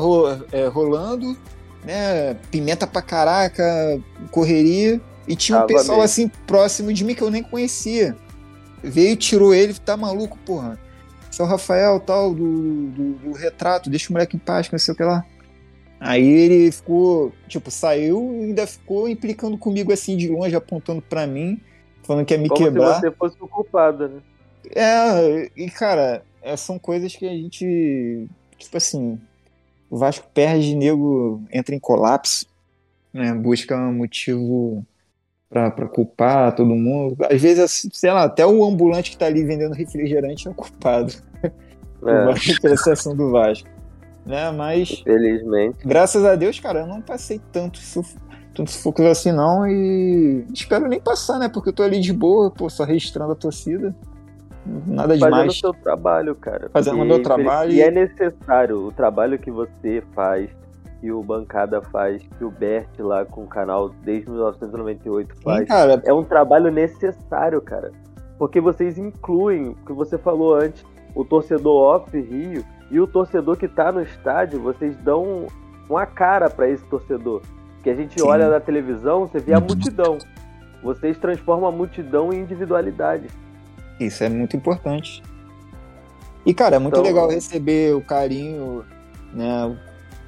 é, 0.54 0.68
rolando, 0.68 1.38
né? 1.84 2.38
Pimenta 2.50 2.88
pra 2.88 3.02
caraca, 3.02 4.00
correria. 4.32 5.02
E 5.28 5.36
tinha 5.36 5.60
um 5.60 5.68
pessoal 5.68 6.02
assim 6.02 6.32
próximo 6.48 6.94
de 6.94 7.04
mim 7.04 7.14
que 7.14 7.22
eu 7.22 7.30
nem 7.30 7.44
conhecia. 7.44 8.16
Veio, 8.82 9.18
tirou 9.18 9.54
ele, 9.54 9.74
tá 9.74 9.98
maluco, 9.98 10.38
porra. 10.46 10.80
Seu 11.38 11.46
Rafael, 11.46 12.00
tal, 12.00 12.34
do, 12.34 12.88
do, 12.90 13.14
do, 13.14 13.32
retrato, 13.34 13.92
deixa 13.92 14.10
o 14.10 14.14
moleque 14.14 14.36
em 14.36 14.40
paz, 14.40 14.72
não 14.72 14.80
sei 14.80 14.92
o 14.92 14.98
que 14.98 15.04
lá. 15.04 15.24
Aí 16.00 16.28
ele 16.28 16.72
ficou, 16.72 17.32
tipo, 17.48 17.70
saiu 17.70 18.34
e 18.42 18.46
ainda 18.46 18.66
ficou 18.66 19.08
implicando 19.08 19.56
comigo 19.56 19.94
assim 19.94 20.18
de 20.18 20.28
longe, 20.28 20.56
apontando 20.56 21.00
para 21.00 21.28
mim, 21.28 21.62
falando 22.02 22.26
que 22.26 22.34
ia 22.34 22.40
me 22.40 22.50
Como 22.50 22.60
quebrar. 22.60 22.96
Se 22.96 23.02
você 23.02 23.12
fosse 23.12 23.38
o 23.40 23.48
culpado, 23.48 24.08
né? 24.08 24.22
É, 24.76 25.52
e 25.56 25.70
cara, 25.70 26.24
é, 26.42 26.58
são 26.58 26.80
coisas 26.80 27.16
que 27.16 27.28
a 27.28 27.34
gente, 27.34 28.28
tipo 28.58 28.76
assim, 28.76 29.22
o 29.92 29.96
Vasco 29.96 30.28
perde, 30.34 30.74
nego 30.74 31.44
entra 31.54 31.76
em 31.76 31.80
colapso, 31.80 32.48
né? 33.14 33.32
busca 33.36 33.78
um 33.78 33.94
motivo 33.94 34.84
para 35.50 35.88
culpar 35.88 36.54
todo 36.56 36.70
mundo. 36.70 37.18
Às 37.30 37.42
vezes, 37.42 37.88
sei 37.94 38.12
lá, 38.12 38.24
até 38.24 38.46
o 38.46 38.64
ambulante 38.64 39.12
que 39.12 39.18
tá 39.18 39.26
ali 39.26 39.44
vendendo 39.44 39.74
refrigerante 39.74 40.48
é 40.48 40.52
o 40.52 40.54
culpado. 40.54 41.14
É. 41.44 41.52
pela 42.62 42.78
situação 42.78 43.16
do 43.16 43.32
Vasco. 43.32 43.70
Né? 44.26 44.52
Mas. 44.52 44.92
Infelizmente. 44.92 45.80
Graças 45.86 46.26
a 46.26 46.36
Deus, 46.36 46.60
cara, 46.60 46.82
eu 46.82 46.88
não 46.88 47.02
passei 47.02 47.40
tanto 47.52 47.80
tanto 48.54 48.72
sufocos 48.72 49.06
assim 49.06 49.32
não 49.32 49.68
e 49.68 50.44
espero 50.52 50.88
nem 50.88 51.00
passar, 51.00 51.38
né? 51.38 51.48
Porque 51.48 51.70
eu 51.70 51.74
tô 51.74 51.84
ali 51.84 52.00
de 52.00 52.12
boa, 52.12 52.50
pô, 52.50 52.68
só 52.70 52.84
registrando 52.84 53.32
a 53.32 53.36
torcida. 53.36 53.96
Nada 54.66 55.16
demais. 55.16 55.34
Fazendo 55.34 55.50
o 55.50 55.54
seu 55.54 55.74
trabalho, 55.74 56.36
cara. 56.36 56.70
Fazendo 56.74 57.02
o 57.02 57.06
meu 57.06 57.22
trabalho. 57.22 57.72
E 57.72 57.82
é 57.82 57.92
necessário 57.92 58.88
o 58.88 58.92
trabalho 58.92 59.38
que 59.38 59.52
você 59.52 60.04
faz, 60.14 60.50
que 61.00 61.12
o 61.12 61.22
Bancada 61.24 61.82
faz, 61.82 62.22
que 62.38 62.44
o 62.44 62.50
Bert 62.50 62.90
lá 63.00 63.26
com 63.26 63.44
o 63.44 63.48
canal 63.48 63.90
desde 64.04 64.30
1998 64.30 65.36
faz. 65.42 65.60
Sim, 65.60 65.66
cara. 65.66 66.02
É 66.06 66.14
um 66.14 66.24
trabalho 66.24 66.72
necessário, 66.72 67.62
cara. 67.62 67.92
Porque 68.38 68.60
vocês 68.60 68.98
incluem, 68.98 69.70
o 69.70 69.76
que 69.76 69.94
você 69.94 70.18
falou 70.18 70.56
antes, 70.56 70.86
o 71.16 71.26
torcedor 71.26 71.82
off 71.82 72.20
Rio 72.20 72.64
e 72.90 73.00
o 73.00 73.08
torcedor 73.08 73.58
que 73.58 73.68
tá 73.68 73.92
no 73.92 74.02
estádio, 74.02 74.62
vocês 74.62 74.96
dão 74.98 75.48
uma 75.90 76.06
cara 76.06 76.50
para 76.50 76.70
esse 76.70 76.84
torcedor. 76.86 77.42
Que 77.84 77.90
a 77.90 77.96
gente 77.96 78.20
Sim. 78.20 78.28
olha 78.28 78.50
na 78.50 78.60
televisão, 78.60 79.28
você 79.28 79.40
vê 79.40 79.54
a 79.54 79.60
multidão. 79.60 80.18
Vocês 80.84 81.18
transformam 81.18 81.68
a 81.68 81.72
multidão 81.72 82.32
em 82.32 82.42
individualidade. 82.42 83.28
Isso 84.00 84.24
é 84.24 84.30
muito 84.30 84.56
importante. 84.56 85.24
E, 86.46 86.54
cara, 86.54 86.76
é 86.78 86.80
muito 86.80 86.94
então, 86.94 87.04
legal 87.04 87.30
receber 87.30 87.96
o 87.96 88.02
carinho, 88.02 88.86
né? 89.34 89.78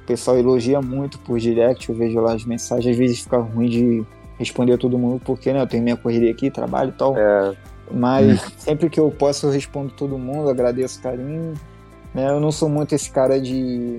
O 0.02 0.06
pessoal 0.06 0.38
elogia 0.38 0.80
muito 0.80 1.18
por 1.20 1.38
direct, 1.38 1.88
eu 1.88 1.94
vejo 1.94 2.20
lá 2.20 2.34
as 2.34 2.44
mensagens, 2.44 2.92
às 2.92 2.96
vezes 2.96 3.20
fica 3.20 3.38
ruim 3.38 3.68
de 3.68 4.06
responder 4.38 4.78
todo 4.78 4.98
mundo, 4.98 5.20
porque, 5.24 5.52
né, 5.52 5.60
eu 5.60 5.66
tenho 5.66 5.82
minha 5.82 5.96
correria 5.96 6.30
aqui, 6.30 6.50
trabalho 6.50 6.90
e 6.90 6.98
tal. 6.98 7.16
É. 7.16 7.54
Mas 7.92 8.40
sempre 8.56 8.88
que 8.88 8.98
eu 8.98 9.10
posso, 9.10 9.46
eu 9.46 9.50
respondo 9.50 9.92
todo 9.92 10.16
mundo, 10.16 10.48
agradeço 10.48 10.98
o 10.98 11.02
carinho. 11.02 11.54
Né? 12.14 12.28
Eu 12.28 12.40
não 12.40 12.50
sou 12.50 12.68
muito 12.68 12.94
esse 12.94 13.10
cara 13.10 13.40
de, 13.40 13.98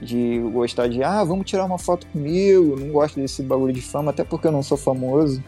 de 0.00 0.40
gostar 0.52 0.88
de, 0.88 1.02
ah, 1.02 1.22
vamos 1.24 1.44
tirar 1.44 1.64
uma 1.64 1.78
foto 1.78 2.06
comigo, 2.06 2.78
não 2.78 2.88
gosto 2.88 3.20
desse 3.20 3.42
bagulho 3.42 3.72
de 3.72 3.82
fama, 3.82 4.10
até 4.10 4.24
porque 4.24 4.46
eu 4.46 4.52
não 4.52 4.62
sou 4.62 4.76
famoso. 4.76 5.42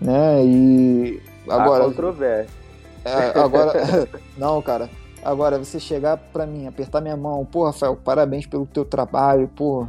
Né? 0.00 0.44
E 0.44 1.22
agora. 1.48 1.84
Há 1.84 1.86
controvérsia. 1.86 2.62
É, 3.04 3.38
agora, 3.38 3.72
não, 4.36 4.60
cara. 4.62 4.88
Agora, 5.22 5.56
você 5.56 5.78
chegar 5.78 6.16
para 6.16 6.44
mim, 6.44 6.66
apertar 6.66 7.00
minha 7.00 7.16
mão, 7.16 7.44
pô, 7.44 7.64
Rafael, 7.64 7.94
parabéns 7.94 8.44
pelo 8.44 8.66
teu 8.66 8.84
trabalho, 8.84 9.48
pô, 9.54 9.86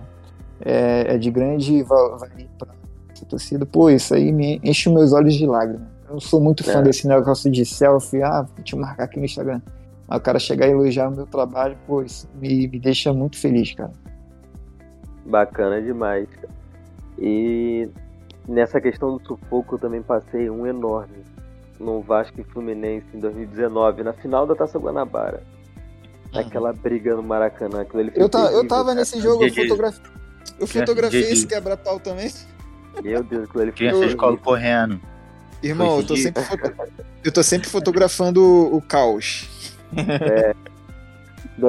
é, 0.61 1.15
é 1.15 1.17
de 1.17 1.31
grande 1.31 1.81
valia 1.81 2.47
pra 2.57 2.73
essa 3.11 3.25
torcida. 3.25 3.65
Pô, 3.65 3.89
isso 3.89 4.13
aí 4.13 4.31
me 4.31 4.61
enche 4.63 4.89
meus 4.89 5.11
olhos 5.11 5.33
de 5.33 5.47
lágrimas. 5.47 5.87
Eu 6.07 6.19
sou 6.19 6.39
muito 6.39 6.63
fã 6.63 6.79
é. 6.79 6.81
desse 6.83 7.07
negócio 7.07 7.49
de 7.49 7.65
selfie, 7.65 8.21
ah, 8.21 8.43
vou 8.43 8.63
te 8.63 8.75
marcar 8.75 9.05
aqui 9.05 9.17
no 9.17 9.25
Instagram. 9.25 9.59
Mas 10.07 10.19
o 10.19 10.21
cara 10.21 10.37
chegar 10.37 10.67
e 10.67 10.71
elogiar 10.71 11.09
o 11.09 11.15
meu 11.15 11.25
trabalho, 11.25 11.75
pô, 11.87 12.03
isso 12.03 12.29
me, 12.39 12.67
me 12.67 12.79
deixa 12.79 13.11
muito 13.11 13.39
feliz, 13.39 13.73
cara. 13.73 13.91
Bacana 15.25 15.81
demais. 15.81 16.27
E 17.17 17.89
nessa 18.47 18.79
questão 18.79 19.17
do 19.17 19.25
sufoco 19.25 19.75
eu 19.75 19.79
também 19.79 20.03
passei 20.03 20.47
um 20.49 20.67
enorme 20.67 21.32
no 21.83 22.01
Vasco 22.01 22.39
e 22.39 22.43
Fluminense 22.43 23.05
em 23.13 23.19
2019, 23.19 24.03
na 24.03 24.13
final 24.13 24.47
da 24.47 24.55
Taça 24.55 24.79
Guanabara. 24.79 25.43
Uhum. 26.33 26.39
Aquela 26.39 26.73
briga 26.73 27.15
no 27.15 27.23
Maracanã. 27.23 27.81
Aquilo 27.81 28.01
ele 28.01 28.11
eu, 28.15 28.29
tá, 28.29 28.51
eu 28.51 28.67
tava 28.67 28.85
cara. 28.85 28.95
nesse 28.95 29.19
jogo, 29.19 29.43
eu, 29.43 29.53
fotografe... 29.53 30.01
eu 30.59 30.67
fotografei 30.67 31.21
esse 31.21 31.45
quebra-pau 31.45 31.99
também. 31.99 32.31
Meu 33.03 33.23
Deus, 33.23 33.43
aquilo 33.43 33.63
ali 33.63 33.71
foi. 33.71 33.77
Criança 33.77 34.05
escola 34.05 34.37
correndo. 34.37 34.99
Irmão, 35.61 35.97
eu 35.97 36.05
tô, 36.05 36.15
sempre 36.15 36.43
foto... 36.43 36.73
eu 37.23 37.31
tô 37.31 37.43
sempre 37.43 37.69
fotografando 37.69 38.41
o 38.75 38.81
caos. 38.81 39.49
É. 39.95 40.53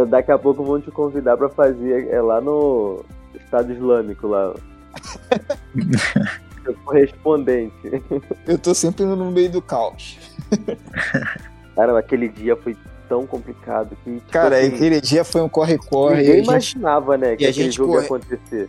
Daqui 0.06 0.32
a 0.32 0.38
pouco 0.38 0.64
vão 0.64 0.80
te 0.80 0.90
convidar 0.90 1.36
pra 1.36 1.48
fazer 1.48 2.08
é 2.08 2.20
lá 2.20 2.40
no 2.40 3.04
Estado 3.34 3.72
Islâmico 3.72 4.26
lá. 4.26 4.54
correspondente. 6.72 8.02
Eu 8.46 8.58
tô 8.58 8.74
sempre 8.74 9.04
no 9.04 9.30
meio 9.30 9.50
do 9.50 9.60
caos. 9.60 10.16
Cara, 11.74 11.98
aquele 11.98 12.28
dia 12.28 12.56
foi 12.56 12.76
tão 13.08 13.26
complicado 13.26 13.96
que. 14.04 14.14
Tipo, 14.14 14.30
Cara, 14.30 14.58
assim, 14.58 14.68
aquele 14.68 15.00
dia 15.00 15.24
foi 15.24 15.42
um 15.42 15.48
corre-corre. 15.48 16.22
Ninguém 16.22 16.44
imaginava, 16.44 17.18
né, 17.18 17.36
que 17.36 17.46
aquele 17.46 17.70
jogo 17.70 17.92
corre... 17.92 18.00
ia 18.00 18.06
acontecer. 18.06 18.68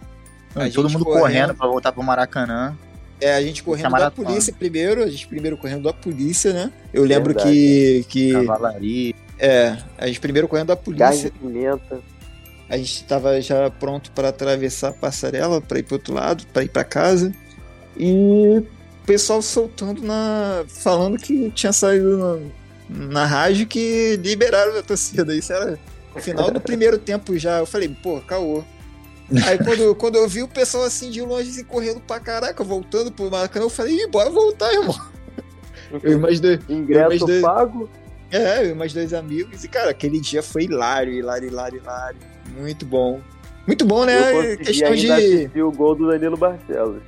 Não, 0.56 0.72
todo 0.72 0.90
mundo 0.90 1.06
correndo, 1.06 1.22
correndo 1.22 1.56
para 1.56 1.68
voltar 1.68 1.92
pro 1.92 2.04
Maracanã. 2.04 2.76
É, 3.20 3.34
a 3.34 3.42
gente 3.42 3.64
correndo 3.64 3.92
da 3.92 4.12
polícia 4.12 4.54
primeiro, 4.54 5.04
a 5.04 5.08
gente 5.08 5.28
primeiro 5.28 5.58
correndo 5.58 5.84
da 5.84 5.94
polícia, 5.94 6.52
né? 6.52 6.72
Eu 6.94 7.04
lembro 7.04 7.34
Verdade. 7.34 7.50
que. 7.50 8.06
que 8.10 8.34
Cavalaria. 8.34 9.16
É, 9.38 9.78
a 9.98 10.08
gente 10.08 10.20
primeiro 10.20 10.48
correndo 10.48 10.68
da 10.68 10.76
polícia. 10.76 11.06
Gás 11.06 11.22
de 11.22 11.32
pimenta. 11.32 12.00
A 12.68 12.78
gente 12.78 12.94
estava 12.94 13.40
já 13.42 13.70
pronto 13.70 14.12
para 14.12 14.30
atravessar 14.30 14.90
a 14.90 14.94
passarela, 14.94 15.62
para 15.62 15.80
ir 15.80 15.84
pro 15.84 15.96
outro 15.96 16.14
lado, 16.14 16.46
para 16.52 16.64
ir 16.64 16.70
para 16.70 16.84
casa. 16.84 17.32
E 17.98 18.60
o 18.60 18.66
pessoal 19.06 19.42
soltando 19.42 20.02
na. 20.02 20.66
falando 20.68 21.18
que 21.18 21.52
tinha 21.52 21.72
saído 21.72 22.18
na, 22.18 22.40
na 22.90 23.26
rádio 23.26 23.68
que 23.68 24.20
liberaram 24.22 24.78
a 24.78 24.82
torcida. 24.82 25.36
Isso 25.36 25.54
era 25.54 25.80
no 26.14 26.22
final 26.22 26.52
do 26.52 26.60
primeiro 26.60 26.98
tempo 26.98 27.38
já. 27.38 27.60
Eu 27.60 27.66
falei, 27.66 27.90
pô, 27.90 28.20
caô. 28.22 28.64
Aí 29.48 29.58
quando, 29.58 29.96
quando 29.96 30.16
eu 30.16 30.28
vi 30.28 30.44
o 30.44 30.48
pessoal 30.48 30.84
assim 30.84 31.10
de 31.10 31.22
longe 31.22 31.50
assim, 31.50 31.64
correndo 31.64 32.00
pra 32.00 32.20
caraca, 32.20 32.64
voltando 32.64 33.12
pro 33.12 33.32
Maracanã, 33.32 33.66
eu 33.66 33.70
falei, 33.70 33.96
Ih, 33.96 34.08
bora 34.08 34.30
voltar, 34.30 34.72
irmão. 34.72 34.96
Eu 36.04 36.14
e 36.14 36.18
mais 36.18 36.40
dois. 36.40 36.60
Ingresso 36.70 37.26
dois, 37.26 37.42
pago? 37.42 37.90
É, 38.32 38.64
eu 38.64 38.72
e 38.72 38.74
mais 38.74 38.94
dois 38.94 39.14
amigos. 39.14 39.64
E, 39.64 39.68
cara, 39.68 39.92
aquele 39.92 40.20
dia 40.20 40.44
foi 40.44 40.64
hilário, 40.64 41.14
hilário, 41.14 41.48
hilário, 41.48 41.80
hilário. 41.80 42.20
Muito 42.58 42.86
bom. 42.86 43.22
Muito 43.66 43.86
bom, 43.86 44.06
né? 44.06 44.54
Eu 44.54 44.58
Questão 44.58 44.94
de. 44.94 45.62
o 45.62 45.72
gol 45.72 45.96
do 45.96 46.08
Danilo 46.08 46.38
Barcelos. 46.38 47.02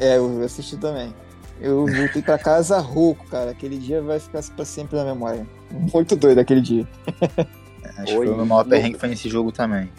É, 0.00 0.16
eu 0.16 0.42
assisti 0.42 0.78
também. 0.78 1.14
Eu 1.60 1.84
voltei 1.86 2.22
pra 2.22 2.38
casa 2.38 2.78
rouco, 2.80 3.26
cara. 3.26 3.50
Aquele 3.50 3.76
dia 3.76 4.00
vai 4.00 4.18
ficar 4.18 4.42
pra 4.56 4.64
sempre 4.64 4.96
na 4.96 5.04
memória. 5.04 5.46
Muito 5.70 6.16
doido 6.16 6.38
aquele 6.38 6.62
dia. 6.62 6.88
Acho 7.98 8.06
que 8.06 8.16
foi 8.16 8.28
o 8.28 8.36
meu 8.36 8.46
maior 8.46 8.64
perrengue 8.64 8.98
foi 8.98 9.10
nesse 9.10 9.28
jogo 9.28 9.52
também. 9.52 9.90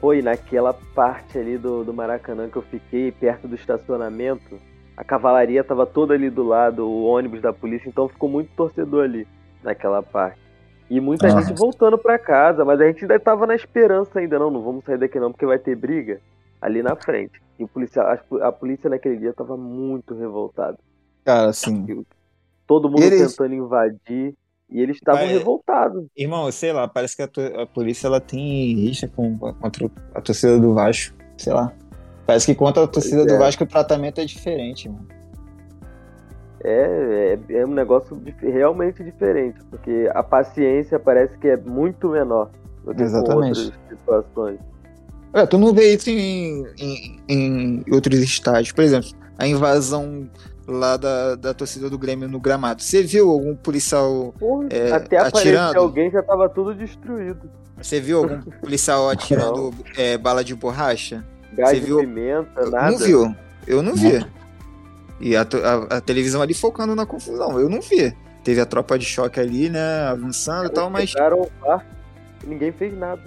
Foi 0.00 0.20
naquela 0.20 0.74
parte 0.94 1.38
ali 1.38 1.56
do, 1.56 1.84
do 1.84 1.94
Maracanã 1.94 2.48
que 2.48 2.56
eu 2.56 2.62
fiquei 2.62 3.12
perto 3.12 3.46
do 3.46 3.54
estacionamento. 3.54 4.58
A 4.96 5.04
cavalaria 5.04 5.62
tava 5.62 5.86
toda 5.86 6.14
ali 6.14 6.28
do 6.28 6.42
lado, 6.42 6.84
o 6.84 7.04
ônibus 7.04 7.40
da 7.40 7.52
polícia, 7.52 7.88
então 7.88 8.08
ficou 8.08 8.28
muito 8.28 8.50
torcedor 8.56 9.04
ali 9.04 9.28
naquela 9.62 10.02
parte. 10.02 10.40
E 10.90 11.00
muita 11.00 11.28
Nossa. 11.28 11.48
gente 11.48 11.58
voltando 11.58 11.96
para 11.96 12.18
casa, 12.18 12.64
mas 12.64 12.80
a 12.80 12.86
gente 12.86 13.04
ainda 13.04 13.18
tava 13.18 13.46
na 13.46 13.54
esperança 13.54 14.18
ainda, 14.18 14.38
não, 14.38 14.50
não 14.50 14.62
vamos 14.62 14.84
sair 14.84 14.98
daqui 14.98 15.18
não, 15.18 15.32
porque 15.32 15.46
vai 15.46 15.58
ter 15.58 15.76
briga 15.76 16.20
ali 16.60 16.82
na 16.82 16.96
frente. 16.96 17.40
E 17.58 17.64
o 17.64 17.68
policial, 17.68 18.06
a, 18.06 18.48
a 18.48 18.52
polícia 18.52 18.90
naquele 18.90 19.16
dia 19.16 19.32
tava 19.32 19.56
muito 19.56 20.14
revoltada. 20.14 20.78
Cara, 21.24 21.50
assim. 21.50 22.04
Todo 22.66 22.88
mundo 22.88 23.02
eles... 23.02 23.30
tentando 23.30 23.54
invadir. 23.54 24.34
E 24.70 24.80
eles 24.80 24.96
estavam 24.96 25.26
revoltados. 25.26 26.06
Irmão, 26.16 26.50
sei 26.50 26.72
lá, 26.72 26.88
parece 26.88 27.14
que 27.14 27.22
a, 27.22 27.62
a 27.62 27.66
polícia 27.66 28.06
ela 28.06 28.20
tem 28.20 28.74
rixa 28.74 29.06
com, 29.06 29.38
contra 29.38 29.90
a 30.14 30.20
torcida 30.20 30.58
do 30.58 30.72
Vasco. 30.72 31.14
Sei 31.36 31.52
lá. 31.52 31.72
Parece 32.26 32.46
que 32.46 32.54
contra 32.54 32.82
a 32.82 32.88
torcida 32.88 33.22
é. 33.22 33.26
do 33.26 33.38
Vasco 33.38 33.62
o 33.62 33.66
tratamento 33.66 34.20
é 34.20 34.24
diferente, 34.24 34.88
mano. 34.88 35.06
É, 36.64 37.38
é, 37.50 37.56
é, 37.58 37.66
um 37.66 37.74
negócio 37.74 38.20
realmente 38.40 39.04
diferente, 39.04 39.58
porque 39.68 40.10
a 40.14 40.22
paciência 40.22 40.98
parece 40.98 41.36
que 41.36 41.46
é 41.46 41.58
muito 41.58 42.08
menor 42.08 42.50
do 42.82 42.94
que 42.94 43.02
Exatamente. 43.02 43.60
outras 43.60 43.80
situações. 43.90 44.58
É, 45.34 45.44
tu 45.44 45.58
não 45.58 45.74
vê 45.74 45.94
isso 45.94 46.08
em, 46.08 46.64
em, 46.78 47.20
em, 47.28 47.84
outros 47.90 48.20
estádios. 48.20 48.70
Por 48.70 48.84
exemplo, 48.84 49.10
a 49.36 49.46
invasão 49.46 50.30
lá 50.66 50.96
da, 50.96 51.34
da 51.34 51.52
torcida 51.52 51.90
do 51.90 51.98
Grêmio 51.98 52.28
no 52.28 52.38
gramado. 52.38 52.80
Você 52.80 53.02
viu 53.02 53.30
algum 53.30 53.56
policial 53.56 54.32
Porra, 54.38 54.68
é, 54.70 54.92
até 54.92 55.18
atirando? 55.18 55.76
alguém 55.76 56.08
já 56.10 56.22
tava 56.22 56.48
tudo 56.48 56.72
destruído. 56.72 57.50
Você 57.76 58.00
viu 58.00 58.18
algum 58.18 58.40
policial 58.62 59.10
atirando 59.10 59.74
é, 59.96 60.16
bala 60.16 60.44
de 60.44 60.54
borracha? 60.54 61.24
Gás 61.52 61.70
Você 61.70 61.80
de 61.80 61.86
viu? 61.86 61.98
pimenta, 61.98 62.70
nada. 62.70 62.92
Não 62.92 62.98
viu? 62.98 63.36
Eu 63.66 63.82
não 63.82 63.94
vi. 63.94 64.24
E 65.20 65.36
a, 65.36 65.42
a, 65.42 65.96
a, 65.96 66.00
televisão 66.00 66.42
ali 66.42 66.54
focando 66.54 66.94
na 66.94 67.06
confusão. 67.06 67.58
Eu 67.58 67.68
não 67.68 67.80
vi. 67.80 68.14
Teve 68.44 68.60
a 68.60 68.66
tropa 68.66 68.98
de 68.98 69.04
choque 69.04 69.40
ali, 69.40 69.68
né? 69.68 70.06
Avançando 70.06 70.66
e 70.66 70.70
tal, 70.70 70.90
mas. 70.90 71.12
ninguém 72.46 72.70
fez 72.72 72.96
nada. 72.96 73.22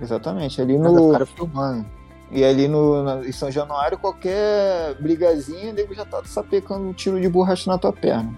Exatamente, 0.00 0.60
ali 0.60 0.78
no. 0.78 1.26
Filmando. 1.26 1.86
E 2.30 2.44
ali 2.44 2.68
no, 2.68 3.02
no, 3.02 3.24
em 3.24 3.32
São 3.32 3.50
Januário, 3.50 3.98
qualquer 3.98 4.94
brigazinha, 5.00 5.70
o 5.70 5.74
nego 5.74 5.94
já 5.94 6.04
tá 6.04 6.22
sapecando 6.24 6.86
um 6.86 6.92
tiro 6.92 7.20
de 7.20 7.28
borracha 7.28 7.70
na 7.70 7.78
tua 7.78 7.92
perna. 7.92 8.32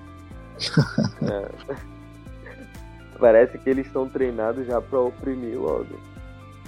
É. 1.22 1.74
Parece 3.18 3.58
que 3.58 3.68
eles 3.68 3.86
estão 3.86 4.08
treinados 4.08 4.66
já 4.66 4.80
pra 4.80 5.00
oprimir 5.00 5.58
logo. 5.58 5.98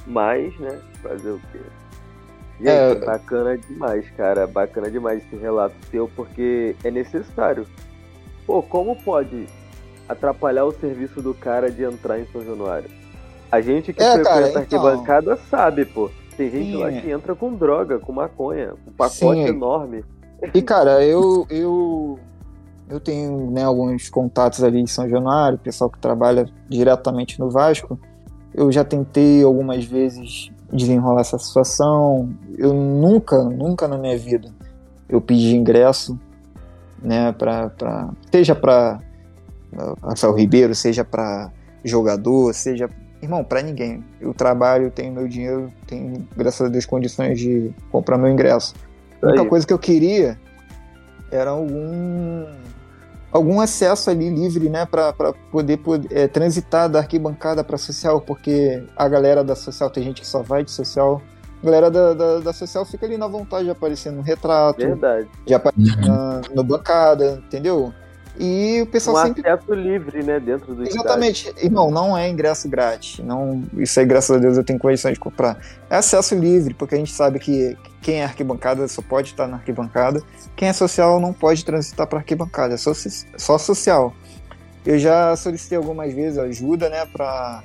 Mas, 0.06 0.58
né, 0.58 0.80
fazer 1.00 1.30
o 1.30 1.40
quê? 1.52 1.60
Gente, 2.58 2.68
é... 2.68 2.94
bacana 3.06 3.56
demais, 3.56 4.10
cara. 4.10 4.46
Bacana 4.46 4.90
demais 4.90 5.24
esse 5.24 5.36
relato 5.36 5.74
seu, 5.90 6.08
porque 6.08 6.76
é 6.82 6.90
necessário. 6.90 7.66
Pô, 8.44 8.62
como 8.62 8.96
pode 8.96 9.46
atrapalhar 10.08 10.64
o 10.64 10.72
serviço 10.72 11.22
do 11.22 11.32
cara 11.32 11.70
de 11.70 11.84
entrar 11.84 12.18
em 12.18 12.26
São 12.26 12.44
Januário? 12.44 12.90
A 13.52 13.60
gente 13.60 13.92
que 13.92 14.02
É, 14.02 14.14
frequenta 14.14 14.30
cara, 14.30 14.46
a 14.46 14.48
então. 14.48 14.62
arquibancada 14.62 15.36
sabe, 15.50 15.84
pô. 15.84 16.10
Tem 16.38 16.50
gente 16.50 16.72
Sim, 16.72 16.76
lá 16.78 16.90
é. 16.90 17.00
que 17.02 17.10
entra 17.10 17.34
com 17.34 17.54
droga, 17.54 17.98
com 17.98 18.10
maconha, 18.10 18.72
um 18.88 18.92
pacote 18.92 19.42
Sim. 19.42 19.48
enorme. 19.48 20.02
E, 20.54 20.60
cara, 20.62 21.04
eu, 21.04 21.46
eu, 21.50 22.18
eu 22.88 22.98
tenho 22.98 23.50
né, 23.50 23.62
alguns 23.62 24.08
contatos 24.08 24.64
ali 24.64 24.80
em 24.80 24.86
São 24.86 25.06
Januário, 25.06 25.58
pessoal 25.58 25.90
que 25.90 25.98
trabalha 25.98 26.48
diretamente 26.66 27.38
no 27.38 27.50
Vasco. 27.50 28.00
Eu 28.54 28.72
já 28.72 28.82
tentei 28.82 29.42
algumas 29.44 29.84
vezes 29.84 30.50
desenrolar 30.72 31.20
essa 31.20 31.38
situação. 31.38 32.30
Eu 32.56 32.72
nunca, 32.72 33.44
nunca 33.44 33.86
na 33.86 33.98
minha 33.98 34.16
vida 34.16 34.50
eu 35.10 35.20
pedi 35.20 35.54
ingresso, 35.54 36.18
né, 37.02 37.32
pra, 37.32 37.68
pra, 37.68 38.08
seja 38.30 38.54
para 38.54 38.98
Rafael 40.02 40.34
Ribeiro, 40.34 40.74
seja 40.74 41.04
para 41.04 41.50
jogador, 41.84 42.54
seja. 42.54 42.88
Irmão, 43.22 43.44
pra 43.44 43.62
ninguém. 43.62 44.04
Eu 44.20 44.34
trabalho, 44.34 44.90
tenho 44.90 45.12
meu 45.12 45.28
dinheiro, 45.28 45.72
tenho, 45.86 46.26
graças 46.36 46.66
a 46.66 46.68
Deus, 46.68 46.84
condições 46.84 47.38
de 47.38 47.70
comprar 47.90 48.18
meu 48.18 48.28
ingresso. 48.28 48.74
A 49.22 49.28
única 49.28 49.44
coisa 49.46 49.64
que 49.64 49.72
eu 49.72 49.78
queria 49.78 50.36
era 51.30 51.50
algum 51.50 52.44
algum 53.30 53.60
acesso 53.60 54.10
ali 54.10 54.28
livre, 54.28 54.68
né, 54.68 54.84
para 54.84 55.14
poder, 55.50 55.78
poder 55.78 56.08
é, 56.14 56.28
transitar 56.28 56.88
da 56.88 56.98
arquibancada 56.98 57.64
para 57.64 57.78
social, 57.78 58.20
porque 58.20 58.84
a 58.94 59.08
galera 59.08 59.42
da 59.42 59.56
social 59.56 59.88
tem 59.88 60.04
gente 60.04 60.20
que 60.20 60.26
só 60.26 60.42
vai 60.42 60.62
de 60.62 60.70
social, 60.70 61.22
a 61.62 61.64
galera 61.64 61.90
da, 61.90 62.12
da, 62.12 62.38
da 62.40 62.52
social 62.52 62.84
fica 62.84 63.06
ali 63.06 63.16
na 63.16 63.26
vontade 63.26 63.64
de 63.64 63.70
aparecer 63.70 64.12
no 64.12 64.20
retrato, 64.20 64.80
Verdade. 64.80 65.28
de 65.46 65.54
aparecer 65.54 65.96
na, 65.96 66.42
no 66.54 66.62
bancada, 66.62 67.42
entendeu? 67.46 67.94
E 68.38 68.80
o 68.82 68.86
pessoal 68.86 69.16
Um 69.16 69.26
sempre 69.26 69.48
acesso 69.48 69.74
livre, 69.74 70.22
né, 70.22 70.40
dentro 70.40 70.74
do. 70.74 70.82
Exatamente. 70.86 71.52
Irmão, 71.62 71.90
não 71.90 72.16
é 72.16 72.28
ingresso 72.28 72.68
grátis. 72.68 73.22
Não, 73.24 73.62
isso 73.76 74.00
aí, 74.00 74.06
graças 74.06 74.34
a 74.34 74.38
Deus, 74.38 74.56
eu 74.56 74.64
tenho 74.64 74.78
condições 74.78 75.14
de 75.14 75.20
comprar. 75.20 75.58
É 75.90 75.96
acesso 75.96 76.34
livre, 76.34 76.72
porque 76.72 76.94
a 76.94 76.98
gente 76.98 77.12
sabe 77.12 77.38
que 77.38 77.76
quem 78.00 78.20
é 78.20 78.24
arquibancada 78.24 78.88
só 78.88 79.02
pode 79.02 79.28
estar 79.28 79.46
na 79.46 79.56
arquibancada. 79.56 80.22
Quem 80.56 80.68
é 80.68 80.72
social 80.72 81.20
não 81.20 81.32
pode 81.32 81.64
transitar 81.64 82.06
para 82.06 82.18
arquibancada, 82.18 82.74
é 82.74 82.76
só, 82.76 82.92
só 83.36 83.58
social. 83.58 84.14
Eu 84.84 84.98
já 84.98 85.36
solicitei 85.36 85.76
algumas 85.76 86.12
vezes 86.12 86.38
ajuda, 86.38 86.88
né, 86.88 87.06
pra, 87.06 87.62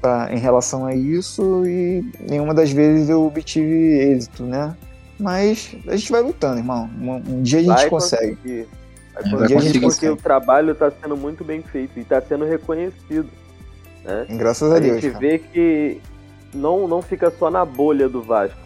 pra, 0.00 0.28
em 0.32 0.38
relação 0.38 0.86
a 0.86 0.94
isso 0.94 1.64
e 1.66 2.04
nenhuma 2.28 2.54
das 2.54 2.70
vezes 2.72 3.08
eu 3.08 3.24
obtive 3.24 4.00
êxito, 4.00 4.44
né? 4.44 4.74
Mas 5.18 5.76
a 5.86 5.94
gente 5.94 6.10
vai 6.10 6.22
lutando, 6.22 6.58
irmão. 6.58 6.90
Um, 6.98 7.16
um 7.16 7.42
dia 7.42 7.58
a 7.58 7.62
gente 7.62 7.74
Vai 7.74 7.90
consegue. 7.90 8.36
conseguir. 8.36 8.79
Vai 9.22 9.30
vai 9.30 9.48
conseguir, 9.48 9.80
conseguir, 9.80 9.80
porque 9.80 10.06
sim. 10.06 10.12
o 10.12 10.16
trabalho 10.16 10.72
está 10.72 10.90
sendo 10.90 11.16
muito 11.16 11.44
bem 11.44 11.62
feito 11.62 11.98
e 11.98 12.02
está 12.02 12.20
sendo 12.20 12.44
reconhecido. 12.44 13.28
Né? 14.04 14.26
Graças 14.30 14.70
a, 14.72 14.76
A, 14.76 14.78
Deus. 14.78 15.00
gente 15.00 15.12
cara. 15.12 15.18
vê 15.20 15.38
que 15.38 16.00
não, 16.54 16.88
não 16.88 17.02
fica 17.02 17.30
só 17.30 17.50
na 17.50 17.64
bolha 17.64 18.08
do 18.08 18.22
Vasco. 18.22 18.58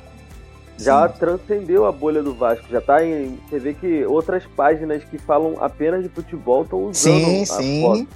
Já 0.77 1.09
transcendeu 1.09 1.87
a 1.87 1.93
bolha 1.93 2.21
do 2.23 2.35
Vasco. 2.35 2.65
Já 2.69 2.81
tá 2.81 3.05
em. 3.05 3.39
Você 3.49 3.59
vê 3.61 3.75
que 3.75 4.05
outras 4.07 4.45
páginas 4.57 5.05
que 5.05 5.19
falam 5.19 5.57
apenas 5.61 6.03
de 6.03 6.09
futebol 6.09 6.63
estão 6.65 6.85
usando 6.87 6.95
Sim, 6.97 7.43
a 7.43 7.47
sim. 7.47 7.83
foto. 7.83 8.09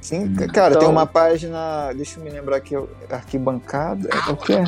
Sim, 0.00 0.34
ca- 0.34 0.46
cara, 0.48 0.68
Então- 0.70 0.80
tem 0.80 0.88
uma 0.88 1.04
página. 1.06 1.92
Deixa 1.94 2.18
eu 2.18 2.24
me 2.24 2.30
lembrar 2.30 2.56
aqui, 2.56 2.74
arquibancada. 3.10 4.08
É 4.08 4.32
o 4.32 4.36
que 4.36 4.54
é? 4.54 4.64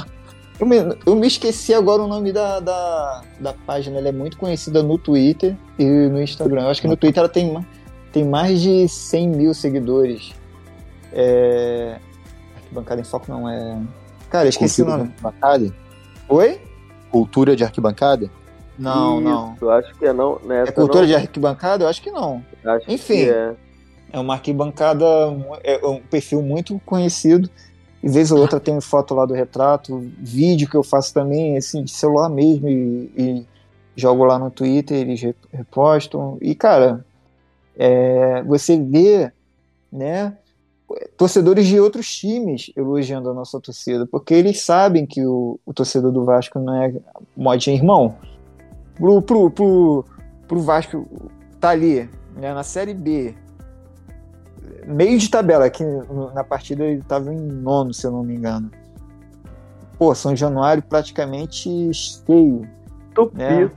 Eu 0.62 0.66
me, 0.66 0.76
eu 1.04 1.16
me 1.16 1.26
esqueci 1.26 1.74
agora 1.74 2.02
o 2.02 2.06
nome 2.06 2.32
da, 2.32 2.60
da, 2.60 3.22
da 3.40 3.52
página. 3.52 3.98
Ela 3.98 4.10
é 4.10 4.12
muito 4.12 4.36
conhecida 4.36 4.80
no 4.80 4.96
Twitter 4.96 5.56
e 5.76 5.84
no 5.84 6.22
Instagram. 6.22 6.62
Eu 6.62 6.68
acho 6.68 6.80
que 6.80 6.86
no 6.86 6.96
Twitter 6.96 7.18
ela 7.18 7.28
tem, 7.28 7.66
tem 8.12 8.24
mais 8.24 8.60
de 8.60 8.86
100 8.86 9.28
mil 9.30 9.54
seguidores. 9.54 10.32
É... 11.12 11.98
Arquibancada 12.54 13.00
em 13.00 13.04
Foco 13.04 13.26
não 13.28 13.48
é. 13.48 13.76
Cara, 14.30 14.44
eu 14.44 14.50
esqueci 14.50 14.82
o 14.82 14.84
Cultura 14.84 15.02
de 15.02 15.04
nome. 15.04 15.14
arquibancada? 15.16 15.74
Oi? 16.28 16.60
Cultura 17.10 17.56
de 17.56 17.64
arquibancada? 17.64 18.30
Não, 18.78 19.20
não. 19.20 19.54
Isso, 19.54 19.68
acho 19.68 19.94
que 19.96 20.06
é 20.06 20.12
não. 20.12 20.38
Nessa 20.44 20.70
É 20.70 20.72
cultura 20.72 21.00
não, 21.00 21.08
de 21.08 21.14
arquibancada? 21.16 21.82
Eu 21.82 21.88
acho 21.88 22.00
que 22.00 22.10
não. 22.12 22.40
acho 22.64 22.88
enfim. 22.88 23.24
que 23.24 23.30
é. 23.30 23.54
É 24.12 24.18
uma 24.20 24.34
arquibancada, 24.34 25.04
é 25.64 25.84
um 25.84 26.00
perfil 26.02 26.40
muito 26.40 26.80
conhecido. 26.86 27.50
E 28.02 28.08
vez 28.08 28.32
ou 28.32 28.38
outra 28.40 28.58
tem 28.58 28.80
foto 28.80 29.14
lá 29.14 29.24
do 29.24 29.34
retrato, 29.34 30.10
vídeo 30.18 30.68
que 30.68 30.76
eu 30.76 30.82
faço 30.82 31.14
também, 31.14 31.56
assim, 31.56 31.84
de 31.84 31.92
celular 31.92 32.28
mesmo, 32.28 32.68
e, 32.68 33.12
e 33.16 33.46
jogo 33.94 34.24
lá 34.24 34.38
no 34.38 34.50
Twitter, 34.50 34.98
eles 34.98 35.20
re- 35.20 35.36
repostam. 35.52 36.36
E, 36.40 36.54
cara, 36.54 37.04
é, 37.76 38.42
você 38.42 38.76
vê, 38.76 39.30
né, 39.92 40.36
torcedores 41.16 41.66
de 41.66 41.78
outros 41.78 42.12
times 42.12 42.72
elogiando 42.76 43.30
a 43.30 43.34
nossa 43.34 43.60
torcida, 43.60 44.06
porque 44.06 44.34
eles 44.34 44.60
sabem 44.60 45.06
que 45.06 45.24
o, 45.24 45.58
o 45.64 45.72
torcedor 45.72 46.10
do 46.10 46.24
Vasco 46.24 46.58
não 46.58 46.82
é 46.82 46.92
modinha 47.36 47.76
irmão. 47.76 48.16
Pro, 48.96 49.22
pro, 49.22 49.50
pro, 49.50 50.04
pro 50.48 50.60
Vasco 50.60 51.06
tá 51.60 51.70
ali, 51.70 52.10
né, 52.36 52.52
na 52.52 52.62
Série 52.62 52.94
B, 52.94 53.34
meio 54.86 55.18
de 55.18 55.28
tabela, 55.30 55.68
que 55.70 55.84
na 56.34 56.44
partida 56.44 56.84
ele 56.84 57.00
estava 57.00 57.32
em 57.32 57.38
nono, 57.38 57.92
se 57.94 58.06
eu 58.06 58.10
não 58.12 58.22
me 58.22 58.34
engano. 58.34 58.70
Pô, 59.98 60.14
São 60.14 60.34
Januário 60.34 60.82
praticamente 60.82 61.68
cheio, 61.92 62.68
Tupi. 63.14 63.36
né? 63.36 63.70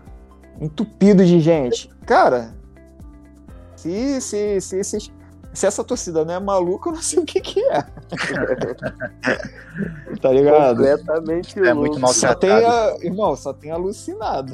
entupido 0.59 1.23
de 1.25 1.39
gente. 1.39 1.89
Cara, 2.05 2.53
se, 3.75 4.19
se, 4.21 4.61
se, 4.61 4.83
se, 4.83 5.11
se 5.53 5.65
essa 5.67 5.83
torcida 5.83 6.23
não 6.25 6.33
é 6.33 6.39
maluca, 6.39 6.89
eu 6.89 6.93
não 6.93 7.01
sei 7.01 7.19
o 7.19 7.25
que 7.25 7.41
que 7.41 7.59
é. 7.65 7.83
tá 10.21 10.31
ligado? 10.31 10.77
Completamente 10.77 11.59
É 11.59 11.73
muito 11.73 11.99
mal 11.99 12.13
Só 12.13 12.33
tem, 12.33 12.49
a, 12.51 12.95
irmão, 13.01 13.35
só 13.35 13.53
tem 13.53 13.71
alucinado. 13.71 14.53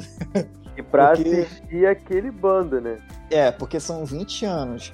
E 0.76 0.82
pra 0.82 1.14
porque- 1.14 1.30
assistir 1.30 1.86
aquele 1.86 2.30
bando, 2.30 2.80
né? 2.80 2.98
É, 3.30 3.50
porque 3.50 3.80
são 3.80 4.04
20 4.04 4.44
anos 4.44 4.92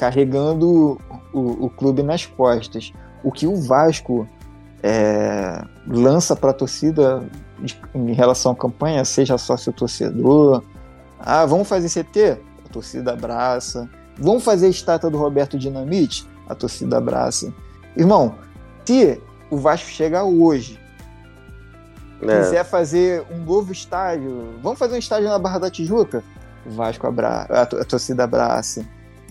carregando 0.00 0.98
o, 1.30 1.66
o 1.66 1.68
clube 1.68 2.02
nas 2.02 2.24
costas. 2.24 2.90
O 3.22 3.30
que 3.30 3.46
o 3.46 3.54
Vasco 3.54 4.26
é, 4.82 5.62
lança 5.86 6.34
para 6.34 6.50
a 6.50 6.54
torcida 6.54 7.22
de- 7.58 7.78
em 7.94 8.14
relação 8.14 8.52
à 8.52 8.56
campanha, 8.56 9.04
seja 9.04 9.36
sócio 9.36 9.70
torcedor. 9.74 10.62
Ah, 11.18 11.44
vamos 11.44 11.68
fazer 11.68 11.90
CT? 11.90 12.38
A 12.64 12.72
torcida 12.72 13.12
abraça. 13.12 13.86
Vamos 14.18 14.42
fazer 14.42 14.66
a 14.68 14.70
estátua 14.70 15.10
do 15.10 15.18
Roberto 15.18 15.58
Dinamite? 15.58 16.26
A 16.48 16.54
torcida 16.54 16.96
abraça. 16.96 17.52
Irmão, 17.94 18.36
se 18.86 19.20
o 19.50 19.58
Vasco 19.58 19.88
chegar 19.90 20.24
hoje 20.24 20.80
É. 22.22 22.40
quiser 22.40 22.64
fazer 22.64 23.22
um 23.30 23.38
novo 23.44 23.70
estádio, 23.70 24.54
vamos 24.62 24.78
fazer 24.78 24.94
um 24.94 24.98
estádio 24.98 25.28
na 25.28 25.38
Barra 25.38 25.58
da 25.58 25.70
Tijuca? 25.70 26.24
O 26.66 26.70
Vasco 26.70 27.06
abraça, 27.06 27.52
a, 27.52 27.62
a 27.62 27.84
torcida 27.84 28.24
abraça. 28.24 28.82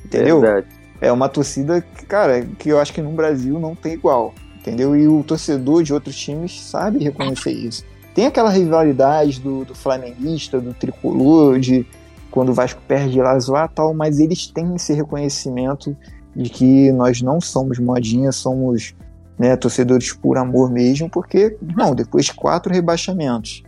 Entendeu? 0.05 0.41
Verdade. 0.41 0.67
É 1.01 1.11
uma 1.11 1.29
torcida, 1.29 1.81
que, 1.81 2.05
cara, 2.05 2.45
que 2.57 2.69
eu 2.69 2.79
acho 2.79 2.93
que 2.93 3.01
no 3.01 3.11
Brasil 3.11 3.59
não 3.59 3.75
tem 3.75 3.93
igual. 3.93 4.33
Entendeu? 4.57 4.95
E 4.95 5.07
o 5.07 5.23
torcedor 5.23 5.83
de 5.83 5.93
outros 5.93 6.15
times 6.17 6.61
sabe 6.61 7.03
reconhecer 7.03 7.51
isso. 7.51 7.85
Tem 8.13 8.25
aquela 8.25 8.49
rivalidade 8.49 9.39
do, 9.39 9.63
do 9.63 9.73
flamenguista, 9.73 10.59
do 10.59 10.73
tricolor, 10.73 11.59
de 11.59 11.85
quando 12.29 12.49
o 12.49 12.53
Vasco 12.53 12.81
perde 12.87 13.21
lá 13.21 13.39
zoar 13.39 13.69
tal, 13.69 13.93
mas 13.93 14.19
eles 14.19 14.47
têm 14.47 14.75
esse 14.75 14.93
reconhecimento 14.93 15.95
de 16.35 16.49
que 16.49 16.91
nós 16.91 17.21
não 17.21 17.39
somos 17.39 17.79
modinha, 17.79 18.31
somos 18.31 18.93
né, 19.37 19.55
torcedores 19.55 20.11
por 20.11 20.37
amor 20.37 20.69
mesmo, 20.69 21.09
porque, 21.09 21.57
não, 21.61 21.95
depois 21.95 22.25
de 22.25 22.33
quatro 22.33 22.73
rebaixamentos, 22.73 23.63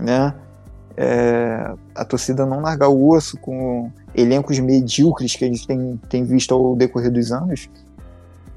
né, 0.00 0.34
é, 0.96 1.72
a 1.94 2.04
torcida 2.04 2.44
não 2.46 2.60
largar 2.60 2.88
o 2.88 3.08
osso 3.10 3.38
com 3.38 3.90
elencos 4.14 4.58
medíocres 4.58 5.36
que 5.36 5.44
a 5.44 5.48
gente 5.48 5.66
tem, 5.66 6.00
tem 6.08 6.24
visto 6.24 6.54
ao 6.54 6.74
decorrer 6.76 7.10
dos 7.10 7.32
anos, 7.32 7.68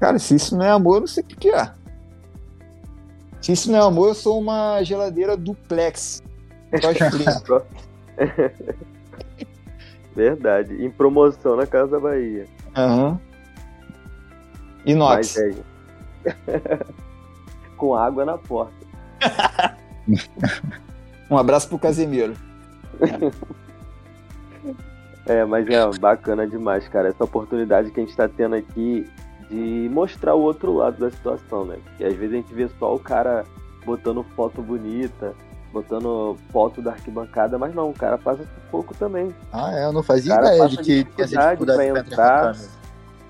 cara, 0.00 0.18
se 0.18 0.34
isso 0.34 0.56
não 0.56 0.64
é 0.64 0.70
amor, 0.70 0.96
eu 0.96 1.00
não 1.00 1.06
sei 1.06 1.22
o 1.22 1.26
que, 1.26 1.48
é. 1.50 1.70
Se 3.40 3.52
isso 3.52 3.70
não 3.70 3.78
é 3.78 3.82
amor, 3.82 4.08
eu 4.08 4.14
sou 4.14 4.40
uma 4.40 4.82
geladeira 4.82 5.36
duplex. 5.36 6.22
Verdade. 10.16 10.82
Em 10.82 10.90
promoção 10.90 11.56
na 11.56 11.66
Casa 11.66 11.92
da 11.92 12.00
Bahia. 12.00 12.46
Aham. 12.74 13.20
Inox. 14.86 15.36
Mas 15.36 15.38
é. 15.38 15.54
Com 17.76 17.94
água 17.94 18.24
na 18.24 18.38
porta. 18.38 18.72
Um 21.30 21.38
abraço 21.38 21.68
pro 21.68 21.78
Casemiro. 21.78 22.34
É, 25.26 25.44
mas 25.44 25.66
é 25.68 25.98
bacana 25.98 26.46
demais, 26.46 26.86
cara. 26.88 27.08
Essa 27.08 27.24
oportunidade 27.24 27.90
que 27.90 28.00
a 28.00 28.04
gente 28.04 28.16
tá 28.16 28.28
tendo 28.28 28.54
aqui 28.54 29.08
de 29.50 29.88
mostrar 29.90 30.34
o 30.34 30.42
outro 30.42 30.74
lado 30.74 30.98
da 30.98 31.10
situação, 31.10 31.64
né? 31.64 31.78
Porque 31.84 32.04
às 32.04 32.14
vezes 32.14 32.32
a 32.32 32.36
gente 32.36 32.54
vê 32.54 32.68
só 32.78 32.94
o 32.94 32.98
cara 32.98 33.44
botando 33.84 34.24
foto 34.34 34.60
bonita, 34.60 35.34
botando 35.72 36.36
foto 36.50 36.80
da 36.80 36.92
arquibancada, 36.92 37.58
mas 37.58 37.74
não, 37.74 37.90
o 37.90 37.94
cara 37.94 38.18
passa 38.18 38.46
pouco 38.70 38.94
também. 38.94 39.34
Ah, 39.52 39.72
é, 39.72 39.84
eu 39.84 39.92
não 39.92 40.02
fazia 40.02 40.34
Cara, 40.34 40.54
ideia 40.54 40.68
de 40.68 40.76
que 40.76 41.04
tinha 41.04 41.24
essa 41.24 41.46
dificuldade 41.46 41.90
pra 41.90 42.00
entrar. 42.00 42.56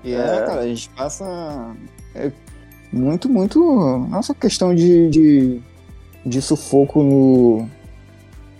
E 0.03 0.13
é, 0.13 0.17
é 0.17 0.45
cara, 0.45 0.61
a 0.61 0.67
gente 0.67 0.89
passa 0.89 1.75
é, 2.13 2.31
muito, 2.91 3.27
muito. 3.27 3.59
Nossa 4.09 4.33
questão 4.33 4.73
de, 4.73 5.09
de, 5.09 5.61
de 6.25 6.41
sufoco 6.41 7.01
no, 7.03 7.69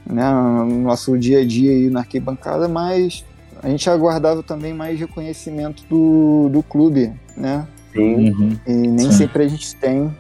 né, 0.06 0.30
no 0.32 0.82
nosso 0.82 1.18
dia 1.18 1.40
a 1.40 1.46
dia 1.46 1.72
aí 1.72 1.90
na 1.90 2.02
arquibancada, 2.02 2.68
mas 2.68 3.26
a 3.62 3.70
gente 3.70 3.90
aguardava 3.90 4.44
também 4.44 4.74
mais 4.74 5.00
reconhecimento 5.00 5.84
do, 5.90 6.50
do 6.50 6.62
clube, 6.62 7.12
né? 7.36 7.68
Sim. 7.92 8.30
Uhum. 8.30 8.60
E 8.68 8.74
nem 8.74 9.12
Sim. 9.12 9.18
sempre 9.18 9.44
a 9.44 9.48
gente 9.48 9.76
tem, 9.76 10.16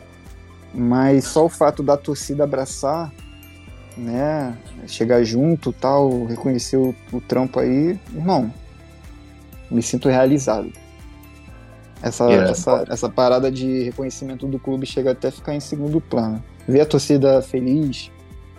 mas 0.73 1.25
só 1.25 1.45
o 1.45 1.49
fato 1.49 1.83
da 1.83 1.97
torcida 1.97 2.43
abraçar, 2.43 3.11
né, 3.97 4.57
chegar 4.87 5.23
junto, 5.23 5.71
tal, 5.71 6.25
reconhecer 6.25 6.77
o, 6.77 6.95
o 7.11 7.21
trampo 7.21 7.59
aí, 7.59 7.99
irmão, 8.13 8.51
me 9.69 9.81
sinto 9.81 10.09
realizado. 10.09 10.71
Essa, 12.01 12.25
yeah. 12.25 12.51
essa, 12.51 12.85
essa 12.89 13.09
parada 13.09 13.51
de 13.51 13.83
reconhecimento 13.83 14.45
do 14.47 14.59
clube 14.59 14.85
chega 14.85 15.11
até 15.11 15.29
a 15.29 15.31
ficar 15.31 15.55
em 15.55 15.59
segundo 15.59 15.99
plano. 15.99 16.43
Ver 16.67 16.81
a 16.81 16.85
torcida 16.85 17.41
feliz, 17.41 18.11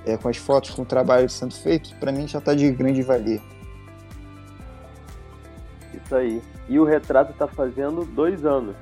é, 0.07 0.17
com 0.17 0.29
as 0.29 0.37
fotos, 0.37 0.71
com 0.71 0.83
o 0.83 0.87
trabalho 0.87 1.29
sendo 1.29 1.55
feito, 1.55 1.95
para 1.97 2.13
mim 2.13 2.29
já 2.29 2.41
tá 2.41 2.55
de 2.55 2.71
grande 2.71 3.03
valia. 3.03 3.41
Isso 5.93 6.15
aí. 6.15 6.41
E 6.69 6.79
o 6.79 6.85
retrato 6.85 7.33
tá 7.33 7.49
fazendo 7.49 8.05
dois 8.05 8.47
anos. 8.47 8.77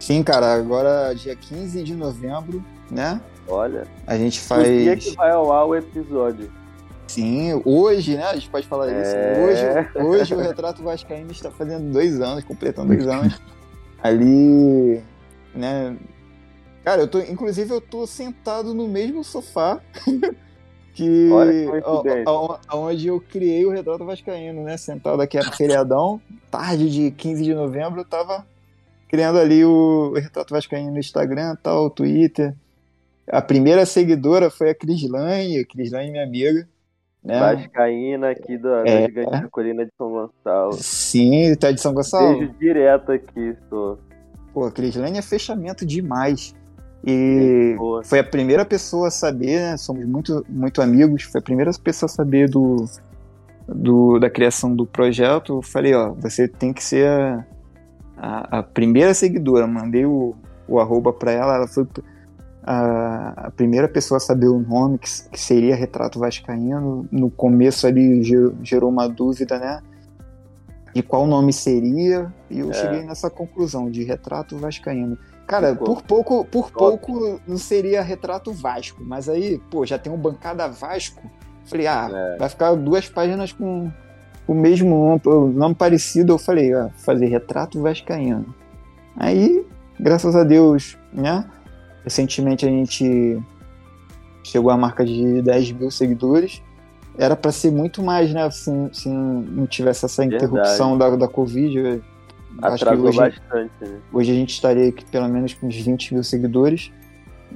Sim, 0.00 0.22
cara, 0.22 0.54
agora 0.54 1.14
dia 1.14 1.34
15 1.36 1.82
de 1.82 1.94
novembro, 1.94 2.62
né? 2.90 3.20
Olha. 3.48 3.86
A 4.06 4.16
gente 4.16 4.40
faz. 4.40 4.66
O 4.66 4.70
dia 4.70 4.96
que 4.96 5.14
vai 5.14 5.30
ao 5.30 5.52
ar 5.52 5.64
o 5.64 5.74
episódio. 5.74 6.50
Sim, 7.06 7.62
hoje, 7.64 8.16
né? 8.16 8.24
A 8.24 8.34
gente 8.34 8.50
pode 8.50 8.66
falar 8.66 8.90
é... 8.90 9.00
isso. 9.00 9.16
Hoje, 9.40 10.06
hoje 10.08 10.34
o 10.34 10.38
Retrato 10.38 10.82
Vascaíno 10.82 11.30
está 11.30 11.50
fazendo 11.50 11.92
dois 11.92 12.20
anos, 12.20 12.42
completando 12.44 12.88
dois 12.88 13.06
anos. 13.06 13.40
Ali, 14.02 15.02
né? 15.54 15.96
Cara, 16.84 17.02
eu 17.02 17.08
tô, 17.08 17.20
inclusive 17.20 17.72
eu 17.72 17.80
tô 17.80 18.06
sentado 18.06 18.74
no 18.74 18.86
mesmo 18.86 19.24
sofá 19.24 19.80
que, 20.96 21.28
onde 22.72 23.08
eu 23.08 23.20
criei 23.20 23.66
o 23.66 23.70
Retrato 23.70 24.04
Vascaíno, 24.04 24.62
né? 24.62 24.78
Sentado 24.78 25.20
aqui 25.20 25.36
no 25.36 25.52
feriadão, 25.52 26.18
tarde 26.50 26.90
de 26.90 27.10
15 27.10 27.44
de 27.44 27.54
novembro, 27.54 28.00
eu 28.00 28.04
tava 28.04 28.46
criando 29.06 29.38
ali 29.38 29.62
o, 29.62 30.14
Retrato 30.14 30.54
Vascaíno 30.54 30.90
no 30.90 30.98
Instagram, 30.98 31.54
tal, 31.62 31.90
Twitter. 31.90 32.54
A 33.28 33.42
primeira 33.42 33.84
seguidora 33.84 34.48
foi 34.50 34.70
a 34.70 34.74
Crislane, 34.74 35.58
a 35.58 35.66
Crislane 35.66 36.10
minha 36.10 36.24
amiga. 36.24 36.66
Né? 37.22 37.38
Vascaína 37.38 38.30
aqui 38.30 38.56
da, 38.56 38.82
é. 38.86 39.00
da 39.00 39.06
Gigante 39.06 39.48
Colina 39.50 39.84
de 39.84 39.90
São 39.98 40.10
Gonçalo. 40.10 40.72
Sim, 40.72 41.54
tá 41.56 41.72
de 41.72 41.80
São 41.80 41.92
Gonçalo? 41.92 42.38
Beijo 42.38 42.54
direto 42.58 43.12
aqui, 43.12 43.54
tô. 43.68 43.98
Pô, 44.54 44.64
a 44.64 44.72
Crislane 44.72 45.18
é 45.18 45.22
fechamento 45.22 45.84
demais. 45.84 46.54
E 47.06 47.76
foi 48.02 48.18
a 48.18 48.24
primeira 48.24 48.64
pessoa 48.64 49.06
a 49.06 49.10
saber, 49.12 49.60
né? 49.60 49.76
Somos 49.76 50.04
muito, 50.04 50.44
muito 50.48 50.82
amigos, 50.82 51.22
foi 51.22 51.38
a 51.38 51.44
primeira 51.44 51.70
pessoa 51.72 52.10
a 52.10 52.12
saber 52.12 52.50
do, 52.50 52.84
do, 53.68 54.18
da 54.18 54.28
criação 54.28 54.74
do 54.74 54.84
projeto. 54.84 55.58
Eu 55.58 55.62
falei, 55.62 55.94
ó, 55.94 56.12
você 56.14 56.48
tem 56.48 56.72
que 56.72 56.82
ser 56.82 57.06
a, 57.06 57.46
a, 58.16 58.58
a 58.58 58.62
primeira 58.64 59.14
seguidora. 59.14 59.68
Mandei 59.68 60.04
o, 60.04 60.34
o 60.66 60.80
arroba 60.80 61.12
pra 61.12 61.30
ela, 61.30 61.54
ela 61.54 61.68
foi 61.68 61.86
a, 62.64 63.46
a, 63.46 63.50
primeira 63.52 63.86
pessoa 63.86 64.16
a 64.16 64.20
saber 64.20 64.48
o 64.48 64.58
nome, 64.58 64.98
que, 64.98 65.08
que 65.30 65.40
seria 65.40 65.76
Retrato 65.76 66.18
Vascaíno. 66.18 67.06
No 67.12 67.30
começo 67.30 67.86
ali 67.86 68.20
gerou, 68.24 68.52
gerou 68.64 68.90
uma 68.90 69.08
dúvida, 69.08 69.60
né? 69.60 69.80
De 70.92 71.04
qual 71.04 71.24
nome 71.24 71.52
seria, 71.52 72.34
e 72.50 72.58
eu 72.58 72.70
é. 72.70 72.72
cheguei 72.72 73.04
nessa 73.04 73.30
conclusão 73.30 73.88
de 73.88 74.02
Retrato 74.02 74.58
Vascaíno. 74.58 75.16
Cara, 75.46 75.76
por 75.76 76.02
pouco, 76.02 76.44
por 76.44 76.72
pouco 76.72 77.40
não 77.46 77.56
seria 77.56 78.02
Retrato 78.02 78.52
Vasco, 78.52 79.02
mas 79.04 79.28
aí, 79.28 79.60
pô, 79.70 79.86
já 79.86 79.96
tem 79.96 80.12
um 80.12 80.16
Bancada 80.16 80.66
Vasco. 80.66 81.22
Falei, 81.64 81.86
ah, 81.86 82.10
é. 82.12 82.36
vai 82.36 82.48
ficar 82.48 82.74
duas 82.74 83.08
páginas 83.08 83.52
com 83.52 83.90
o 84.46 84.54
mesmo 84.54 85.20
nome, 85.24 85.54
nome 85.54 85.74
parecido. 85.74 86.32
Eu 86.32 86.38
falei, 86.38 86.72
ah, 86.72 86.90
fazer 86.96 87.26
Retrato 87.26 87.80
Vascaíno. 87.80 88.54
Aí, 89.16 89.64
graças 89.98 90.34
a 90.34 90.42
Deus, 90.42 90.98
né? 91.12 91.44
Recentemente 92.02 92.66
a 92.66 92.68
gente 92.68 93.40
chegou 94.42 94.70
à 94.70 94.76
marca 94.76 95.04
de 95.04 95.42
10 95.42 95.72
mil 95.72 95.90
seguidores. 95.92 96.60
Era 97.16 97.36
para 97.36 97.52
ser 97.52 97.70
muito 97.70 98.02
mais, 98.02 98.32
né? 98.32 98.50
Se, 98.50 98.70
se 98.92 99.08
não 99.08 99.66
tivesse 99.66 100.04
essa 100.04 100.24
interrupção 100.24 100.98
da, 100.98 101.10
da 101.16 101.28
Covid. 101.28 102.02
Atrasou 102.62 103.06
hoje, 103.06 103.18
bastante. 103.18 103.72
Né? 103.80 104.00
Hoje 104.12 104.32
a 104.32 104.34
gente 104.34 104.50
estaria 104.50 104.88
aqui 104.88 105.04
pelo 105.06 105.28
menos 105.28 105.54
com 105.54 105.66
uns 105.66 105.76
20 105.76 106.14
mil 106.14 106.24
seguidores. 106.24 106.92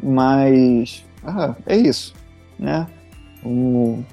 Mas. 0.03 1.05
Ah, 1.25 1.55
é 1.67 1.77
isso. 1.77 2.15
Né? 2.59 2.87
Vamos, 3.43 4.05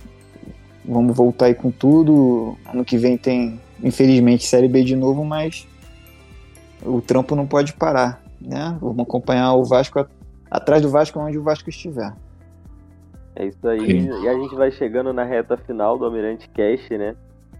vamos 0.85 1.15
voltar 1.15 1.47
aí 1.47 1.55
com 1.55 1.71
tudo. 1.71 2.57
Ano 2.71 2.83
que 2.83 2.97
vem 2.97 3.17
tem, 3.17 3.59
infelizmente, 3.83 4.45
Série 4.45 4.67
B 4.67 4.83
de 4.83 4.95
novo, 4.95 5.23
mas 5.23 5.67
o 6.83 7.01
trampo 7.01 7.35
não 7.35 7.45
pode 7.45 7.73
parar. 7.73 8.21
Né? 8.39 8.77
Vamos 8.79 8.99
acompanhar 8.99 9.53
o 9.53 9.63
Vasco 9.63 10.07
atrás 10.49 10.81
do 10.81 10.89
Vasco 10.89 11.19
onde 11.19 11.37
o 11.37 11.43
Vasco 11.43 11.69
estiver. 11.69 12.13
É 13.35 13.45
isso 13.45 13.67
aí. 13.67 13.79
Sim. 13.79 14.23
E 14.23 14.27
a 14.27 14.33
gente 14.33 14.55
vai 14.55 14.71
chegando 14.71 15.13
na 15.13 15.23
reta 15.23 15.57
final 15.57 15.97
do 15.97 16.05
Almirante 16.05 16.49
Cast, 16.49 16.97
né? 16.97 17.15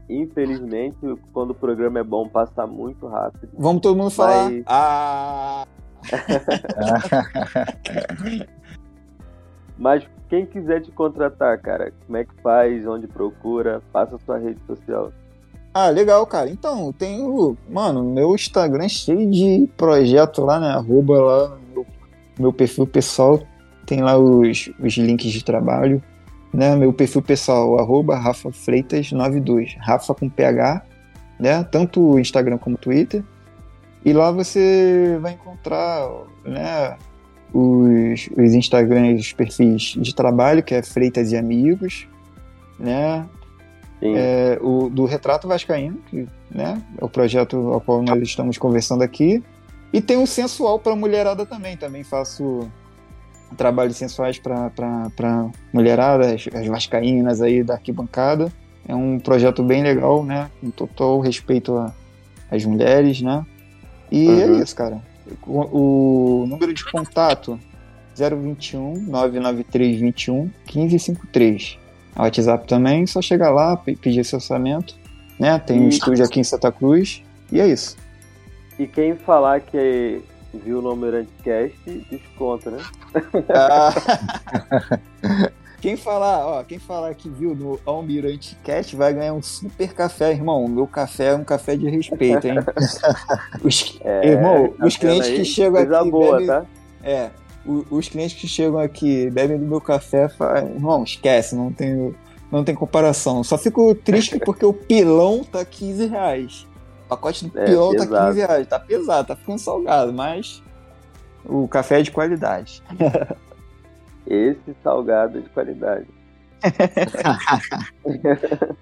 Infelizmente, 0.09 0.97
quando 1.33 1.51
o 1.51 1.55
programa 1.55 1.99
é 1.99 2.03
bom, 2.03 2.27
passa 2.27 2.65
muito 2.65 3.07
rápido. 3.07 3.49
Vamos 3.57 3.81
todo 3.81 3.97
mundo 3.97 4.09
falar. 4.09 4.49
Mas... 4.49 4.63
Ah! 4.67 5.65
Mas 9.77 10.07
quem 10.29 10.45
quiser 10.45 10.81
te 10.81 10.91
contratar, 10.91 11.59
cara, 11.61 11.91
como 12.05 12.17
é 12.17 12.23
que 12.23 12.33
faz? 12.41 12.87
Onde 12.87 13.07
procura? 13.07 13.81
Passa 13.91 14.15
a 14.15 14.19
sua 14.19 14.39
rede 14.39 14.59
social. 14.65 15.11
Ah, 15.73 15.89
legal, 15.89 16.25
cara. 16.25 16.49
Então, 16.49 16.91
tenho. 16.91 17.55
Mano, 17.69 18.03
meu 18.03 18.33
Instagram 18.33 18.85
é 18.85 18.89
cheio 18.89 19.29
de 19.29 19.69
projeto 19.77 20.43
lá, 20.43 20.59
né? 20.59 20.69
Arroba 20.69 21.21
lá 21.21 21.57
meu 22.39 22.53
perfil 22.53 22.85
pessoal 22.85 23.41
tem 23.85 24.01
lá 24.01 24.17
os, 24.17 24.69
os 24.79 24.97
links 24.97 25.31
de 25.31 25.43
trabalho. 25.43 26.03
Né? 26.57 26.75
Meu 26.75 26.91
perfil 26.91 27.21
pessoal, 27.21 27.77
arroba 27.77 28.17
Rafa 28.17 28.51
Freitas 28.51 29.11
92, 29.11 29.77
Rafa 29.79 30.15
com 30.15 30.27
PH, 30.27 30.81
né? 31.39 31.63
Tanto 31.63 32.17
Instagram 32.17 32.57
como 32.57 32.75
Twitter. 32.79 33.23
E 34.03 34.11
lá 34.11 34.31
você 34.31 35.19
vai 35.21 35.33
encontrar 35.33 36.09
né, 36.43 36.97
os, 37.53 38.27
os 38.35 38.53
Instagrams, 38.55 39.21
os 39.21 39.33
perfis 39.33 39.95
de 39.99 40.15
trabalho, 40.15 40.63
que 40.63 40.73
é 40.73 40.81
Freitas 40.81 41.31
e 41.31 41.37
Amigos, 41.37 42.07
né? 42.79 43.23
É, 44.01 44.57
o 44.59 44.89
do 44.89 45.05
Retrato 45.05 45.47
Vascaíno, 45.47 45.99
que 46.09 46.27
né, 46.49 46.81
é 46.99 47.05
o 47.05 47.09
projeto 47.09 47.71
ao 47.71 47.81
qual 47.81 48.01
nós 48.01 48.19
estamos 48.23 48.57
conversando 48.57 49.03
aqui. 49.03 49.43
E 49.93 50.01
tem 50.01 50.17
o 50.17 50.25
sensual 50.25 50.79
para 50.79 50.95
mulherada 50.95 51.45
também. 51.45 51.77
Também 51.77 52.03
faço 52.03 52.67
trabalhos 53.55 53.97
sensuais 53.97 54.39
para 54.39 55.49
mulherada, 55.71 56.33
as, 56.33 56.47
as 56.53 56.67
vascaínas 56.67 57.41
aí 57.41 57.63
da 57.63 57.75
arquibancada. 57.75 58.51
É 58.87 58.95
um 58.95 59.19
projeto 59.19 59.63
bem 59.63 59.83
legal, 59.83 60.23
né? 60.23 60.49
Com 60.61 60.69
total 60.69 61.19
respeito 61.19 61.91
às 62.49 62.65
mulheres, 62.65 63.21
né? 63.21 63.45
E 64.11 64.27
é 64.27 64.45
uhum. 64.45 64.59
é 64.59 64.63
isso, 64.63 64.75
cara. 64.75 65.01
O, 65.45 66.43
o, 66.43 66.47
número 66.47 66.73
de 66.73 66.89
contato 66.89 67.59
021 68.15 68.93
993 69.07 69.99
21 69.99 70.51
1553. 70.73 71.77
A 72.15 72.23
WhatsApp 72.23 72.65
também, 72.65 73.05
só 73.05 73.21
chegar 73.21 73.51
lá, 73.51 73.75
pedir 73.77 74.21
esse 74.21 74.33
orçamento. 74.33 74.95
Né? 75.37 75.59
Tem 75.59 75.79
um 75.79 75.89
estúdio 75.89 76.25
aqui 76.25 76.39
em 76.39 76.43
Santa 76.43 76.71
Cruz. 76.71 77.21
E 77.51 77.59
é 77.59 77.67
isso. 77.67 77.95
E 78.79 78.87
quem 78.87 79.15
falar 79.15 79.59
que 79.59 80.21
viu 80.53 80.81
no 80.81 80.89
Almirante 80.89 81.31
Cast, 81.43 81.75
desconta, 82.09 82.71
né? 82.71 82.83
Ah. 83.49 83.93
quem 85.81 85.95
falar, 85.95 86.45
ó, 86.45 86.63
quem 86.63 86.79
falar 86.79 87.13
que 87.15 87.29
viu 87.29 87.55
no 87.55 87.79
Almirante 87.85 88.57
Cast 88.63 88.95
vai 88.95 89.13
ganhar 89.13 89.33
um 89.33 89.41
super 89.41 89.93
café, 89.93 90.31
irmão. 90.31 90.63
O 90.63 90.69
meu 90.69 90.87
café 90.87 91.27
é 91.27 91.35
um 91.35 91.43
café 91.43 91.75
de 91.75 91.89
respeito, 91.89 92.47
hein? 92.47 92.55
Os, 93.63 93.99
é, 94.03 94.27
irmão, 94.27 94.69
tá 94.69 94.85
os 94.85 94.97
clientes 94.97 95.27
aí, 95.27 95.35
que 95.37 95.45
chegam 95.45 95.81
aqui. 95.81 96.11
Boa, 96.11 96.31
bebem, 96.33 96.47
tá? 96.47 96.65
É, 97.03 97.29
os 97.89 98.07
clientes 98.07 98.39
que 98.39 98.47
chegam 98.47 98.79
aqui 98.79 99.29
bebem 99.29 99.57
do 99.57 99.65
meu 99.65 99.81
café, 99.81 100.29
falam, 100.29 100.67
irmão, 100.69 101.03
esquece, 101.03 101.55
não 101.55 101.71
tem, 101.71 102.13
não 102.51 102.63
tem 102.63 102.73
comparação. 102.73 103.43
Só 103.43 103.57
fico 103.57 103.93
triste 103.95 104.39
porque 104.39 104.65
o 104.65 104.73
pilão 104.73 105.43
tá 105.43 105.63
15 105.63 106.05
reais. 106.07 106.66
Pacote 107.07 107.47
do 107.47 107.59
é, 107.59 107.65
peão 107.65 107.95
tá 107.95 108.27
15 108.27 108.39
reais. 108.39 108.67
Tá 108.67 108.79
pesado, 108.79 109.27
tá 109.27 109.35
ficando 109.35 109.59
salgado, 109.59 110.13
mas 110.13 110.63
o 111.45 111.67
café 111.67 111.99
é 111.99 112.03
de 112.03 112.11
qualidade. 112.11 112.81
Esse 114.25 114.75
salgado 114.83 115.37
é 115.37 115.41
de 115.41 115.49
qualidade. 115.49 116.07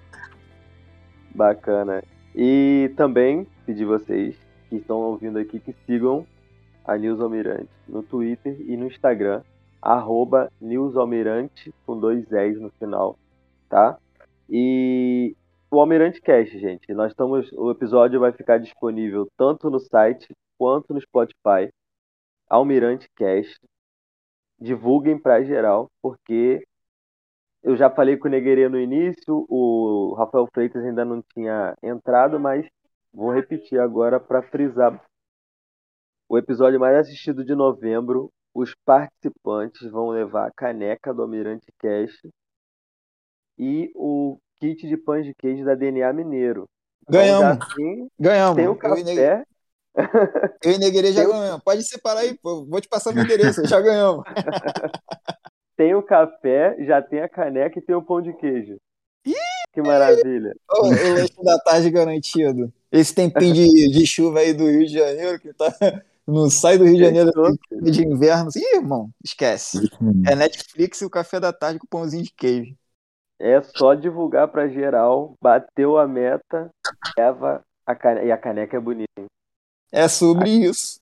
Bacana. 1.34 2.02
E 2.34 2.92
também 2.96 3.46
pedir 3.64 3.84
vocês 3.84 4.34
que 4.68 4.76
que 4.76 4.76
estão 4.76 4.98
ouvindo 4.98 5.38
aqui 5.38 5.58
que 5.58 5.74
sigam 5.86 6.26
a 6.84 6.96
News 6.96 7.20
Almirante 7.20 7.68
no 7.88 8.02
Twitter 8.02 8.56
e 8.60 8.76
no 8.76 8.86
Instagram, 8.86 9.42
arroba 9.80 10.50
News 10.60 10.96
Almirante 10.96 11.74
com 11.84 11.98
dois 11.98 12.30
S 12.32 12.58
no 12.58 12.70
final, 12.78 13.18
tá? 13.68 13.98
E 14.48 15.34
o 15.76 15.80
Almirante 15.80 16.22
Cast, 16.22 16.58
gente, 16.58 16.94
nós 16.94 17.12
estamos, 17.12 17.52
o 17.52 17.70
episódio 17.70 18.18
vai 18.18 18.32
ficar 18.32 18.56
disponível 18.56 19.28
tanto 19.36 19.68
no 19.68 19.78
site 19.78 20.26
quanto 20.56 20.94
no 20.94 21.00
Spotify, 21.02 21.70
Almirante 22.48 23.06
Cast. 23.14 23.60
Divulguem 24.58 25.18
para 25.20 25.44
geral, 25.44 25.90
porque 26.00 26.66
eu 27.62 27.76
já 27.76 27.90
falei 27.90 28.16
com 28.16 28.26
o 28.26 28.30
Neguerê 28.30 28.70
no 28.70 28.80
início, 28.80 29.44
o 29.50 30.14
Rafael 30.16 30.48
Freitas 30.50 30.82
ainda 30.82 31.04
não 31.04 31.22
tinha 31.34 31.76
entrado, 31.82 32.40
mas 32.40 32.66
vou 33.12 33.30
repetir 33.30 33.78
agora 33.78 34.18
para 34.18 34.42
frisar. 34.44 34.98
O 36.26 36.38
episódio 36.38 36.80
mais 36.80 36.96
assistido 36.96 37.44
de 37.44 37.54
novembro, 37.54 38.30
os 38.54 38.74
participantes 38.82 39.90
vão 39.90 40.08
levar 40.08 40.46
a 40.46 40.52
caneca 40.52 41.12
do 41.12 41.20
Almirante 41.20 41.66
Cast 41.78 42.30
e 43.58 43.92
o 43.94 44.38
kit 44.60 44.86
de 44.86 44.96
pães 44.96 45.24
de 45.24 45.34
queijo 45.34 45.64
da 45.64 45.74
DNA 45.74 46.12
Mineiro. 46.12 46.68
Ganhamos. 47.08 47.64
Assim, 47.64 48.08
Ganhamos. 48.18 48.56
tem 48.56 48.68
o 48.68 48.72
e 48.72 48.78
café. 48.78 49.44
Eu 50.62 50.72
e 50.72 50.78
Neguerê 50.78 51.12
já 51.12 51.24
ganhamos. 51.24 51.62
Pode 51.64 51.82
separar 51.82 52.20
aí, 52.20 52.36
pô. 52.38 52.64
Vou 52.66 52.80
te 52.80 52.88
passar 52.88 53.12
meu 53.12 53.24
endereço, 53.24 53.66
já 53.66 53.80
ganhamos. 53.80 54.24
Tem 55.76 55.94
o 55.94 56.02
café, 56.02 56.74
já 56.86 57.02
tem 57.02 57.20
a 57.20 57.28
caneca 57.28 57.78
e 57.78 57.82
tem 57.82 57.94
o 57.94 58.00
pão 58.00 58.22
de 58.22 58.32
queijo. 58.32 58.78
Que 59.72 59.82
maravilha. 59.82 60.56
Ô, 60.70 60.86
o 60.86 60.88
lanche 60.88 61.44
da 61.44 61.58
tarde 61.58 61.90
garantido. 61.90 62.72
Esse 62.90 63.14
tempinho 63.14 63.52
de, 63.52 63.90
de 63.90 64.06
chuva 64.06 64.38
aí 64.38 64.54
do 64.54 64.70
Rio 64.70 64.86
de 64.86 64.94
Janeiro, 64.94 65.38
que 65.38 65.52
tá. 65.52 65.70
Não 66.26 66.48
sai 66.48 66.78
do 66.78 66.84
Rio 66.84 66.96
de 66.96 67.04
Janeiro 67.04 67.30
de 67.70 68.06
inverno. 68.06 68.48
Ih, 68.56 68.76
irmão, 68.76 69.10
esquece. 69.22 69.78
É 70.26 70.34
Netflix 70.34 71.02
e 71.02 71.04
o 71.04 71.10
café 71.10 71.38
da 71.38 71.52
tarde 71.52 71.78
com 71.78 71.86
pãozinho 71.86 72.24
de 72.24 72.32
queijo. 72.32 72.74
É 73.38 73.60
só 73.62 73.94
divulgar 73.94 74.48
pra 74.48 74.68
geral, 74.68 75.34
bateu 75.42 75.98
a 75.98 76.06
meta, 76.08 76.70
leva 77.18 77.62
a 77.86 77.94
caneca. 77.94 78.26
E 78.26 78.32
a 78.32 78.38
caneca 78.38 78.76
é 78.76 78.80
bonita. 78.80 79.10
hein? 79.18 79.26
É 79.92 80.08
sobre 80.08 80.50
isso. 80.50 80.98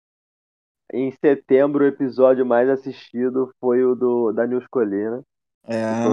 Em 0.92 1.10
setembro, 1.12 1.84
o 1.84 1.88
episódio 1.88 2.44
mais 2.44 2.68
assistido 2.68 3.50
foi 3.60 3.84
o 3.84 3.94
do 3.94 4.32
da 4.32 4.46
News 4.46 4.66
Colina. 4.66 5.22
É. 5.66 6.04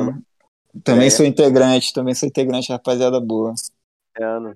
Também 0.83 1.07
É. 1.07 1.09
sou 1.09 1.25
integrante, 1.25 1.93
também 1.93 2.15
sou 2.15 2.29
integrante, 2.29 2.71
rapaziada 2.71 3.19
boa. 3.19 3.53
ano. 4.19 4.55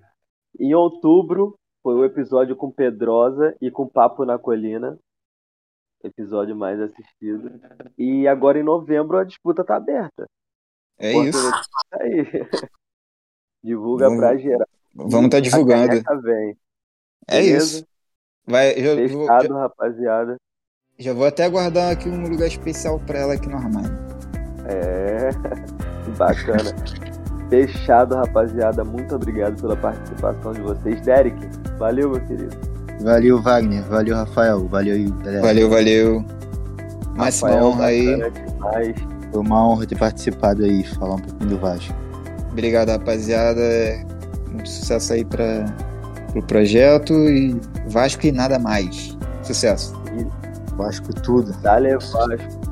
Em 0.58 0.74
outubro, 0.74 1.56
foi 1.84 1.96
o 1.96 2.06
episódio 2.06 2.56
com 2.56 2.72
Pedrosa 2.72 3.56
e 3.62 3.70
com 3.70 3.88
Papo 3.88 4.24
na 4.24 4.40
Colina. 4.40 4.98
Episódio 6.04 6.56
mais 6.56 6.80
assistido. 6.80 7.52
E 7.98 8.28
agora 8.28 8.60
em 8.60 8.64
novembro 8.64 9.18
a 9.18 9.24
disputa 9.24 9.64
tá 9.66 9.76
aberta. 9.76 10.26
É 11.00 11.12
Pô, 11.14 11.24
isso. 11.24 11.52
Tá 11.52 11.98
aí. 12.02 12.26
Divulga 13.64 14.06
Vamos- 14.06 14.20
pra 14.20 14.38
geral. 14.38 14.68
Vamos 14.94 15.26
estar 15.26 15.38
A 15.38 15.42
divulgando. 15.42 15.92
É 17.28 17.42
beleza? 17.42 17.78
isso. 17.78 17.88
Vai, 18.48 18.76
já, 18.80 18.96
vou, 18.96 19.08
Fechado, 19.08 19.48
já, 19.48 19.60
rapaziada. 19.60 20.36
já 21.00 21.14
vou 21.14 21.26
até 21.26 21.50
guardar 21.50 21.92
aqui 21.92 22.08
um 22.08 22.28
lugar 22.28 22.48
especial 22.48 23.00
pra 23.00 23.20
ela 23.20 23.34
aqui 23.34 23.50
no 23.50 23.58
armário. 23.58 23.92
É. 24.68 25.30
Bacana. 26.18 26.72
Fechado, 27.50 28.16
rapaziada. 28.16 28.84
Muito 28.84 29.16
obrigado 29.16 29.60
pela 29.60 29.76
participação 29.76 30.54
de 30.54 30.62
vocês. 30.62 31.02
Derek, 31.02 31.36
valeu, 31.78 32.12
meu 32.12 32.22
querido. 32.26 32.56
Valeu, 33.02 33.42
Wagner. 33.42 33.84
Valeu, 33.84 34.16
Rafael. 34.16 34.68
Valeu 34.68 34.94
aí, 34.96 35.12
galera. 35.12 35.42
Valeu, 35.42 35.70
valeu. 35.70 36.26
Máxima 37.16 37.50
Rafael, 37.50 37.66
honra 37.68 37.86
aí. 37.88 38.32
demais. 38.32 38.96
Foi 39.36 39.44
uma 39.44 39.68
honra 39.68 39.86
ter 39.86 39.98
participado 39.98 40.64
aí, 40.64 40.82
falar 40.86 41.16
um 41.16 41.20
pouquinho 41.20 41.50
do 41.50 41.58
Vasco. 41.58 41.94
Obrigado, 42.54 42.88
rapaziada. 42.88 43.62
Muito 44.50 44.70
sucesso 44.70 45.12
aí 45.12 45.26
para 45.26 45.66
o 46.34 46.42
projeto 46.42 47.12
e 47.14 47.60
Vasco 47.86 48.26
e 48.26 48.32
nada 48.32 48.58
mais. 48.58 49.18
Sucesso. 49.44 49.94
Vasco 50.78 51.14
tudo. 51.22 51.52
Dale 51.62 51.98
Vasco. 51.98 52.65